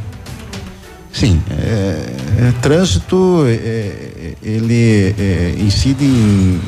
Sim, 1.18 1.42
é, 1.50 2.46
é, 2.46 2.52
trânsito 2.62 3.42
é, 3.48 4.34
ele 4.40 5.16
é, 5.18 5.56
incide 5.58 6.04
em 6.04 6.60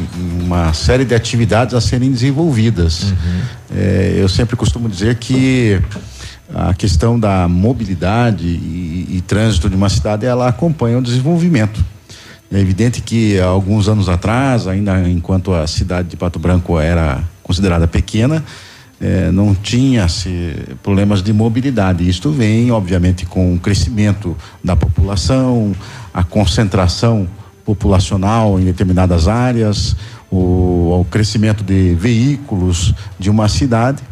uma 0.43 0.73
série 0.73 1.05
de 1.05 1.15
atividades 1.15 1.73
a 1.73 1.81
serem 1.81 2.11
desenvolvidas. 2.11 3.15
É, 3.73 4.17
eu 4.17 4.29
sempre 4.29 4.57
costumo 4.57 4.89
dizer 4.89 5.15
que 5.19 5.81
a 6.53 6.75
questão 6.75 7.17
da 7.17 7.47
mobilidade 7.47 8.45
e, 8.45 9.07
e 9.19 9.21
trânsito 9.21 9.71
de 9.71 9.77
uma 9.77 9.89
cidade 9.89 10.27
ela 10.27 10.49
acompanha 10.49 10.99
o 10.99 11.03
desenvolvimento. 11.03 11.81
É 12.53 12.59
evidente 12.59 13.01
que 13.01 13.39
há 13.39 13.47
alguns 13.47 13.89
anos 13.89 14.09
atrás, 14.09 14.67
ainda 14.67 15.09
enquanto 15.09 15.55
a 15.55 15.65
cidade 15.69 16.09
de 16.09 16.17
Pato 16.17 16.41
Branco 16.41 16.77
era 16.77 17.23
considerada 17.41 17.87
pequena, 17.87 18.45
eh, 19.01 19.31
não 19.33 19.55
tinha-se 19.55 20.55
problemas 20.83 21.23
de 21.23 21.33
mobilidade. 21.33 22.09
Isto 22.09 22.31
vem, 22.31 22.71
obviamente, 22.71 23.25
com 23.25 23.55
o 23.55 23.59
crescimento 23.59 24.37
da 24.63 24.77
população, 24.77 25.73
a 26.13 26.23
concentração 26.23 27.27
populacional 27.65 28.61
em 28.61 28.65
determinadas 28.65 29.27
áreas, 29.27 29.97
o, 30.31 31.01
o 31.01 31.07
crescimento 31.11 31.65
de 31.65 31.95
veículos 31.95 32.95
de 33.19 33.31
uma 33.31 33.49
cidade. 33.49 34.03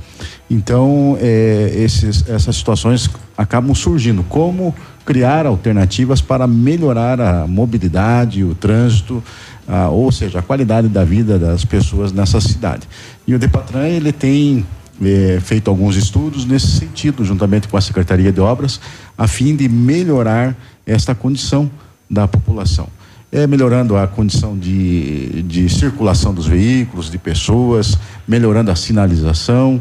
Então, 0.50 1.18
eh, 1.20 1.72
esses, 1.76 2.24
essas 2.28 2.56
situações 2.56 3.10
acabam 3.36 3.74
surgindo. 3.74 4.22
Como 4.22 4.74
criar 5.04 5.46
alternativas 5.46 6.20
para 6.20 6.46
melhorar 6.46 7.20
a 7.20 7.46
mobilidade, 7.46 8.44
o 8.44 8.54
trânsito, 8.54 9.22
ah, 9.68 9.90
ou 9.90 10.10
seja, 10.10 10.38
a 10.38 10.42
qualidade 10.42 10.88
da 10.88 11.04
vida 11.04 11.38
das 11.38 11.64
pessoas 11.64 12.10
nessa 12.10 12.40
cidade. 12.40 12.88
E 13.26 13.34
o 13.34 13.38
Depatran 13.38 13.86
ele 13.86 14.12
tem 14.12 14.66
eh, 15.02 15.38
feito 15.42 15.68
alguns 15.68 15.94
estudos 15.94 16.46
nesse 16.46 16.68
sentido, 16.68 17.24
juntamente 17.24 17.68
com 17.68 17.76
a 17.76 17.80
Secretaria 17.80 18.32
de 18.32 18.40
Obras, 18.40 18.80
a 19.16 19.28
fim 19.28 19.54
de 19.54 19.68
melhorar 19.68 20.56
esta 20.86 21.14
condição 21.14 21.70
da 22.10 22.26
população. 22.26 22.88
é, 23.30 23.46
melhorando 23.46 23.96
a 23.96 24.06
condição 24.06 24.56
de, 24.56 25.42
de 25.42 25.68
circulação 25.68 26.32
dos 26.32 26.46
veículos, 26.46 27.10
de 27.10 27.18
pessoas, 27.18 27.98
melhorando 28.26 28.70
a 28.70 28.76
sinalização, 28.76 29.80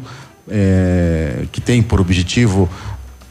é, 0.49 1.45
que 1.51 1.61
tem 1.61 1.81
por 1.81 2.01
objetivo, 2.01 2.69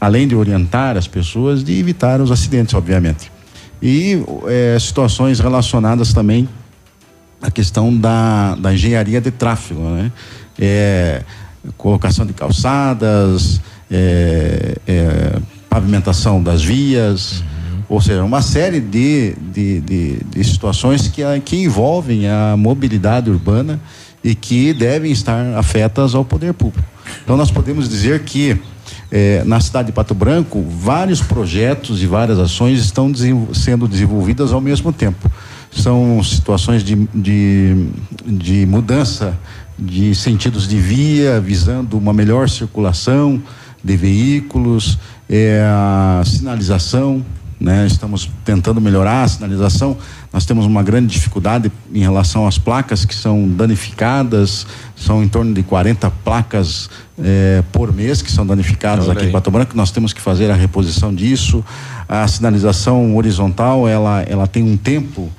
além 0.01 0.27
de 0.27 0.35
orientar 0.35 0.97
as 0.97 1.07
pessoas, 1.07 1.63
de 1.63 1.79
evitar 1.79 2.19
os 2.19 2.31
acidentes, 2.31 2.73
obviamente. 2.73 3.31
E 3.81 4.23
é, 4.47 4.77
situações 4.79 5.39
relacionadas 5.39 6.13
também 6.13 6.47
à 7.41 7.51
questão 7.51 7.95
da, 7.95 8.55
da 8.55 8.73
engenharia 8.73 9.21
de 9.21 9.31
tráfego, 9.31 9.81
né? 9.81 10.11
É, 10.59 11.23
colocação 11.77 12.25
de 12.25 12.33
calçadas, 12.33 13.61
é, 13.91 14.77
é, 14.87 15.39
pavimentação 15.69 16.41
das 16.41 16.63
vias, 16.63 17.41
uhum. 17.41 17.83
ou 17.89 18.01
seja, 18.01 18.23
uma 18.23 18.41
série 18.41 18.79
de, 18.79 19.35
de, 19.53 19.81
de, 19.81 20.23
de 20.23 20.43
situações 20.43 21.07
que, 21.07 21.21
que 21.45 21.57
envolvem 21.57 22.27
a 22.27 22.55
mobilidade 22.57 23.29
urbana 23.29 23.79
e 24.27 24.35
que 24.35 24.73
devem 24.73 25.09
estar 25.09 25.57
afetas 25.57 26.13
ao 26.13 26.25
poder 26.25 26.53
público. 26.53 26.85
Então 27.23 27.37
nós 27.37 27.49
podemos 27.49 27.87
dizer 27.87 28.25
que 28.25 28.59
eh, 29.09 29.41
na 29.45 29.61
cidade 29.61 29.85
de 29.85 29.93
Pato 29.93 30.13
Branco 30.13 30.61
vários 30.61 31.21
projetos 31.21 32.03
e 32.03 32.05
várias 32.05 32.37
ações 32.37 32.81
estão 32.81 33.09
desenvol 33.09 33.53
sendo 33.53 33.87
desenvolvidas 33.87 34.51
ao 34.51 34.59
mesmo 34.59 34.91
tempo. 34.91 35.31
São 35.71 36.21
situações 36.21 36.83
de, 36.83 37.07
de, 37.15 37.87
de 38.25 38.65
mudança 38.65 39.37
de 39.79 40.13
sentidos 40.13 40.67
de 40.67 40.77
via, 40.77 41.39
visando 41.39 41.97
uma 41.97 42.11
melhor 42.11 42.49
circulação 42.49 43.41
de 43.81 43.95
veículos, 43.95 44.97
é, 45.29 45.61
a 45.63 46.21
sinalização, 46.25 47.23
né? 47.59 47.87
Estamos 47.87 48.29
tentando 48.45 48.79
melhorar 48.79 49.23
a 49.23 49.27
sinalização. 49.27 49.97
Nós 50.31 50.45
temos 50.45 50.65
uma 50.65 50.83
grande 50.83 51.07
dificuldade 51.07 51.71
em 51.93 51.99
relação 51.99 52.47
às 52.47 52.57
placas 52.57 53.03
que 53.03 53.15
são 53.15 53.47
danificadas. 53.47 54.67
São 54.95 55.23
em 55.23 55.27
torno 55.27 55.53
de 55.53 55.63
40 55.63 56.09
placas 56.23 56.89
é, 57.19 57.63
por 57.71 57.91
mês 57.91 58.21
que 58.21 58.31
são 58.31 58.45
danificadas 58.45 59.09
aqui 59.09 59.25
em 59.25 59.31
Pato 59.31 59.49
Branco. 59.49 59.75
Nós 59.75 59.91
temos 59.91 60.13
que 60.13 60.21
fazer 60.21 60.51
a 60.51 60.55
reposição 60.55 61.13
disso. 61.13 61.65
A 62.07 62.27
sinalização 62.27 63.15
horizontal, 63.15 63.87
ela, 63.87 64.21
ela 64.21 64.45
tem 64.45 64.63
um 64.63 64.77
tempo 64.77 65.29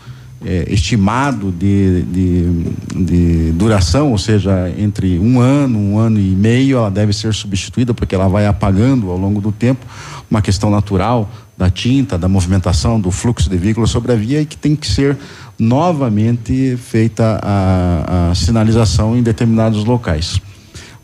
é, 0.45 0.67
estimado 0.69 1.51
de, 1.51 2.03
de, 2.03 2.65
de, 2.95 3.53
duração, 3.53 4.13
ou 4.13 4.19
seja, 4.19 4.73
entre 4.77 5.19
um 5.19 5.41
ano, 5.41 5.79
um 5.79 5.99
ano 5.99 6.19
e 6.19 6.31
meio, 6.31 6.79
ela 6.79 6.91
deve 6.91 7.13
ser 7.13 7.35
substituída 7.35 7.93
porque 7.93 8.15
ela 8.15 8.29
vai 8.29 8.47
apagando 8.47 9.11
ao 9.11 9.17
longo 9.17 9.41
do 9.41 9.51
tempo, 9.51 9.85
uma 10.31 10.41
questão 10.41 10.71
natural 10.71 11.29
da 11.59 11.69
tinta, 11.69 12.17
da 12.17 12.29
movimentação, 12.29 13.01
do 13.01 13.11
fluxo 13.11 13.51
de 13.51 13.57
veículos 13.57 13.91
sobre 13.91 14.13
a 14.13 14.15
via 14.15 14.41
e 14.41 14.47
que 14.47 14.57
tem 14.57 14.77
que 14.77 14.87
ser 14.87 15.19
novamente 15.59 16.77
feita 16.77 17.41
a, 17.43 18.31
a 18.31 18.35
sinalização 18.37 19.19
em 19.19 19.23
determinados 19.25 19.85
locais. 19.85 20.41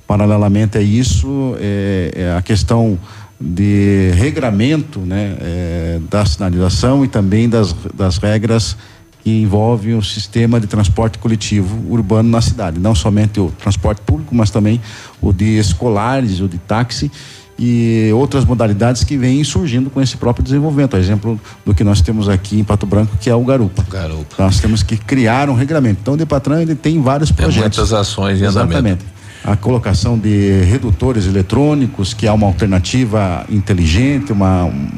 Paralelamente 0.06 0.78
a 0.78 0.80
isso, 0.80 1.56
é, 1.58 2.12
é 2.14 2.36
a 2.36 2.42
questão 2.42 2.96
de 3.40 4.12
regramento 4.14 5.00
né, 5.00 5.36
é, 5.40 6.00
da 6.08 6.24
sinalização 6.24 7.04
e 7.04 7.08
também 7.08 7.48
das, 7.48 7.74
das 7.92 8.18
regras 8.18 8.76
que 9.24 9.30
envolve 9.42 9.94
o 9.94 10.02
sistema 10.02 10.60
de 10.60 10.68
transporte 10.68 11.18
coletivo 11.18 11.90
urbano 11.90 12.28
na 12.28 12.40
cidade, 12.40 12.78
não 12.78 12.94
somente 12.94 13.40
o 13.40 13.50
transporte 13.50 14.02
público, 14.02 14.34
mas 14.34 14.50
também 14.50 14.80
o 15.20 15.32
de 15.32 15.58
escolares, 15.58 16.40
o 16.40 16.48
de 16.48 16.58
táxi 16.58 17.10
e 17.58 18.10
outras 18.14 18.44
modalidades 18.44 19.04
que 19.04 19.16
vêm 19.16 19.42
surgindo 19.44 19.88
com 19.88 20.00
esse 20.00 20.16
próprio 20.16 20.42
desenvolvimento. 20.42 20.96
exemplo 20.96 21.40
do 21.64 21.74
que 21.74 21.84
nós 21.84 22.00
temos 22.00 22.28
aqui 22.28 22.58
em 22.58 22.64
Pato 22.64 22.86
Branco, 22.86 23.16
que 23.20 23.30
é 23.30 23.34
o 23.34 23.44
Garupa. 23.44 23.84
Garupa. 23.88 24.36
Nós 24.38 24.58
temos 24.58 24.82
que 24.82 24.96
criar 24.96 25.48
um 25.48 25.54
regulamento. 25.54 26.00
Então, 26.02 26.14
o 26.14 26.16
Depatran 26.16 26.62
ele 26.62 26.74
tem 26.74 27.00
vários 27.00 27.30
projetos. 27.30 27.76
Tem 27.76 27.84
muitas 27.84 27.92
ações 27.92 28.40
em 28.40 28.44
Exatamente. 28.44 28.78
andamento. 28.78 29.04
A 29.44 29.56
colocação 29.56 30.18
de 30.18 30.62
redutores 30.62 31.26
eletrônicos, 31.26 32.14
que 32.14 32.26
é 32.26 32.32
uma 32.32 32.46
alternativa 32.46 33.44
inteligente, 33.50 34.32
uma, 34.32 34.64
um, 34.64 34.90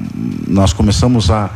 nós 0.47 0.73
começamos 0.73 1.31
a 1.31 1.51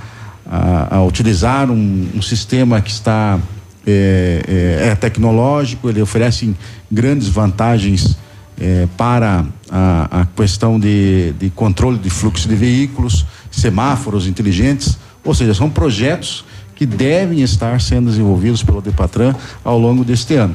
a, 0.51 0.97
a 0.97 1.05
utilizar 1.05 1.71
um, 1.71 2.09
um, 2.15 2.21
sistema 2.21 2.81
que 2.81 2.91
está 2.91 3.39
é, 3.87 4.43
é, 4.83 4.89
é, 4.89 4.95
tecnológico, 4.97 5.89
ele 5.89 6.03
oferece 6.03 6.53
grandes 6.91 7.29
vantagens 7.29 8.17
é, 8.61 8.89
para 8.97 9.45
a, 9.71 10.23
a 10.23 10.27
questão 10.27 10.79
de, 10.79 11.33
de, 11.39 11.49
controle 11.51 11.99
de 11.99 12.11
fluxo 12.11 12.49
de 12.49 12.55
veículos, 12.55 13.25
semáforos 13.51 14.27
inteligentes, 14.27 14.99
ou 15.25 15.35
seja, 15.35 15.55
são 15.55 15.71
projetos 15.71 16.45
que 16.75 16.85
devem 16.85 17.43
estar 17.43 17.81
sendo 17.81 18.09
desenvolvidos 18.09 18.63
pelo 18.63 18.81
Depatran 18.81 19.35
ao 19.63 19.79
longo 19.79 20.05
deste 20.05 20.35
ano. 20.35 20.55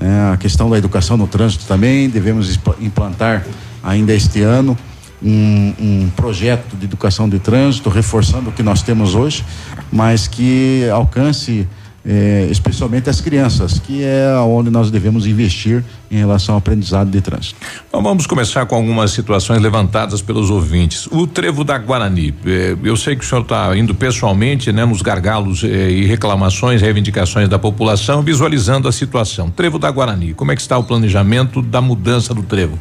É, 0.00 0.32
a 0.32 0.36
questão 0.36 0.70
da 0.70 0.78
educação 0.78 1.16
no 1.16 1.26
trânsito 1.26 1.66
também 1.66 2.08
devemos 2.08 2.58
implantar 2.80 3.44
ainda 3.82 4.14
este 4.14 4.40
ano 4.40 4.76
um, 5.22 5.74
um, 5.78 6.10
projeto 6.16 6.74
de 6.76 6.86
educação 6.86 7.28
de 7.28 7.38
trânsito, 7.38 7.90
reforçando 7.90 8.48
o 8.48 8.52
que 8.52 8.62
nós 8.62 8.82
temos 8.82 9.14
hoje, 9.14 9.44
mas 9.92 10.26
que 10.26 10.88
alcance 10.90 11.68
eh, 12.04 12.48
especialmente 12.50 13.10
as 13.10 13.20
crianças, 13.20 13.78
que 13.78 14.02
é 14.02 14.34
onde 14.38 14.70
nós 14.70 14.90
devemos 14.90 15.26
investir 15.26 15.84
em 16.10 16.16
relação 16.16 16.54
ao 16.54 16.58
aprendizado 16.58 17.10
de 17.10 17.20
trânsito. 17.20 17.56
Então 17.88 18.02
vamos 18.02 18.26
começar 18.26 18.64
com 18.66 18.74
algumas 18.74 19.10
situações 19.10 19.60
levantadas 19.60 20.22
pelos 20.22 20.50
ouvintes. 20.50 21.06
O 21.06 21.26
trevo 21.26 21.62
da 21.62 21.76
Guarani, 21.76 22.34
eh, 22.46 22.76
eu 22.82 22.96
sei 22.96 23.16
que 23.16 23.24
o 23.24 23.28
senhor 23.28 23.42
está 23.42 23.76
indo 23.76 23.94
pessoalmente, 23.94 24.72
né, 24.72 24.84
nos 24.84 25.02
gargalos 25.02 25.62
eh, 25.62 25.90
e 25.90 26.06
reclamações, 26.06 26.80
reivindicações 26.80 27.48
da 27.48 27.58
população, 27.58 28.22
visualizando 28.22 28.88
a 28.88 28.92
situação. 28.92 29.50
Trevo 29.50 29.78
da 29.78 29.90
Guarani, 29.90 30.32
como 30.32 30.52
é 30.52 30.56
que 30.56 30.62
está 30.62 30.78
o 30.78 30.84
planejamento 30.84 31.60
da 31.60 31.80
mudança 31.80 32.32
do 32.32 32.42
trevo? 32.42 32.78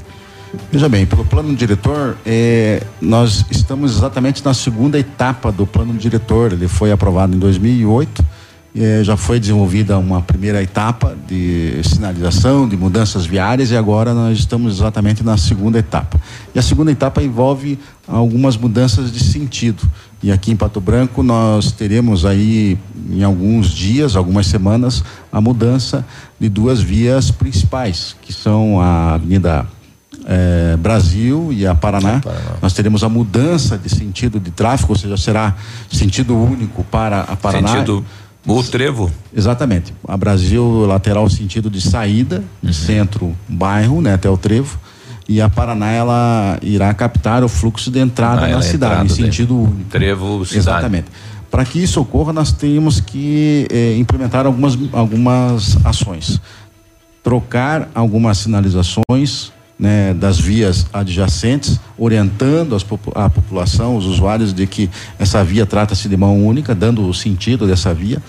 Veja 0.71 0.89
bem, 0.89 1.05
pelo 1.05 1.23
plano 1.25 1.55
diretor, 1.55 2.17
eh, 2.25 2.81
nós 2.99 3.45
estamos 3.51 3.97
exatamente 3.97 4.43
na 4.43 4.53
segunda 4.53 4.97
etapa 4.97 5.51
do 5.51 5.67
plano 5.67 5.93
diretor. 5.93 6.53
Ele 6.53 6.67
foi 6.67 6.91
aprovado 6.91 7.35
em 7.35 7.39
2008. 7.39 8.38
Eh, 8.75 9.03
já 9.03 9.17
foi 9.17 9.39
desenvolvida 9.39 9.97
uma 9.97 10.21
primeira 10.21 10.61
etapa 10.61 11.15
de 11.27 11.81
sinalização, 11.83 12.69
de 12.69 12.77
mudanças 12.77 13.25
viárias, 13.25 13.71
e 13.71 13.77
agora 13.77 14.13
nós 14.13 14.37
estamos 14.37 14.75
exatamente 14.75 15.23
na 15.23 15.37
segunda 15.37 15.79
etapa. 15.79 16.19
E 16.53 16.59
a 16.59 16.61
segunda 16.61 16.91
etapa 16.91 17.21
envolve 17.23 17.79
algumas 18.07 18.55
mudanças 18.55 19.11
de 19.11 19.23
sentido. 19.23 19.89
E 20.21 20.31
aqui 20.31 20.51
em 20.51 20.55
Pato 20.55 20.79
Branco 20.79 21.23
nós 21.23 21.71
teremos 21.71 22.25
aí, 22.25 22.77
em 23.09 23.23
alguns 23.23 23.69
dias, 23.69 24.15
algumas 24.15 24.45
semanas, 24.45 25.03
a 25.31 25.41
mudança 25.41 26.05
de 26.39 26.47
duas 26.47 26.79
vias 26.79 27.31
principais, 27.31 28.15
que 28.21 28.31
são 28.31 28.79
a 28.79 29.15
Avenida 29.15 29.65
é, 30.25 30.77
Brasil 30.77 31.51
e 31.51 31.65
a 31.65 31.73
Paraná, 31.73 32.19
Paraná, 32.19 32.57
nós 32.61 32.73
teremos 32.73 33.03
a 33.03 33.09
mudança 33.09 33.79
de 33.79 33.89
sentido 33.89 34.39
de 34.39 34.51
tráfego, 34.51 34.93
ou 34.93 34.97
seja, 34.97 35.17
será 35.17 35.55
sentido 35.91 36.37
único 36.37 36.83
para 36.83 37.21
a 37.21 37.35
Paraná. 37.35 37.69
Sentido 37.69 38.05
o 38.57 38.63
trevo? 38.63 39.11
Exatamente. 39.35 39.93
A 40.07 40.17
Brasil 40.17 40.85
lateral 40.85 41.29
sentido 41.29 41.69
de 41.69 41.81
saída, 41.81 42.43
uhum. 42.63 42.73
centro, 42.73 43.35
bairro, 43.47 44.01
né, 44.01 44.13
até 44.13 44.29
o 44.29 44.37
trevo. 44.37 44.79
E 45.27 45.39
a 45.39 45.47
Paraná 45.47 45.91
ela 45.91 46.57
irá 46.61 46.91
captar 46.93 47.43
o 47.43 47.47
fluxo 47.47 47.91
de 47.91 47.99
entrada 47.99 48.45
ah, 48.45 48.49
na 48.49 48.61
cidade, 48.63 49.05
em 49.05 49.09
sentido. 49.09 49.71
Trevo, 49.89 50.43
cidade. 50.43 50.57
Exatamente. 50.57 51.05
Para 51.51 51.65
que 51.65 51.81
isso 51.81 52.01
ocorra, 52.01 52.33
nós 52.33 52.51
temos 52.51 52.99
que 52.99 53.67
eh, 53.71 53.95
implementar 53.97 54.45
algumas, 54.45 54.77
algumas 54.91 55.77
ações. 55.85 56.41
Trocar 57.23 57.89
algumas 57.93 58.39
sinalizações 58.39 59.51
né, 59.79 60.13
das 60.13 60.37
vias 60.39 60.85
adjacentes, 60.91 61.79
orientando 61.97 62.75
as, 62.75 62.85
a 63.15 63.29
população, 63.29 63.95
os 63.95 64.05
usuários, 64.05 64.53
de 64.53 64.67
que 64.67 64.89
essa 65.17 65.43
via 65.43 65.65
trata-se 65.65 66.09
de 66.09 66.17
mão 66.17 66.45
única, 66.45 66.75
dando 66.75 67.07
o 67.07 67.13
sentido 67.13 67.65
dessa 67.65 67.93
via. 67.93 68.21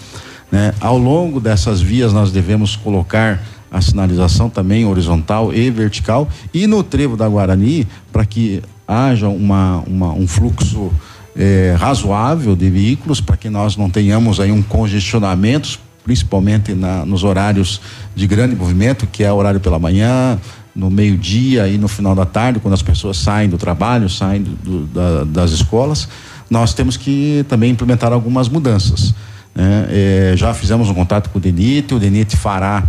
Né? 0.51 0.73
Ao 0.81 0.97
longo 0.97 1.41
dessas 1.41 1.81
vias, 1.81 2.13
nós 2.13 2.31
devemos 2.31 2.77
colocar 2.77 3.43
a 3.71 3.81
sinalização 3.81 4.49
também 4.49 4.85
horizontal 4.85 5.53
e 5.53 5.71
vertical, 5.71 6.29
e 6.53 6.67
no 6.67 6.83
trevo 6.83 7.17
da 7.17 7.29
Guarani, 7.29 7.87
para 8.13 8.25
que 8.25 8.63
haja 8.87 9.29
uma, 9.29 9.83
uma 9.87 10.13
um 10.13 10.27
fluxo 10.27 10.91
eh, 11.37 11.75
razoável 11.79 12.57
de 12.57 12.69
veículos, 12.69 13.21
para 13.21 13.37
que 13.37 13.49
nós 13.49 13.77
não 13.77 13.89
tenhamos 13.89 14.41
aí 14.41 14.51
um 14.51 14.63
congestionamento, 14.63 15.79
principalmente 16.03 16.75
na, 16.75 17.05
nos 17.07 17.23
horários 17.23 17.81
de 18.17 18.27
grande 18.27 18.57
movimento, 18.57 19.07
que 19.07 19.23
é 19.23 19.33
o 19.33 19.37
horário 19.37 19.61
pela 19.61 19.79
manhã, 19.79 20.39
no 20.75 20.91
meio-dia 20.91 21.69
e 21.69 21.77
no 21.77 21.89
final 21.89 22.15
da 22.15 22.25
tarde, 22.25 22.61
quando 22.61 22.75
as 22.75 22.83
pessoas 22.83 23.17
saem 23.17 23.49
do 23.49 23.59
trabalho, 23.59 24.09
saem 24.09 24.43
do, 24.43 24.51
do, 24.51 24.87
da, 24.87 25.25
das 25.25 25.51
escolas, 25.51 26.09
nós 26.49 26.75
temos 26.75 26.97
que 26.97 27.45
também 27.49 27.71
implementar 27.71 28.13
algumas 28.13 28.49
mudanças. 28.49 29.15
Né? 29.55 29.87
É, 29.91 30.35
já 30.37 30.55
fizemos 30.55 30.89
um 30.89 30.95
contato 30.95 31.31
com 31.31 31.39
o 31.39 31.41
DENIT, 31.41 31.95
o 31.95 31.99
DENIT 31.99 32.37
fará 32.37 32.85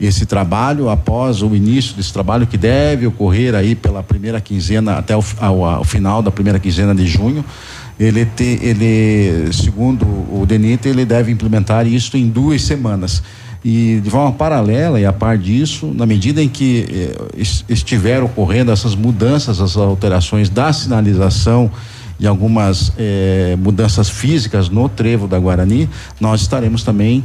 esse 0.00 0.24
trabalho 0.24 0.88
após 0.88 1.42
o 1.42 1.54
início 1.54 1.94
desse 1.94 2.12
trabalho 2.12 2.46
que 2.46 2.56
deve 2.56 3.06
ocorrer 3.06 3.54
aí 3.54 3.74
pela 3.74 4.02
primeira 4.02 4.40
quinzena 4.40 4.94
até 4.94 5.14
o, 5.16 5.22
ao, 5.38 5.64
ao 5.64 5.84
final 5.84 6.22
da 6.22 6.30
primeira 6.30 6.58
quinzena 6.58 6.94
de 6.94 7.06
junho 7.06 7.44
ele 7.98 8.24
te, 8.24 8.58
ele 8.62 9.52
segundo 9.52 10.04
o 10.06 10.46
DENIT 10.46 10.88
ele 10.88 11.04
deve 11.04 11.30
implementar 11.30 11.86
isso 11.86 12.16
em 12.16 12.26
duas 12.28 12.62
semanas 12.62 13.22
e 13.64 14.00
de 14.02 14.08
forma 14.08 14.32
paralela 14.32 14.98
e 14.98 15.04
a 15.04 15.12
par 15.12 15.36
disso, 15.36 15.92
na 15.94 16.06
medida 16.06 16.42
em 16.42 16.48
que 16.48 16.86
eh, 16.90 17.42
estiver 17.68 18.22
ocorrendo 18.22 18.72
essas 18.72 18.94
mudanças, 18.94 19.60
essas 19.60 19.76
alterações 19.76 20.48
da 20.48 20.72
sinalização 20.72 21.70
e 22.18 22.26
algumas 22.26 22.92
eh, 22.98 23.56
mudanças 23.58 24.08
físicas 24.08 24.68
no 24.68 24.88
trevo 24.88 25.28
da 25.28 25.38
Guarani, 25.38 25.88
nós 26.18 26.40
estaremos 26.40 26.82
também 26.82 27.22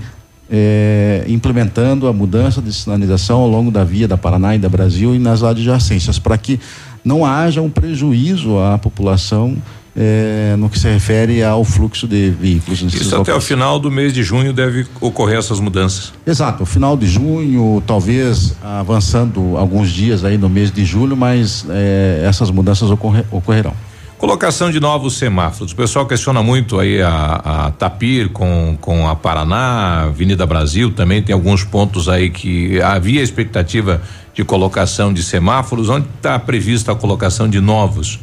eh, 0.49 1.23
implementando 1.27 2.07
a 2.07 2.13
mudança 2.13 2.61
de 2.61 2.71
sinalização 2.73 3.39
ao 3.39 3.47
longo 3.47 3.71
da 3.71 3.83
via 3.83 4.07
da 4.07 4.17
Paraná 4.17 4.55
e 4.55 4.59
da 4.59 4.67
Brasil 4.67 5.15
e 5.15 5.19
nas 5.19 5.41
adjacências, 5.41 6.19
para 6.19 6.37
que 6.37 6.59
não 7.03 7.25
haja 7.25 7.61
um 7.61 7.69
prejuízo 7.69 8.59
à 8.59 8.77
população 8.77 9.55
é, 9.95 10.55
no 10.57 10.69
que 10.69 10.77
se 10.77 10.89
refere 10.89 11.41
ao 11.41 11.63
fluxo 11.63 12.07
de 12.07 12.29
veículos. 12.29 12.81
Isso 12.81 13.15
até 13.15 13.33
o 13.33 13.39
final 13.39 13.79
do 13.79 13.89
mês 13.89 14.13
de 14.13 14.23
junho 14.23 14.51
deve 14.51 14.85
ocorrer 14.99 15.39
essas 15.39 15.59
mudanças. 15.59 16.13
Exato, 16.27 16.63
o 16.63 16.65
final 16.65 16.97
de 16.97 17.07
junho, 17.07 17.81
talvez 17.87 18.55
avançando 18.61 19.55
alguns 19.57 19.89
dias 19.89 20.25
aí 20.25 20.37
no 20.37 20.49
mês 20.49 20.71
de 20.71 20.83
julho, 20.83 21.15
mas 21.15 21.65
é, 21.69 22.23
essas 22.27 22.51
mudanças 22.51 22.91
ocorre, 22.91 23.23
ocorrerão. 23.31 23.73
Colocação 24.17 24.71
de 24.71 24.79
novos 24.79 25.17
semáforos. 25.17 25.73
O 25.73 25.75
pessoal 25.75 26.05
questiona 26.05 26.41
muito 26.41 26.79
aí 26.79 27.01
a, 27.01 27.67
a 27.67 27.71
Tapir 27.71 28.29
com, 28.29 28.77
com 28.79 29.07
a 29.07 29.15
Paraná, 29.15 30.05
Avenida 30.05 30.45
Brasil, 30.45 30.91
também 30.91 31.21
tem 31.21 31.33
alguns 31.33 31.63
pontos 31.63 32.07
aí 32.07 32.29
que 32.29 32.81
havia 32.81 33.21
expectativa 33.21 34.01
de 34.33 34.43
colocação 34.43 35.13
de 35.13 35.21
semáforos. 35.21 35.89
Onde 35.89 36.07
está 36.15 36.39
prevista 36.39 36.93
a 36.93 36.95
colocação 36.95 37.49
de 37.49 37.59
novos? 37.59 38.19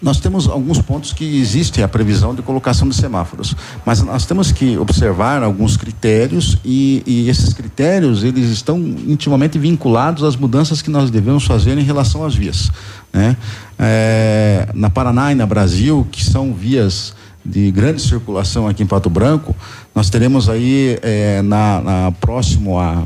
Nós 0.00 0.20
temos 0.20 0.48
alguns 0.48 0.80
pontos 0.80 1.12
que 1.12 1.40
existe 1.40 1.82
a 1.82 1.88
previsão 1.88 2.34
de 2.34 2.42
colocação 2.42 2.88
de 2.88 2.94
semáforos, 2.94 3.54
mas 3.84 4.00
nós 4.02 4.24
temos 4.24 4.52
que 4.52 4.78
observar 4.78 5.42
alguns 5.42 5.76
critérios 5.76 6.58
e, 6.64 7.02
e, 7.06 7.28
esses 7.28 7.52
critérios 7.52 8.22
eles 8.22 8.50
estão 8.50 8.78
intimamente 8.78 9.58
vinculados 9.58 10.22
às 10.22 10.36
mudanças 10.36 10.80
que 10.80 10.90
nós 10.90 11.10
devemos 11.10 11.44
fazer 11.44 11.76
em 11.76 11.82
relação 11.82 12.24
às 12.24 12.34
vias, 12.34 12.70
né? 13.12 13.36
É, 13.78 14.68
na 14.74 14.90
Paraná 14.90 15.32
e 15.32 15.34
na 15.34 15.46
Brasil, 15.46 16.06
que 16.10 16.24
são 16.24 16.52
vias 16.52 17.14
de 17.48 17.70
grande 17.70 18.02
circulação 18.02 18.68
aqui 18.68 18.82
em 18.82 18.86
Pato 18.86 19.08
Branco, 19.08 19.56
nós 19.94 20.10
teremos 20.10 20.48
aí 20.48 20.98
é, 21.02 21.40
na, 21.42 21.80
na, 21.80 22.12
próximo 22.20 22.78
a, 22.78 23.04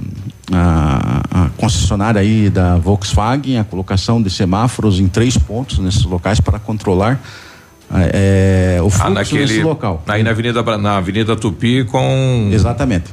a, 0.52 1.22
a, 1.30 1.48
concessionária 1.56 2.20
aí 2.20 2.50
da 2.50 2.76
Volkswagen 2.76 3.58
a 3.58 3.64
colocação 3.64 4.20
de 4.20 4.28
semáforos 4.28 4.98
em 4.98 5.06
três 5.06 5.38
pontos 5.38 5.78
nesses 5.78 6.04
locais 6.04 6.40
para 6.40 6.58
controlar 6.58 7.22
é, 8.12 8.78
o 8.82 8.90
fluxo 8.90 9.06
ah, 9.06 9.10
naquele, 9.10 9.40
nesse 9.42 9.62
local. 9.62 10.02
Aí 10.08 10.22
na 10.22 10.30
Avenida 10.30 10.62
na 10.78 10.96
Avenida 10.96 11.36
Tupi 11.36 11.84
com 11.84 12.50
exatamente. 12.52 13.10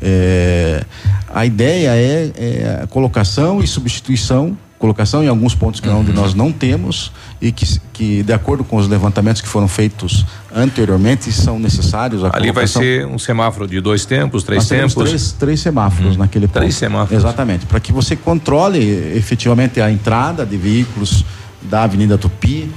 É, 0.00 0.84
a 1.32 1.44
ideia 1.46 1.90
é, 1.90 2.32
é 2.36 2.80
a 2.82 2.86
colocação 2.86 3.62
e 3.62 3.66
substituição 3.66 4.56
colocação 4.78 5.22
em 5.24 5.28
alguns 5.28 5.54
pontos 5.54 5.80
que 5.80 5.88
uhum. 5.88 6.00
onde 6.00 6.12
nós 6.12 6.34
não 6.34 6.52
temos 6.52 7.10
e 7.40 7.50
que, 7.50 7.80
que 7.92 8.22
de 8.22 8.32
acordo 8.32 8.62
com 8.62 8.76
os 8.76 8.86
levantamentos 8.88 9.40
que 9.40 9.48
foram 9.48 9.66
feitos 9.66 10.24
anteriormente 10.54 11.32
são 11.32 11.58
necessários 11.58 12.22
ali 12.24 12.50
vai 12.52 12.66
ser 12.66 13.06
um 13.06 13.18
semáforo 13.18 13.66
de 13.66 13.80
dois 13.80 14.04
tempos 14.04 14.42
três 14.42 14.68
tempos? 14.68 14.94
três, 14.94 15.32
três 15.32 15.60
semáforos 15.60 16.12
uhum. 16.12 16.18
naquele 16.18 16.46
ponto. 16.46 16.58
Três 16.58 16.74
semáforos. 16.74 17.24
Exatamente. 17.24 17.66
Para 17.66 17.80
que 17.80 17.92
você 17.92 18.16
controle 18.16 18.80
efetivamente 19.16 19.80
a 19.80 19.90
entrada 19.90 20.44
de 20.44 20.56
veículos 20.56 21.24
da 21.62 21.84
Avenida 21.84 22.18
Tupi 22.18 22.70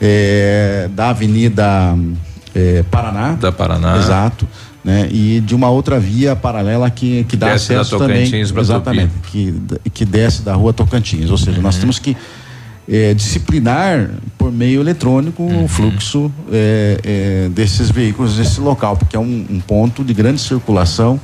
eh, 0.00 0.88
da 0.92 1.10
Avenida 1.10 1.96
eh, 2.54 2.84
Paraná. 2.90 3.32
Da 3.32 3.52
Paraná. 3.52 3.98
Exato 3.98 4.46
né? 4.84 5.08
E 5.10 5.40
de 5.40 5.54
uma 5.54 5.68
outra 5.68 6.00
via 6.00 6.34
paralela 6.34 6.90
que, 6.90 7.24
que 7.24 7.36
dá 7.36 7.52
desce 7.52 7.74
acesso 7.74 7.98
também, 7.98 8.34
exatamente, 8.34 9.12
que, 9.30 9.54
que 9.92 10.04
desce 10.04 10.42
da 10.42 10.54
rua 10.54 10.72
Tocantins, 10.72 11.30
ou 11.30 11.38
seja, 11.38 11.58
uhum. 11.58 11.62
nós 11.62 11.76
temos 11.76 11.98
que 11.98 12.16
é, 12.88 13.14
disciplinar 13.14 14.10
por 14.36 14.50
meio 14.50 14.80
eletrônico 14.80 15.42
uhum. 15.42 15.64
o 15.64 15.68
fluxo 15.68 16.32
é, 16.50 16.98
é, 17.04 17.48
desses 17.50 17.90
veículos 17.90 18.38
nesse 18.38 18.60
local, 18.60 18.96
porque 18.96 19.14
é 19.14 19.20
um, 19.20 19.46
um, 19.48 19.60
ponto 19.60 20.02
de 20.02 20.12
grande 20.12 20.40
circulação 20.40 21.20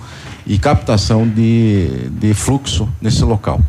e 0.46 0.58
captação 0.58 1.26
de, 1.26 2.08
de 2.10 2.34
fluxo 2.34 2.88
nesse 3.00 3.24
local. 3.24 3.60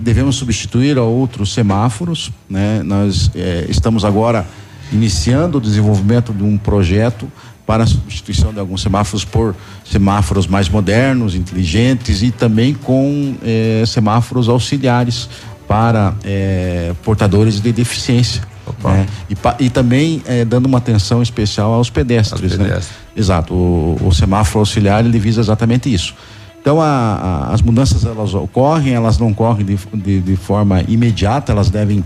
Devemos 0.00 0.36
substituir 0.36 0.96
a 0.96 1.02
outros 1.02 1.52
semáforos, 1.52 2.32
né? 2.48 2.82
Nós 2.82 3.30
estamos 3.68 4.04
agora 4.04 4.44
iniciando 4.92 5.58
o 5.58 5.60
desenvolvimento 5.60 6.32
de 6.32 6.42
um 6.42 6.56
projeto 6.56 7.30
para 7.66 7.84
a 7.84 7.86
substituição 7.86 8.52
de 8.52 8.60
alguns 8.60 8.82
semáforos 8.82 9.24
por 9.24 9.54
semáforos 9.84 10.46
mais 10.46 10.68
modernos, 10.68 11.34
inteligentes 11.34 12.22
e 12.22 12.30
também 12.30 12.74
com 12.74 13.36
eh, 13.42 13.84
semáforos 13.86 14.48
auxiliares 14.48 15.28
para 15.66 16.14
eh, 16.24 16.92
portadores 17.02 17.60
de 17.60 17.72
deficiência. 17.72 18.42
Né? 18.82 19.06
E, 19.30 19.64
e, 19.64 19.70
também 19.70 20.22
eh, 20.26 20.44
dando 20.44 20.66
uma 20.66 20.78
atenção 20.78 21.22
especial 21.22 21.72
aos 21.72 21.90
pedestres. 21.90 22.52
Né? 22.52 22.64
pedestres. 22.64 22.88
Né? 22.88 22.94
Exato, 23.16 23.54
o, 23.54 23.98
o, 24.08 24.12
semáforo 24.12 24.60
auxiliar 24.60 25.04
ele 25.04 25.18
visa 25.18 25.40
exatamente 25.40 25.92
isso. 25.92 26.14
Então 26.60 26.80
a, 26.80 26.86
a, 26.86 27.54
as 27.54 27.60
mudanças 27.60 28.04
elas 28.04 28.32
ocorrem, 28.34 28.94
elas 28.94 29.18
não 29.18 29.30
ocorrem 29.30 29.66
de, 29.66 29.78
de, 29.94 30.20
de 30.20 30.36
forma 30.36 30.82
imediata, 30.88 31.52
elas 31.52 31.70
devem 31.70 32.04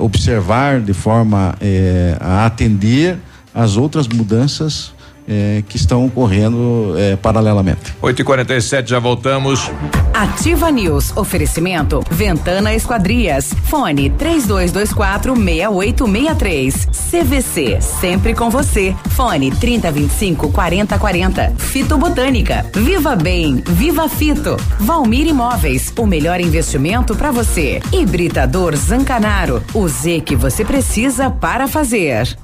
observar 0.00 0.80
de 0.80 0.94
forma 0.94 1.54
a 2.18 2.46
atender 2.46 3.18
as 3.56 3.78
outras 3.78 4.06
mudanças 4.06 4.94
é, 5.26 5.64
que 5.68 5.76
estão 5.76 6.04
ocorrendo 6.04 6.94
é, 6.96 7.16
paralelamente. 7.16 7.96
8 8.00 8.20
e 8.20 8.24
47 8.24 8.90
já 8.90 8.98
voltamos. 8.98 9.70
Ativa 10.12 10.70
News. 10.70 11.16
Oferecimento 11.16 12.02
Ventana 12.10 12.74
Esquadrias. 12.74 13.52
Fone 13.64 14.10
3224 14.10 15.34
6863. 15.34 16.88
CVC. 17.10 17.80
Sempre 17.80 18.34
com 18.34 18.50
você. 18.50 18.94
Fone 19.10 19.50
3025 19.50 20.52
4040. 20.52 21.54
Fito 21.56 21.98
Botânica. 21.98 22.64
Viva 22.74 23.16
Bem. 23.16 23.62
Viva 23.66 24.08
Fito. 24.08 24.56
Valmir 24.78 25.26
Imóveis. 25.26 25.92
O 25.98 26.06
melhor 26.06 26.40
investimento 26.40 27.16
para 27.16 27.30
você. 27.30 27.80
Hibridador 27.92 28.76
Zancanaro. 28.76 29.62
O 29.74 29.88
Z 29.88 30.20
que 30.20 30.36
você 30.36 30.64
precisa 30.64 31.30
para 31.30 31.66
fazer. 31.66 32.36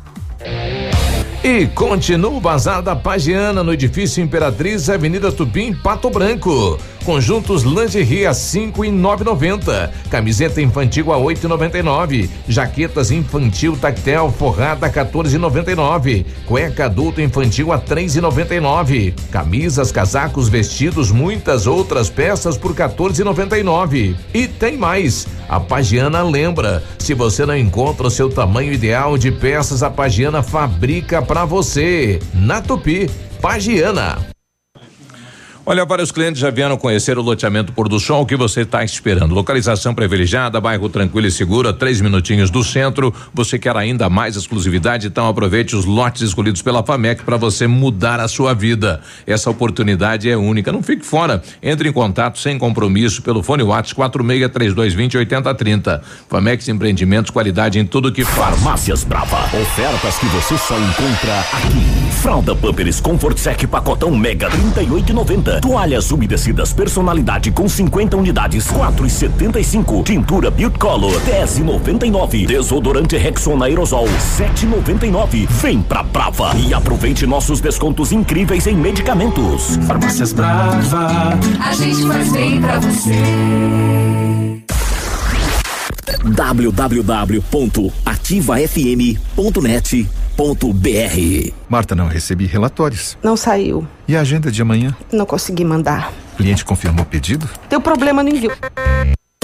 E 1.44 1.66
continua 1.66 2.30
o 2.30 2.40
Bazar 2.40 2.80
da 2.80 2.94
Pagiana 2.94 3.64
no 3.64 3.72
edifício 3.72 4.22
Imperatriz, 4.22 4.88
Avenida 4.88 5.32
Tupim, 5.32 5.74
Pato 5.74 6.08
Branco. 6.08 6.78
Conjuntos 7.04 7.62
lingerie 7.64 8.26
a 8.26 8.32
cinco 8.32 8.84
e 8.84 8.90
nove 8.90 9.24
noventa. 9.24 9.92
Camiseta 10.08 10.62
infantil 10.62 11.12
a 11.12 11.18
oito 11.18 11.44
e 11.44 11.48
noventa 11.48 11.76
e 11.76 11.82
nove. 11.82 12.30
Jaquetas 12.46 13.10
infantil 13.10 13.76
tactel 13.76 14.30
forrada 14.30 14.86
a 14.86 14.90
14,99. 14.90 16.24
Cueca 16.46 16.84
adulto 16.84 17.20
infantil 17.20 17.72
a 17.72 17.78
três 17.78 18.14
e 18.14 18.20
noventa 18.20 18.54
e 18.54 18.60
nove. 18.60 19.14
Camisas, 19.32 19.90
casacos, 19.90 20.48
vestidos, 20.48 21.10
muitas 21.10 21.66
outras 21.66 22.08
peças 22.08 22.56
por 22.56 22.72
14,99. 22.72 24.14
E 24.32 24.46
tem 24.46 24.76
mais. 24.76 25.26
A 25.48 25.58
Pagiana 25.58 26.22
lembra, 26.22 26.84
se 26.98 27.14
você 27.14 27.44
não 27.44 27.56
encontra 27.56 28.06
o 28.06 28.10
seu 28.10 28.30
tamanho 28.30 28.72
ideal 28.72 29.18
de 29.18 29.32
peças, 29.32 29.82
a 29.82 29.90
Pagiana 29.90 30.42
fabrica 30.42 31.20
para 31.20 31.44
você. 31.44 32.20
Na 32.32 32.62
Tupi, 32.62 33.10
Pagiana. 33.40 34.31
Olha, 35.64 35.84
vários 35.84 36.10
clientes 36.10 36.40
já 36.40 36.50
vieram 36.50 36.76
conhecer 36.76 37.16
o 37.16 37.22
loteamento 37.22 37.72
Pôr 37.72 37.88
do 37.88 38.00
Sol. 38.00 38.22
O 38.22 38.26
que 38.26 38.34
você 38.34 38.62
está 38.62 38.82
esperando? 38.82 39.32
Localização 39.32 39.94
privilegiada, 39.94 40.60
bairro 40.60 40.88
tranquilo 40.88 41.28
e 41.28 41.30
seguro, 41.30 41.68
a 41.68 41.72
três 41.72 42.00
minutinhos 42.00 42.50
do 42.50 42.64
centro. 42.64 43.14
Você 43.32 43.60
quer 43.60 43.76
ainda 43.76 44.10
mais 44.10 44.34
exclusividade? 44.34 45.06
Então 45.06 45.28
aproveite 45.28 45.76
os 45.76 45.84
lotes 45.84 46.22
escolhidos 46.22 46.62
pela 46.62 46.82
FAMEC 46.82 47.22
para 47.22 47.36
você 47.36 47.68
mudar 47.68 48.18
a 48.18 48.26
sua 48.26 48.54
vida. 48.54 49.02
Essa 49.24 49.50
oportunidade 49.50 50.28
é 50.28 50.36
única. 50.36 50.72
Não 50.72 50.82
fique 50.82 51.06
fora. 51.06 51.40
Entre 51.62 51.88
em 51.88 51.92
contato 51.92 52.40
sem 52.40 52.58
compromisso 52.58 53.22
pelo 53.22 53.40
fone 53.40 53.62
WhatsApp 53.62 53.94
463220 53.94 55.16
8030. 55.16 56.02
FAMEX 56.28 56.68
Empreendimentos, 56.68 57.30
qualidade 57.30 57.78
em 57.78 57.86
tudo 57.86 58.10
que 58.10 58.24
faz. 58.24 58.56
Farmácias 58.56 59.04
Brava. 59.04 59.44
Ofertas 59.56 60.18
que 60.18 60.26
você 60.26 60.58
só 60.58 60.76
encontra 60.76 61.38
aqui. 61.52 62.12
Fralda 62.20 62.56
Pampers 62.56 63.00
Comfort 63.00 63.38
Sec 63.38 63.64
pacotão 63.68 64.10
Mega 64.16 64.50
38,90 64.50 65.51
Moda. 65.52 65.60
Toalhas 65.60 66.10
umedecidas 66.10 66.72
personalidade 66.72 67.50
com 67.50 67.68
50 67.68 68.16
unidades, 68.16 68.66
4,75. 68.68 70.04
Tintura 70.04 70.50
Beauty 70.50 70.78
Color, 70.78 71.12
10,99. 71.22 72.46
Desodorante 72.46 73.16
Rexona 73.16 73.66
Aerosol, 73.66 74.06
7,99. 74.38 75.46
Vem 75.48 75.82
pra 75.82 76.02
Brava 76.02 76.52
e 76.56 76.72
aproveite 76.72 77.26
nossos 77.26 77.60
descontos 77.60 78.12
incríveis 78.12 78.66
em 78.66 78.76
medicamentos. 78.76 79.76
Farmácias 79.86 80.32
Brava. 80.32 81.38
A 81.60 81.72
gente 81.74 82.06
faz 82.06 82.32
bem 82.32 82.60
pra 82.60 82.78
você. 82.78 83.12
www.ativafm.net.br 90.36 91.52
Marta, 91.68 91.94
não 91.94 92.06
recebi 92.08 92.46
relatórios. 92.46 93.16
Não 93.22 93.36
saiu. 93.36 93.86
E 94.08 94.16
a 94.16 94.20
agenda 94.20 94.50
de 94.50 94.60
amanhã? 94.62 94.96
Não 95.12 95.26
consegui 95.26 95.64
mandar. 95.64 96.12
O 96.34 96.36
cliente 96.36 96.64
confirmou 96.64 97.02
o 97.04 97.06
pedido? 97.06 97.48
Deu 97.68 97.80
problema 97.80 98.22
no 98.22 98.30
envio. 98.30 98.52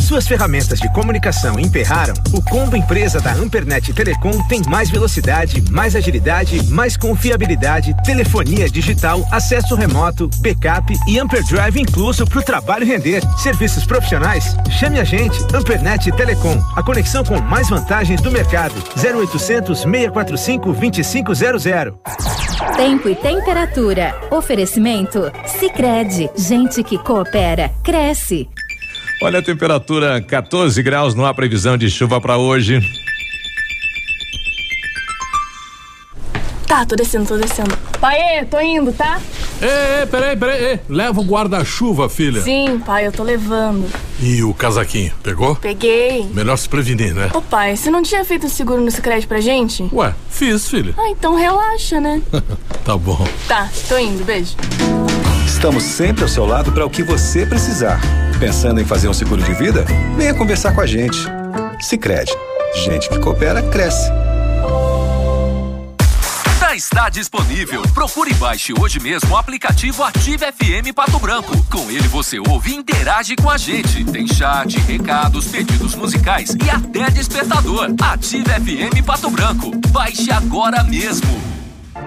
Suas 0.08 0.26
ferramentas 0.26 0.80
de 0.80 0.90
comunicação 0.94 1.60
emperraram? 1.60 2.14
O 2.32 2.40
combo 2.40 2.74
empresa 2.74 3.20
da 3.20 3.34
Ampernet 3.34 3.92
Telecom 3.92 4.42
tem 4.48 4.62
mais 4.66 4.88
velocidade, 4.88 5.62
mais 5.70 5.94
agilidade, 5.94 6.64
mais 6.70 6.96
confiabilidade, 6.96 7.94
telefonia 8.04 8.70
digital, 8.70 9.22
acesso 9.30 9.74
remoto, 9.74 10.30
backup 10.38 10.94
e 11.06 11.18
Amperdrive 11.18 11.82
incluso 11.82 12.26
para 12.26 12.38
o 12.38 12.42
trabalho 12.42 12.86
render. 12.86 13.22
Serviços 13.36 13.84
profissionais? 13.84 14.56
Chame 14.80 14.98
a 14.98 15.04
gente, 15.04 15.38
Ampernet 15.54 16.10
Telecom, 16.12 16.58
a 16.74 16.82
conexão 16.82 17.22
com 17.22 17.38
mais 17.42 17.68
vantagens 17.68 18.22
do 18.22 18.30
mercado. 18.30 18.76
0800 18.96 19.80
645 19.80 20.72
2500. 20.72 21.64
Tempo 22.78 23.10
e 23.10 23.14
temperatura. 23.14 24.18
Oferecimento? 24.30 25.30
Sicredi 25.44 26.30
Gente 26.34 26.82
que 26.82 26.96
coopera, 26.96 27.70
cresce. 27.84 28.48
Olha 29.20 29.40
a 29.40 29.42
temperatura 29.42 30.20
14 30.20 30.80
graus, 30.82 31.14
não 31.14 31.26
há 31.26 31.34
previsão 31.34 31.76
de 31.76 31.90
chuva 31.90 32.20
para 32.20 32.36
hoje. 32.36 32.80
Tá, 36.66 36.86
tô 36.86 36.94
descendo, 36.94 37.26
tô 37.26 37.36
descendo. 37.36 37.76
Pai, 37.98 38.44
tô 38.48 38.60
indo, 38.60 38.92
tá? 38.92 39.20
Ei, 39.60 40.06
peraí, 40.06 40.36
peraí. 40.36 40.64
Ei, 40.64 40.80
leva 40.88 41.20
o 41.20 41.24
guarda-chuva, 41.24 42.08
filha. 42.08 42.40
Sim, 42.42 42.78
pai, 42.78 43.06
eu 43.08 43.12
tô 43.12 43.24
levando. 43.24 43.90
E 44.20 44.44
o 44.44 44.54
casaquinho, 44.54 45.12
pegou? 45.22 45.56
Peguei. 45.56 46.24
Melhor 46.32 46.56
se 46.56 46.68
prevenir, 46.68 47.12
né? 47.12 47.30
Ô 47.34 47.42
pai, 47.42 47.76
você 47.76 47.90
não 47.90 48.02
tinha 48.02 48.24
feito 48.24 48.46
o 48.46 48.50
seguro 48.50 48.80
no 48.80 48.90
Sicredi 48.90 49.26
pra 49.26 49.40
gente? 49.40 49.88
Ué, 49.92 50.14
fiz, 50.30 50.68
filha. 50.68 50.94
Ah, 50.96 51.08
então 51.08 51.34
relaxa, 51.34 52.00
né? 52.00 52.22
tá 52.84 52.96
bom. 52.96 53.26
Tá, 53.48 53.68
tô 53.88 53.98
indo, 53.98 54.24
beijo. 54.24 54.54
Estamos 55.48 55.82
sempre 55.82 56.22
ao 56.22 56.28
seu 56.28 56.44
lado 56.44 56.70
para 56.70 56.84
o 56.84 56.90
que 56.90 57.02
você 57.02 57.46
precisar. 57.46 57.98
Pensando 58.38 58.80
em 58.80 58.84
fazer 58.84 59.08
um 59.08 59.14
seguro 59.14 59.42
de 59.42 59.54
vida? 59.54 59.84
Venha 60.16 60.34
conversar 60.34 60.72
com 60.72 60.80
a 60.80 60.86
gente. 60.86 61.18
Sicredi, 61.80 62.30
gente 62.84 63.08
que 63.08 63.18
coopera 63.18 63.62
cresce. 63.62 64.08
Já 66.60 66.76
está 66.76 67.08
disponível. 67.08 67.82
Procure 67.94 68.30
e 68.30 68.34
baixe 68.34 68.74
hoje 68.78 69.00
mesmo 69.00 69.32
o 69.32 69.36
aplicativo 69.36 70.04
Ative 70.04 70.44
FM 70.52 70.94
Pato 70.94 71.18
Branco. 71.18 71.50
Com 71.64 71.90
ele 71.90 72.06
você 72.06 72.38
ouve 72.38 72.72
e 72.72 72.76
interage 72.76 73.34
com 73.34 73.48
a 73.48 73.56
gente. 73.56 74.04
Tem 74.04 74.28
chat, 74.28 74.78
recados, 74.80 75.48
pedidos 75.48 75.94
musicais 75.94 76.54
e 76.62 76.70
até 76.70 77.10
despertador. 77.10 77.88
Ative 78.00 78.44
FM 78.44 79.04
Pato 79.04 79.30
Branco. 79.30 79.72
Baixe 79.88 80.30
agora 80.30 80.84
mesmo. 80.84 81.57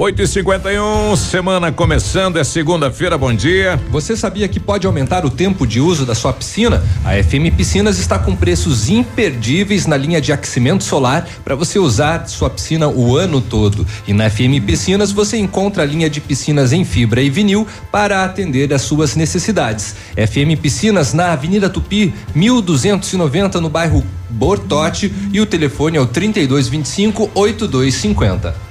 8 0.00 0.22
e 0.22 0.28
51 0.28 1.16
semana 1.16 1.72
começando, 1.72 2.36
é 2.36 2.44
segunda-feira, 2.44 3.18
bom 3.18 3.34
dia. 3.34 3.80
Você 3.90 4.16
sabia 4.16 4.46
que 4.46 4.60
pode 4.60 4.86
aumentar 4.86 5.26
o 5.26 5.30
tempo 5.30 5.66
de 5.66 5.80
uso 5.80 6.06
da 6.06 6.14
sua 6.14 6.32
piscina? 6.32 6.80
A 7.04 7.20
FM 7.20 7.52
Piscinas 7.56 7.98
está 7.98 8.16
com 8.16 8.36
preços 8.36 8.88
imperdíveis 8.88 9.86
na 9.86 9.96
linha 9.96 10.20
de 10.20 10.32
aquecimento 10.32 10.84
solar 10.84 11.28
para 11.44 11.56
você 11.56 11.80
usar 11.80 12.28
sua 12.28 12.48
piscina 12.48 12.86
o 12.86 13.16
ano 13.16 13.40
todo. 13.40 13.84
E 14.06 14.12
na 14.12 14.30
FM 14.30 14.64
Piscinas 14.64 15.10
você 15.10 15.36
encontra 15.36 15.82
a 15.82 15.86
linha 15.86 16.08
de 16.08 16.20
piscinas 16.20 16.72
em 16.72 16.84
fibra 16.84 17.20
e 17.20 17.28
vinil 17.28 17.66
para 17.90 18.24
atender 18.24 18.72
às 18.72 18.82
suas 18.82 19.16
necessidades. 19.16 19.96
FM 20.14 20.60
Piscinas 20.62 21.12
na 21.12 21.32
Avenida 21.32 21.68
Tupi, 21.68 22.14
1290 22.36 23.60
no 23.60 23.68
bairro 23.68 24.04
Bortote 24.30 25.12
e 25.32 25.40
o 25.40 25.46
telefone 25.46 25.96
é 25.96 26.00
o 26.00 26.06
3225 26.06 27.32
8250. 27.34 28.67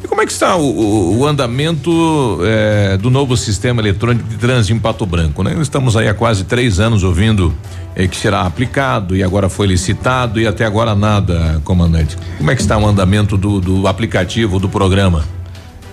E 0.04 0.06
como 0.06 0.20
é 0.20 0.26
que 0.26 0.32
está 0.32 0.56
o, 0.56 1.16
o, 1.16 1.26
andamento 1.26 2.38
eh, 2.42 2.98
do 2.98 3.08
novo 3.08 3.34
sistema 3.34 3.80
eletrônico 3.80 4.28
de 4.28 4.36
trânsito 4.36 4.74
em 4.74 4.78
Pato 4.78 5.06
Branco? 5.06 5.42
Né? 5.42 5.56
Estamos 5.58 5.96
aí 5.96 6.06
há 6.06 6.12
quase 6.12 6.44
três 6.44 6.80
anos 6.80 7.02
ouvindo 7.02 7.50
eh, 7.96 8.06
que 8.06 8.14
será 8.14 8.42
aplicado 8.42 9.16
e 9.16 9.22
agora 9.22 9.48
foi 9.48 9.66
licitado 9.66 10.38
e 10.38 10.46
até 10.46 10.66
agora 10.66 10.71
agora 10.72 10.94
nada, 10.94 11.60
comandante. 11.64 12.16
Como 12.38 12.50
é 12.50 12.56
que 12.56 12.62
está 12.62 12.78
o 12.78 12.86
andamento 12.86 13.36
do, 13.36 13.60
do 13.60 13.86
aplicativo, 13.86 14.58
do 14.58 14.70
programa? 14.70 15.22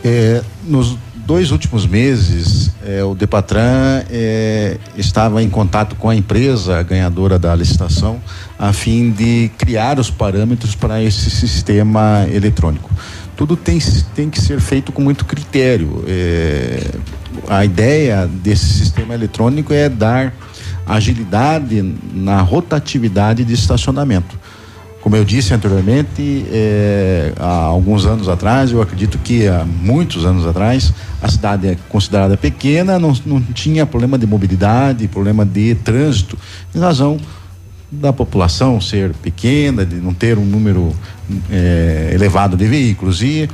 É, 0.01 0.41
nos 0.64 0.97
dois 1.27 1.51
últimos 1.51 1.85
meses, 1.85 2.72
é, 2.85 3.03
o 3.03 3.14
Depatran 3.14 4.03
é, 4.10 4.77
estava 4.97 5.43
em 5.43 5.49
contato 5.49 5.97
com 5.97 6.10
a 6.10 6.15
empresa 6.15 6.81
ganhadora 6.81 7.38
da 7.38 7.53
licitação 7.53 8.22
a 8.57 8.72
fim 8.72 9.11
de 9.11 9.51
criar 9.57 9.99
os 9.99 10.10
parâmetros 10.10 10.76
para 10.76 11.03
esse 11.03 11.30
sistema 11.30 12.26
eletrônico. 12.31 12.89
Tudo 13.35 13.57
tem, 13.57 13.80
tem 14.15 14.30
que 14.30 14.39
ser 14.39 14.61
feito 14.61 14.93
com 14.93 15.01
muito 15.01 15.26
critério. 15.26 16.06
É, 16.07 16.91
a 17.49 17.65
ideia 17.65 18.26
desse 18.26 18.65
sistema 18.65 19.14
eletrônico 19.14 19.73
é 19.73 19.89
dar 19.89 20.34
agilidade 20.88 21.95
na 22.14 22.41
rotatividade 22.41 23.43
de 23.43 23.53
estacionamento. 23.53 24.39
Como 25.01 25.15
eu 25.15 25.23
disse 25.23 25.53
anteriormente, 25.53 26.45
é, 26.51 27.31
há 27.39 27.63
alguns 27.63 28.05
anos 28.05 28.27
atrás, 28.27 28.71
eu 28.71 28.81
acredito 28.81 29.17
que 29.17 29.47
há 29.47 29.65
muitos 29.65 30.26
anos 30.26 30.45
atrás, 30.45 30.93
a 31.21 31.30
cidade 31.30 31.67
é 31.67 31.77
considerada 31.88 32.35
pequena, 32.35 32.99
não, 32.99 33.13
não 33.26 33.41
tinha 33.41 33.85
problema 33.85 34.17
de 34.17 34.27
mobilidade, 34.27 35.07
problema 35.07 35.45
de 35.45 35.73
trânsito, 35.76 36.38
em 36.76 36.80
razão 36.80 37.17
da 37.89 38.11
população 38.11 38.80
ser 38.80 39.13
pequena, 39.13 39.85
de 39.85 39.95
não 39.95 40.13
ter 40.13 40.38
um 40.38 40.45
número 40.45 40.93
é, 41.49 42.11
elevado 42.13 42.57
de 42.57 42.67
veículos. 42.67 43.21
E, 43.21 43.49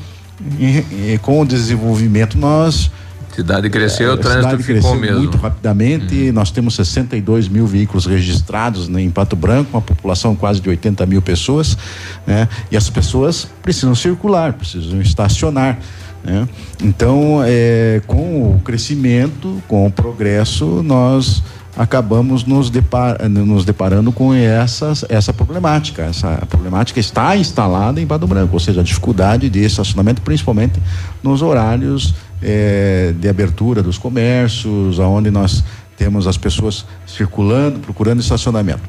e, 0.59 1.13
e 1.13 1.19
com 1.22 1.41
o 1.41 1.45
desenvolvimento 1.45 2.38
nós 2.38 2.91
Cidade 3.36 3.70
cresceu, 3.70 4.12
é, 4.12 4.14
o 4.14 4.18
trânsito 4.18 4.44
cidade 4.44 4.64
ficou 4.64 4.82
cresceu 4.82 4.99
mesmo. 4.99 5.18
muito 5.20 5.38
rapidamente. 5.38 6.30
Hum. 6.30 6.34
Nós 6.34 6.52
temos 6.52 6.74
62 6.76 7.49
mil 7.49 7.68
veículos 7.68 8.06
registrados 8.06 8.88
né, 8.88 9.02
em 9.02 9.10
Pato 9.10 9.36
Branco, 9.36 9.72
uma 9.74 9.82
população 9.82 10.36
quase 10.38 10.62
de 10.62 10.70
80 10.70 11.06
mil 11.06 11.22
pessoas, 11.22 11.78
né? 12.26 12.48
E 12.72 12.78
as 12.78 12.90
pessoas 12.90 13.45
precisam 13.62 13.94
circular, 13.94 14.53
precisam 14.53 15.02
estacionar. 15.02 15.78
Né? 16.24 16.48
Então, 16.82 17.41
é, 17.45 18.02
com 18.07 18.56
o 18.56 18.62
crescimento, 18.64 19.62
com 19.68 19.86
o 19.86 19.91
progresso, 19.91 20.82
nós 20.82 21.44
acabamos 21.78 22.45
nos, 22.45 22.70
depar, 22.70 23.18
nos 23.30 23.66
deparando 23.66 24.12
com 24.12 24.34
essa, 24.34 24.94
essa 25.10 25.34
problemática. 25.34 26.03
Essa 26.03 26.41
problemática 26.49 26.99
está 26.99 27.36
instalada 27.36 27.99
em 27.99 28.07
Pato 28.07 28.26
Branco, 28.26 28.53
ou 28.53 28.60
seja, 28.60 28.82
a 28.82 28.84
dificuldade 28.84 29.49
de 29.49 29.60
estacionamento, 29.60 30.22
principalmente 30.22 30.82
nos 31.22 31.41
horários 31.41 32.14
é, 32.41 33.14
de 33.20 33.28
abertura 33.28 33.82
dos 33.82 33.98
comércios, 33.98 34.99
aonde 34.99 35.32
nós 35.32 35.64
temos 35.98 36.28
as 36.28 36.38
pessoas 36.38 36.86
circulando, 37.06 37.80
procurando 37.80 38.20
estacionamento. 38.20 38.82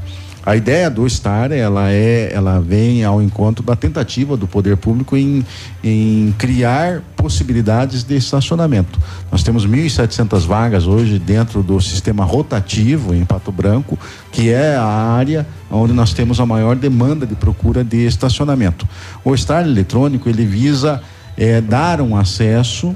A 0.47 0.55
ideia 0.55 0.89
do 0.89 1.05
estar, 1.05 1.51
ela 1.51 1.91
é, 1.91 2.33
ela 2.33 2.61
vem 2.61 3.03
ao 3.03 3.21
encontro 3.21 3.65
da 3.65 3.75
tentativa 3.75 4.37
do 4.37 4.47
poder 4.47 4.77
público 4.77 5.17
em, 5.17 5.45
em 5.83 6.33
criar 6.39 7.03
possibilidades 7.17 8.05
de 8.05 8.15
estacionamento. 8.15 8.97
Nós 9.33 9.43
temos 9.43 9.67
1.700 9.67 10.47
vagas 10.47 10.87
hoje 10.87 11.19
dentro 11.19 11.65
do 11.65 11.81
sistema 11.81 12.25
rotativo 12.25 13.13
em 13.13 13.25
Pato 13.25 13.51
Branco, 13.51 13.99
que 14.31 14.51
é 14.51 14.77
a 14.77 14.85
área 14.85 15.45
onde 15.69 15.93
nós 15.93 16.13
temos 16.13 16.39
a 16.39 16.47
maior 16.47 16.77
demanda 16.77 17.27
de 17.27 17.35
procura 17.35 17.83
de 17.83 18.07
estacionamento. 18.07 18.87
O 19.25 19.35
estar 19.35 19.67
eletrônico 19.67 20.29
ele 20.29 20.47
visa 20.47 21.03
é, 21.37 21.61
dar 21.61 22.01
um 22.01 22.17
acesso 22.17 22.95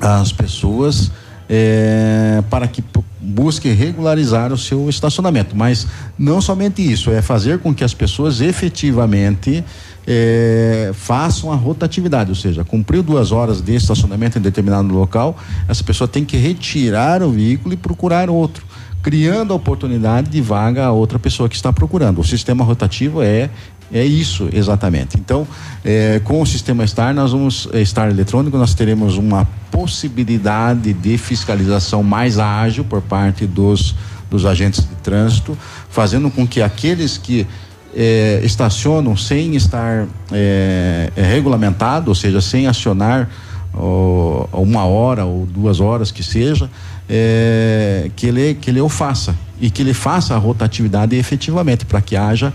às 0.00 0.32
pessoas 0.32 1.10
é, 1.48 2.42
para 2.48 2.68
que 2.68 2.82
busque 3.20 3.68
regularizar 3.70 4.52
o 4.52 4.58
seu 4.58 4.88
estacionamento. 4.88 5.56
Mas 5.56 5.86
não 6.18 6.40
somente 6.40 6.80
isso, 6.80 7.10
é 7.10 7.20
fazer 7.20 7.58
com 7.58 7.74
que 7.74 7.84
as 7.84 7.92
pessoas 7.92 8.40
efetivamente 8.40 9.64
é, 10.06 10.92
façam 10.94 11.52
a 11.52 11.56
rotatividade, 11.56 12.30
ou 12.30 12.36
seja, 12.36 12.64
cumpriu 12.64 13.02
duas 13.02 13.32
horas 13.32 13.60
de 13.60 13.74
estacionamento 13.74 14.38
em 14.38 14.40
determinado 14.40 14.88
local, 14.94 15.36
essa 15.68 15.84
pessoa 15.84 16.08
tem 16.08 16.24
que 16.24 16.36
retirar 16.36 17.22
o 17.22 17.30
veículo 17.30 17.74
e 17.74 17.76
procurar 17.76 18.30
outro 18.30 18.64
criando 19.02 19.52
a 19.52 19.56
oportunidade 19.56 20.28
de 20.28 20.40
vaga 20.40 20.84
a 20.84 20.92
outra 20.92 21.18
pessoa 21.18 21.48
que 21.48 21.56
está 21.56 21.72
procurando. 21.72 22.20
O 22.20 22.24
sistema 22.24 22.62
rotativo 22.62 23.22
é 23.22 23.48
é 23.92 24.04
isso 24.04 24.48
exatamente. 24.52 25.16
Então, 25.18 25.46
é, 25.84 26.20
com 26.22 26.40
o 26.40 26.46
sistema 26.46 26.86
STAR, 26.86 27.14
nós 27.14 27.32
vamos 27.32 27.68
estar 27.74 28.10
eletrônico, 28.10 28.56
nós 28.56 28.74
teremos 28.74 29.16
uma 29.16 29.46
possibilidade 29.70 30.92
de 30.92 31.18
fiscalização 31.18 32.02
mais 32.02 32.38
ágil 32.38 32.84
por 32.84 33.02
parte 33.02 33.46
dos, 33.46 33.94
dos 34.30 34.46
agentes 34.46 34.80
de 34.80 34.94
trânsito, 34.96 35.56
fazendo 35.88 36.30
com 36.30 36.46
que 36.46 36.62
aqueles 36.62 37.18
que 37.18 37.46
é, 37.94 38.40
estacionam 38.44 39.16
sem 39.16 39.56
estar 39.56 40.06
é, 40.30 41.10
é 41.16 41.22
regulamentado, 41.22 42.10
ou 42.10 42.14
seja, 42.14 42.40
sem 42.40 42.66
acionar 42.66 43.28
ó, 43.74 44.46
uma 44.52 44.84
hora 44.84 45.24
ou 45.24 45.46
duas 45.46 45.80
horas 45.80 46.10
que 46.10 46.22
seja, 46.22 46.70
é, 47.12 48.08
que 48.14 48.26
ele 48.26 48.54
que 48.54 48.70
ele 48.70 48.80
o 48.80 48.88
faça 48.88 49.34
e 49.60 49.68
que 49.68 49.82
ele 49.82 49.92
faça 49.92 50.34
a 50.34 50.38
rotatividade 50.38 51.16
efetivamente 51.16 51.84
para 51.84 52.00
que 52.00 52.16
haja 52.16 52.52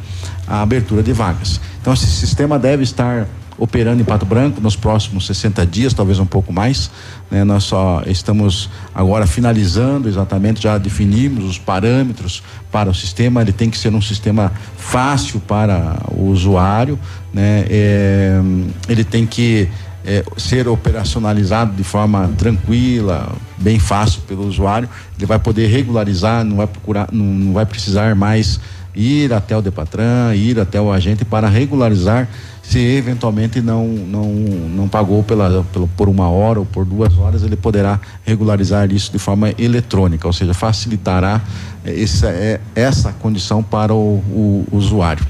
a 0.48 0.62
abertura 0.62 1.04
de 1.04 1.12
vagas. 1.12 1.60
Então 1.82 1.94
esse 1.94 2.08
sistema 2.08 2.58
deve 2.58 2.84
estar 2.84 3.28
operando 3.58 4.02
em 4.02 4.06
Pato 4.06 4.26
Branco 4.26 4.60
nos 4.60 4.76
próximos 4.76 5.26
60 5.28 5.66
dias, 5.66 5.94
talvez 5.94 6.20
um 6.20 6.26
pouco 6.26 6.52
mais. 6.52 6.92
Né? 7.32 7.44
Nós 7.44 7.64
só 7.64 8.04
estamos 8.06 8.70
agora 8.94 9.26
finalizando 9.26 10.10
exatamente, 10.10 10.62
já 10.62 10.78
definimos 10.78 11.46
os 11.46 11.58
parâmetros 11.58 12.44
para 12.72 12.90
o 12.90 12.94
sistema. 12.94 13.42
Ele 13.42 13.54
tem 13.54 13.70
que 13.70 13.78
ser 13.78 13.94
um 13.94 14.02
sistema 14.02 14.52
fácil 14.78 15.40
para 15.40 15.98
o 16.12 16.26
usuário, 16.26 17.00
né? 17.34 17.66
É, 17.70 18.42
ele 18.90 19.04
tem 19.04 19.26
que 19.26 19.70
é, 20.06 20.24
ser 20.38 20.68
operacionalizado 20.68 21.74
de 21.76 21.84
forma 21.84 22.32
tranquila, 22.38 23.36
bem 23.58 23.80
fácil 23.80 24.22
pelo 24.28 24.48
usuário, 24.48 24.88
ele 25.18 25.26
vai 25.26 25.40
poder 25.40 25.68
regularizar, 25.68 26.44
não 26.44 26.58
vai 26.58 26.68
procurar, 26.68 27.10
não, 27.12 27.26
não 27.26 27.54
vai 27.54 27.66
precisar 27.66 28.16
mais 28.16 28.60
ir 28.96 29.34
até 29.34 29.58
o 29.58 29.62
Depatran, 29.62 30.34
ir 30.36 30.60
até 30.60 30.80
o 30.80 30.92
agente 30.92 31.26
para 31.26 31.50
regularizar 31.50 32.28
se 32.62 32.80
eventualmente 32.80 33.62
não 33.62 33.86
não 33.88 34.28
não 34.28 34.88
pagou 34.88 35.22
pela, 35.22 35.64
pela 35.72 35.88
por 35.96 36.10
uma 36.10 36.30
hora 36.30 36.60
ou 36.60 36.66
por 36.66 36.84
duas 36.84 37.16
horas 37.18 37.44
ele 37.44 37.56
poderá 37.56 38.00
regularizar 38.24 38.92
isso 38.92 39.12
de 39.12 39.20
forma 39.20 39.54
eletrônica 39.58 40.26
ou 40.26 40.34
seja 40.34 40.54
facilitará 40.54 41.42
é, 41.84 42.02
essa 42.02 42.28
é, 42.28 42.60
essa 42.74 43.12
condição 43.14 43.62
para 43.62 43.94
o, 43.94 44.18
o 44.32 44.66
usuário 44.72 45.26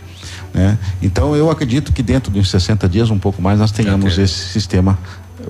né? 0.56 0.77
Então 1.02 1.36
eu 1.36 1.52
acredito 1.52 1.91
que 1.91 2.02
dentro 2.02 2.32
de 2.32 2.44
60 2.44 2.88
dias, 2.88 3.11
um 3.11 3.19
pouco 3.19 3.41
mais, 3.41 3.60
nós 3.60 3.73
tenhamos 3.73 4.18
esse 4.18 4.53
sistema 4.53 4.98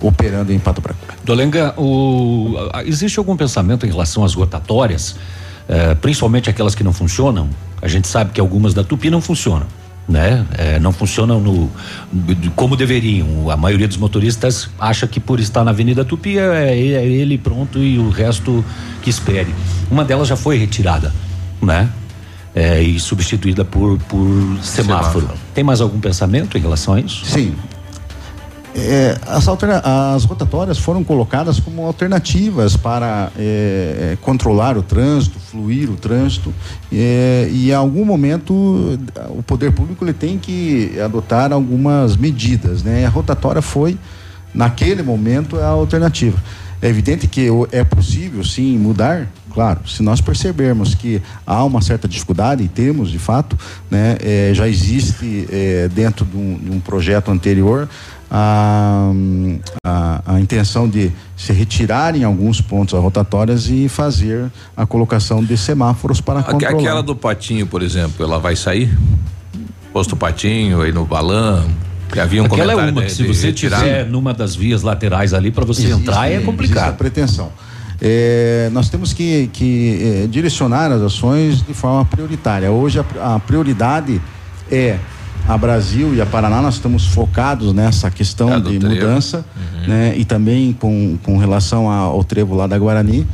operando 0.01 0.51
em 0.51 0.57
Pato 0.57 0.81
Branco. 0.81 0.99
Dolenga, 1.23 1.79
o, 1.79 2.55
existe 2.85 3.19
algum 3.19 3.37
pensamento 3.37 3.85
em 3.85 3.89
relação 3.89 4.25
às 4.25 4.33
rotatórias, 4.33 5.15
eh, 5.69 5.93
principalmente 5.93 6.49
aquelas 6.49 6.73
que 6.73 6.83
não 6.83 6.91
funcionam? 6.91 7.47
A 7.83 7.87
gente 7.87 8.07
sabe 8.07 8.31
que 8.31 8.39
algumas 8.39 8.73
da 8.73 8.83
Tupi 8.83 9.11
não 9.11 9.21
funcionam. 9.21 9.67
Né? 10.07 10.45
É, 10.55 10.79
não 10.79 10.91
funcionam 10.91 11.39
no, 11.39 11.71
como 12.55 12.75
deveriam. 12.75 13.49
A 13.49 13.57
maioria 13.57 13.87
dos 13.87 13.97
motoristas 13.97 14.69
acha 14.79 15.07
que 15.07 15.19
por 15.19 15.39
estar 15.39 15.63
na 15.63 15.71
Avenida 15.71 16.05
Tupi 16.05 16.37
é, 16.37 16.75
é 16.77 17.05
ele 17.07 17.39
pronto 17.39 17.79
e 17.79 17.97
o 17.97 18.09
resto 18.09 18.63
que 19.01 19.09
espere. 19.09 19.53
Uma 19.89 20.03
delas 20.05 20.27
já 20.27 20.35
foi 20.35 20.57
retirada, 20.57 21.11
né? 21.59 21.89
É, 22.55 22.81
e 22.81 22.97
substituída 22.99 23.65
por, 23.65 23.99
por 23.99 24.27
semáforo. 24.63 25.21
semáforo. 25.21 25.27
Tem 25.53 25.63
mais 25.63 25.81
algum 25.81 25.99
pensamento 25.99 26.57
em 26.57 26.61
relação 26.61 26.93
a 26.93 27.01
isso? 27.01 27.25
Sim. 27.25 27.53
É, 28.77 29.17
as, 29.25 29.47
as, 29.47 30.25
rotatórias 30.25 30.77
foram 30.77 31.01
colocadas 31.01 31.61
como 31.61 31.85
alternativas 31.85 32.75
para 32.75 33.31
é, 33.37 34.11
é, 34.13 34.17
controlar 34.21 34.77
o 34.77 34.83
trânsito, 34.83 35.39
fluir 35.39 35.89
o 35.89 35.95
trânsito 35.95 36.53
é, 36.91 37.47
e 37.49 37.69
em 37.69 37.73
algum 37.73 38.03
momento 38.03 38.53
o 39.29 39.41
poder 39.41 39.71
público 39.71 40.03
ele 40.03 40.11
tem 40.11 40.37
que 40.37 40.91
adotar 40.99 41.53
algumas 41.53 42.17
medidas, 42.17 42.83
né? 42.83 43.05
A 43.05 43.09
rotatória 43.09 43.61
foi 43.61 43.97
naquele 44.53 45.03
momento 45.03 45.57
a 45.57 45.67
alternativa. 45.67 46.37
É 46.81 46.89
evidente 46.89 47.27
que 47.27 47.47
é 47.71 47.83
possível 47.85 48.43
sim 48.43 48.77
mudar 48.77 49.29
Claro, 49.55 49.87
se 49.87 50.03
nós 50.03 50.19
percebermos 50.19 50.93
que 50.93 51.21
há 51.47 51.63
uma 51.63 51.81
certa 51.81 52.09
dificuldade, 52.09 52.61
e 52.61 52.67
temos 52.67 53.09
de 53.09 53.17
fato, 53.17 53.57
né, 53.89 54.17
é, 54.21 54.51
já 54.53 54.67
existe 54.67 55.47
é, 55.49 55.87
dentro 55.87 56.25
de 56.25 56.35
um, 56.35 56.57
de 56.57 56.71
um, 56.71 56.79
projeto 56.81 57.31
anterior 57.31 57.87
a, 58.29 59.13
a, 59.87 60.21
a, 60.25 60.39
intenção 60.41 60.89
de 60.89 61.09
se 61.37 61.53
retirar 61.53 62.17
em 62.17 62.25
alguns 62.25 62.59
pontos 62.59 62.93
as 62.93 63.01
rotatórias 63.01 63.69
e 63.69 63.87
fazer 63.87 64.51
a 64.75 64.85
colocação 64.85 65.41
de 65.41 65.55
semáforos 65.55 66.19
para 66.19 66.43
controlar. 66.43 66.77
Aquela 66.77 67.01
do 67.01 67.15
Patinho, 67.15 67.65
por 67.65 67.81
exemplo, 67.81 68.25
ela 68.25 68.39
vai 68.39 68.57
sair? 68.57 68.93
Posto 69.93 70.17
Patinho 70.17 70.81
aí 70.81 70.91
no 70.91 71.05
Balão, 71.05 71.65
que 72.11 72.19
havia 72.19 72.43
um 72.43 72.47
Aquela 72.47 72.73
é 72.73 72.75
uma 72.75 73.03
que 73.03 73.09
se 73.09 73.23
você 73.23 73.53
tiver 73.53 74.05
numa 74.05 74.33
das 74.33 74.53
vias 74.53 74.81
laterais 74.81 75.33
ali 75.33 75.49
para 75.49 75.63
você 75.63 75.83
existe, 75.83 76.01
entrar 76.01 76.29
é 76.29 76.41
complicado. 76.41 76.77
Existe 76.77 76.89
a 76.89 76.97
pretensão. 76.97 77.51
É, 78.07 78.69
nós 78.71 78.87
temos 78.87 79.13
que, 79.13 79.49
que 79.51 80.21
é, 80.23 80.27
direcionar 80.27 80.91
as 80.91 81.01
ações 81.01 81.63
de 81.65 81.73
forma 81.73 82.05
prioritária. 82.05 82.71
Hoje 82.71 82.99
a, 82.99 83.35
a 83.35 83.39
prioridade 83.39 84.21
é 84.71 84.99
a 85.47 85.57
Brasil 85.57 86.13
e 86.13 86.21
a 86.21 86.25
Paraná, 86.25 86.61
nós 86.61 86.75
estamos 86.75 87.07
focados 87.07 87.73
nessa 87.73 88.11
questão 88.11 88.53
É, 88.53 88.59
de 88.59 88.77
trevo. 88.77 88.93
mudança, 88.93 89.43
Uhum. 89.55 89.87
né? 89.87 90.13
E 90.17 90.23
também 90.23 90.71
com, 90.73 91.17
com 91.23 91.37
relação 91.39 91.89
ao 91.89 92.23
trevo 92.23 92.53
lá 92.53 92.67
da 92.67 92.77
Guarani, 92.77 93.25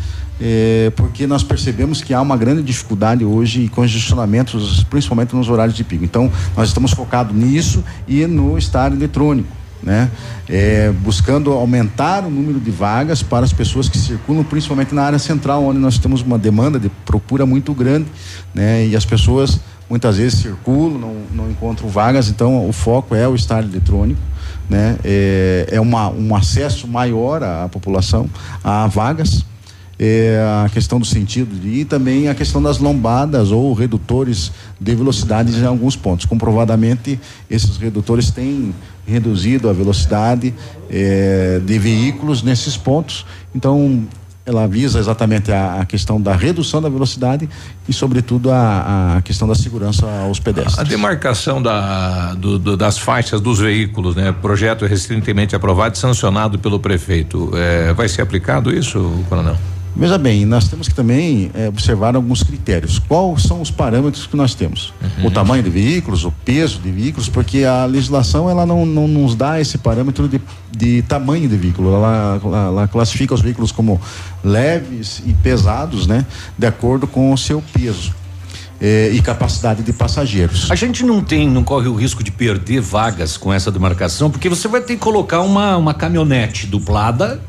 eh, 0.41 0.91
porque 0.95 1.27
nós 1.27 1.43
percebemos 1.43 2.01
que 2.01 2.13
há 2.13 2.21
uma 2.21 2.37
grande 2.37 2.63
dificuldade 2.63 3.25
hoje 3.25 3.63
e 3.63 3.67
congestionamentos, 3.69 4.85
principalmente 4.89 5.35
nos 5.35 5.49
horários 5.49 5.75
de 5.75 5.83
pico. 5.83 6.03
Então, 6.05 6.31
nós 6.55 6.69
estamos 6.69 6.91
focados 6.91 7.35
nisso 7.35 7.83
e 8.07 8.25
no 8.25 8.57
estádio 8.57 8.97
eletrônico. 8.97 9.47
Né? 9.83 10.11
Eh, 10.47 10.93
buscando 11.01 11.51
aumentar 11.53 12.23
o 12.23 12.29
número 12.29 12.59
de 12.59 12.69
vagas 12.69 13.23
para 13.23 13.43
as 13.43 13.51
pessoas 13.51 13.89
que 13.89 13.97
circulam, 13.97 14.43
principalmente 14.43 14.93
na 14.93 15.01
área 15.01 15.17
central, 15.17 15.63
onde 15.65 15.79
nós 15.79 15.97
temos 15.97 16.21
uma 16.21 16.37
demanda 16.37 16.79
de 16.79 16.87
procura 17.03 17.47
muito 17.47 17.73
grande, 17.73 18.05
né? 18.53 18.85
E 18.85 18.95
as 18.95 19.05
pessoas 19.05 19.59
muitas 19.89 20.17
vezes 20.17 20.39
circulam, 20.39 20.99
não, 20.99 21.15
não 21.33 21.51
encontram 21.51 21.89
vagas, 21.89 22.29
então 22.29 22.69
o 22.69 22.71
foco 22.71 23.15
é 23.15 23.27
o 23.27 23.35
estádio 23.35 23.71
eletrônico, 23.71 24.21
né? 24.69 24.97
É, 25.03 25.67
é 25.71 25.81
uma, 25.81 26.09
um 26.09 26.35
acesso 26.35 26.87
maior 26.87 27.43
à 27.43 27.67
população 27.67 28.29
a 28.63 28.87
vagas, 28.87 29.43
é 29.99 30.39
a 30.65 30.69
questão 30.69 30.99
do 30.99 31.05
sentido 31.05 31.67
e 31.67 31.85
também 31.85 32.27
a 32.27 32.33
questão 32.33 32.59
das 32.59 32.79
lombadas 32.79 33.51
ou 33.51 33.71
redutores 33.73 34.51
de 34.79 34.95
velocidades 34.95 35.57
em 35.57 35.65
alguns 35.65 35.95
pontos. 35.95 36.25
Comprovadamente, 36.25 37.19
esses 37.47 37.77
redutores 37.77 38.31
têm 38.31 38.73
reduzido 39.05 39.69
a 39.69 39.73
velocidade 39.73 40.53
eh, 40.89 41.59
de 41.65 41.77
veículos 41.79 42.43
nesses 42.43 42.77
pontos. 42.77 43.25
Então, 43.55 44.03
ela 44.43 44.67
visa 44.67 44.97
exatamente 44.97 45.51
a, 45.51 45.81
a 45.81 45.85
questão 45.85 46.19
da 46.19 46.35
redução 46.35 46.81
da 46.81 46.89
velocidade 46.89 47.47
e, 47.87 47.93
sobretudo, 47.93 48.49
a, 48.51 49.17
a 49.17 49.21
questão 49.21 49.47
da 49.47 49.53
segurança 49.53 50.05
aos 50.23 50.39
pedestres. 50.39 50.79
A 50.79 50.83
demarcação 50.83 51.61
da, 51.61 52.33
do- 52.33 52.57
do- 52.57 52.75
das 52.75 52.97
faixas 52.97 53.39
dos 53.39 53.59
veículos, 53.59 54.15
né? 54.15 54.31
Projeto 54.41 54.85
recentemente 54.85 55.55
aprovado 55.55 55.95
e 55.95 55.99
sancionado 55.99 56.57
pelo 56.57 56.79
prefeito. 56.79 57.51
É, 57.55 57.93
vai 57.93 58.09
ser 58.09 58.23
aplicado 58.23 58.73
isso, 58.75 59.11
coronel? 59.29 59.55
Veja 59.93 60.17
bem, 60.17 60.45
nós 60.45 60.67
temos 60.69 60.87
que 60.87 60.95
também 60.95 61.51
eh, 61.53 61.67
observar 61.67 62.15
alguns 62.15 62.41
critérios. 62.43 62.97
Quais 62.97 63.43
são 63.43 63.61
os 63.61 63.69
parâmetros 63.69 64.25
que 64.25 64.37
nós 64.37 64.55
temos? 64.55 64.93
O 65.23 65.29
tamanho 65.29 65.61
de 65.61 65.69
veículos, 65.69 66.23
o 66.23 66.31
peso 66.31 66.79
de 66.79 66.89
veículos, 66.89 67.27
porque 67.27 67.65
a 67.65 67.85
legislação 67.85 68.49
ela 68.49 68.65
não, 68.65 68.85
não 68.85 69.07
nos 69.07 69.35
dá 69.35 69.59
esse 69.59 69.77
parâmetro 69.77 70.29
de, 70.29 70.39
de 70.75 71.01
tamanho 71.03 71.47
de 71.47 71.57
veículo. 71.57 71.93
Ela, 71.93 72.39
ela- 72.43 72.65
ela 72.67 72.87
classifica 72.87 73.33
os 73.33 73.41
veículos 73.41 73.71
como 73.71 73.99
leves 74.43 75.21
e 75.25 75.33
pesados, 75.33 76.07
né? 76.07 76.25
De 76.57 76.65
acordo 76.65 77.05
com 77.05 77.31
o 77.33 77.37
seu 77.37 77.61
peso. 77.73 78.13
eh, 78.83 79.11
e 79.13 79.21
capacidade 79.21 79.83
de 79.83 79.93
passageiros. 79.93 80.71
A 80.71 80.75
gente 80.75 81.03
não 81.05 81.21
tem, 81.21 81.47
não 81.47 81.63
corre 81.63 81.87
o 81.87 81.93
risco 81.93 82.23
de 82.23 82.31
perder 82.31 82.81
vagas 82.81 83.37
com 83.37 83.53
essa 83.53 83.69
demarcação, 83.71 84.31
porque 84.31 84.49
você 84.49 84.67
vai 84.67 84.81
ter 84.81 84.93
que 84.95 84.99
colocar 84.99 85.41
uma, 85.41 85.77
uma 85.77 85.93
caminhonete 85.93 86.65
duplada, 86.65 87.39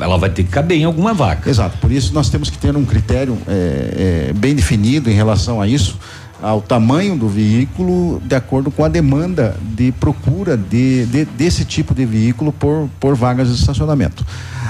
ela 0.00 0.18
vai 0.18 0.30
ter 0.30 0.42
que 0.44 0.50
caber 0.50 0.78
em 0.78 0.84
alguma 0.84 1.14
vaga. 1.14 1.48
Exato, 1.48 1.78
por 1.78 1.90
isso 1.92 2.12
nós 2.12 2.28
temos 2.28 2.50
que 2.50 2.58
ter 2.58 2.76
um 2.76 2.84
critério 2.84 3.38
eh, 3.46 4.28
eh, 4.28 4.32
bem 4.34 4.54
definido 4.54 5.10
em 5.10 5.14
relação 5.14 5.60
a 5.60 5.66
isso, 5.66 5.96
ao 6.42 6.60
tamanho 6.62 7.16
do 7.16 7.28
veículo, 7.28 8.22
de 8.24 8.34
acordo 8.34 8.70
com 8.70 8.84
a 8.84 8.88
demanda 8.88 9.56
de 9.74 9.90
procura 9.92 10.56
de, 10.56 11.04
de- 11.06 11.24
desse 11.24 11.64
tipo 11.64 11.94
de 11.94 12.04
veículo 12.06 12.52
por, 12.52 12.88
por 13.00 13.14
vagas 13.16 13.48
de 13.48 13.54
estacionamento. 13.54 14.24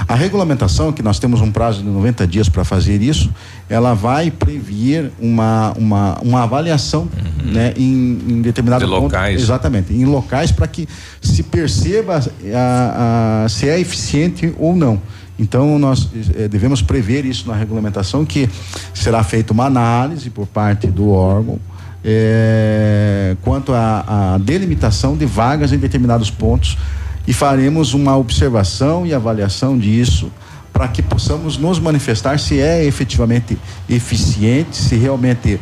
A 0.07 0.15
regulamentação, 0.15 0.91
que 0.91 1.03
nós 1.03 1.19
temos 1.19 1.41
um 1.41 1.51
prazo 1.51 1.83
de 1.83 1.87
90 1.89 2.25
dias 2.25 2.49
para 2.49 2.63
fazer 2.63 3.01
isso, 3.01 3.29
ela 3.69 3.93
vai 3.93 4.31
prever 4.31 5.11
uma, 5.19 5.73
uma, 5.77 6.17
uma 6.23 6.43
avaliação 6.43 7.07
né, 7.43 7.73
em, 7.77 8.17
em 8.27 8.41
determinado 8.41 8.83
De 8.83 8.89
ponto. 8.89 9.03
locais. 9.03 9.39
Exatamente, 9.41 9.93
em 9.93 10.05
locais 10.05 10.51
para 10.51 10.67
que 10.67 10.87
se 11.21 11.43
perceba 11.43 12.17
a- 12.17 13.43
a- 13.45 13.49
se 13.49 13.67
é 13.69 13.79
eficiente 13.79 14.53
ou 14.57 14.75
não. 14.75 14.99
Então, 15.39 15.79
nós 15.79 16.09
eh, 16.35 16.49
devemos 16.49 16.81
prever 16.81 17.23
isso 17.23 17.47
na 17.47 17.55
regulamentação, 17.55 18.25
que 18.25 18.49
será 18.93 19.23
feita 19.23 19.53
uma 19.53 19.65
análise 19.65 20.29
por 20.29 20.45
parte 20.45 20.87
do 20.87 21.11
órgão 21.11 21.57
eh, 22.03 23.37
quanto 23.41 23.71
à 23.73 24.37
delimitação 24.41 25.15
de 25.15 25.25
vagas 25.25 25.71
em 25.71 25.77
determinados 25.77 26.29
pontos 26.29 26.77
e 27.25 27.31
faremos 27.31 27.93
uma 27.93 28.17
observação 28.17 29.07
e 29.07 29.13
avaliação 29.13 29.77
disso 29.77 30.29
para 30.73 30.87
que 30.89 31.01
possamos 31.01 31.57
nos 31.57 31.79
manifestar 31.79 32.37
se 32.37 32.59
é 32.59 32.83
efetivamente 32.85 33.57
eficiente, 33.89 34.75
se 34.75 34.95
realmente 34.97 35.59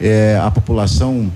eh, 0.00 0.40
a 0.42 0.50
população 0.50 1.30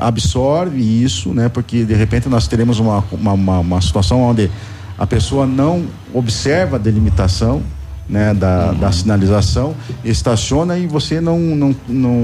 absorve 0.00 0.80
isso, 0.80 1.32
né? 1.32 1.48
Porque 1.48 1.84
de 1.84 1.94
repente 1.94 2.28
nós 2.28 2.48
teremos 2.48 2.80
uma, 2.80 3.04
uma, 3.12 3.32
uma, 3.34 3.58
uma 3.60 3.80
situação 3.80 4.20
onde 4.20 4.50
a 4.98 5.06
pessoa 5.06 5.46
não 5.46 5.86
observa 6.12 6.76
a 6.76 6.78
delimitação 6.78 7.62
né, 8.08 8.34
da, 8.34 8.72
da 8.72 8.92
sinalização, 8.92 9.74
estaciona 10.04 10.78
e 10.78 10.86
você 10.86 11.20
não, 11.20 11.38
não, 11.38 11.76
não, 11.88 12.14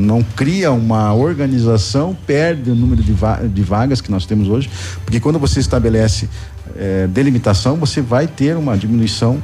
não 0.00 0.22
cria 0.22 0.72
uma 0.72 1.14
organização, 1.14 2.16
perde 2.26 2.70
o 2.70 2.74
número 2.74 3.02
de, 3.02 3.12
va 3.12 3.36
de 3.36 3.62
vagas 3.62 4.00
que 4.00 4.10
nós 4.10 4.26
temos 4.26 4.48
hoje, 4.48 4.68
porque 5.04 5.20
quando 5.20 5.38
você 5.38 5.60
estabelece 5.60 6.28
eh, 6.76 7.06
delimitação, 7.08 7.76
você 7.76 8.00
vai 8.00 8.26
ter 8.26 8.56
uma 8.56 8.76
diminuição 8.76 9.40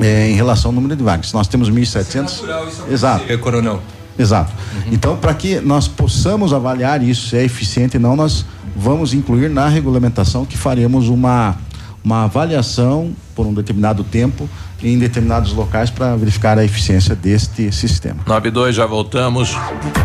eh, 0.00 0.30
em 0.30 0.34
relação 0.34 0.70
ao 0.70 0.74
número 0.74 0.94
de 0.94 1.02
vagas. 1.02 1.32
Nós 1.32 1.48
temos 1.48 1.70
1.700. 1.70 2.44
Exato. 2.88 3.32
É, 3.32 3.36
coronel. 3.36 3.82
Exato. 4.18 4.52
Então, 4.90 5.16
para 5.16 5.32
que 5.32 5.60
nós 5.60 5.86
possamos 5.86 6.52
avaliar 6.52 7.02
isso, 7.02 7.28
se 7.28 7.36
é 7.36 7.44
eficiente 7.44 7.96
ou 7.96 8.02
não, 8.02 8.16
nós 8.16 8.44
vamos 8.78 9.12
incluir 9.12 9.50
na 9.50 9.66
regulamentação 9.66 10.46
que 10.46 10.56
faremos 10.56 11.08
uma, 11.08 11.56
uma 12.04 12.24
avaliação 12.24 13.10
por 13.34 13.44
um 13.44 13.52
determinado 13.52 14.04
tempo 14.04 14.48
em 14.82 14.98
determinados 14.98 15.52
locais 15.52 15.90
para 15.90 16.14
verificar 16.16 16.58
a 16.58 16.64
eficiência 16.64 17.14
deste 17.14 17.70
sistema. 17.72 18.22
92, 18.26 18.74
já 18.74 18.86
voltamos. 18.86 19.56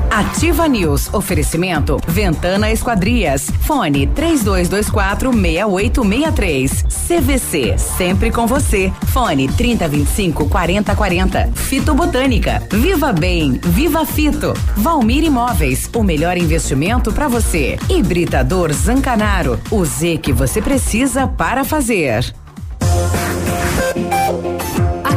Ativa 0.10 0.68
News. 0.68 1.12
Oferecimento 1.14 1.98
Ventana 2.08 2.72
Esquadrias. 2.72 3.50
Fone 3.62 4.08
3224 4.08 5.32
6863. 5.32 6.86
CVC. 7.08 7.78
Sempre 7.78 8.32
com 8.32 8.46
você. 8.46 8.92
Fone 9.08 9.48
3025 9.48 10.48
4040. 10.48 11.50
Fito 11.54 11.96
Botânica. 11.96 12.62
Viva 12.72 13.12
Bem. 13.12 13.60
Viva 13.64 14.06
Fito. 14.06 14.54
Valmir 14.78 15.24
Imóveis. 15.24 15.90
O 15.96 16.04
melhor 16.04 16.38
investimento 16.38 17.12
para 17.12 17.28
você. 17.28 17.80
Hibridador 17.90 18.72
Zancanaro. 18.72 19.60
O 19.72 19.84
Z 19.84 20.18
que 20.18 20.32
você 20.32 20.62
precisa 20.62 21.28
para 21.28 21.64
fazer. 21.64 22.34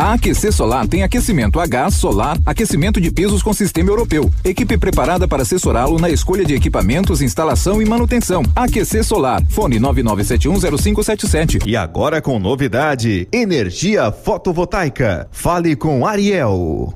A 0.00 0.14
AQC 0.14 0.50
Solar 0.50 0.88
tem 0.88 1.02
aquecimento 1.02 1.60
a 1.60 1.66
gás, 1.66 1.92
solar, 1.92 2.38
aquecimento 2.46 2.98
de 2.98 3.10
pisos 3.10 3.42
com 3.42 3.52
sistema 3.52 3.90
europeu. 3.90 4.32
Equipe 4.42 4.78
preparada 4.78 5.28
para 5.28 5.42
assessorá-lo 5.42 5.98
na 5.98 6.08
escolha 6.08 6.42
de 6.42 6.54
equipamentos, 6.54 7.20
instalação 7.20 7.82
e 7.82 7.84
manutenção. 7.84 8.42
AQC 8.56 9.04
Solar. 9.04 9.44
Fone 9.50 9.78
99710577. 9.78 11.66
E 11.66 11.76
agora 11.76 12.22
com 12.22 12.38
novidade: 12.38 13.28
energia 13.30 14.10
fotovoltaica. 14.10 15.28
Fale 15.30 15.76
com 15.76 16.06
Ariel. 16.06 16.94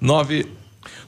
9 0.00 0.59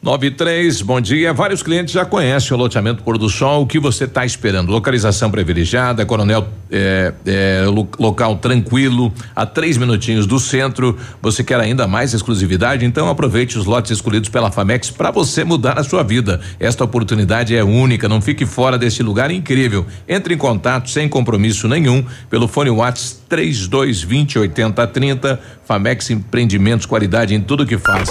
93, 0.02 0.82
bom 0.82 1.00
dia. 1.00 1.32
Vários 1.32 1.62
clientes 1.62 1.94
já 1.94 2.04
conhecem 2.04 2.52
o 2.56 2.58
loteamento 2.58 3.04
Pôr 3.04 3.16
do 3.16 3.28
Sol. 3.28 3.62
O 3.62 3.66
que 3.68 3.78
você 3.78 4.02
está 4.02 4.26
esperando? 4.26 4.72
Localização 4.72 5.30
privilegiada, 5.30 6.04
Coronel 6.04 6.48
é, 6.72 7.12
é, 7.24 7.64
lo- 7.68 7.88
local 8.00 8.36
tranquilo, 8.38 9.12
a 9.36 9.46
três 9.46 9.76
minutinhos 9.76 10.26
do 10.26 10.40
centro. 10.40 10.98
Você 11.22 11.44
quer 11.44 11.60
ainda 11.60 11.86
mais 11.86 12.12
exclusividade? 12.14 12.84
Então 12.84 13.08
aproveite 13.08 13.56
os 13.56 13.64
lotes 13.64 13.92
escolhidos 13.92 14.28
pela 14.28 14.50
Famex 14.50 14.90
para 14.90 15.12
você 15.12 15.44
mudar 15.44 15.78
a 15.78 15.84
sua 15.84 16.02
vida. 16.02 16.40
Esta 16.58 16.82
oportunidade 16.82 17.54
é 17.54 17.62
única. 17.62 18.08
Não 18.08 18.20
fique 18.20 18.44
fora 18.44 18.76
deste 18.76 19.04
lugar 19.04 19.30
incrível. 19.30 19.86
Entre 20.08 20.34
em 20.34 20.38
contato 20.38 20.90
sem 20.90 21.08
compromisso 21.08 21.68
nenhum 21.68 22.04
pelo 22.28 22.48
fone 22.48 22.70
Whats 22.70 23.22
3220 23.28 24.40
8030. 24.40 25.40
Famex 25.64 26.10
Empreendimentos, 26.10 26.86
qualidade 26.86 27.36
em 27.36 27.40
tudo 27.40 27.64
que 27.64 27.78
faz. 27.78 28.10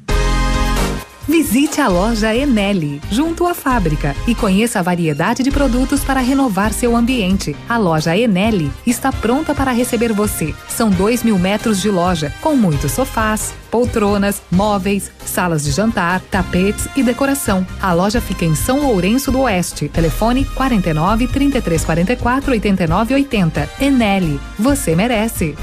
Visite 1.31 1.79
a 1.79 1.87
loja 1.87 2.35
Enel, 2.35 2.99
junto 3.09 3.47
à 3.47 3.53
fábrica, 3.53 4.13
e 4.27 4.35
conheça 4.35 4.79
a 4.79 4.81
variedade 4.81 5.41
de 5.41 5.49
produtos 5.49 6.03
para 6.03 6.19
renovar 6.19 6.73
seu 6.73 6.93
ambiente. 6.93 7.55
A 7.69 7.77
loja 7.77 8.17
Enel 8.17 8.69
está 8.85 9.13
pronta 9.13 9.55
para 9.55 9.71
receber 9.71 10.11
você. 10.11 10.53
São 10.67 10.89
dois 10.89 11.23
mil 11.23 11.39
metros 11.39 11.81
de 11.81 11.89
loja, 11.89 12.33
com 12.41 12.57
muitos 12.57 12.91
sofás, 12.91 13.53
poltronas, 13.71 14.41
móveis, 14.51 15.09
salas 15.25 15.63
de 15.63 15.71
jantar, 15.71 16.19
tapetes 16.29 16.89
e 16.97 17.01
decoração. 17.01 17.65
A 17.81 17.93
loja 17.93 18.19
fica 18.19 18.43
em 18.43 18.53
São 18.53 18.81
Lourenço 18.81 19.31
do 19.31 19.39
Oeste. 19.39 19.87
Telefone 19.87 20.43
49 20.43 21.27
3344 21.27 22.51
89 22.51 23.13
80. 23.13 23.69
Enel, 23.79 24.37
você 24.59 24.97
merece. 24.97 25.55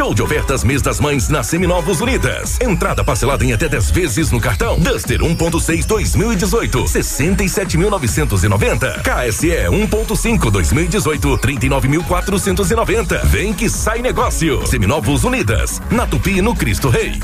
Show 0.00 0.14
de 0.14 0.22
ofertas 0.22 0.64
mês 0.64 0.80
das 0.80 0.98
mães 0.98 1.28
na 1.28 1.42
Seminovos 1.42 2.00
Unidas. 2.00 2.58
Entrada 2.58 3.04
parcelada 3.04 3.44
em 3.44 3.52
até 3.52 3.68
10 3.68 3.90
vezes 3.90 4.30
no 4.30 4.40
cartão. 4.40 4.80
Duster 4.80 5.20
1.6 5.20 5.84
2018, 5.84 6.84
67.990. 6.84 9.02
KSE 9.02 9.68
1.5 9.68 10.50
2018, 10.50 11.36
39.490. 11.36 13.26
Vem 13.26 13.52
que 13.52 13.68
sai 13.68 14.00
negócio. 14.00 14.66
Seminovos 14.66 15.24
Unidas. 15.24 15.82
Na 15.90 16.06
Tupi 16.06 16.40
no 16.40 16.54
Cristo 16.54 16.88
Rei. 16.88 17.20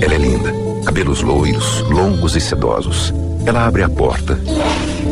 Ela 0.00 0.14
é 0.14 0.18
linda. 0.18 0.52
Cabelos 0.84 1.22
loiros, 1.22 1.82
longos 1.82 2.34
e 2.34 2.40
sedosos. 2.40 3.14
Ela 3.46 3.64
abre 3.64 3.84
a 3.84 3.88
porta 3.88 4.36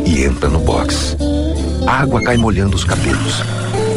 e 0.05 0.25
entra 0.25 0.49
no 0.49 0.59
box. 0.59 1.15
A 1.87 2.01
água 2.01 2.21
cai 2.21 2.35
molhando 2.35 2.75
os 2.75 2.83
cabelos. 2.83 3.41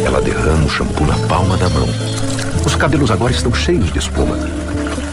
Ela 0.06 0.20
derrama 0.20 0.64
o 0.64 0.70
shampoo 0.70 1.08
na 1.08 1.18
palma 1.26 1.56
da 1.56 1.68
mão. 1.70 1.88
Os 2.68 2.76
cabelos 2.76 3.10
agora 3.10 3.32
estão 3.32 3.50
cheios 3.54 3.90
de 3.90 3.98
espuma. 3.98 4.36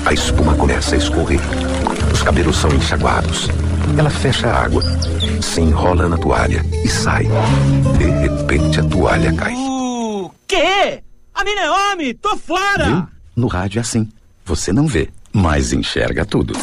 A 0.05 0.11
espuma 0.11 0.53
começa 0.55 0.93
a 0.93 0.97
escorrer. 0.97 1.39
Os 2.13 2.21
cabelos 2.21 2.57
são 2.57 2.69
enxaguados. 2.69 3.47
Ela 3.97 4.09
fecha 4.09 4.49
a 4.49 4.65
água, 4.65 4.83
se 5.41 5.61
enrola 5.61 6.09
na 6.09 6.17
toalha 6.17 6.65
e 6.83 6.89
sai. 6.89 7.23
De 7.97 8.03
repente 8.03 8.81
a 8.81 8.83
toalha 8.83 9.33
cai. 9.33 9.53
O 9.55 10.29
quê? 10.45 11.01
A 11.33 11.45
mina 11.45 11.61
é 11.61 11.71
homem, 11.71 12.13
tô 12.15 12.35
fora! 12.35 12.87
Viu? 12.87 13.07
No 13.37 13.47
rádio 13.47 13.79
é 13.79 13.81
assim. 13.81 14.09
Você 14.43 14.73
não 14.73 14.85
vê, 14.85 15.07
mas 15.31 15.71
enxerga 15.71 16.25
tudo. 16.25 16.53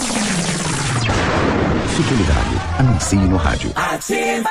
Fique 1.97 2.15
ligado. 2.15 2.79
Anuncie 2.79 3.19
no 3.19 3.39
rádio. 3.39 3.73
Ativa. 3.75 4.51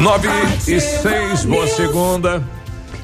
Nove 0.00 0.28
e 0.66 0.80
seis, 0.80 1.44
boa 1.44 1.66
segunda. 1.66 2.42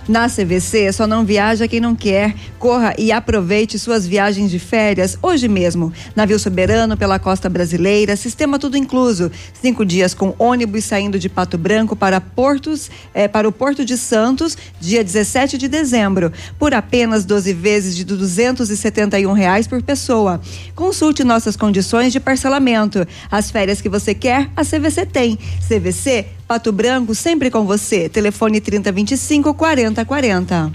Na 0.09 0.31
CVC, 0.31 0.93
só 0.95 1.07
não 1.07 1.27
viaja 1.27 1.69
quem 1.69 1.79
não 1.79 1.95
quer. 1.95 2.35
Corra 2.59 2.95
e 2.97 3.13
aproveite 3.13 3.79
suas 3.79 4.07
viagens 4.07 4.51
de 4.51 4.59
férias 4.59 5.19
hoje 5.21 5.47
mesmo. 5.47 5.93
Navio 6.15 6.39
soberano 6.39 6.97
pela 6.97 7.19
costa 7.19 7.51
brasileira, 7.51 8.17
sistema 8.17 8.59
tudo 8.59 8.79
incluso. 8.79 9.31
Cinco 9.61 9.85
dias 9.85 10.15
com 10.15 10.35
ônibus 10.39 10.85
saindo 10.85 11.19
de 11.19 11.29
Pato 11.29 11.59
Branco 11.59 11.95
para 11.95 12.19
Portos, 12.19 12.91
eh, 13.13 13.29
para 13.29 13.47
o 13.47 13.53
Porto 13.53 13.85
de 13.85 13.99
Santos, 13.99 14.57
dia 14.81 15.05
17 15.05 15.59
de 15.59 15.69
dezembro, 15.69 16.33
por 16.59 16.73
apenas 16.73 17.27
12 17.27 17.53
vezes 17.53 17.95
de 17.95 18.05
271 18.05 19.33
reais 19.35 19.67
por 19.67 19.83
pessoa. 19.83 20.41
Consulte 20.75 21.25
nossas 21.25 21.57
condições 21.57 22.11
de 22.11 22.21
parcelamento. 22.21 23.07
As 23.31 23.51
férias 23.51 23.83
que 23.83 23.89
você 23.91 24.15
quer, 24.15 24.49
a 24.57 24.65
CVC 24.65 25.05
tem. 25.05 25.39
CVC 25.69 26.36
Pato 26.47 26.71
Branco 26.71 27.13
sempre 27.13 27.51
com 27.51 27.67
você. 27.67 28.09
Telefone 28.09 28.61
3025 28.61 29.53
4040. 29.53 30.73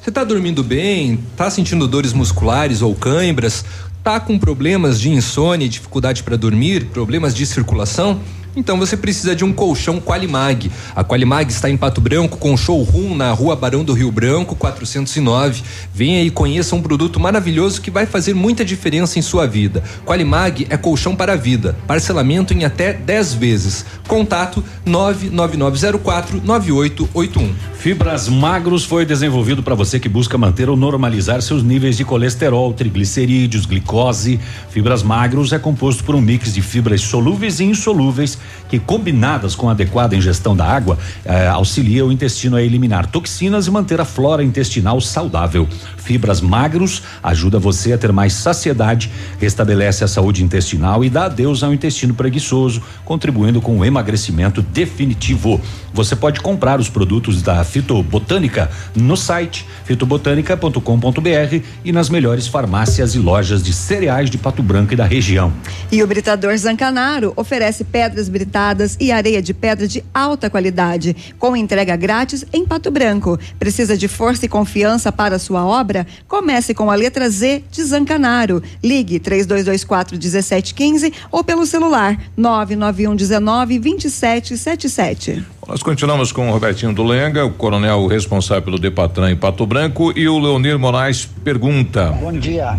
Você 0.00 0.10
tá 0.12 0.22
dormindo 0.22 0.62
bem? 0.62 1.18
Tá 1.36 1.50
sentindo 1.50 1.88
dores 1.88 2.12
musculares 2.12 2.80
ou 2.80 2.94
cãibras? 2.94 3.64
Tá 4.04 4.20
com 4.20 4.38
problemas 4.38 5.00
de 5.00 5.10
insônia 5.10 5.68
dificuldade 5.68 6.22
para 6.22 6.36
dormir? 6.36 6.86
Problemas 6.86 7.34
de 7.34 7.44
circulação? 7.44 8.20
Então 8.56 8.78
você 8.78 8.96
precisa 8.96 9.34
de 9.34 9.44
um 9.44 9.52
colchão 9.52 10.00
Qualimag. 10.00 10.70
A 10.94 11.04
Qualimag 11.04 11.50
está 11.52 11.70
em 11.70 11.76
Pato 11.76 12.00
Branco 12.00 12.36
com 12.36 12.56
showroom 12.56 13.14
na 13.14 13.32
Rua 13.32 13.54
Barão 13.54 13.84
do 13.84 13.92
Rio 13.92 14.10
Branco, 14.10 14.56
409. 14.56 15.62
Venha 15.94 16.22
e 16.22 16.30
conheça 16.30 16.74
um 16.74 16.82
produto 16.82 17.20
maravilhoso 17.20 17.80
que 17.80 17.90
vai 17.90 18.06
fazer 18.06 18.34
muita 18.34 18.64
diferença 18.64 19.18
em 19.18 19.22
sua 19.22 19.46
vida. 19.46 19.82
Qualimag 20.04 20.66
é 20.68 20.76
colchão 20.76 21.14
para 21.14 21.34
a 21.34 21.36
vida. 21.36 21.76
Parcelamento 21.86 22.52
em 22.52 22.64
até 22.64 22.92
10 22.92 23.34
vezes. 23.34 23.84
Contato 24.08 24.64
99904 24.84 26.42
9881. 26.44 27.70
Fibras 27.80 28.28
Magros 28.28 28.84
foi 28.84 29.06
desenvolvido 29.06 29.62
para 29.62 29.74
você 29.74 29.98
que 29.98 30.08
busca 30.08 30.36
manter 30.36 30.68
ou 30.68 30.76
normalizar 30.76 31.40
seus 31.40 31.62
níveis 31.62 31.96
de 31.96 32.04
colesterol, 32.04 32.74
triglicerídeos, 32.74 33.64
glicose. 33.64 34.38
Fibras 34.68 35.02
Magros 35.02 35.52
é 35.52 35.58
composto 35.58 36.04
por 36.04 36.14
um 36.14 36.20
mix 36.20 36.52
de 36.52 36.60
fibras 36.60 37.00
solúveis 37.00 37.58
e 37.58 37.64
insolúveis 37.64 38.38
que, 38.68 38.78
combinadas 38.78 39.54
com 39.54 39.68
a 39.68 39.72
adequada 39.72 40.14
ingestão 40.14 40.54
da 40.56 40.64
água, 40.64 40.98
eh, 41.24 41.48
auxilia 41.48 42.04
o 42.06 42.12
intestino 42.12 42.56
a 42.56 42.62
eliminar 42.62 43.06
toxinas 43.06 43.66
e 43.66 43.70
manter 43.70 44.00
a 44.00 44.04
flora 44.04 44.44
intestinal 44.44 45.00
saudável. 45.00 45.68
Fibras 46.10 46.40
Magros 46.40 47.04
ajuda 47.22 47.60
você 47.60 47.92
a 47.92 47.98
ter 47.98 48.10
mais 48.10 48.32
saciedade, 48.32 49.12
restabelece 49.38 50.02
a 50.02 50.08
saúde 50.08 50.42
intestinal 50.42 51.04
e 51.04 51.08
dá 51.08 51.26
adeus 51.26 51.62
ao 51.62 51.72
intestino 51.72 52.14
preguiçoso, 52.14 52.82
contribuindo 53.04 53.60
com 53.60 53.78
o 53.78 53.84
emagrecimento 53.84 54.60
definitivo. 54.60 55.60
Você 55.94 56.16
pode 56.16 56.40
comprar 56.40 56.80
os 56.80 56.88
produtos 56.88 57.42
da 57.42 57.62
Fitobotânica 57.62 58.68
no 58.96 59.16
site 59.16 59.64
fitobotânica.com.br 59.84 61.64
e 61.84 61.92
nas 61.92 62.08
melhores 62.08 62.48
farmácias 62.48 63.14
e 63.14 63.18
lojas 63.20 63.62
de 63.62 63.72
cereais 63.72 64.30
de 64.30 64.38
Pato 64.38 64.64
Branco 64.64 64.92
e 64.92 64.96
da 64.96 65.04
região. 65.04 65.52
E 65.92 66.02
o 66.02 66.06
Britador 66.08 66.56
Zancanaro 66.56 67.32
oferece 67.36 67.84
pedras 67.84 68.28
britadas 68.28 68.96
e 68.98 69.12
areia 69.12 69.40
de 69.40 69.54
pedra 69.54 69.86
de 69.86 70.04
alta 70.12 70.50
qualidade, 70.50 71.14
com 71.38 71.56
entrega 71.56 71.94
grátis 71.94 72.44
em 72.52 72.66
Pato 72.66 72.90
Branco. 72.90 73.38
Precisa 73.60 73.96
de 73.96 74.08
força 74.08 74.46
e 74.46 74.48
confiança 74.48 75.12
para 75.12 75.38
sua 75.38 75.64
obra? 75.64 75.99
Comece 76.26 76.74
com 76.74 76.90
a 76.90 76.94
letra 76.94 77.28
Z 77.28 77.64
de 77.70 77.82
Zancanaro. 77.82 78.62
Ligue 78.82 79.18
3224 79.18 80.16
1715 80.16 81.12
ou 81.30 81.44
pelo 81.44 81.66
celular 81.66 82.18
991 82.36 83.16
19 83.16 83.78
2777. 83.78 85.44
Nós 85.70 85.84
continuamos 85.84 86.32
com 86.32 86.48
o 86.48 86.52
Robertinho 86.52 86.92
do 86.92 87.04
Lenga, 87.04 87.44
o 87.44 87.52
coronel 87.52 88.06
responsável 88.08 88.62
pelo 88.62 88.78
Depatran 88.78 89.30
em 89.30 89.36
Pato 89.36 89.64
Branco 89.64 90.12
e 90.18 90.28
o 90.28 90.36
Leonir 90.36 90.76
Moraes 90.76 91.24
pergunta. 91.44 92.06
Bom 92.20 92.32
dia. 92.32 92.76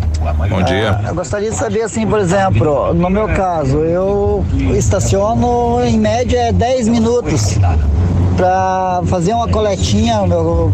Bom 0.48 0.62
dia. 0.62 1.00
Ah, 1.02 1.08
eu 1.08 1.14
gostaria 1.14 1.50
de 1.50 1.56
saber 1.56 1.80
assim, 1.80 2.06
por 2.06 2.18
exemplo, 2.18 2.92
no 2.92 3.08
meu 3.08 3.28
caso, 3.28 3.78
eu 3.78 4.44
estaciono 4.76 5.82
em 5.82 5.98
média 5.98 6.52
10 6.52 6.88
minutos 6.88 7.56
para 8.36 9.02
fazer 9.06 9.32
uma 9.32 9.48
coletinha, 9.48 10.26
eu 10.28 10.70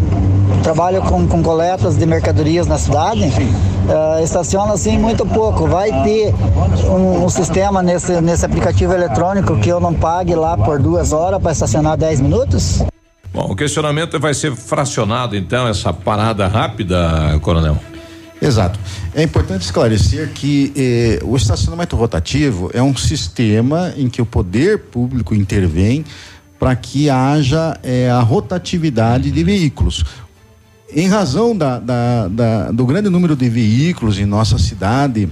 trabalho 0.69 1.01
com, 1.01 1.27
com 1.27 1.43
coletas 1.43 1.97
de 1.97 2.05
mercadorias 2.05 2.66
na 2.66 2.77
cidade, 2.77 3.24
uh, 3.24 4.23
estaciona 4.23 4.74
assim 4.74 4.99
muito 4.99 5.24
pouco. 5.24 5.66
Vai 5.66 5.90
ter 6.03 6.35
um, 6.90 7.24
um, 7.24 7.28
sistema 7.31 7.82
nesse, 7.82 8.20
nesse 8.20 8.45
aplicativo 8.45 8.93
eletrônico 8.93 9.59
que 9.61 9.70
eu 9.70 9.81
não 9.81 9.95
pague 9.95 10.35
lá 10.35 10.59
por 10.59 10.78
duas 10.78 11.11
horas 11.11 11.40
para 11.40 11.53
estacionar 11.53 11.97
10 11.97 12.20
minutos? 12.20 12.82
Bom, 13.32 13.51
o 13.51 13.57
questionamento 13.57 14.20
vai 14.20 14.35
ser 14.35 14.55
fracionado 14.55 15.35
então, 15.35 15.66
essa 15.66 15.90
parada 15.90 16.47
rápida, 16.47 17.39
coronel? 17.40 17.78
Exato. 18.40 18.78
É 19.15 19.23
importante 19.23 19.62
esclarecer 19.62 20.32
que 20.35 20.70
eh, 20.77 21.19
o 21.24 21.35
estacionamento 21.35 21.97
rotativo 21.97 22.70
é 22.74 22.82
um 22.82 22.95
sistema 22.95 23.95
em 23.97 24.11
que 24.11 24.20
o 24.20 24.27
poder 24.27 24.78
público 24.78 25.35
intervém 25.35 26.05
para 26.59 26.74
que 26.74 27.09
haja 27.09 27.78
eh, 27.82 28.11
a 28.11 28.20
rotatividade 28.20 29.31
de 29.31 29.45
veículos. 29.45 30.05
Em 30.90 31.06
razão 31.06 31.56
da, 31.56 31.78
da, 31.78 32.28
da, 32.28 32.70
do 32.73 32.86
grande 32.86 33.09
número 33.10 33.36
de 33.36 33.48
veículos 33.48 34.19
em 34.19 34.24
nossa 34.24 34.59
cidade, 34.59 35.28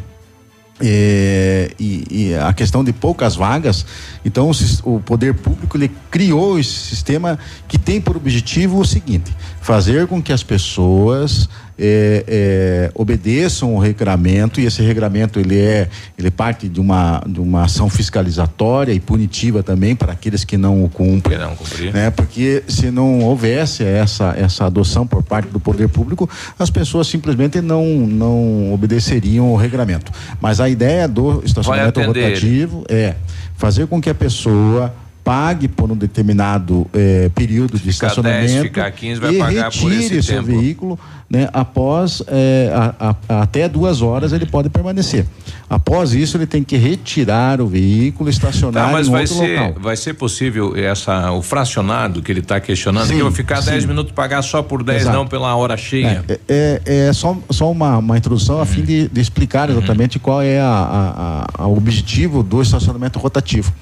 é, 0.79 1.71
e, 1.81 2.05
e, 2.11 2.35
a 2.35 2.53
questão 2.53 2.85
de 2.85 2.93
poucas 2.93 3.35
vagas, 3.35 3.87
então 4.23 4.51
o, 4.51 4.97
o, 4.97 5.01
poder 5.01 5.33
público 5.33 5.75
ele 5.75 5.91
criou 6.11 6.59
esse 6.59 6.71
sistema 6.71 7.39
que 7.67 7.79
tem 7.79 7.99
por 7.99 8.17
objetivo 8.17 8.79
o 8.79 8.85
seguinte: 8.85 9.35
fazer 9.67 10.07
com 10.07 10.23
que 10.23 10.33
as 10.33 10.45
pessoas 10.45 11.49
é, 11.77 12.25
é, 12.29 12.91
obedeçam 12.95 13.75
o 13.75 13.81
regramento 13.81 14.61
e 14.61 14.65
esse 14.65 14.81
regramento 14.81 15.41
ele 15.41 15.59
é 15.59 15.89
ele 16.17 16.31
parte 16.31 16.69
de 16.69 16.81
uma 16.81 17.21
de 17.27 17.41
uma 17.41 17.65
ação 17.65 17.91
fiscalizatória 17.91 18.93
e 18.93 19.01
punitiva 19.01 19.65
também 19.65 19.97
para 19.97 20.13
aqueles 20.13 20.45
que 20.45 20.57
não 20.57 20.85
o 20.85 20.89
cumprem, 20.89 21.37
não 21.37 21.57
né? 21.93 22.11
Porque 22.11 22.63
se 22.69 22.93
não 22.93 23.25
houvesse 23.25 23.83
essa 23.83 24.37
essa 24.39 24.67
adoção 24.67 25.05
por 25.05 25.25
parte 25.25 25.49
do 25.49 25.59
poder 25.59 25.89
público, 25.89 26.31
as 26.57 26.71
pessoas 26.71 27.09
simplesmente 27.09 27.61
não 27.61 27.85
não 27.85 28.73
obedeceriam 28.73 29.53
o 29.53 29.57
regramento. 29.57 30.13
Mas 30.41 30.61
a 30.61 30.69
ideia 30.69 31.09
do 31.09 31.43
estacionamento 31.45 32.01
rotativo 32.01 32.85
é 32.89 33.17
fazer 33.57 33.89
com 33.89 34.01
que 34.01 34.09
a 34.09 34.15
pessoa 34.15 34.95
pague 35.27 35.67
por 35.67 35.91
um 35.91 35.97
determinado 35.97 36.87
eh, 36.95 37.29
período 37.35 37.73
de 37.73 37.93
ficar 37.93 38.07
estacionamento 38.07 38.47
10, 38.47 38.63
ficar 38.63 38.93
15, 38.93 39.21
vai 39.21 39.35
e 39.35 39.39
pagar 39.39 39.65
retire 39.65 39.83
por 39.83 39.93
esse 39.93 40.23
seu 40.23 40.45
tempo. 40.45 40.61
veículo 40.61 40.99
né, 41.29 41.49
após 41.53 42.23
eh, 42.29 42.71
a, 42.73 43.17
a, 43.29 43.43
até 43.43 43.69
duas 43.69 44.01
horas 44.01 44.33
ele 44.33 44.47
pode 44.47 44.71
permanecer. 44.71 45.27
Após 45.69 46.15
isso 46.15 46.37
ele 46.37 46.47
tem 46.47 46.63
que 46.63 46.77
retirar 46.77 47.61
o 47.61 47.67
veículo, 47.67 48.31
estacionar 48.31 48.87
tá, 48.87 48.93
mas 48.93 49.09
em 49.09 49.11
vai 49.11 49.23
outro 49.23 49.37
ser, 49.37 49.61
local. 49.61 49.83
Vai 49.83 49.97
ser 49.97 50.15
possível 50.15 50.77
essa 50.77 51.33
o 51.33 51.43
fracionado 51.43 52.23
que 52.23 52.31
ele 52.31 52.39
está 52.39 52.61
questionando 52.61 53.09
Sim, 53.09 53.15
que 53.15 53.21
eu 53.21 53.25
vou 53.25 53.35
ficar 53.35 53.61
sim. 53.61 53.71
10 53.71 53.87
minutos 53.87 54.13
pagar 54.13 54.43
só 54.43 54.63
por 54.63 54.85
10 54.85 55.03
Exato. 55.03 55.17
não 55.17 55.27
pela 55.27 55.55
hora 55.57 55.77
cheia. 55.77 56.25
É, 56.29 56.39
é, 56.87 57.09
é 57.09 57.13
só, 57.13 57.37
só 57.51 57.71
uma, 57.71 57.99
uma 57.99 58.17
introdução 58.17 58.61
a 58.61 58.67
fim 58.67 58.83
de, 58.83 59.09
de 59.09 59.21
explicar 59.21 59.69
exatamente 59.69 60.21
qual 60.21 60.41
é 60.41 60.61
a, 60.61 61.45
a, 61.59 61.67
objetivo 61.67 62.45
do 62.45 62.63
estacionamento 62.63 63.19
rotativo. 63.19 63.73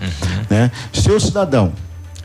Né? 0.49 0.71
Se 0.93 1.11
o 1.11 1.21
cidadão 1.21 1.73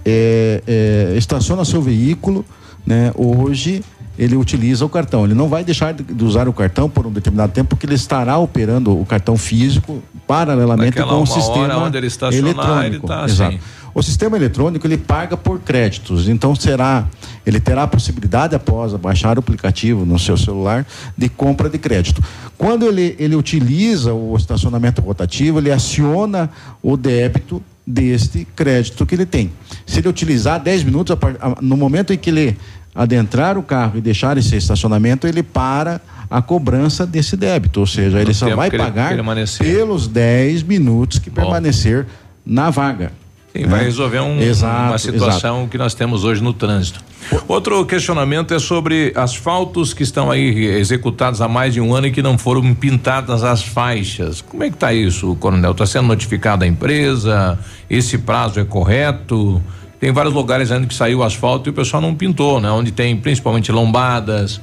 é, 0.05 0.63
é, 0.65 1.17
estaciona 1.17 1.65
seu 1.65 1.81
veículo, 1.81 2.45
né, 2.85 3.11
hoje 3.15 3.83
ele 4.19 4.35
utiliza 4.35 4.85
o 4.85 4.89
cartão. 4.89 5.23
Ele 5.23 5.33
não 5.33 5.47
vai 5.47 5.63
deixar 5.63 5.93
de 5.93 6.23
usar 6.25 6.49
o 6.49 6.53
cartão 6.53 6.89
por 6.89 7.07
um 7.07 7.11
determinado 7.11 7.53
tempo, 7.53 7.69
porque 7.69 7.85
ele 7.85 7.95
estará 7.95 8.37
operando 8.37 8.99
o 8.99 9.05
cartão 9.05 9.37
físico 9.37 10.03
paralelamente 10.27 10.97
Naquela 10.97 11.17
com 11.17 11.23
o 11.23 11.25
sistema 11.25 11.89
ele 12.29 12.49
eletrônico. 12.49 12.95
ele 12.95 12.99
tá 12.99 13.25
Exato. 13.25 13.55
assim. 13.55 13.59
O 13.95 14.03
sistema 14.03 14.37
eletrônico 14.37 14.85
ele 14.85 14.97
paga 14.97 15.37
por 15.37 15.59
créditos, 15.59 16.27
então 16.27 16.53
será, 16.53 17.07
ele 17.45 17.59
terá 17.59 17.83
a 17.83 17.87
possibilidade 17.87 18.53
após 18.53 18.93
baixar 18.93 19.37
o 19.37 19.39
aplicativo 19.39 20.05
no 20.05 20.19
seu 20.19 20.37
celular 20.37 20.85
de 21.17 21.27
compra 21.29 21.69
de 21.69 21.77
crédito. 21.77 22.21
Quando 22.57 22.85
ele, 22.85 23.15
ele 23.17 23.35
utiliza 23.35 24.13
o 24.13 24.35
estacionamento 24.35 25.01
rotativo, 25.01 25.59
ele 25.59 25.71
aciona 25.71 26.49
o 26.83 26.95
débito 26.95 27.63
deste 27.87 28.45
crédito 28.55 29.05
que 29.05 29.15
ele 29.15 29.25
tem. 29.25 29.51
Se 29.87 29.99
ele 29.99 30.09
utilizar 30.09 30.59
10 30.61 30.83
minutos, 30.83 31.17
no 31.59 31.75
momento 31.75 32.13
em 32.13 32.17
que 32.17 32.29
ele 32.29 32.57
adentrar 32.99 33.57
o 33.57 33.63
carro 33.63 33.97
e 33.97 34.01
deixar 34.01 34.37
esse 34.37 34.57
estacionamento, 34.57 35.25
ele 35.25 35.41
para 35.41 36.01
a 36.29 36.41
cobrança 36.41 37.05
desse 37.07 37.37
débito, 37.37 37.79
ou 37.79 37.87
seja, 37.87 38.19
ele 38.19 38.33
só 38.33 38.53
vai 38.53 38.67
ele 38.67 38.77
pagar 38.77 39.13
permanecer. 39.13 39.65
pelos 39.65 40.05
10 40.05 40.63
minutos 40.63 41.17
que 41.17 41.29
permanecer 41.29 42.05
na 42.45 42.69
vaga. 42.69 43.13
Sim, 43.55 43.61
né? 43.63 43.67
vai 43.67 43.83
resolver 43.85 44.19
um- 44.19 44.41
Exato, 44.41 44.89
uma 44.89 44.97
situação 44.97 45.65
que 45.67 45.77
nós 45.77 45.93
temos 45.93 46.25
hoje 46.25 46.43
no 46.43 46.51
trânsito. 46.53 47.01
Outro 47.47 47.83
questionamento 47.85 48.53
é 48.53 48.59
sobre 48.59 49.13
asfaltos 49.15 49.93
que 49.93 50.03
estão 50.03 50.29
aí 50.29 50.65
executados 50.65 51.41
há 51.41 51.47
mais 51.47 51.73
de 51.73 51.79
um 51.79 51.95
ano 51.95 52.07
e 52.07 52.11
que 52.11 52.21
não 52.21 52.37
foram 52.37 52.73
pintadas 52.75 53.43
as 53.43 53.63
faixas. 53.63 54.41
Como 54.41 54.61
é 54.61 54.69
que 54.69 54.75
está 54.75 54.93
isso, 54.93 55.35
coronel? 55.37 55.71
Está 55.71 55.85
sendo 55.85 56.07
notificada 56.07 56.65
a 56.65 56.67
empresa? 56.67 57.57
Esse 57.89 58.17
prazo 58.17 58.59
é 58.59 58.65
correto? 58.65 59.61
Tem 59.99 60.11
vários 60.11 60.33
lugares 60.33 60.71
ainda 60.71 60.87
que 60.87 60.93
saiu 60.93 61.19
o 61.19 61.23
asfalto 61.23 61.69
e 61.69 61.71
o 61.71 61.73
pessoal 61.73 62.01
não 62.01 62.15
pintou, 62.15 62.61
né? 62.61 62.71
Onde 62.71 62.91
tem 62.91 63.15
principalmente 63.17 63.71
lombadas. 63.71 64.61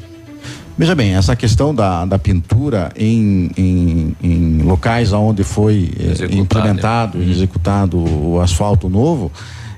Veja 0.78 0.94
bem, 0.94 1.14
essa 1.14 1.34
questão 1.34 1.74
da, 1.74 2.04
da 2.04 2.18
pintura 2.18 2.90
em, 2.96 3.50
em, 3.56 4.16
em 4.22 4.58
locais 4.62 5.12
onde 5.12 5.42
foi 5.42 5.90
eh, 5.98 6.10
Executado, 6.10 6.40
implementado 6.40 7.22
e 7.22 7.30
executado 7.30 7.98
o 7.98 8.40
asfalto 8.40 8.88
novo, 8.88 9.32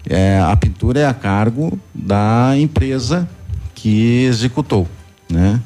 eh, 0.08 0.40
a 0.44 0.56
pintura 0.56 1.00
é 1.00 1.06
a 1.06 1.14
cargo 1.14 1.78
da 1.94 2.52
empresa 2.56 3.28
que 3.76 4.24
executou, 4.24 4.88
né? 5.30 5.60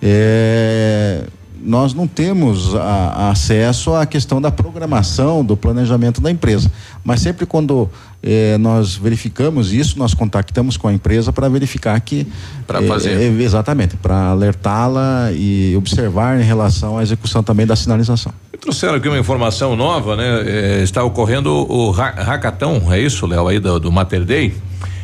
Eh, 0.00 1.24
nós 1.66 1.92
não 1.92 2.06
temos 2.06 2.74
a- 2.74 3.30
acesso 3.30 3.94
à 3.94 4.06
questão 4.06 4.40
da 4.40 4.50
programação, 4.50 5.44
do 5.44 5.56
planejamento 5.56 6.20
da 6.20 6.30
empresa. 6.30 6.70
Mas 7.04 7.20
sempre 7.20 7.44
quando 7.44 7.88
eh, 8.22 8.56
nós 8.58 8.94
verificamos 8.96 9.72
isso, 9.72 9.98
nós 9.98 10.14
contactamos 10.14 10.76
com 10.76 10.88
a 10.88 10.92
empresa 10.92 11.32
para 11.32 11.48
verificar 11.48 12.00
que. 12.00 12.26
Pra 12.66 12.82
eh, 12.82 12.86
fazer. 12.86 13.10
eh, 13.20 13.42
exatamente, 13.42 13.96
para 13.96 14.28
alertá-la 14.30 15.30
e 15.32 15.74
observar 15.76 16.40
em 16.40 16.44
relação 16.44 16.96
à 16.98 17.02
execução 17.02 17.42
também 17.42 17.66
da 17.66 17.76
sinalização. 17.76 18.32
Trouxeram 18.60 18.94
aqui 18.94 19.08
uma 19.08 19.18
informação 19.18 19.76
nova, 19.76 20.16
né? 20.16 20.24
Eh, 20.46 20.80
está 20.82 21.02
ocorrendo 21.04 21.50
o 21.52 21.90
hackathon, 21.90 22.92
é 22.92 23.00
isso, 23.00 23.26
Léo, 23.26 23.48
aí 23.48 23.58
do, 23.58 23.78
do 23.78 23.92
Mater 23.92 24.24
Day? 24.24 24.54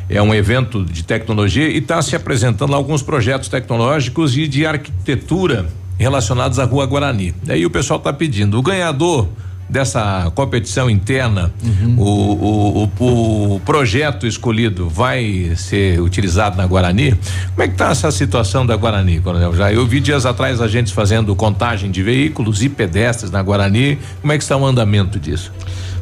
É 0.09 0.21
um 0.21 0.35
evento 0.35 0.85
de 0.85 1.05
tecnologia 1.05 1.69
e 1.69 1.79
está 1.79 2.03
se 2.03 2.15
apresentando 2.17 2.71
lá 2.71 2.77
alguns 2.77 3.03
projetos 3.03 3.49
tecnológicos 3.49 4.37
e 4.37 4.47
de 4.47 4.67
arquitetura 4.67 5.67
relacionados 5.99 6.59
à 6.59 6.65
Rua 6.65 6.87
Guarani. 6.87 7.35
Daí 7.43 7.65
o 7.65 7.71
pessoal 7.71 7.99
está 7.99 8.13
pedindo. 8.13 8.59
O 8.59 8.63
ganhador 8.63 9.29
dessa 9.73 10.31
competição 10.35 10.91
interna, 10.91 11.51
o, 11.97 12.03
o, 12.03 12.91
o, 12.99 13.55
o 13.55 13.61
projeto 13.61 14.27
escolhido 14.27 14.87
vai 14.87 15.53
ser 15.57 15.99
utilizado 15.99 16.59
na 16.59 16.67
Guarani? 16.67 17.13
Como 17.51 17.63
é 17.63 17.67
que 17.67 17.73
está 17.73 17.91
essa 17.91 18.11
situação 18.11 18.67
da 18.67 18.77
Guarani, 18.77 19.21
Coronel? 19.21 19.55
Já 19.57 19.73
eu 19.73 19.87
vi 19.87 19.99
dias 19.99 20.27
atrás 20.27 20.61
a 20.61 20.69
gente 20.69 20.93
fazendo 20.93 21.35
contagem 21.35 21.91
de 21.91 22.03
veículos 22.03 22.63
e 22.63 22.69
pedestres 22.69 23.31
na 23.31 23.43
Guarani. 23.43 23.99
Como 24.21 24.33
é 24.33 24.37
que 24.37 24.45
está 24.45 24.57
o 24.59 24.67
andamento 24.67 25.19
disso? 25.19 25.51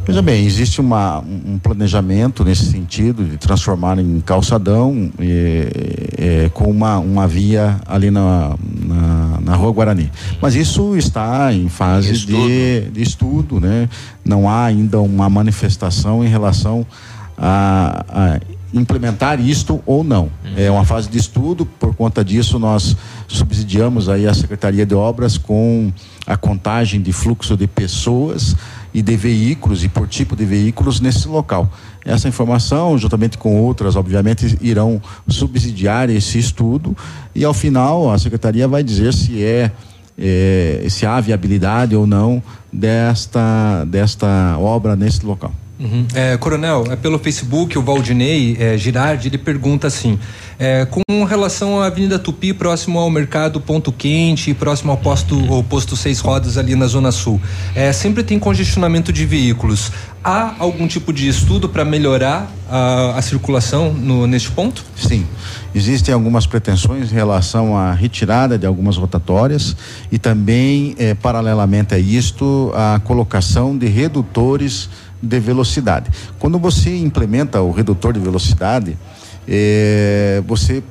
Veja 0.06 0.22
bem, 0.22 0.44
existe 0.44 0.81
uma, 0.81 1.18
um 1.20 1.59
planejamento 1.59 2.43
nesse 2.43 2.64
sentido 2.66 3.24
de 3.24 3.36
transformar 3.36 3.98
em 3.98 4.20
calçadão 4.20 5.10
com 6.55 6.70
uma, 6.70 6.98
uma 6.98 7.28
via 7.28 7.78
ali 7.86 8.10
na, 8.10 8.56
na, 8.82 9.40
na 9.40 9.55
Rua 9.55 9.72
Guarani. 9.72 10.10
Mas 10.40 10.55
isso 10.55 10.97
está 10.97 11.52
em 11.52 11.68
fase 11.68 12.27
de, 12.27 12.90
de 12.90 13.02
estudo, 13.02 13.60
né? 13.60 13.89
Não 14.24 14.48
há 14.48 14.64
ainda 14.64 15.01
uma 15.01 15.28
manifestação 15.28 16.24
em 16.24 16.28
relação 16.28 16.85
a, 17.36 18.05
a 18.09 18.40
implementar 18.72 19.40
isto 19.40 19.82
ou 19.85 20.02
não. 20.02 20.31
É 20.56 20.70
uma 20.70 20.85
fase 20.85 21.09
de 21.09 21.18
estudo, 21.18 21.66
por 21.66 21.94
conta 21.94 22.24
disso 22.24 22.59
nós 22.59 22.97
subsidiamos 23.28 24.09
aí 24.09 24.27
a 24.27 24.35
Secretaria 24.35 24.86
de 24.86 24.94
Obras 24.94 25.36
com 25.36 25.93
a 26.27 26.36
contagem 26.36 27.01
de 27.01 27.12
fluxo 27.12 27.56
de 27.56 27.66
pessoas 27.66 28.56
e 28.92 29.02
de 29.02 29.16
veículos 29.16 29.84
e 29.84 29.88
por 29.88 30.08
tipo 30.08 30.34
de 30.34 30.44
veículos 30.44 31.00
nesse 31.00 31.28
local. 31.28 31.70
Essa 32.04 32.28
informação, 32.28 32.96
juntamente 32.98 33.38
com 33.38 33.60
outras, 33.60 33.96
obviamente, 33.96 34.58
irão 34.60 35.00
subsidiar 35.28 36.10
esse 36.10 36.38
estudo 36.38 36.96
e 37.34 37.44
ao 37.44 37.54
final 37.54 38.10
a 38.10 38.18
secretaria 38.18 38.66
vai 38.66 38.82
dizer 38.82 39.12
se 39.12 39.42
é 39.42 39.70
eh, 40.18 40.86
se 40.90 41.06
há 41.06 41.18
viabilidade 41.20 41.96
ou 41.96 42.06
não 42.06 42.42
desta, 42.70 43.84
desta 43.86 44.56
obra 44.58 44.94
nesse 44.94 45.24
local. 45.24 45.52
Uhum. 45.81 46.07
É, 46.15 46.36
coronel, 46.36 46.85
é 46.90 46.97
pelo 46.97 47.19
Facebook, 47.19 47.78
o 47.78 47.82
Valdinei 47.82 48.55
é, 48.61 48.77
Girardi, 48.77 49.28
ele 49.28 49.39
pergunta 49.39 49.86
assim: 49.86 50.19
é, 50.59 50.85
com 50.85 51.24
relação 51.24 51.81
à 51.81 51.86
Avenida 51.86 52.19
Tupi, 52.19 52.52
próximo 52.52 52.98
ao 52.98 53.09
Mercado 53.09 53.59
Ponto 53.62 53.90
Quente, 53.90 54.52
próximo 54.52 54.90
ao 54.90 54.98
posto, 54.98 55.43
ao 55.51 55.65
posto 55.65 55.97
Seis 55.97 56.20
Rodas 56.20 56.59
ali 56.59 56.74
na 56.77 56.86
Zona 56.86 57.11
Sul, 57.11 57.40
é, 57.74 57.90
sempre 57.94 58.23
tem 58.23 58.39
congestionamento 58.39 59.11
de 59.11 59.24
veículos. 59.24 59.90
Há 60.23 60.55
algum 60.59 60.86
tipo 60.86 61.15
de 61.15 61.27
estudo 61.27 61.66
para 61.66 61.82
melhorar 61.82 62.52
a, 62.69 63.16
a 63.16 63.23
circulação 63.23 63.90
no, 63.90 64.27
neste 64.27 64.51
ponto? 64.51 64.85
Sim. 64.94 65.27
Existem 65.74 66.12
algumas 66.12 66.47
pretensões 66.47 67.11
em 67.11 67.15
relação 67.15 67.74
à 67.74 67.94
retirada 67.94 68.59
de 68.59 68.66
algumas 68.66 68.98
rotatórias 68.98 69.74
e 70.12 70.19
também, 70.19 70.94
eh, 70.98 71.15
paralelamente 71.15 71.94
a 71.94 71.98
isto, 71.98 72.70
a 72.74 73.01
colocação 73.02 73.78
de 73.78 73.86
redutores 73.86 74.90
de 75.22 75.40
velocidade. 75.40 76.10
Quando 76.38 76.59
você 76.59 76.97
implementa 76.97 77.60
o 77.60 77.70
redutor 77.70 78.12
de 78.12 78.20
velocidade, 78.20 78.97
eh, 79.47 80.42
você 80.47 80.82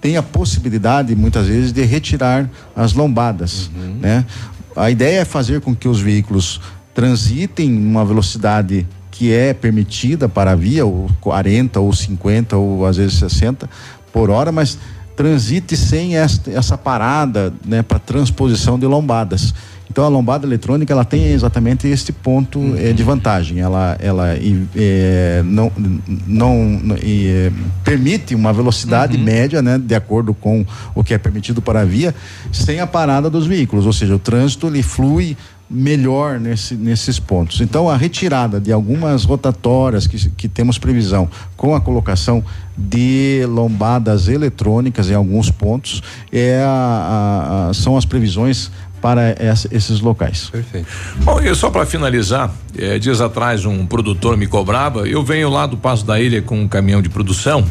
tem 0.00 0.16
a 0.16 0.22
possibilidade, 0.22 1.14
muitas 1.14 1.46
vezes, 1.46 1.72
de 1.72 1.82
retirar 1.84 2.50
as 2.74 2.92
lombadas. 2.92 3.70
Né? 4.00 4.26
A 4.74 4.90
ideia 4.90 5.20
é 5.20 5.24
fazer 5.24 5.60
com 5.60 5.74
que 5.74 5.86
os 5.86 6.00
veículos 6.00 6.60
transitem 6.92 7.70
numa 7.70 8.04
velocidade 8.04 8.86
que 9.10 9.32
é 9.32 9.54
permitida 9.54 10.28
para 10.28 10.52
a 10.52 10.54
via, 10.56 10.84
ou 10.84 11.08
40 11.20 11.78
ou 11.78 11.92
50 11.92 12.56
ou 12.56 12.84
às 12.84 12.96
vezes 12.96 13.18
60 13.18 13.70
por 14.12 14.30
hora, 14.30 14.50
mas 14.50 14.78
transite 15.14 15.76
sem 15.76 16.16
esta, 16.16 16.50
essa 16.50 16.76
parada 16.76 17.52
né, 17.64 17.82
para 17.82 17.98
transposição 17.98 18.78
de 18.78 18.86
lombadas. 18.86 19.54
Então 19.92 20.06
a 20.06 20.08
lombada 20.08 20.46
eletrônica 20.46 20.90
ela 20.90 21.04
tem 21.04 21.26
exatamente 21.32 21.86
este 21.86 22.12
ponto 22.14 22.58
Uhum. 22.58 22.76
eh, 22.78 22.94
de 22.94 23.02
vantagem. 23.02 23.60
Ela, 23.60 23.94
ela 24.00 24.28
eh, 24.74 25.42
não, 25.44 25.70
não 26.26 26.80
eh, 26.98 27.52
permite 27.84 28.34
uma 28.34 28.54
velocidade 28.54 29.18
Uhum. 29.18 29.22
média, 29.22 29.60
né, 29.60 29.76
de 29.78 29.94
acordo 29.94 30.32
com 30.32 30.64
o 30.94 31.04
que 31.04 31.12
é 31.12 31.18
permitido 31.18 31.60
para 31.60 31.82
a 31.82 31.84
via, 31.84 32.14
sem 32.50 32.80
a 32.80 32.86
parada 32.86 33.28
dos 33.28 33.46
veículos. 33.46 33.84
Ou 33.84 33.92
seja, 33.92 34.14
o 34.14 34.18
trânsito 34.18 34.66
ele 34.66 34.82
flui 34.82 35.36
melhor 35.70 36.38
nesse, 36.40 36.74
nesses 36.74 37.18
pontos. 37.18 37.60
Então, 37.60 37.88
a 37.88 37.96
retirada 37.96 38.58
de 38.60 38.72
algumas 38.72 39.24
rotatórias 39.24 40.06
que, 40.06 40.30
que 40.30 40.48
temos 40.48 40.78
previsão 40.78 41.28
com 41.56 41.74
a 41.74 41.80
colocação 41.80 42.42
de 42.76 43.44
lombadas 43.48 44.28
eletrônicas 44.28 45.10
em 45.10 45.14
alguns 45.14 45.50
pontos 45.50 46.02
é 46.30 46.62
a- 46.62 46.68
a- 46.68 47.68
a- 47.70 47.74
são 47.74 47.96
as 47.96 48.04
previsões 48.04 48.70
para 49.02 49.34
essa- 49.38 49.68
esses 49.72 50.00
locais. 50.00 50.48
Perfeito. 50.50 50.86
Bom, 51.24 51.40
e 51.40 51.52
só 51.54 51.68
para 51.68 51.84
finalizar, 51.84 52.50
eh, 52.78 52.98
dias 52.98 53.20
atrás 53.20 53.66
um 53.66 53.84
produtor 53.84 54.36
me 54.36 54.46
cobrava, 54.46 55.06
eu 55.08 55.22
venho 55.24 55.50
lá 55.50 55.66
do 55.66 55.76
Passo 55.76 56.06
da 56.06 56.18
Ilha 56.20 56.40
com 56.40 56.58
um 56.62 56.68
caminhão 56.68 57.02
de 57.02 57.08
produção. 57.08 57.64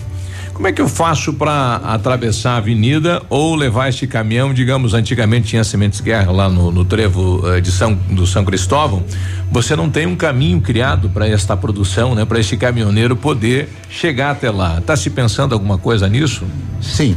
Como 0.54 0.68
é 0.68 0.72
que 0.74 0.82
eu 0.82 0.88
faço 0.90 1.34
para 1.34 1.78
atravessar 1.78 2.52
a 2.52 2.58
avenida 2.58 3.22
ou 3.30 3.56
levar 3.56 3.88
este 3.90 4.06
caminhão? 4.06 4.54
Digamos, 4.54 4.94
antigamente 4.94 5.48
tinha 5.48 5.64
Sementes 5.64 6.02
Guerra 6.02 6.32
lá 6.32 6.50
no, 6.50 6.70
no 6.72 6.84
trevo 6.86 7.42
eh, 7.48 7.62
de 7.62 7.72
São 7.72 7.96
do 7.96 8.28
São 8.28 8.44
Cristóvão. 8.46 9.02
Você 9.50 9.76
não 9.76 9.90
tem 9.90 10.06
um 10.06 10.16
caminho 10.16 10.62
criado 10.62 11.10
para 11.10 11.28
esta 11.28 11.56
produção, 11.58 12.14
né? 12.14 12.26
Para 12.26 12.40
este 12.40 12.58
caminhoneiro 12.58 13.16
poder 13.16 13.70
chegar 13.90 14.32
até 14.32 14.52
lá. 14.52 14.78
Está 14.80 14.96
se 14.96 15.10
pensando 15.10 15.54
alguma 15.54 15.78
coisa 15.78 16.08
nisso? 16.08 16.44
Sim. 16.82 17.16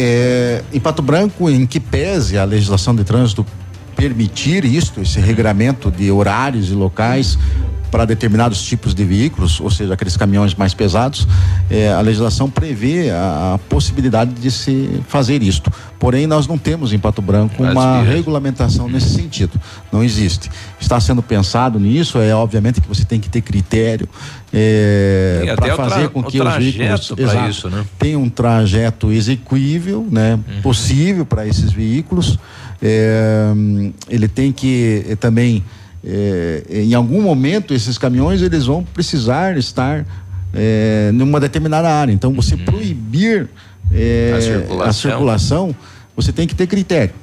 É, 0.00 0.62
em 0.72 0.78
Pato 0.78 1.02
Branco, 1.02 1.50
em 1.50 1.66
que 1.66 1.80
pese 1.80 2.38
a 2.38 2.44
legislação 2.44 2.94
de 2.94 3.02
trânsito 3.02 3.44
permitir 3.96 4.64
isto, 4.64 5.00
esse 5.00 5.18
regramento 5.18 5.90
de 5.90 6.08
horários 6.08 6.70
e 6.70 6.72
locais 6.72 7.36
para 7.90 8.04
determinados 8.04 8.62
tipos 8.62 8.94
de 8.94 9.04
veículos, 9.04 9.60
ou 9.60 9.70
seja, 9.70 9.94
aqueles 9.94 10.16
caminhões 10.16 10.54
mais 10.54 10.74
pesados, 10.74 11.26
é, 11.70 11.92
a 11.92 12.00
legislação 12.00 12.48
prevê 12.50 13.10
a, 13.10 13.54
a 13.54 13.58
possibilidade 13.58 14.32
de 14.32 14.50
se 14.50 15.00
fazer 15.08 15.42
isto. 15.42 15.70
Porém, 15.98 16.26
nós 16.26 16.46
não 16.46 16.56
temos 16.56 16.92
em 16.92 16.98
Pato 16.98 17.20
Branco 17.20 17.62
uma 17.62 18.02
regulamentação 18.02 18.88
nesse 18.88 19.10
sentido. 19.10 19.60
Não 19.90 20.04
existe. 20.04 20.48
Está 20.80 21.00
sendo 21.00 21.22
pensado 21.22 21.80
nisso, 21.80 22.18
é 22.18 22.34
obviamente 22.34 22.80
que 22.80 22.86
você 22.88 23.04
tem 23.04 23.18
que 23.18 23.28
ter 23.28 23.40
critério 23.40 24.08
é, 24.52 25.54
para 25.56 25.74
o 25.74 25.76
fazer 25.76 26.08
com 26.10 26.22
que 26.22 26.40
os 26.40 26.54
veículos 26.54 27.12
Exato. 27.16 27.50
isso, 27.50 27.68
né? 27.68 27.84
tem 27.98 28.16
um 28.16 28.28
trajeto 28.28 29.10
execuível, 29.12 30.06
né, 30.10 30.38
Uhum. 30.48 30.62
possível 30.62 31.26
para 31.26 31.46
esses 31.46 31.72
veículos. 31.72 32.38
É, 32.80 33.52
hum, 33.56 33.92
ele 34.08 34.28
tem 34.28 34.52
que 34.52 35.04
eh, 35.08 35.16
também, 35.16 35.64
eh, 36.04 36.62
em 36.70 36.94
algum 36.94 37.22
momento, 37.22 37.74
esses 37.74 37.98
caminhões 37.98 38.42
eles 38.42 38.66
vão 38.66 38.84
precisar 38.84 39.56
estar 39.56 40.04
eh, 40.54 41.10
numa 41.12 41.40
determinada 41.40 41.88
área. 41.88 42.12
Então, 42.12 42.32
você 42.32 42.56
proibir 42.56 43.48
eh, 43.92 44.30
Uhum. 44.30 44.36
A 44.36 44.40
circulação. 44.40 44.88
a 44.88 44.92
circulação, 44.92 45.76
você 46.16 46.32
tem 46.32 46.46
que 46.46 46.54
ter 46.54 46.66
critério, 46.66 47.14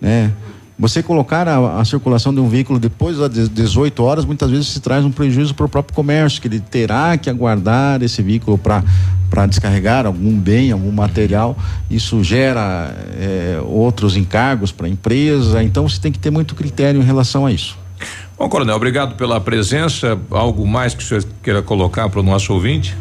né? 0.00 0.32
Você 0.78 1.02
colocar 1.02 1.46
a, 1.46 1.80
a 1.80 1.84
circulação 1.84 2.34
de 2.34 2.40
um 2.40 2.48
veículo 2.48 2.78
depois 2.78 3.18
das 3.18 3.48
18 3.48 4.02
horas, 4.02 4.24
muitas 4.24 4.50
vezes 4.50 4.66
se 4.68 4.80
traz 4.80 5.04
um 5.04 5.12
prejuízo 5.12 5.54
para 5.54 5.66
o 5.66 5.68
próprio 5.68 5.94
comércio, 5.94 6.40
que 6.40 6.48
ele 6.48 6.58
terá 6.58 7.16
que 7.16 7.30
aguardar 7.30 8.02
esse 8.02 8.22
veículo 8.22 8.58
para 8.58 8.82
para 9.30 9.46
descarregar 9.46 10.04
algum 10.04 10.38
bem, 10.38 10.72
algum 10.72 10.92
material. 10.92 11.56
Isso 11.90 12.22
gera 12.22 12.94
eh, 13.18 13.58
outros 13.64 14.14
encargos 14.14 14.70
para 14.72 14.86
a 14.86 14.90
empresa. 14.90 15.62
Então 15.62 15.88
você 15.88 15.98
tem 15.98 16.12
que 16.12 16.18
ter 16.18 16.30
muito 16.30 16.54
critério 16.54 17.00
em 17.00 17.04
relação 17.04 17.46
a 17.46 17.52
isso. 17.52 17.78
Bom, 18.42 18.48
Coronel, 18.48 18.74
obrigado 18.74 19.14
pela 19.14 19.40
presença. 19.40 20.18
Algo 20.28 20.66
mais 20.66 20.96
que 20.96 21.04
o 21.04 21.06
senhor 21.06 21.24
queira 21.44 21.62
colocar 21.62 22.08
para 22.08 22.18
o 22.18 22.24
nosso 22.24 22.52
ouvinte? 22.52 22.96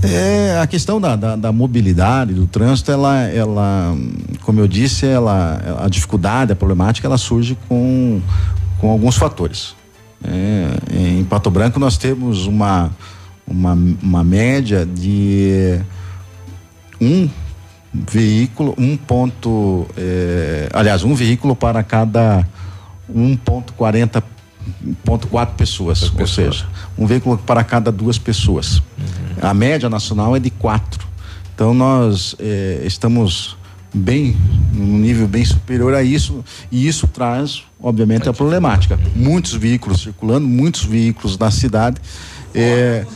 É, 0.00 0.60
a 0.62 0.66
questão 0.68 1.00
da, 1.00 1.16
da, 1.16 1.34
da 1.34 1.50
mobilidade, 1.50 2.32
do 2.32 2.46
trânsito, 2.46 2.92
ela, 2.92 3.24
ela, 3.24 3.96
como 4.42 4.60
eu 4.60 4.68
disse, 4.68 5.06
ela, 5.06 5.60
a 5.80 5.88
dificuldade, 5.88 6.52
a 6.52 6.54
problemática, 6.54 7.08
ela 7.08 7.18
surge 7.18 7.58
com, 7.68 8.22
com 8.78 8.90
alguns 8.90 9.16
fatores. 9.16 9.74
É, 10.22 11.18
em 11.18 11.24
Pato 11.24 11.50
Branco 11.50 11.80
nós 11.80 11.98
temos 11.98 12.46
uma, 12.46 12.92
uma, 13.44 13.76
uma 14.00 14.22
média 14.22 14.86
de 14.86 15.80
um 17.00 17.28
veículo, 17.92 18.72
um 18.78 18.96
ponto, 18.96 19.84
é, 19.96 20.68
aliás, 20.72 21.02
um 21.02 21.12
veículo 21.12 21.56
para 21.56 21.82
cada 21.82 22.46
1.40 23.12 24.22
pessoas, 25.56 26.12
ou 26.18 26.26
seja, 26.26 26.66
um 26.98 27.06
veículo 27.06 27.38
para 27.38 27.62
cada 27.62 27.92
duas 27.92 28.18
pessoas. 28.18 28.82
A 29.40 29.54
média 29.54 29.88
nacional 29.88 30.34
é 30.34 30.40
de 30.40 30.50
quatro. 30.50 31.06
Então 31.54 31.72
nós 31.72 32.34
eh, 32.38 32.82
estamos 32.84 33.56
bem 33.94 34.36
num 34.74 34.98
nível 34.98 35.26
bem 35.26 35.44
superior 35.44 35.94
a 35.94 36.02
isso 36.02 36.44
e 36.70 36.86
isso 36.86 37.06
traz, 37.06 37.62
obviamente, 37.80 38.28
a 38.28 38.32
problemática. 38.32 38.98
Muitos 39.14 39.54
veículos 39.54 40.02
circulando, 40.02 40.46
muitos 40.46 40.84
veículos 40.84 41.38
na 41.38 41.50
cidade. 41.50 41.96
eh, 42.54 43.06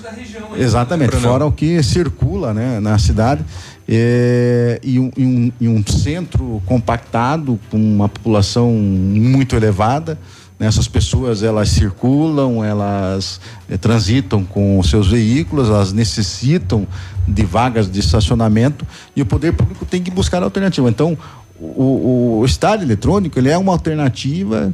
exatamente, 0.58 1.16
fora 1.16 1.46
o 1.46 1.52
que 1.52 1.82
circula 1.82 2.54
né, 2.54 2.80
na 2.80 2.98
cidade. 2.98 3.44
Eh, 3.92 4.78
e, 4.84 5.00
um, 5.00 5.10
e 5.16 5.24
um- 5.26 5.52
e 5.60 5.68
um 5.68 5.84
centro 5.84 6.62
compactado 6.64 7.58
com 7.68 7.76
uma 7.76 8.08
população 8.08 8.70
muito 8.72 9.56
elevada. 9.56 10.16
né, 10.58 10.68
Essas 10.68 10.86
pessoas 10.86 11.42
elas 11.42 11.70
circulam, 11.70 12.62
elas 12.64 13.40
eh, 13.68 13.76
transitam 13.76 14.44
com 14.44 14.80
seus 14.84 15.08
veículos, 15.08 15.68
elas 15.68 15.92
necessitam 15.92 16.86
de 17.26 17.44
vagas 17.44 17.90
de 17.90 17.98
estacionamento 17.98 18.86
e 19.16 19.22
o 19.22 19.26
poder 19.26 19.54
público 19.54 19.84
tem 19.84 20.00
que 20.00 20.10
buscar 20.10 20.40
alternativa. 20.42 20.88
Então, 20.88 21.18
o, 21.60 21.82
o, 21.82 22.40
o 22.42 22.46
eletrônico 22.82 23.38
ele 23.38 23.48
é 23.48 23.58
uma 23.58 23.72
alternativa 23.72 24.72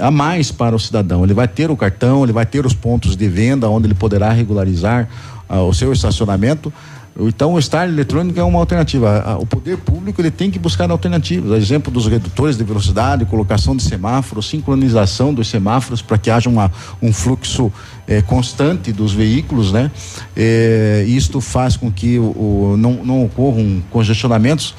a 0.00 0.10
mais 0.10 0.52
para 0.52 0.76
o 0.76 0.78
cidadão. 0.78 1.24
Ele 1.24 1.34
vai 1.34 1.48
ter 1.48 1.70
o 1.70 1.76
cartão, 1.76 2.22
ele 2.22 2.32
vai 2.32 2.44
ter 2.46 2.66
os 2.66 2.74
pontos 2.74 3.16
de 3.16 3.28
venda 3.28 3.68
onde 3.70 3.86
ele 3.86 3.94
poderá 3.94 4.30
regularizar 4.32 5.08
ah, 5.48 5.62
o 5.62 5.72
seu 5.72 5.92
estacionamento. 5.92 6.72
Então, 7.18 7.52
o 7.54 7.58
estádio 7.60 7.94
eletrônico 7.94 8.40
é 8.40 8.42
uma 8.42 8.58
alternativa. 8.58 9.38
O 9.40 9.46
poder 9.46 9.76
público 9.78 10.20
ele 10.20 10.32
tem 10.32 10.50
que 10.50 10.58
buscar 10.58 10.90
alternativas. 10.90 11.52
A 11.52 11.56
exemplo 11.56 11.92
dos 11.92 12.06
redutores 12.08 12.56
de 12.56 12.64
velocidade, 12.64 13.24
colocação 13.24 13.76
de 13.76 13.84
semáforos, 13.84 14.48
sincronização 14.48 15.32
dos 15.32 15.46
semáforos 15.48 16.02
para 16.02 16.18
que 16.18 16.28
haja 16.28 16.48
uma, 16.50 16.72
um 17.00 17.12
fluxo 17.12 17.72
eh, 18.08 18.20
constante 18.22 18.92
dos 18.92 19.12
veículos, 19.12 19.70
né? 19.70 19.92
Eh, 20.36 21.04
isto 21.06 21.40
faz 21.40 21.76
com 21.76 21.90
que 21.90 22.18
o, 22.18 22.24
o- 22.72 22.76
não, 22.76 23.04
não 23.04 23.24
ocorram 23.24 23.80
congestionamentos 23.90 24.74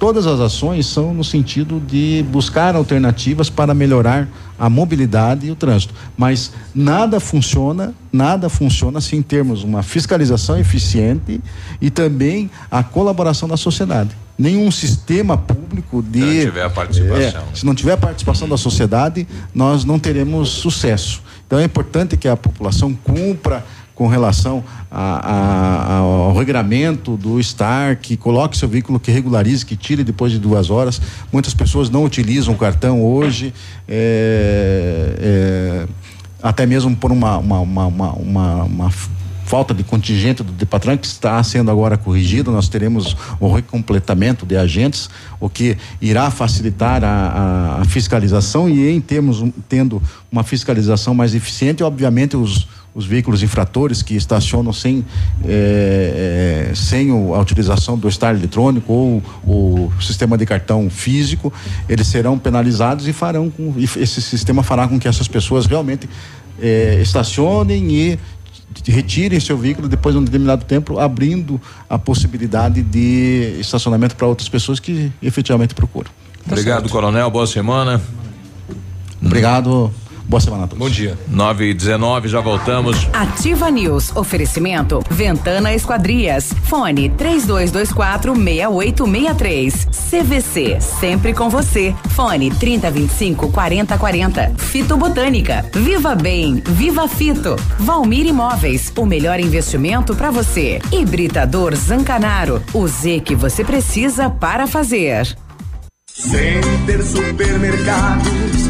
todas 0.00 0.26
as 0.26 0.40
ações 0.40 0.86
são 0.86 1.12
no 1.12 1.22
sentido 1.22 1.78
de 1.78 2.24
buscar 2.30 2.74
alternativas 2.74 3.50
para 3.50 3.74
melhorar 3.74 4.26
a 4.58 4.70
mobilidade 4.70 5.46
e 5.46 5.50
o 5.50 5.54
trânsito. 5.54 5.94
Mas 6.16 6.52
nada 6.74 7.20
funciona, 7.20 7.94
nada 8.10 8.48
funciona 8.48 8.98
sem 9.02 9.20
termos 9.20 9.62
uma 9.62 9.82
fiscalização 9.82 10.58
eficiente 10.58 11.38
e 11.82 11.90
também 11.90 12.50
a 12.70 12.82
colaboração 12.82 13.46
da 13.46 13.58
sociedade. 13.58 14.16
Nenhum 14.38 14.70
sistema 14.70 15.36
público 15.36 16.02
de. 16.02 16.20
Se 16.20 16.24
não 16.24 16.44
tiver 16.46 16.64
a 16.64 16.70
participação. 16.70 17.42
É, 17.42 17.54
se 17.54 17.66
não 17.66 17.74
tiver 17.74 17.92
a 17.92 17.96
participação 17.98 18.48
da 18.48 18.56
sociedade, 18.56 19.28
nós 19.54 19.84
não 19.84 19.98
teremos 19.98 20.48
sucesso. 20.48 21.22
Então 21.46 21.58
é 21.58 21.64
importante 21.64 22.16
que 22.16 22.26
a 22.26 22.36
população 22.36 22.94
cumpra 22.94 23.66
com 24.00 24.06
relação 24.06 24.64
a, 24.90 25.30
a, 25.30 25.96
ao 25.98 26.32
regramento 26.32 27.18
do 27.18 27.38
STAR, 27.42 27.98
que 27.98 28.16
coloque 28.16 28.56
seu 28.56 28.66
veículo, 28.66 28.98
que 28.98 29.10
regularize, 29.10 29.66
que 29.66 29.76
tire 29.76 30.02
depois 30.02 30.32
de 30.32 30.38
duas 30.38 30.70
horas. 30.70 30.98
Muitas 31.30 31.52
pessoas 31.52 31.90
não 31.90 32.02
utilizam 32.02 32.54
o 32.54 32.56
cartão 32.56 33.04
hoje, 33.04 33.52
é, 33.86 35.16
é, 35.18 35.86
até 36.42 36.64
mesmo 36.64 36.96
por 36.96 37.12
uma, 37.12 37.36
uma, 37.36 37.60
uma, 37.60 37.84
uma, 38.14 38.90
falta 39.44 39.74
de 39.74 39.82
contingente 39.84 40.42
do 40.42 40.52
Depatran 40.52 40.96
que 40.96 41.06
está 41.06 41.42
sendo 41.42 41.70
agora 41.70 41.98
corrigido. 41.98 42.50
Nós 42.50 42.70
teremos 42.70 43.14
o 43.38 43.52
recompletamento 43.52 44.46
de 44.46 44.56
agentes, 44.56 45.10
o 45.38 45.50
que 45.50 45.76
irá 46.00 46.30
facilitar 46.30 47.04
a, 47.04 47.80
a 47.82 47.84
fiscalização 47.84 48.66
e 48.66 48.88
em 48.88 49.00
termos 49.00 49.44
tendo 49.68 50.00
uma 50.32 50.42
fiscalização 50.42 51.14
mais 51.14 51.34
eficiente, 51.34 51.82
obviamente 51.82 52.34
os 52.34 52.66
os 52.94 53.06
veículos 53.06 53.42
infratores 53.42 54.02
que 54.02 54.14
estacionam 54.14 54.72
sem, 54.72 55.04
é, 55.44 56.68
é, 56.70 56.74
sem 56.74 57.12
o, 57.12 57.34
a 57.34 57.40
utilização 57.40 57.96
do 57.96 58.08
estar 58.08 58.34
eletrônico 58.34 58.92
ou 58.92 59.22
o 59.46 59.92
sistema 60.00 60.36
de 60.36 60.44
cartão 60.44 60.90
físico, 60.90 61.52
eles 61.88 62.06
serão 62.06 62.38
penalizados 62.38 63.06
e 63.06 63.12
farão 63.12 63.48
com, 63.48 63.74
e 63.76 63.84
esse 63.84 64.20
sistema 64.20 64.62
fará 64.62 64.88
com 64.88 64.98
que 64.98 65.06
essas 65.06 65.28
pessoas 65.28 65.66
realmente 65.66 66.08
é, 66.60 67.00
estacionem 67.00 67.92
e 67.92 68.18
retirem 68.86 69.38
seu 69.40 69.56
veículo 69.58 69.88
depois 69.88 70.14
de 70.14 70.20
um 70.20 70.24
determinado 70.24 70.64
tempo, 70.64 70.98
abrindo 70.98 71.60
a 71.88 71.98
possibilidade 71.98 72.82
de 72.82 73.56
estacionamento 73.58 74.16
para 74.16 74.26
outras 74.26 74.48
pessoas 74.48 74.78
que 74.78 75.12
efetivamente 75.22 75.74
procuram. 75.74 76.10
Obrigado, 76.46 76.84
tá 76.84 76.88
Coronel. 76.88 77.30
Boa 77.30 77.46
semana. 77.46 78.00
Obrigado. 79.22 79.92
Boa 80.30 80.40
semana 80.40 80.62
a 80.62 80.66
todos. 80.68 80.78
Bom 80.78 80.88
dia. 80.88 81.18
9 81.26 81.70
e 81.70 81.74
19, 81.74 82.28
já 82.28 82.40
voltamos. 82.40 83.08
Ativa 83.12 83.68
News. 83.68 84.14
Oferecimento. 84.14 85.02
Ventana 85.10 85.74
Esquadrias. 85.74 86.52
Fone 86.66 87.10
3224 87.10 88.36
6863. 88.36 89.88
CVC. 89.90 90.80
Sempre 90.80 91.34
com 91.34 91.50
você. 91.50 91.92
Fone 92.10 92.48
3025 92.48 93.50
4040. 93.50 94.52
Fito 94.56 94.96
Botânica. 94.96 95.68
Viva 95.74 96.14
Bem. 96.14 96.62
Viva 96.64 97.08
Fito. 97.08 97.56
Valmir 97.80 98.24
Imóveis. 98.24 98.92
O 98.96 99.04
melhor 99.04 99.40
investimento 99.40 100.14
para 100.14 100.30
você. 100.30 100.80
Hibridador 100.92 101.74
Zancanaro. 101.74 102.62
O 102.72 102.86
Z 102.86 103.18
que 103.18 103.34
você 103.34 103.64
precisa 103.64 104.30
para 104.30 104.68
fazer. 104.68 105.36
Center 106.06 107.04
Supermercados 107.04 108.69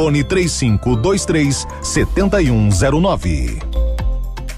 Fone 0.01 0.23
3523 0.23 1.67
7109. 1.83 3.59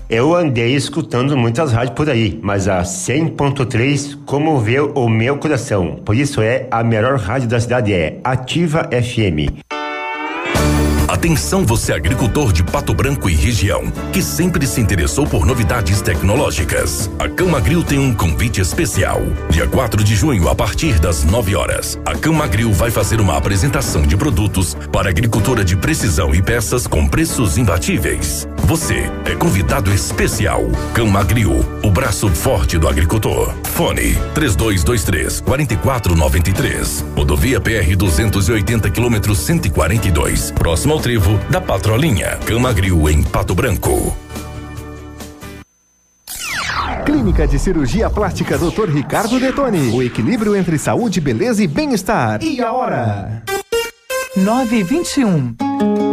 Eu 0.10 0.34
andei 0.34 0.74
escutando 0.74 1.36
muitas 1.36 1.74
rádios 1.74 1.98
por 1.98 2.10
aí, 2.10 2.40
mas 2.42 2.70
a 2.70 2.82
100.3 2.82 4.20
comoveu 4.26 4.94
o 4.96 5.10
meu 5.10 5.38
coração. 5.38 5.98
Por 6.06 6.16
isso 6.16 6.42
é 6.42 6.66
a 6.72 6.82
melhor 6.82 7.20
rádio 7.20 7.50
da 7.50 7.60
cidade 7.60 7.92
é 7.92 8.22
Ativa 8.24 8.90
FM. 8.90 9.73
Atenção 11.14 11.64
você 11.64 11.94
agricultor 11.94 12.52
de 12.52 12.64
Pato 12.64 12.92
Branco 12.92 13.30
e 13.30 13.36
região, 13.36 13.84
que 14.12 14.20
sempre 14.20 14.66
se 14.66 14.82
interessou 14.82 15.28
por 15.28 15.46
novidades 15.46 16.02
tecnológicas. 16.02 17.08
A 17.20 17.30
Camagril 17.30 17.84
tem 17.84 18.00
um 18.00 18.12
convite 18.12 18.60
especial. 18.60 19.22
Dia 19.48 19.68
4 19.68 20.04
de 20.04 20.16
junho, 20.16 20.50
a 20.50 20.56
partir 20.56 20.98
das 20.98 21.24
9 21.24 21.56
horas, 21.56 22.00
a 22.04 22.16
Camagril 22.16 22.74
vai 22.74 22.90
fazer 22.90 23.22
uma 23.22 23.38
apresentação 23.38 24.02
de 24.02 24.18
produtos 24.18 24.76
para 24.92 25.12
agricultura 25.12 25.64
de 25.64 25.78
precisão 25.78 26.34
e 26.34 26.42
peças 26.42 26.88
com 26.88 27.08
preços 27.08 27.60
imbatíveis. 27.60 28.48
Você 28.64 29.12
é 29.26 29.36
convidado 29.36 29.94
especial. 29.94 30.64
Camagril, 30.96 31.64
o 31.84 31.92
braço 31.92 32.28
forte 32.30 32.80
do 32.80 32.88
agricultor. 32.88 33.54
Fone 33.76 34.16
3223 34.34 35.42
4493. 35.42 37.06
Rodovia 37.16 37.62
PR 37.62 37.96
280 37.96 38.90
km 38.90 39.36
142. 39.36 40.52
Próximo 40.52 40.94
ao 40.94 41.03
trevo 41.04 41.38
da 41.50 41.60
Patrolinha. 41.60 42.40
Camagril 42.46 43.10
em 43.10 43.22
Pato 43.22 43.54
Branco. 43.54 44.16
Clínica 47.06 47.46
de 47.46 47.60
Cirurgia 47.60 48.10
Plástica 48.10 48.58
Dr. 48.58 48.88
Ricardo 48.90 49.38
Detoni. 49.38 49.92
O 49.92 50.02
equilíbrio 50.02 50.56
entre 50.56 50.78
saúde, 50.78 51.20
beleza 51.20 51.62
e 51.62 51.68
bem-estar. 51.68 52.42
E 52.42 52.62
a 52.62 52.72
hora? 52.72 53.44
921. 54.38 56.13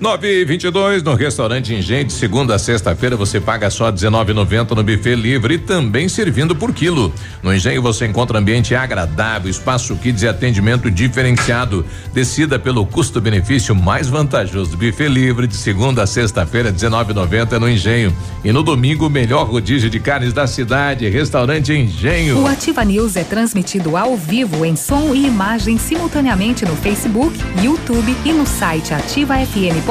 9 0.00 0.26
e 0.26 0.46
22 0.46 1.02
no 1.02 1.12
restaurante 1.12 1.74
Ingente, 1.74 2.14
segunda 2.14 2.54
a 2.54 2.58
sexta-feira 2.58 3.18
você 3.18 3.38
paga 3.38 3.68
só 3.68 3.90
R$19,90 3.90 4.70
no 4.70 4.82
buffet 4.82 5.14
livre 5.14 5.54
e 5.56 5.58
também 5.58 6.08
servindo 6.08 6.56
por 6.56 6.72
quilo. 6.72 7.12
No 7.42 7.54
Engenho 7.54 7.82
você 7.82 8.06
encontra 8.06 8.38
ambiente 8.38 8.74
agradável, 8.74 9.50
espaço 9.50 9.94
kids 9.96 10.22
e 10.22 10.28
atendimento 10.28 10.90
diferenciado. 10.90 11.84
Decida 12.14 12.58
pelo 12.58 12.86
custo-benefício 12.86 13.74
mais 13.74 14.08
vantajoso. 14.08 14.74
Buffet 14.74 15.06
livre 15.06 15.46
de 15.46 15.54
segunda 15.54 16.04
a 16.04 16.06
sexta-feira, 16.06 16.70
R$19,90 16.70 17.58
no 17.58 17.68
Engenho. 17.68 18.16
E 18.42 18.50
no 18.52 18.62
domingo, 18.62 19.06
o 19.06 19.10
melhor 19.10 19.50
rodízio 19.50 19.90
de 19.90 20.00
carnes 20.00 20.32
da 20.32 20.46
cidade, 20.46 21.06
restaurante 21.10 21.74
Engenho. 21.74 22.40
O 22.40 22.46
Ativa 22.46 22.82
News 22.86 23.16
é 23.16 23.24
transmitido 23.24 23.98
ao 23.98 24.16
vivo 24.16 24.64
em 24.64 24.76
som 24.76 25.14
e 25.14 25.26
imagem 25.26 25.76
simultaneamente 25.76 26.64
no 26.64 26.74
Facebook, 26.76 27.38
YouTube 27.62 28.16
e 28.24 28.32
no 28.32 28.46
site 28.46 28.94
ativafm.com 28.94 29.89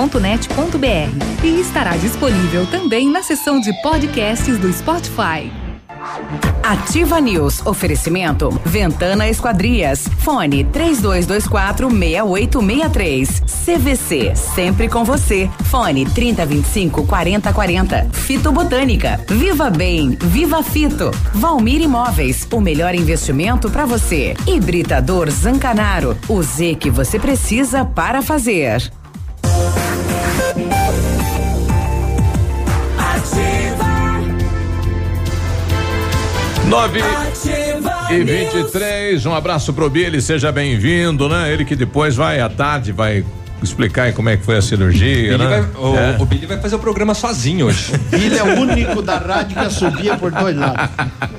e 1.43 1.59
estará 1.59 1.97
disponível 1.97 2.65
também 2.67 3.11
na 3.11 3.21
seção 3.21 3.59
de 3.59 3.73
podcasts 3.81 4.57
do 4.57 4.71
Spotify. 4.71 5.51
Ativa 6.63 7.19
News. 7.19 7.65
Oferecimento 7.65 8.49
Ventana 8.63 9.27
Esquadrias. 9.27 10.07
Fone 10.19 10.63
3224 10.63 11.89
6863. 11.89 13.41
CVC. 13.65 14.35
Sempre 14.35 14.87
com 14.87 15.03
você. 15.03 15.49
Fone 15.65 16.05
3025 16.05 17.05
4040. 17.05 18.07
Fito 18.13 18.51
Botânica. 18.53 19.19
Viva 19.27 19.69
Bem. 19.69 20.17
Viva 20.21 20.63
Fito. 20.63 21.11
Valmir 21.33 21.81
Imóveis. 21.81 22.47
O 22.53 22.61
melhor 22.61 22.95
investimento 22.95 23.69
para 23.69 23.85
você. 23.85 24.33
Hibridador 24.47 25.29
Zancanaro. 25.29 26.17
O 26.29 26.41
Z 26.41 26.75
que 26.75 26.89
você 26.89 27.19
precisa 27.19 27.83
para 27.83 28.21
fazer. 28.21 28.89
Nove 36.69 36.99
e 38.11 38.23
23, 38.23 39.25
um 39.25 39.33
abraço 39.33 39.73
pro 39.73 39.89
Billy, 39.89 40.21
seja 40.21 40.51
bem-vindo, 40.51 41.27
né? 41.27 41.51
Ele 41.51 41.65
que 41.65 41.75
depois 41.75 42.15
vai 42.15 42.39
à 42.39 42.47
tarde, 42.47 42.91
vai 42.91 43.25
explicar 43.63 44.03
aí 44.03 44.13
como 44.13 44.29
é 44.29 44.37
que 44.37 44.43
foi 44.45 44.57
a 44.57 44.61
cirurgia, 44.61 45.15
Billy 45.15 45.37
né? 45.37 45.45
vai- 45.73 45.83
o, 45.83 45.95
É. 45.95 46.17
o 46.19 46.25
Billy 46.25 46.45
vai 46.45 46.59
fazer 46.59 46.75
o 46.75 46.79
programa 46.79 47.13
sozinho 47.13 47.67
hoje. 47.67 47.91
Ele 48.11 48.37
é 48.37 48.43
o 48.43 48.59
único 48.59 49.01
da 49.01 49.17
rádio 49.17 49.57
que 49.57 49.69
subia 49.73 50.15
por 50.17 50.31
dois 50.31 50.55
lados. 50.55 50.89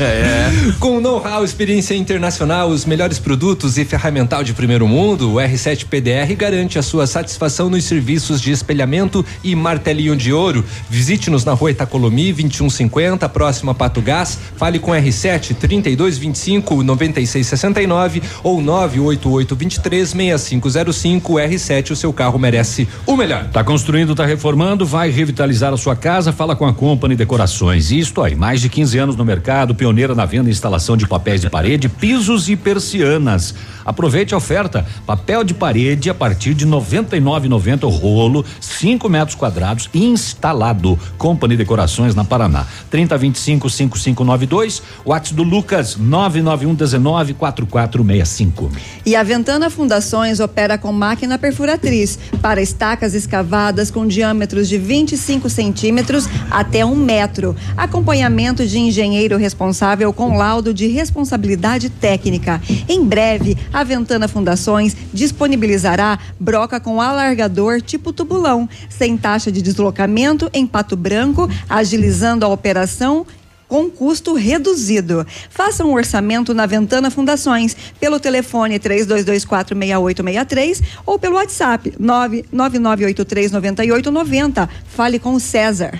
É. 0.00 0.48
Com 0.78 1.00
know-how, 1.00 1.44
experiência 1.44 1.94
internacional, 1.94 2.68
os 2.68 2.84
melhores 2.84 3.18
produtos 3.18 3.78
e 3.78 3.84
ferramental 3.84 4.44
de 4.44 4.52
primeiro 4.52 4.86
mundo, 4.86 5.32
o 5.32 5.36
R7 5.36 5.86
PDR 5.86 6.34
garante 6.36 6.78
a 6.78 6.82
sua 6.82 7.06
satisfação 7.06 7.68
nos 7.70 7.84
serviços 7.84 8.40
de 8.40 8.52
espelhamento 8.52 9.24
e 9.42 9.54
martelinho 9.54 10.14
de 10.16 10.32
ouro. 10.32 10.64
Visite-nos 10.88 11.44
na 11.44 11.52
rua 11.52 11.70
Itacolomi, 11.70 12.32
2150, 12.32 13.28
próximo 13.28 13.70
a 13.70 13.74
Pato 13.74 14.00
Gás. 14.00 14.38
Fale 14.56 14.78
com 14.78 14.92
R7 14.92 15.54
3225 15.56 16.82
9669 16.82 18.22
ou 18.42 18.60
988 18.60 19.56
23 19.56 20.08
6505. 20.10 21.38
R7, 21.58 21.90
o 21.90 21.96
seu 21.96 22.12
carro 22.12 22.38
merece 22.38 22.88
o 23.04 23.16
melhor. 23.16 23.48
Tá 23.48 23.62
construindo, 23.64 24.14
tá 24.14 24.24
reformando, 24.24 24.86
vai 24.86 25.10
revitalizar 25.10 25.72
a 25.72 25.76
sua 25.76 25.96
casa, 25.96 26.32
fala 26.32 26.56
com 26.56 26.66
a 26.66 26.72
Company 26.72 27.16
Decorações. 27.16 27.90
Isto 27.90 28.22
aí, 28.22 28.34
mais 28.34 28.60
de 28.60 28.68
15 28.68 28.98
anos 28.98 29.16
no 29.16 29.24
mercado, 29.24 29.74
pioneira 29.74 30.14
na 30.14 30.24
venda 30.24 30.48
e 30.48 30.52
instalação 30.52 30.96
de 30.96 31.06
papéis 31.06 31.40
de 31.40 31.50
parede, 31.50 31.88
pisos 31.88 32.48
e 32.48 32.56
persianas. 32.56 33.54
Aproveite 33.88 34.34
a 34.34 34.36
oferta. 34.36 34.86
Papel 35.06 35.42
de 35.42 35.54
parede 35.54 36.10
a 36.10 36.14
partir 36.14 36.52
de 36.52 36.66
R$ 36.66 36.70
99,90 36.72 37.84
o 37.84 37.88
rolo, 37.88 38.44
5 38.60 39.08
metros 39.08 39.34
quadrados, 39.34 39.88
instalado. 39.94 40.98
Company 41.16 41.56
Decorações 41.56 42.14
na 42.14 42.22
Paraná. 42.22 42.66
3025 42.90 43.70
5592, 43.70 44.82
WhatsApp 45.06 45.34
do 45.34 45.42
Lucas 45.42 45.96
991 45.96 46.74
19 46.74 47.34
4465. 47.34 48.70
E 49.06 49.16
a 49.16 49.22
Ventana 49.22 49.70
Fundações 49.70 50.38
opera 50.38 50.76
com 50.76 50.92
máquina 50.92 51.38
perfuratriz 51.48 52.18
para 52.42 52.60
estacas 52.60 53.14
escavadas 53.14 53.90
com 53.90 54.06
diâmetros 54.06 54.68
de 54.68 54.76
25 54.76 55.48
centímetros 55.48 56.28
até 56.50 56.84
um 56.84 56.94
metro. 56.94 57.56
Acompanhamento 57.74 58.66
de 58.66 58.78
engenheiro 58.78 59.38
responsável 59.38 60.12
com 60.12 60.36
laudo 60.36 60.74
de 60.74 60.86
responsabilidade 60.88 61.88
técnica. 61.88 62.60
Em 62.86 63.02
breve, 63.02 63.56
a 63.72 63.82
Ventana 63.82 64.28
Fundações 64.28 64.94
disponibilizará 65.12 66.18
broca 66.38 66.78
com 66.78 67.00
alargador 67.00 67.80
tipo 67.80 68.12
tubulão, 68.12 68.68
sem 68.90 69.16
taxa 69.16 69.50
de 69.50 69.62
deslocamento 69.62 70.50
em 70.52 70.66
Pato 70.66 70.96
Branco, 70.96 71.48
agilizando 71.66 72.44
a 72.44 72.48
operação 72.48 73.26
com 73.68 73.88
custo 73.90 74.34
reduzido. 74.34 75.24
Faça 75.50 75.84
um 75.84 75.92
orçamento 75.94 76.52
na 76.54 76.64
Ventana 76.66 77.10
Fundações 77.10 77.76
pelo 78.00 78.18
telefone 78.18 78.78
32246863 78.80 80.82
ou 81.06 81.18
pelo 81.18 81.36
WhatsApp 81.36 81.92
999839890. 82.00 84.68
Fale 84.88 85.18
com 85.18 85.34
o 85.34 85.40
César. 85.40 85.98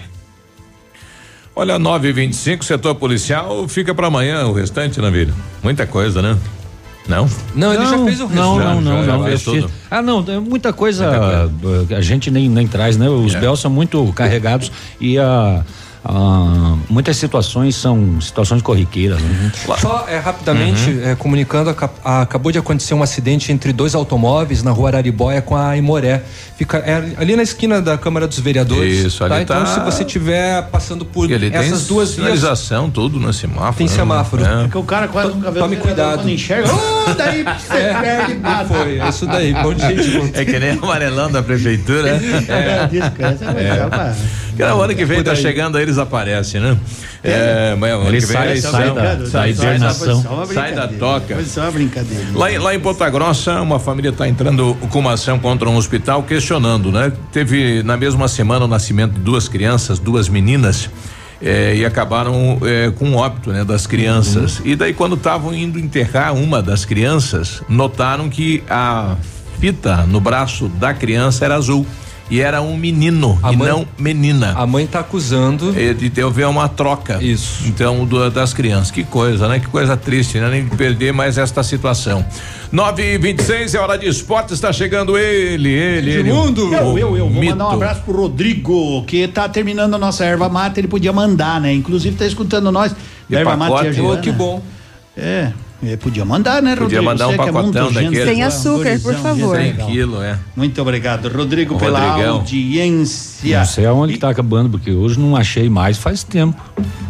Olha, 1.55 1.79
9 1.79 2.09
e 2.09 2.13
25 2.13 2.65
setor 2.65 2.95
policial 2.95 3.69
fica 3.69 3.95
pra 3.95 4.07
amanhã 4.07 4.47
o 4.47 4.53
restante, 4.53 4.99
né, 5.01 5.11
Vila? 5.11 5.35
Muita 5.63 5.87
coisa, 5.87 6.23
né? 6.23 6.39
Não? 7.09 7.29
Não, 7.55 7.73
ele 7.75 7.85
já 7.87 7.99
fez 8.05 8.21
o 8.21 8.27
resto. 8.27 8.39
Não, 8.41 8.59
Já, 8.61 8.65
não, 8.65 8.81
não, 8.83 9.05
já, 9.05 9.13
não. 9.13 9.23
já 9.23 9.29
fez 9.31 9.43
tudo. 9.43 9.71
Ah, 9.91 10.03
não, 10.03 10.23
é 10.29 10.39
muita 10.39 10.73
coisa 10.75 11.09
uh, 11.11 11.95
a 11.95 12.01
gente 12.03 12.31
nem, 12.31 12.49
nem 12.51 12.69
traz, 12.69 12.99
né? 12.99 13.09
Os 13.09 13.35
É. 13.35 13.41
BEL 13.41 13.57
são 13.57 13.71
muito 13.71 14.13
carregados 14.15 14.71
e 15.01 15.19
a. 15.19 15.65
ah, 16.05 16.75
muitas 16.89 17.17
situações 17.17 17.75
são 17.77 18.21
situações 18.21 18.63
corriqueiras. 18.63 19.21
Né? 19.21 19.53
Só 19.79 20.07
é, 20.09 20.19
rapidamente, 20.19 20.91
Uhum. 20.91 21.09
é, 21.11 21.15
comunicando, 21.15 21.71
aca- 21.71 21.91
a- 22.05 22.23
acabou 22.23 22.51
de 22.53 22.59
acontecer 22.59 22.95
um 22.95 23.03
acidente 23.03 23.53
entre 23.53 23.73
dois 23.73 23.95
automóveis 23.95 24.63
na 24.63 24.71
rua 24.71 24.89
Araribóia 24.91 25.43
com 25.43 25.57
a 25.57 25.77
Imoré. 25.77 26.23
Fica 26.57 26.79
é, 26.79 27.13
ali 27.19 27.37
na 27.37 27.43
esquina 27.43 27.81
da 27.83 27.97
Câmara 27.99 28.27
dos 28.27 28.39
Vereadores. 28.41 29.05
Isso, 29.07 29.23
ali 29.25 29.43
Então, 29.43 29.63
tá- 29.65 29.67
se 29.75 29.81
você 29.81 30.03
estiver 30.03 30.63
passando 30.71 31.05
por 31.05 31.31
ele 31.31 31.47
essas 31.55 31.81
tem 31.81 31.89
duas 31.89 32.09
vias. 32.11 32.27
sinalização, 32.27 32.91
tudo 32.91 33.19
no 33.21 33.33
semáforo. 33.33 33.75
Tem 33.77 33.87
né? 33.87 33.93
semáforo. 33.93 34.45
É. 34.45 34.63
Porque 34.63 34.79
o 34.79 34.83
cara 34.85 35.09
quase 35.09 35.33
nunca 35.35 35.51
vê 35.51 35.61
Tome 35.61 35.77
cuidado. 35.77 36.19
Quando 36.19 36.31
enxerga, 36.31 36.69
oh, 36.75 37.15
daí 37.15 37.45
você 37.45 37.77
É, 37.77 37.95
perde 38.01 38.35
nada. 38.35 38.65
Foi, 38.67 38.99
é 38.99 39.09
isso 39.09 39.27
daí. 39.27 39.53
Bom 39.55 39.75
dia 39.75 39.89
É 40.35 40.45
que 40.45 40.59
nem 40.59 40.71
amarelão 40.71 41.31
da 41.31 41.43
prefeitura. 41.43 42.09
É, 42.49 42.89
É. 42.89 44.15
Que 44.59 44.65
na 44.65 44.75
hora 44.75 44.95
que 44.95 45.05
vem, 45.05 45.23
tá 45.23 45.31
aí. 45.31 45.37
chegando, 45.37 45.77
aí 45.77 45.83
eles 45.85 45.99
aparecem, 45.99 46.61
né? 46.61 46.77
É, 47.23 47.75
mas 47.79 47.93
ano 47.93 48.09
Ele 48.09 48.21
que 48.21 48.27
vem 48.27 48.37
sai- 48.37 48.47
é 48.47 48.51
eleição. 48.51 48.71
sai 48.73 48.87
da- 48.95 49.15
da 49.15 49.27
sai, 49.27 49.55
sai 49.55 50.73
da 50.75 50.89
toca. 50.89 51.35
Foi 51.35 51.45
só 51.45 51.63
uma 51.63 51.71
brincadeira. 51.71 52.25
Lá, 52.35 52.53
em- 52.53 52.59
lá 52.59 52.75
em 52.75 52.81
Ponta 52.81 53.09
Grossa, 53.09 53.61
uma 53.61 53.79
família 53.79 54.11
está 54.11 54.29
entrando 54.29 54.77
com 54.91 54.99
uma 54.99 55.13
ação 55.13 55.39
contra 55.39 55.69
um 55.69 55.77
hospital 55.77 56.23
questionando, 56.23 56.91
né? 56.93 57.13
Teve 57.33 57.83
na 57.83 57.97
mesma 57.97 58.29
semana 58.29 58.65
o 58.65 58.69
nascimento 58.69 59.13
de 59.15 59.21
duas 59.21 59.49
crianças, 59.49 59.99
duas 59.99 60.29
meninas. 60.29 60.91
eh, 61.41 61.77
e 61.77 61.85
acabaram 61.85 62.59
eh, 62.65 62.91
com 62.99 63.11
o 63.13 63.15
óbito 63.15 63.53
né, 63.53 63.63
das 63.65 63.87
crianças. 63.87 64.61
E 64.65 64.75
daí, 64.75 64.93
quando 64.93 65.15
estavam 65.15 65.55
indo 65.55 65.79
enterrar 65.79 66.35
uma 66.35 66.61
das 66.61 66.85
crianças, 66.85 67.63
notaram 67.69 68.29
que 68.29 68.61
a 68.69 69.15
fita 69.61 69.99
no 69.99 70.21
braço 70.21 70.69
da 70.69 70.93
criança 70.93 71.45
era 71.45 71.55
azul. 71.55 71.87
E 72.31 72.41
era 72.41 72.61
um 72.61 72.77
menino 72.77 73.39
A 73.43 73.53
e 73.53 73.57
mãe- 73.57 73.69
não 73.69 73.87
menina. 73.99 74.53
A 74.55 74.67
mãe 74.67 74.87
tá 74.87 75.01
acusando. 75.01 75.75
E 75.79 75.95
de 75.95 76.11
ter 76.11 76.25
haver 76.25 76.47
uma 76.47 76.69
troca. 76.69 77.23
Isso. 77.23 77.67
Então, 77.67 78.05
do- 78.05 78.31
das 78.31 78.53
crianças. 78.53 78.91
Que 78.91 79.03
coisa, 79.03 79.49
né? 79.49 79.59
Que 79.59 79.67
coisa 79.67 79.97
triste, 79.97 80.39
né? 80.39 80.49
Nem 80.51 80.67
perder 80.67 81.13
mais 81.13 81.39
esta 81.39 81.63
situação. 81.63 82.23
9 82.71 83.15
e 83.15 83.17
26 83.17 83.75
é 83.75 83.79
hora 83.79 83.97
de 83.97 84.07
esporte, 84.07 84.53
está 84.53 84.71
chegando 84.73 85.17
ele, 85.17 85.71
ele, 85.71 86.11
ele. 86.11 86.21
Edmundo! 86.29 86.73
Eu, 86.75 86.99
eu, 86.99 87.17
eu. 87.17 87.29
Vou 87.31 87.41
mito. 87.41 87.53
mandar 87.53 87.69
um 87.69 87.73
abraço 87.73 88.03
pro 88.03 88.15
Rodrigo, 88.15 89.03
que 89.05 89.27
tá 89.27 89.49
terminando 89.49 89.95
a 89.95 89.99
nossa 89.99 90.23
erva 90.25 90.51
mate, 90.51 90.79
ele 90.81 90.89
podia 90.89 91.13
mandar, 91.15 91.59
né? 91.61 91.73
Inclusive 91.73 92.15
tá 92.17 92.27
escutando 92.27 92.71
nós. 92.71 92.95
Da 93.29 93.39
erva 93.41 93.57
mate 93.57 93.71
pacote? 93.71 93.87
e 93.87 93.89
a 93.89 93.93
Joana. 93.93 94.19
Oh, 94.19 94.23
que 94.23 94.31
bom. 94.33 94.63
É, 95.17 95.23
é, 95.23 95.53
podia 95.97 96.25
mandar, 96.25 96.61
né, 96.61 96.71
Podia 96.75 96.99
Rodrigo? 97.01 97.05
mandar 97.05 97.29
um 97.29 97.31
Você 97.31 97.35
é 97.35 97.53
pacotão 97.53 97.93
gente 97.93 98.05
daquele. 98.05 98.25
Sem 98.25 98.43
açúcar, 98.43 98.99
por 99.01 99.15
favor. 99.15 99.57
gente 99.57 99.65
100 99.67 99.73
legal. 99.73 99.87
quilos, 99.89 100.23
é. 100.23 100.39
Muito 100.57 100.83
obrigado, 100.83 101.29
Rodrigo, 101.29 101.77
O 101.77 101.79
pela 101.79 102.01
Rodrigão. 102.11 102.37
audiência. 102.37 103.59
Não 103.59 103.65
sei 103.67 103.87
aonde 103.87 104.15
que 104.15 104.19
tá 104.19 104.29
acabando, 104.31 104.71
porque 104.71 104.91
hoje 104.91 105.19
não 105.21 105.37
achei 105.37 105.69
mais 105.71 105.97
faz 105.97 106.23
tempo. 106.25 106.61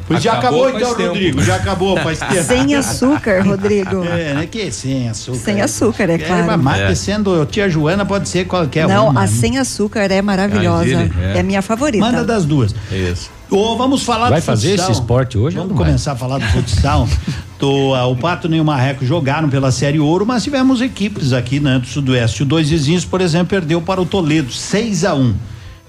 Pois 0.06 0.22
já 0.22 0.34
Acabou 0.34 0.68
então, 0.70 0.94
tempo. 0.94 1.08
Rodrigo. 1.08 1.42
Já 1.42 1.56
acabou 1.56 1.96
faz 1.98 2.18
tempo. 2.20 2.42
Sem 2.44 2.74
açúcar, 2.74 3.42
Rodrigo. 3.44 4.04
É, 4.04 4.34
né? 4.34 4.46
Que 4.50 4.70
sem 4.70 5.08
açúcar. 5.08 5.38
Sem 5.38 5.60
açúcar, 5.60 6.08
é 6.10 6.14
Erva 6.14 6.44
claro. 6.44 6.62
mate 6.62 6.80
É. 6.82 6.94
sendo 6.94 7.44
tia 7.46 7.68
Joana, 7.68 8.04
pode 8.06 8.28
ser 8.28 8.46
qualquer 8.46 8.86
Não, 8.88 9.08
uma. 9.08 9.20
a 9.20 9.22
né? 9.24 9.26
sem 9.28 9.58
açúcar 9.58 10.10
é 10.10 10.22
maravilhosa. 10.22 11.10
É. 11.22 11.36
É 11.36 11.40
a 11.40 11.42
minha 11.42 11.60
favorita. 11.62 12.04
Manda 12.04 12.24
das 12.24 12.44
duas. 12.46 12.74
Isso. 12.90 13.30
Ô, 13.50 13.76
vamos 13.76 14.02
falar 14.02 14.28
Vai 14.30 14.40
do 14.40 14.44
fazer 14.44 14.70
futsal. 14.70 14.90
esse 14.90 15.00
esporte 15.00 15.38
hoje 15.38 15.56
ou 15.56 15.64
Vamos 15.64 15.78
vai? 15.78 15.86
começar 15.86 16.12
a 16.12 16.16
falar 16.16 16.38
do 16.38 16.46
futsal. 16.46 17.08
Ah, 17.96 18.06
o 18.06 18.14
Pato 18.14 18.46
e 18.54 18.60
o 18.60 18.64
Marreco 18.64 19.04
jogaram 19.04 19.48
pela 19.48 19.72
Série 19.72 19.98
Ouro, 19.98 20.24
mas 20.24 20.44
tivemos 20.44 20.80
equipes 20.80 21.32
aqui 21.32 21.58
né, 21.58 21.80
do 21.80 21.88
Sudoeste. 21.88 22.44
O 22.44 22.46
Dois 22.46 22.68
Vizinhos, 22.70 23.04
por 23.04 23.20
exemplo, 23.20 23.48
perdeu 23.48 23.82
para 23.82 24.00
o 24.00 24.06
Toledo, 24.06 24.52
6 24.52 25.04
a 25.04 25.12
1 25.16 25.34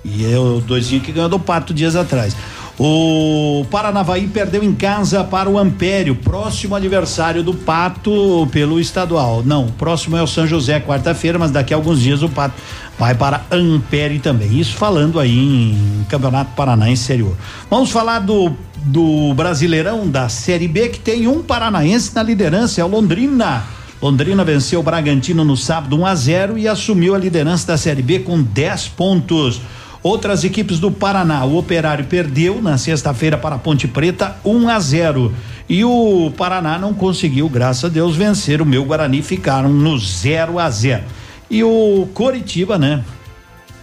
E 0.03 0.25
é 0.33 0.39
o 0.39 0.59
Doisinho 0.61 0.99
que 0.99 1.11
ganhou 1.11 1.29
do 1.29 1.37
Pato 1.37 1.71
dias 1.71 1.95
atrás. 1.95 2.35
O 2.81 3.65
Paranavaí 3.69 4.25
perdeu 4.29 4.63
em 4.63 4.73
casa 4.73 5.21
para 5.21 5.49
o 5.49 5.59
Ampério, 5.59 6.15
próximo 6.15 6.75
adversário 6.75 7.43
do 7.43 7.53
Pato 7.53 8.47
pelo 8.53 8.79
estadual. 8.79 9.43
Não, 9.45 9.67
próximo 9.67 10.15
é 10.15 10.23
o 10.23 10.27
São 10.27 10.47
José, 10.47 10.79
quarta-feira, 10.79 11.37
mas 11.37 11.51
daqui 11.51 11.73
a 11.73 11.77
alguns 11.77 11.99
dias 11.99 12.23
o 12.23 12.29
Pato 12.29 12.55
vai 12.97 13.13
para 13.13 13.41
Ampere 13.51 14.19
também. 14.19 14.57
Isso 14.57 14.77
falando 14.77 15.19
aí 15.19 15.37
em 15.37 16.05
Campeonato 16.07 16.51
Paranaense 16.55 17.11
Ouro. 17.21 17.37
Vamos 17.69 17.91
falar 17.91 18.19
do, 18.19 18.53
do 18.77 19.33
Brasileirão 19.33 20.07
da 20.07 20.29
Série 20.29 20.69
B, 20.69 20.87
que 20.87 20.99
tem 20.99 21.27
um 21.27 21.43
paranaense 21.43 22.15
na 22.15 22.23
liderança, 22.23 22.79
é 22.79 22.83
o 22.85 22.87
Londrina. 22.87 23.61
Londrina 24.01 24.45
venceu 24.45 24.79
o 24.79 24.83
Bragantino 24.83 25.43
no 25.43 25.57
sábado 25.57 25.97
1 25.97 26.05
a 26.05 26.15
0 26.15 26.57
e 26.57 26.65
assumiu 26.65 27.13
a 27.13 27.17
liderança 27.17 27.67
da 27.67 27.77
Série 27.77 28.01
B 28.01 28.19
com 28.19 28.41
10 28.41 28.87
pontos. 28.89 29.59
Outras 30.01 30.43
equipes 30.45 30.79
do 30.79 30.89
Paraná, 30.89 31.43
o 31.43 31.57
Operário 31.57 32.05
perdeu 32.05 32.61
na 32.61 32.77
sexta-feira 32.77 33.37
para 33.37 33.55
a 33.55 33.59
Ponte 33.59 33.87
Preta 33.87 34.37
1 34.45 34.49
um 34.55 34.69
a 34.69 34.79
0 34.79 35.33
e 35.67 35.83
o 35.83 36.31
Paraná 36.37 36.79
não 36.79 36.93
conseguiu, 36.93 37.49
graças 37.49 37.83
a 37.85 37.89
Deus, 37.89 38.15
vencer 38.15 38.61
o 38.61 38.65
meu 38.65 38.85
Guarani, 38.85 39.21
ficaram 39.21 39.69
no 39.69 39.99
0 39.99 40.57
a 40.57 40.69
0. 40.69 41.03
E 41.51 41.63
o 41.63 42.07
Coritiba, 42.13 42.77
né? 42.77 43.03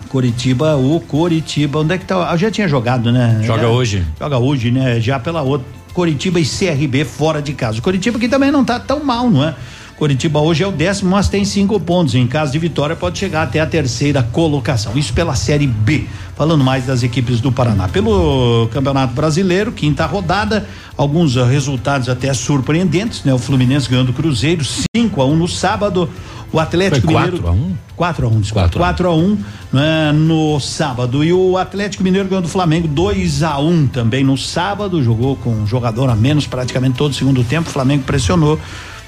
Coritiba, 0.09 0.77
o 0.77 0.99
Coritiba, 1.01 1.81
onde 1.81 1.95
é 1.95 1.99
que 1.99 2.07
tá? 2.07 2.31
Eu 2.33 2.39
já 2.39 2.51
tinha 2.51 2.67
jogado, 2.67 3.13
né? 3.13 3.41
Joga 3.43 3.63
Já- 3.63 3.69
hoje. 3.69 4.07
Joga 4.19 4.39
hoje, 4.39 4.71
né? 4.71 5.01
Já 5.01 5.19
pela 5.19 5.43
outra. 5.43 5.67
Coritiba 5.93 6.39
e 6.41 6.45
CRB 6.45 7.05
fora 7.05 7.41
de 7.41 7.53
casa. 7.53 7.79
O 7.79 7.83
Coritiba 7.83 8.19
que 8.19 8.29
também 8.29 8.51
não 8.51 8.65
tá 8.65 8.79
tão 8.79 9.03
mal, 9.03 9.31
não 9.31 9.43
é? 9.43 9.55
Coritiba 9.99 10.41
hoje 10.41 10.63
é 10.63 10.67
o 10.67 10.73
décimo, 10.73 11.11
mas 11.11 11.29
tem 11.29 11.45
cinco 11.45 11.81
pontos. 11.81 12.15
Em 12.15 12.27
caso 12.27 12.53
de 12.53 12.59
vitória, 12.59 12.95
pode 12.95 13.19
chegar 13.19 13.43
até 13.43 13.61
a 13.61 13.67
terceira 13.67 14.23
colocação. 14.23 14.97
Isso 14.97 15.13
pela 15.13 15.35
Série 15.35 15.67
B. 15.67 16.07
Falando 16.37 16.63
mais 16.63 16.85
das 16.85 17.03
equipes 17.03 17.41
do 17.41 17.51
Paraná. 17.51 17.89
Pelo 17.89 18.69
Campeonato 18.71 19.15
Brasileiro, 19.15 19.73
quinta 19.73 20.05
rodada, 20.05 20.69
alguns 20.99 21.39
ah, 21.39 21.47
resultados 21.47 22.11
até 22.11 22.33
surpreendentes, 22.35 23.25
né? 23.25 23.33
O 23.33 23.39
Fluminense 23.39 23.89
ganhando 23.89 24.11
o 24.11 24.13
Cruzeiro, 24.13 24.63
5 24.95 25.23
a 25.23 25.25
1 25.25 25.35
no 25.35 25.49
sábado. 25.49 26.11
O 26.53 26.61
Atlético 26.61 27.07
Foi 27.07 27.15
Mineiro. 27.15 27.39
4 27.39 27.49
a 27.49 27.53
1? 27.53 27.77
4 27.97 28.27
a 28.27 28.29
1 28.29 28.41
desculpa. 28.41 28.69
4 28.69 29.09
a 29.09 29.15
1 29.15 29.39
né, 29.73 30.13
no 30.13 30.61
sábado. 30.61 31.25
E 31.25 31.33
o 31.33 31.57
Atlético 31.57 32.05
Mineiro 32.05 32.29
ganhou 32.29 32.43
do 32.43 32.49
Flamengo 32.49 32.87
2 32.87 33.43
a 33.43 33.59
1 33.59 33.87
também 33.89 34.23
no 34.23 34.37
sábado. 34.37 35.03
Jogou 35.03 35.37
com 35.37 35.51
um 35.51 35.67
jogador 35.67 36.11
a 36.11 36.15
menos 36.15 36.47
praticamente 36.47 36.97
todo 36.99 37.13
o 37.13 37.15
segundo 37.15 37.43
tempo. 37.43 37.69
O 37.69 37.73
Flamengo 37.73 38.05
pressionou, 38.05 38.61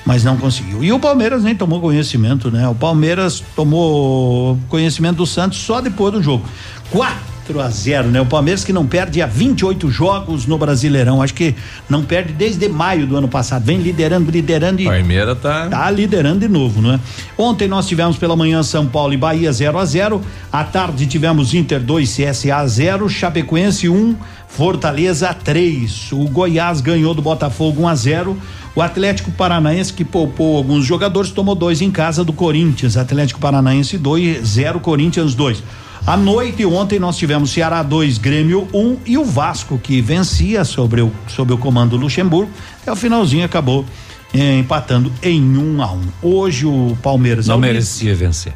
mas 0.04 0.24
não 0.24 0.36
conseguiu. 0.36 0.82
E 0.82 0.92
o 0.92 0.98
Palmeiras 0.98 1.42
nem 1.42 1.54
tomou 1.54 1.80
conhecimento, 1.80 2.50
né? 2.50 2.66
O 2.68 2.74
Palmeiras 2.74 3.42
tomou 3.54 4.58
conhecimento 4.68 5.16
do 5.18 5.26
Santos 5.26 5.58
só 5.58 5.80
depois 5.80 6.12
do 6.12 6.22
jogo. 6.22 6.44
4 6.90 7.60
a 7.60 7.68
0, 7.68 8.08
né? 8.08 8.20
O 8.20 8.26
Palmeiras 8.26 8.64
que 8.64 8.72
não 8.72 8.86
perde 8.86 9.22
há 9.22 9.26
28 9.26 9.90
jogos 9.90 10.46
no 10.46 10.58
Brasileirão. 10.58 11.22
Acho 11.22 11.34
que 11.34 11.54
não 11.88 12.02
perde 12.02 12.32
desde 12.32 12.68
maio 12.68 13.06
do 13.06 13.16
ano 13.16 13.28
passado. 13.28 13.64
Vem 13.64 13.78
liderando, 13.78 14.30
liderando 14.30 14.82
e 14.82 14.84
Palmeira 14.84 15.34
tá. 15.34 15.68
Tá 15.68 15.90
liderando 15.90 16.40
de 16.40 16.48
novo, 16.48 16.80
não 16.82 16.94
é? 16.94 17.00
Ontem 17.36 17.68
nós 17.68 17.86
tivemos 17.86 18.16
pela 18.16 18.36
manhã 18.36 18.62
São 18.62 18.86
Paulo 18.86 19.12
e 19.12 19.16
Bahia 19.16 19.52
0 19.52 19.78
a 19.78 19.84
0 19.84 20.22
À 20.52 20.64
tarde 20.64 21.06
tivemos 21.06 21.54
Inter 21.54 21.80
2, 21.80 22.16
CSA 22.16 22.66
0, 22.66 23.08
Chapecoense 23.08 23.88
1, 23.88 23.94
um, 23.94 24.16
Fortaleza 24.48 25.32
3. 25.32 26.12
O 26.12 26.24
Goiás 26.28 26.80
ganhou 26.80 27.14
do 27.14 27.22
Botafogo 27.22 27.82
1 27.82 27.84
um 27.84 27.88
a 27.88 27.94
0 27.94 28.36
O 28.74 28.82
Atlético 28.82 29.30
Paranaense, 29.30 29.92
que 29.92 30.04
poupou 30.04 30.56
alguns 30.56 30.84
jogadores, 30.84 31.30
tomou 31.30 31.54
dois 31.54 31.80
em 31.80 31.90
casa 31.90 32.24
do 32.24 32.32
Corinthians. 32.32 32.96
Atlético 32.96 33.38
Paranaense 33.38 33.96
2, 33.98 34.46
0, 34.46 34.80
Corinthians 34.80 35.34
2. 35.34 35.62
À 36.06 36.16
noite, 36.16 36.64
ontem, 36.64 36.98
nós 36.98 37.16
tivemos 37.16 37.50
Ceará 37.50 37.82
2, 37.82 38.18
Grêmio 38.18 38.66
1 38.72 38.78
um, 38.78 38.96
e 39.04 39.18
o 39.18 39.24
Vasco, 39.24 39.78
que 39.78 40.00
vencia 40.00 40.64
sobre 40.64 41.02
o, 41.02 41.12
sobre 41.28 41.52
o 41.52 41.58
comando 41.58 41.90
do 41.90 41.96
Luxemburgo. 41.98 42.50
Até 42.80 42.90
o 42.90 42.96
finalzinho 42.96 43.44
acabou 43.44 43.84
eh, 44.32 44.58
empatando 44.58 45.12
em 45.22 45.40
1 45.40 45.76
um 45.76 45.82
a 45.82 45.92
1 45.92 45.96
um. 45.96 46.02
Hoje 46.22 46.66
o 46.66 46.96
Palmeiras 47.02 47.46
Não 47.46 47.56
é 47.56 47.58
o 47.58 47.60
líder. 47.60 47.72
merecia 47.74 48.14
vencer. 48.14 48.54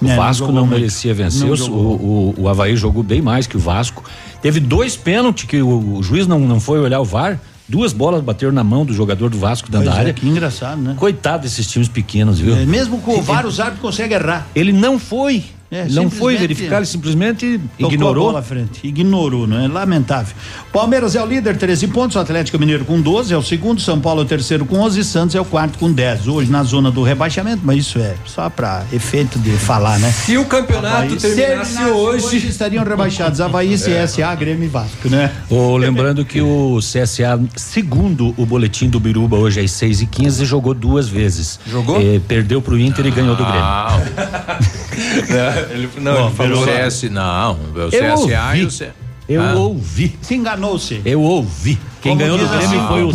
O 0.00 0.06
É, 0.06 0.08
não 0.08 0.16
Vasco 0.16 0.46
não, 0.46 0.66
muito. 0.66 0.70
merecia 0.78 1.12
vencer. 1.12 1.46
Não 1.46 1.54
O, 1.68 2.34
o, 2.38 2.42
o, 2.42 2.48
Havaí 2.48 2.74
jogou 2.76 3.02
bem 3.02 3.20
mais 3.20 3.46
que 3.46 3.56
o 3.56 3.60
Vasco. 3.60 4.02
Teve 4.40 4.58
dois 4.60 4.96
pênaltis 4.96 5.44
que 5.44 5.60
o, 5.60 5.96
o 5.98 6.02
juiz 6.02 6.26
não, 6.26 6.38
não 6.40 6.58
foi 6.58 6.80
olhar 6.80 7.00
o 7.00 7.04
VAR. 7.04 7.38
Duas 7.68 7.92
bolas 7.92 8.20
bateram 8.22 8.52
na 8.52 8.64
mão 8.64 8.84
do 8.84 8.92
jogador 8.92 9.30
do 9.30 9.38
Vasco 9.38 9.70
dentro 9.70 9.88
da 9.88 9.94
é, 9.94 9.98
área. 9.98 10.12
que 10.12 10.26
engraçado, 10.26 10.80
né? 10.80 10.94
Coitado 10.96 11.42
desses 11.44 11.66
times 11.66 11.88
pequenos, 11.88 12.40
viu? 12.40 12.56
É, 12.56 12.64
mesmo 12.66 12.98
com 12.98 13.18
o 13.18 13.22
VAR, 13.22 13.46
os 13.46 13.60
árbitros 13.60 13.82
conseguem 13.82 14.16
errar. 14.16 14.46
Ele 14.54 14.72
não 14.72 14.98
foi. 14.98 15.44
É, 15.70 15.86
não 15.88 16.10
foi 16.10 16.36
verificar, 16.36 16.78
ele 16.78 16.86
simplesmente 16.86 17.60
ignorou. 17.78 18.24
a 18.24 18.26
bola 18.32 18.38
à 18.40 18.42
frente. 18.42 18.80
Ignorou, 18.82 19.46
não 19.46 19.60
é? 19.60 19.68
Lamentável. 19.68 20.34
Palmeiras 20.72 21.14
é 21.14 21.22
o 21.22 21.26
líder, 21.26 21.56
13 21.56 21.86
pontos. 21.88 22.16
Atlético 22.16 22.58
Mineiro 22.58 22.84
com 22.84 23.00
12 23.00 23.32
é 23.32 23.36
o 23.36 23.42
segundo. 23.42 23.80
São 23.80 24.00
Paulo 24.00 24.22
é 24.22 24.24
o 24.24 24.26
terceiro 24.26 24.66
com 24.66 24.78
11. 24.80 25.04
Santos 25.04 25.36
é 25.36 25.40
o 25.40 25.44
quarto 25.44 25.78
com 25.78 25.92
10. 25.92 26.26
Hoje 26.26 26.50
na 26.50 26.64
zona 26.64 26.90
do 26.90 27.04
rebaixamento, 27.04 27.60
mas 27.64 27.78
isso 27.78 28.00
é 28.00 28.14
só 28.26 28.50
para 28.50 28.82
efeito 28.92 29.38
de 29.38 29.50
falar, 29.52 30.00
né? 30.00 30.10
Se 30.10 30.36
o 30.36 30.44
campeonato 30.44 30.96
Havaí, 31.04 31.16
terminasse 31.16 31.76
se 31.76 31.84
hoje- 31.84 32.48
estariam 32.48 32.82
rebaixados 32.84 33.40
Havaí, 33.40 33.74
CSA, 33.78 34.34
Grêmio 34.34 34.64
e 34.64 34.68
Vasco, 34.68 35.08
né? 35.08 35.30
Ô, 35.48 35.76
lembrando 35.76 36.24
que 36.24 36.40
o 36.40 36.80
CSA, 36.80 37.40
segundo 37.54 38.34
o 38.36 38.44
boletim 38.44 38.88
do 38.88 38.98
Biruba, 38.98 39.36
hoje 39.36 39.60
às 39.60 39.70
6 39.70 40.02
e 40.02 40.06
15 40.06 40.44
jogou 40.44 40.74
duas 40.74 41.08
vezes. 41.08 41.60
Jogou? 41.64 42.00
Eh, 42.00 42.20
perdeu 42.26 42.60
pro 42.60 42.76
Inter 42.76 43.06
e 43.06 43.10
ganhou 43.12 43.36
do 43.36 43.44
Grêmio. 43.44 43.60
ele, 45.70 45.88
não, 45.98 46.12
ele 46.26 46.28
O 46.28 46.30
falou. 46.32 46.64
CS, 46.64 47.02
não. 47.10 47.52
O 47.74 47.78
Eu 47.78 47.88
CSA 47.90 48.14
ouvi. 48.14 48.58
e 48.60 48.64
o 48.64 48.70
C. 48.70 48.88
Eu 49.28 49.42
Ah. 49.42 49.54
ouvi. 49.54 50.18
Se 50.22 50.34
enganou-se. 50.34 51.00
Eu 51.04 51.22
ouvi. 51.22 51.78
Quem 52.00 52.12
Como 52.12 52.22
ganhou 52.22 52.38
do 52.38 52.46
Grêmio 52.48 52.66
assim, 52.66 52.88
foi 52.88 53.02
o 53.02 53.12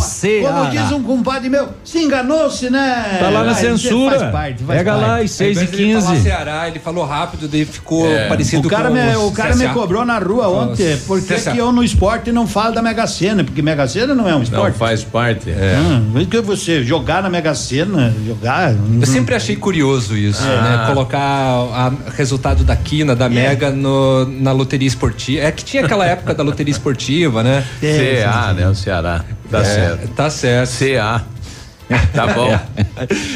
Como 0.54 0.70
diz 0.70 0.92
um 0.92 1.02
compadre 1.04 1.50
meu, 1.50 1.70
se 1.84 2.00
enganou-se, 2.00 2.70
né? 2.70 3.18
Tá 3.20 3.30
lá 3.30 3.44
na 3.44 3.56
censura. 3.56 4.20
Faz 4.20 4.32
parte, 4.32 4.64
faz 4.64 4.78
Pega 4.80 4.92
parte. 4.94 5.08
lá 5.08 5.20
às 5.22 5.32
6 5.32 5.58
Ao 5.58 5.64
e 5.64 5.66
invés 5.66 5.78
dele 5.80 5.94
falar 6.02 6.12
15 6.12 6.24
Ceará, 6.24 6.68
ele 6.68 6.80
falou 6.80 7.06
rápido, 7.06 7.48
daí 7.48 7.66
ficou 7.66 8.08
É. 8.08 8.28
parecido 8.28 8.68
O 8.68 8.70
cara, 8.72 8.90
com 8.90 8.94
me, 8.96 9.16
o 9.16 9.32
cara 9.32 9.56
me 9.56 9.68
cobrou 9.70 10.06
na 10.06 10.20
rua 10.20 10.44
Falou, 10.44 10.62
ontem, 10.72 10.98
por 11.08 11.20
que 11.22 11.58
eu 11.58 11.72
no 11.72 11.84
esporte 11.84 12.32
não 12.32 12.46
falo 12.48 12.74
da 12.76 12.82
Mega 12.82 13.08
Sena? 13.08 13.44
Porque 13.44 13.62
Mega 13.62 13.88
Sena 13.88 14.14
não 14.14 14.26
é 14.30 14.34
um 14.34 14.38
Não 14.38 14.44
esporte. 14.44 14.78
faz 14.78 15.04
parte. 15.04 15.50
Ah, 15.52 16.02
mas 16.14 16.28
que 16.28 16.40
você 16.42 16.84
jogar 16.84 17.24
na 17.24 17.30
Mega 17.30 17.56
Sena, 17.56 18.14
jogar. 18.26 18.74
Eu 19.02 19.08
sempre 19.08 19.34
achei 19.36 19.56
curioso 19.56 20.16
isso, 20.16 20.44
Ah. 20.44 20.62
né? 20.86 20.94
Colocar 20.94 21.20
a 21.20 21.92
resultado 22.16 22.64
da 22.64 22.76
Quina, 22.76 23.16
da 23.16 23.28
Mega 23.30 23.72
no, 23.72 24.26
na 24.26 24.52
loteria 24.52 24.88
esportiva. 24.88 25.44
É 25.46 25.52
que 25.52 25.64
tinha 25.64 25.84
aquela 25.84 26.06
época 26.06 26.34
da 26.34 26.44
loteria 26.44 26.72
esportiva, 26.72 27.42
né? 27.44 27.64
É, 27.82 28.22
CA, 28.24 28.54
né? 28.54 28.75
Ceará. 28.76 29.24
Tá 29.50 29.60
É, 29.60 29.64
certo. 29.64 30.08
Tá 30.10 30.30
certo. 30.30 30.72
CA. 30.78 31.24
Tá 32.14 32.28
bom. 32.28 32.50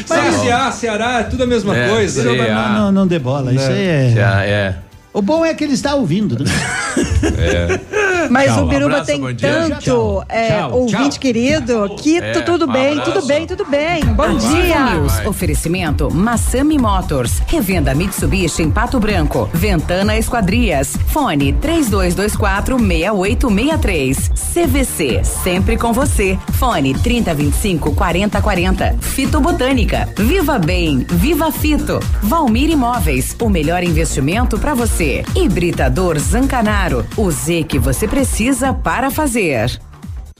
Mas 0.08 0.36
CA, 0.42 0.72
Ceará, 0.72 1.20
é 1.20 1.22
tudo 1.24 1.44
a 1.44 1.46
mesma 1.46 1.76
É, 1.76 1.88
coisa. 1.88 2.24
Não, 2.24 2.36
não, 2.36 2.72
não, 2.72 2.92
não 2.92 3.06
dê 3.06 3.18
bola. 3.18 3.52
Isso 3.52 3.68
aí 3.70 3.86
é. 3.86 4.12
CA, 4.14 4.44
é. 4.44 4.74
O 5.12 5.20
bom 5.22 5.44
é 5.44 5.52
que 5.54 5.64
ele 5.64 5.72
está 5.74 5.94
ouvindo, 5.94 6.38
né? 6.44 6.50
Mas 8.28 8.52
Tchau. 8.52 8.64
o 8.64 8.68
Biruba 8.68 8.90
Abraço, 9.00 9.06
tem 9.06 9.20
tanto 9.36 9.80
Tchau. 9.80 10.24
é, 10.28 10.48
Tchau, 10.48 10.72
ouvinte 10.72 11.18
querido 11.18 11.94
que 11.98 12.18
É, 12.18 12.32
tu- 12.32 12.42
tudo 12.44 12.64
um 12.68 12.72
bem, 12.72 12.92
abraço. 12.98 13.12
tudo 13.12 13.26
bem, 13.26 13.46
tudo 13.46 13.64
bem. 13.66 14.04
Bom 14.06 14.22
Ativa 14.24 14.38
dia. 14.62 14.80
News. 14.94 15.12
Vai. 15.14 15.26
Oferecimento 15.28 16.12
Massami 16.12 16.78
Motors. 16.78 17.40
Revenda 17.46 17.94
Mitsubishi 17.94 18.62
em 18.62 18.70
Pato 18.70 18.98
Branco. 19.00 19.48
Ventana 19.52 20.16
Esquadrias. 20.16 20.96
Fone 21.08 21.52
3224 21.54 22.78
6863. 22.78 24.30
CVC. 24.52 25.20
Sempre 25.24 25.76
com 25.76 25.92
você. 25.92 26.38
Fone 26.52 26.94
3025 26.94 27.94
4040. 27.94 28.96
Fito 29.00 29.40
Botânica. 29.40 30.08
Viva 30.16 30.58
Bem. 30.58 31.06
Viva 31.08 31.50
Fito. 31.52 32.00
Valmir 32.22 32.70
Imóveis. 32.70 33.36
O 33.40 33.48
melhor 33.48 33.82
investimento 33.82 34.58
para 34.58 34.74
você. 34.74 35.24
Hibridador 35.34 36.18
Zancanaro. 36.18 37.04
O 37.16 37.30
Z 37.30 37.64
que 37.64 37.78
você 37.78 38.06
precisa 38.20 38.74
para 38.74 39.10
fazer. 39.10 39.80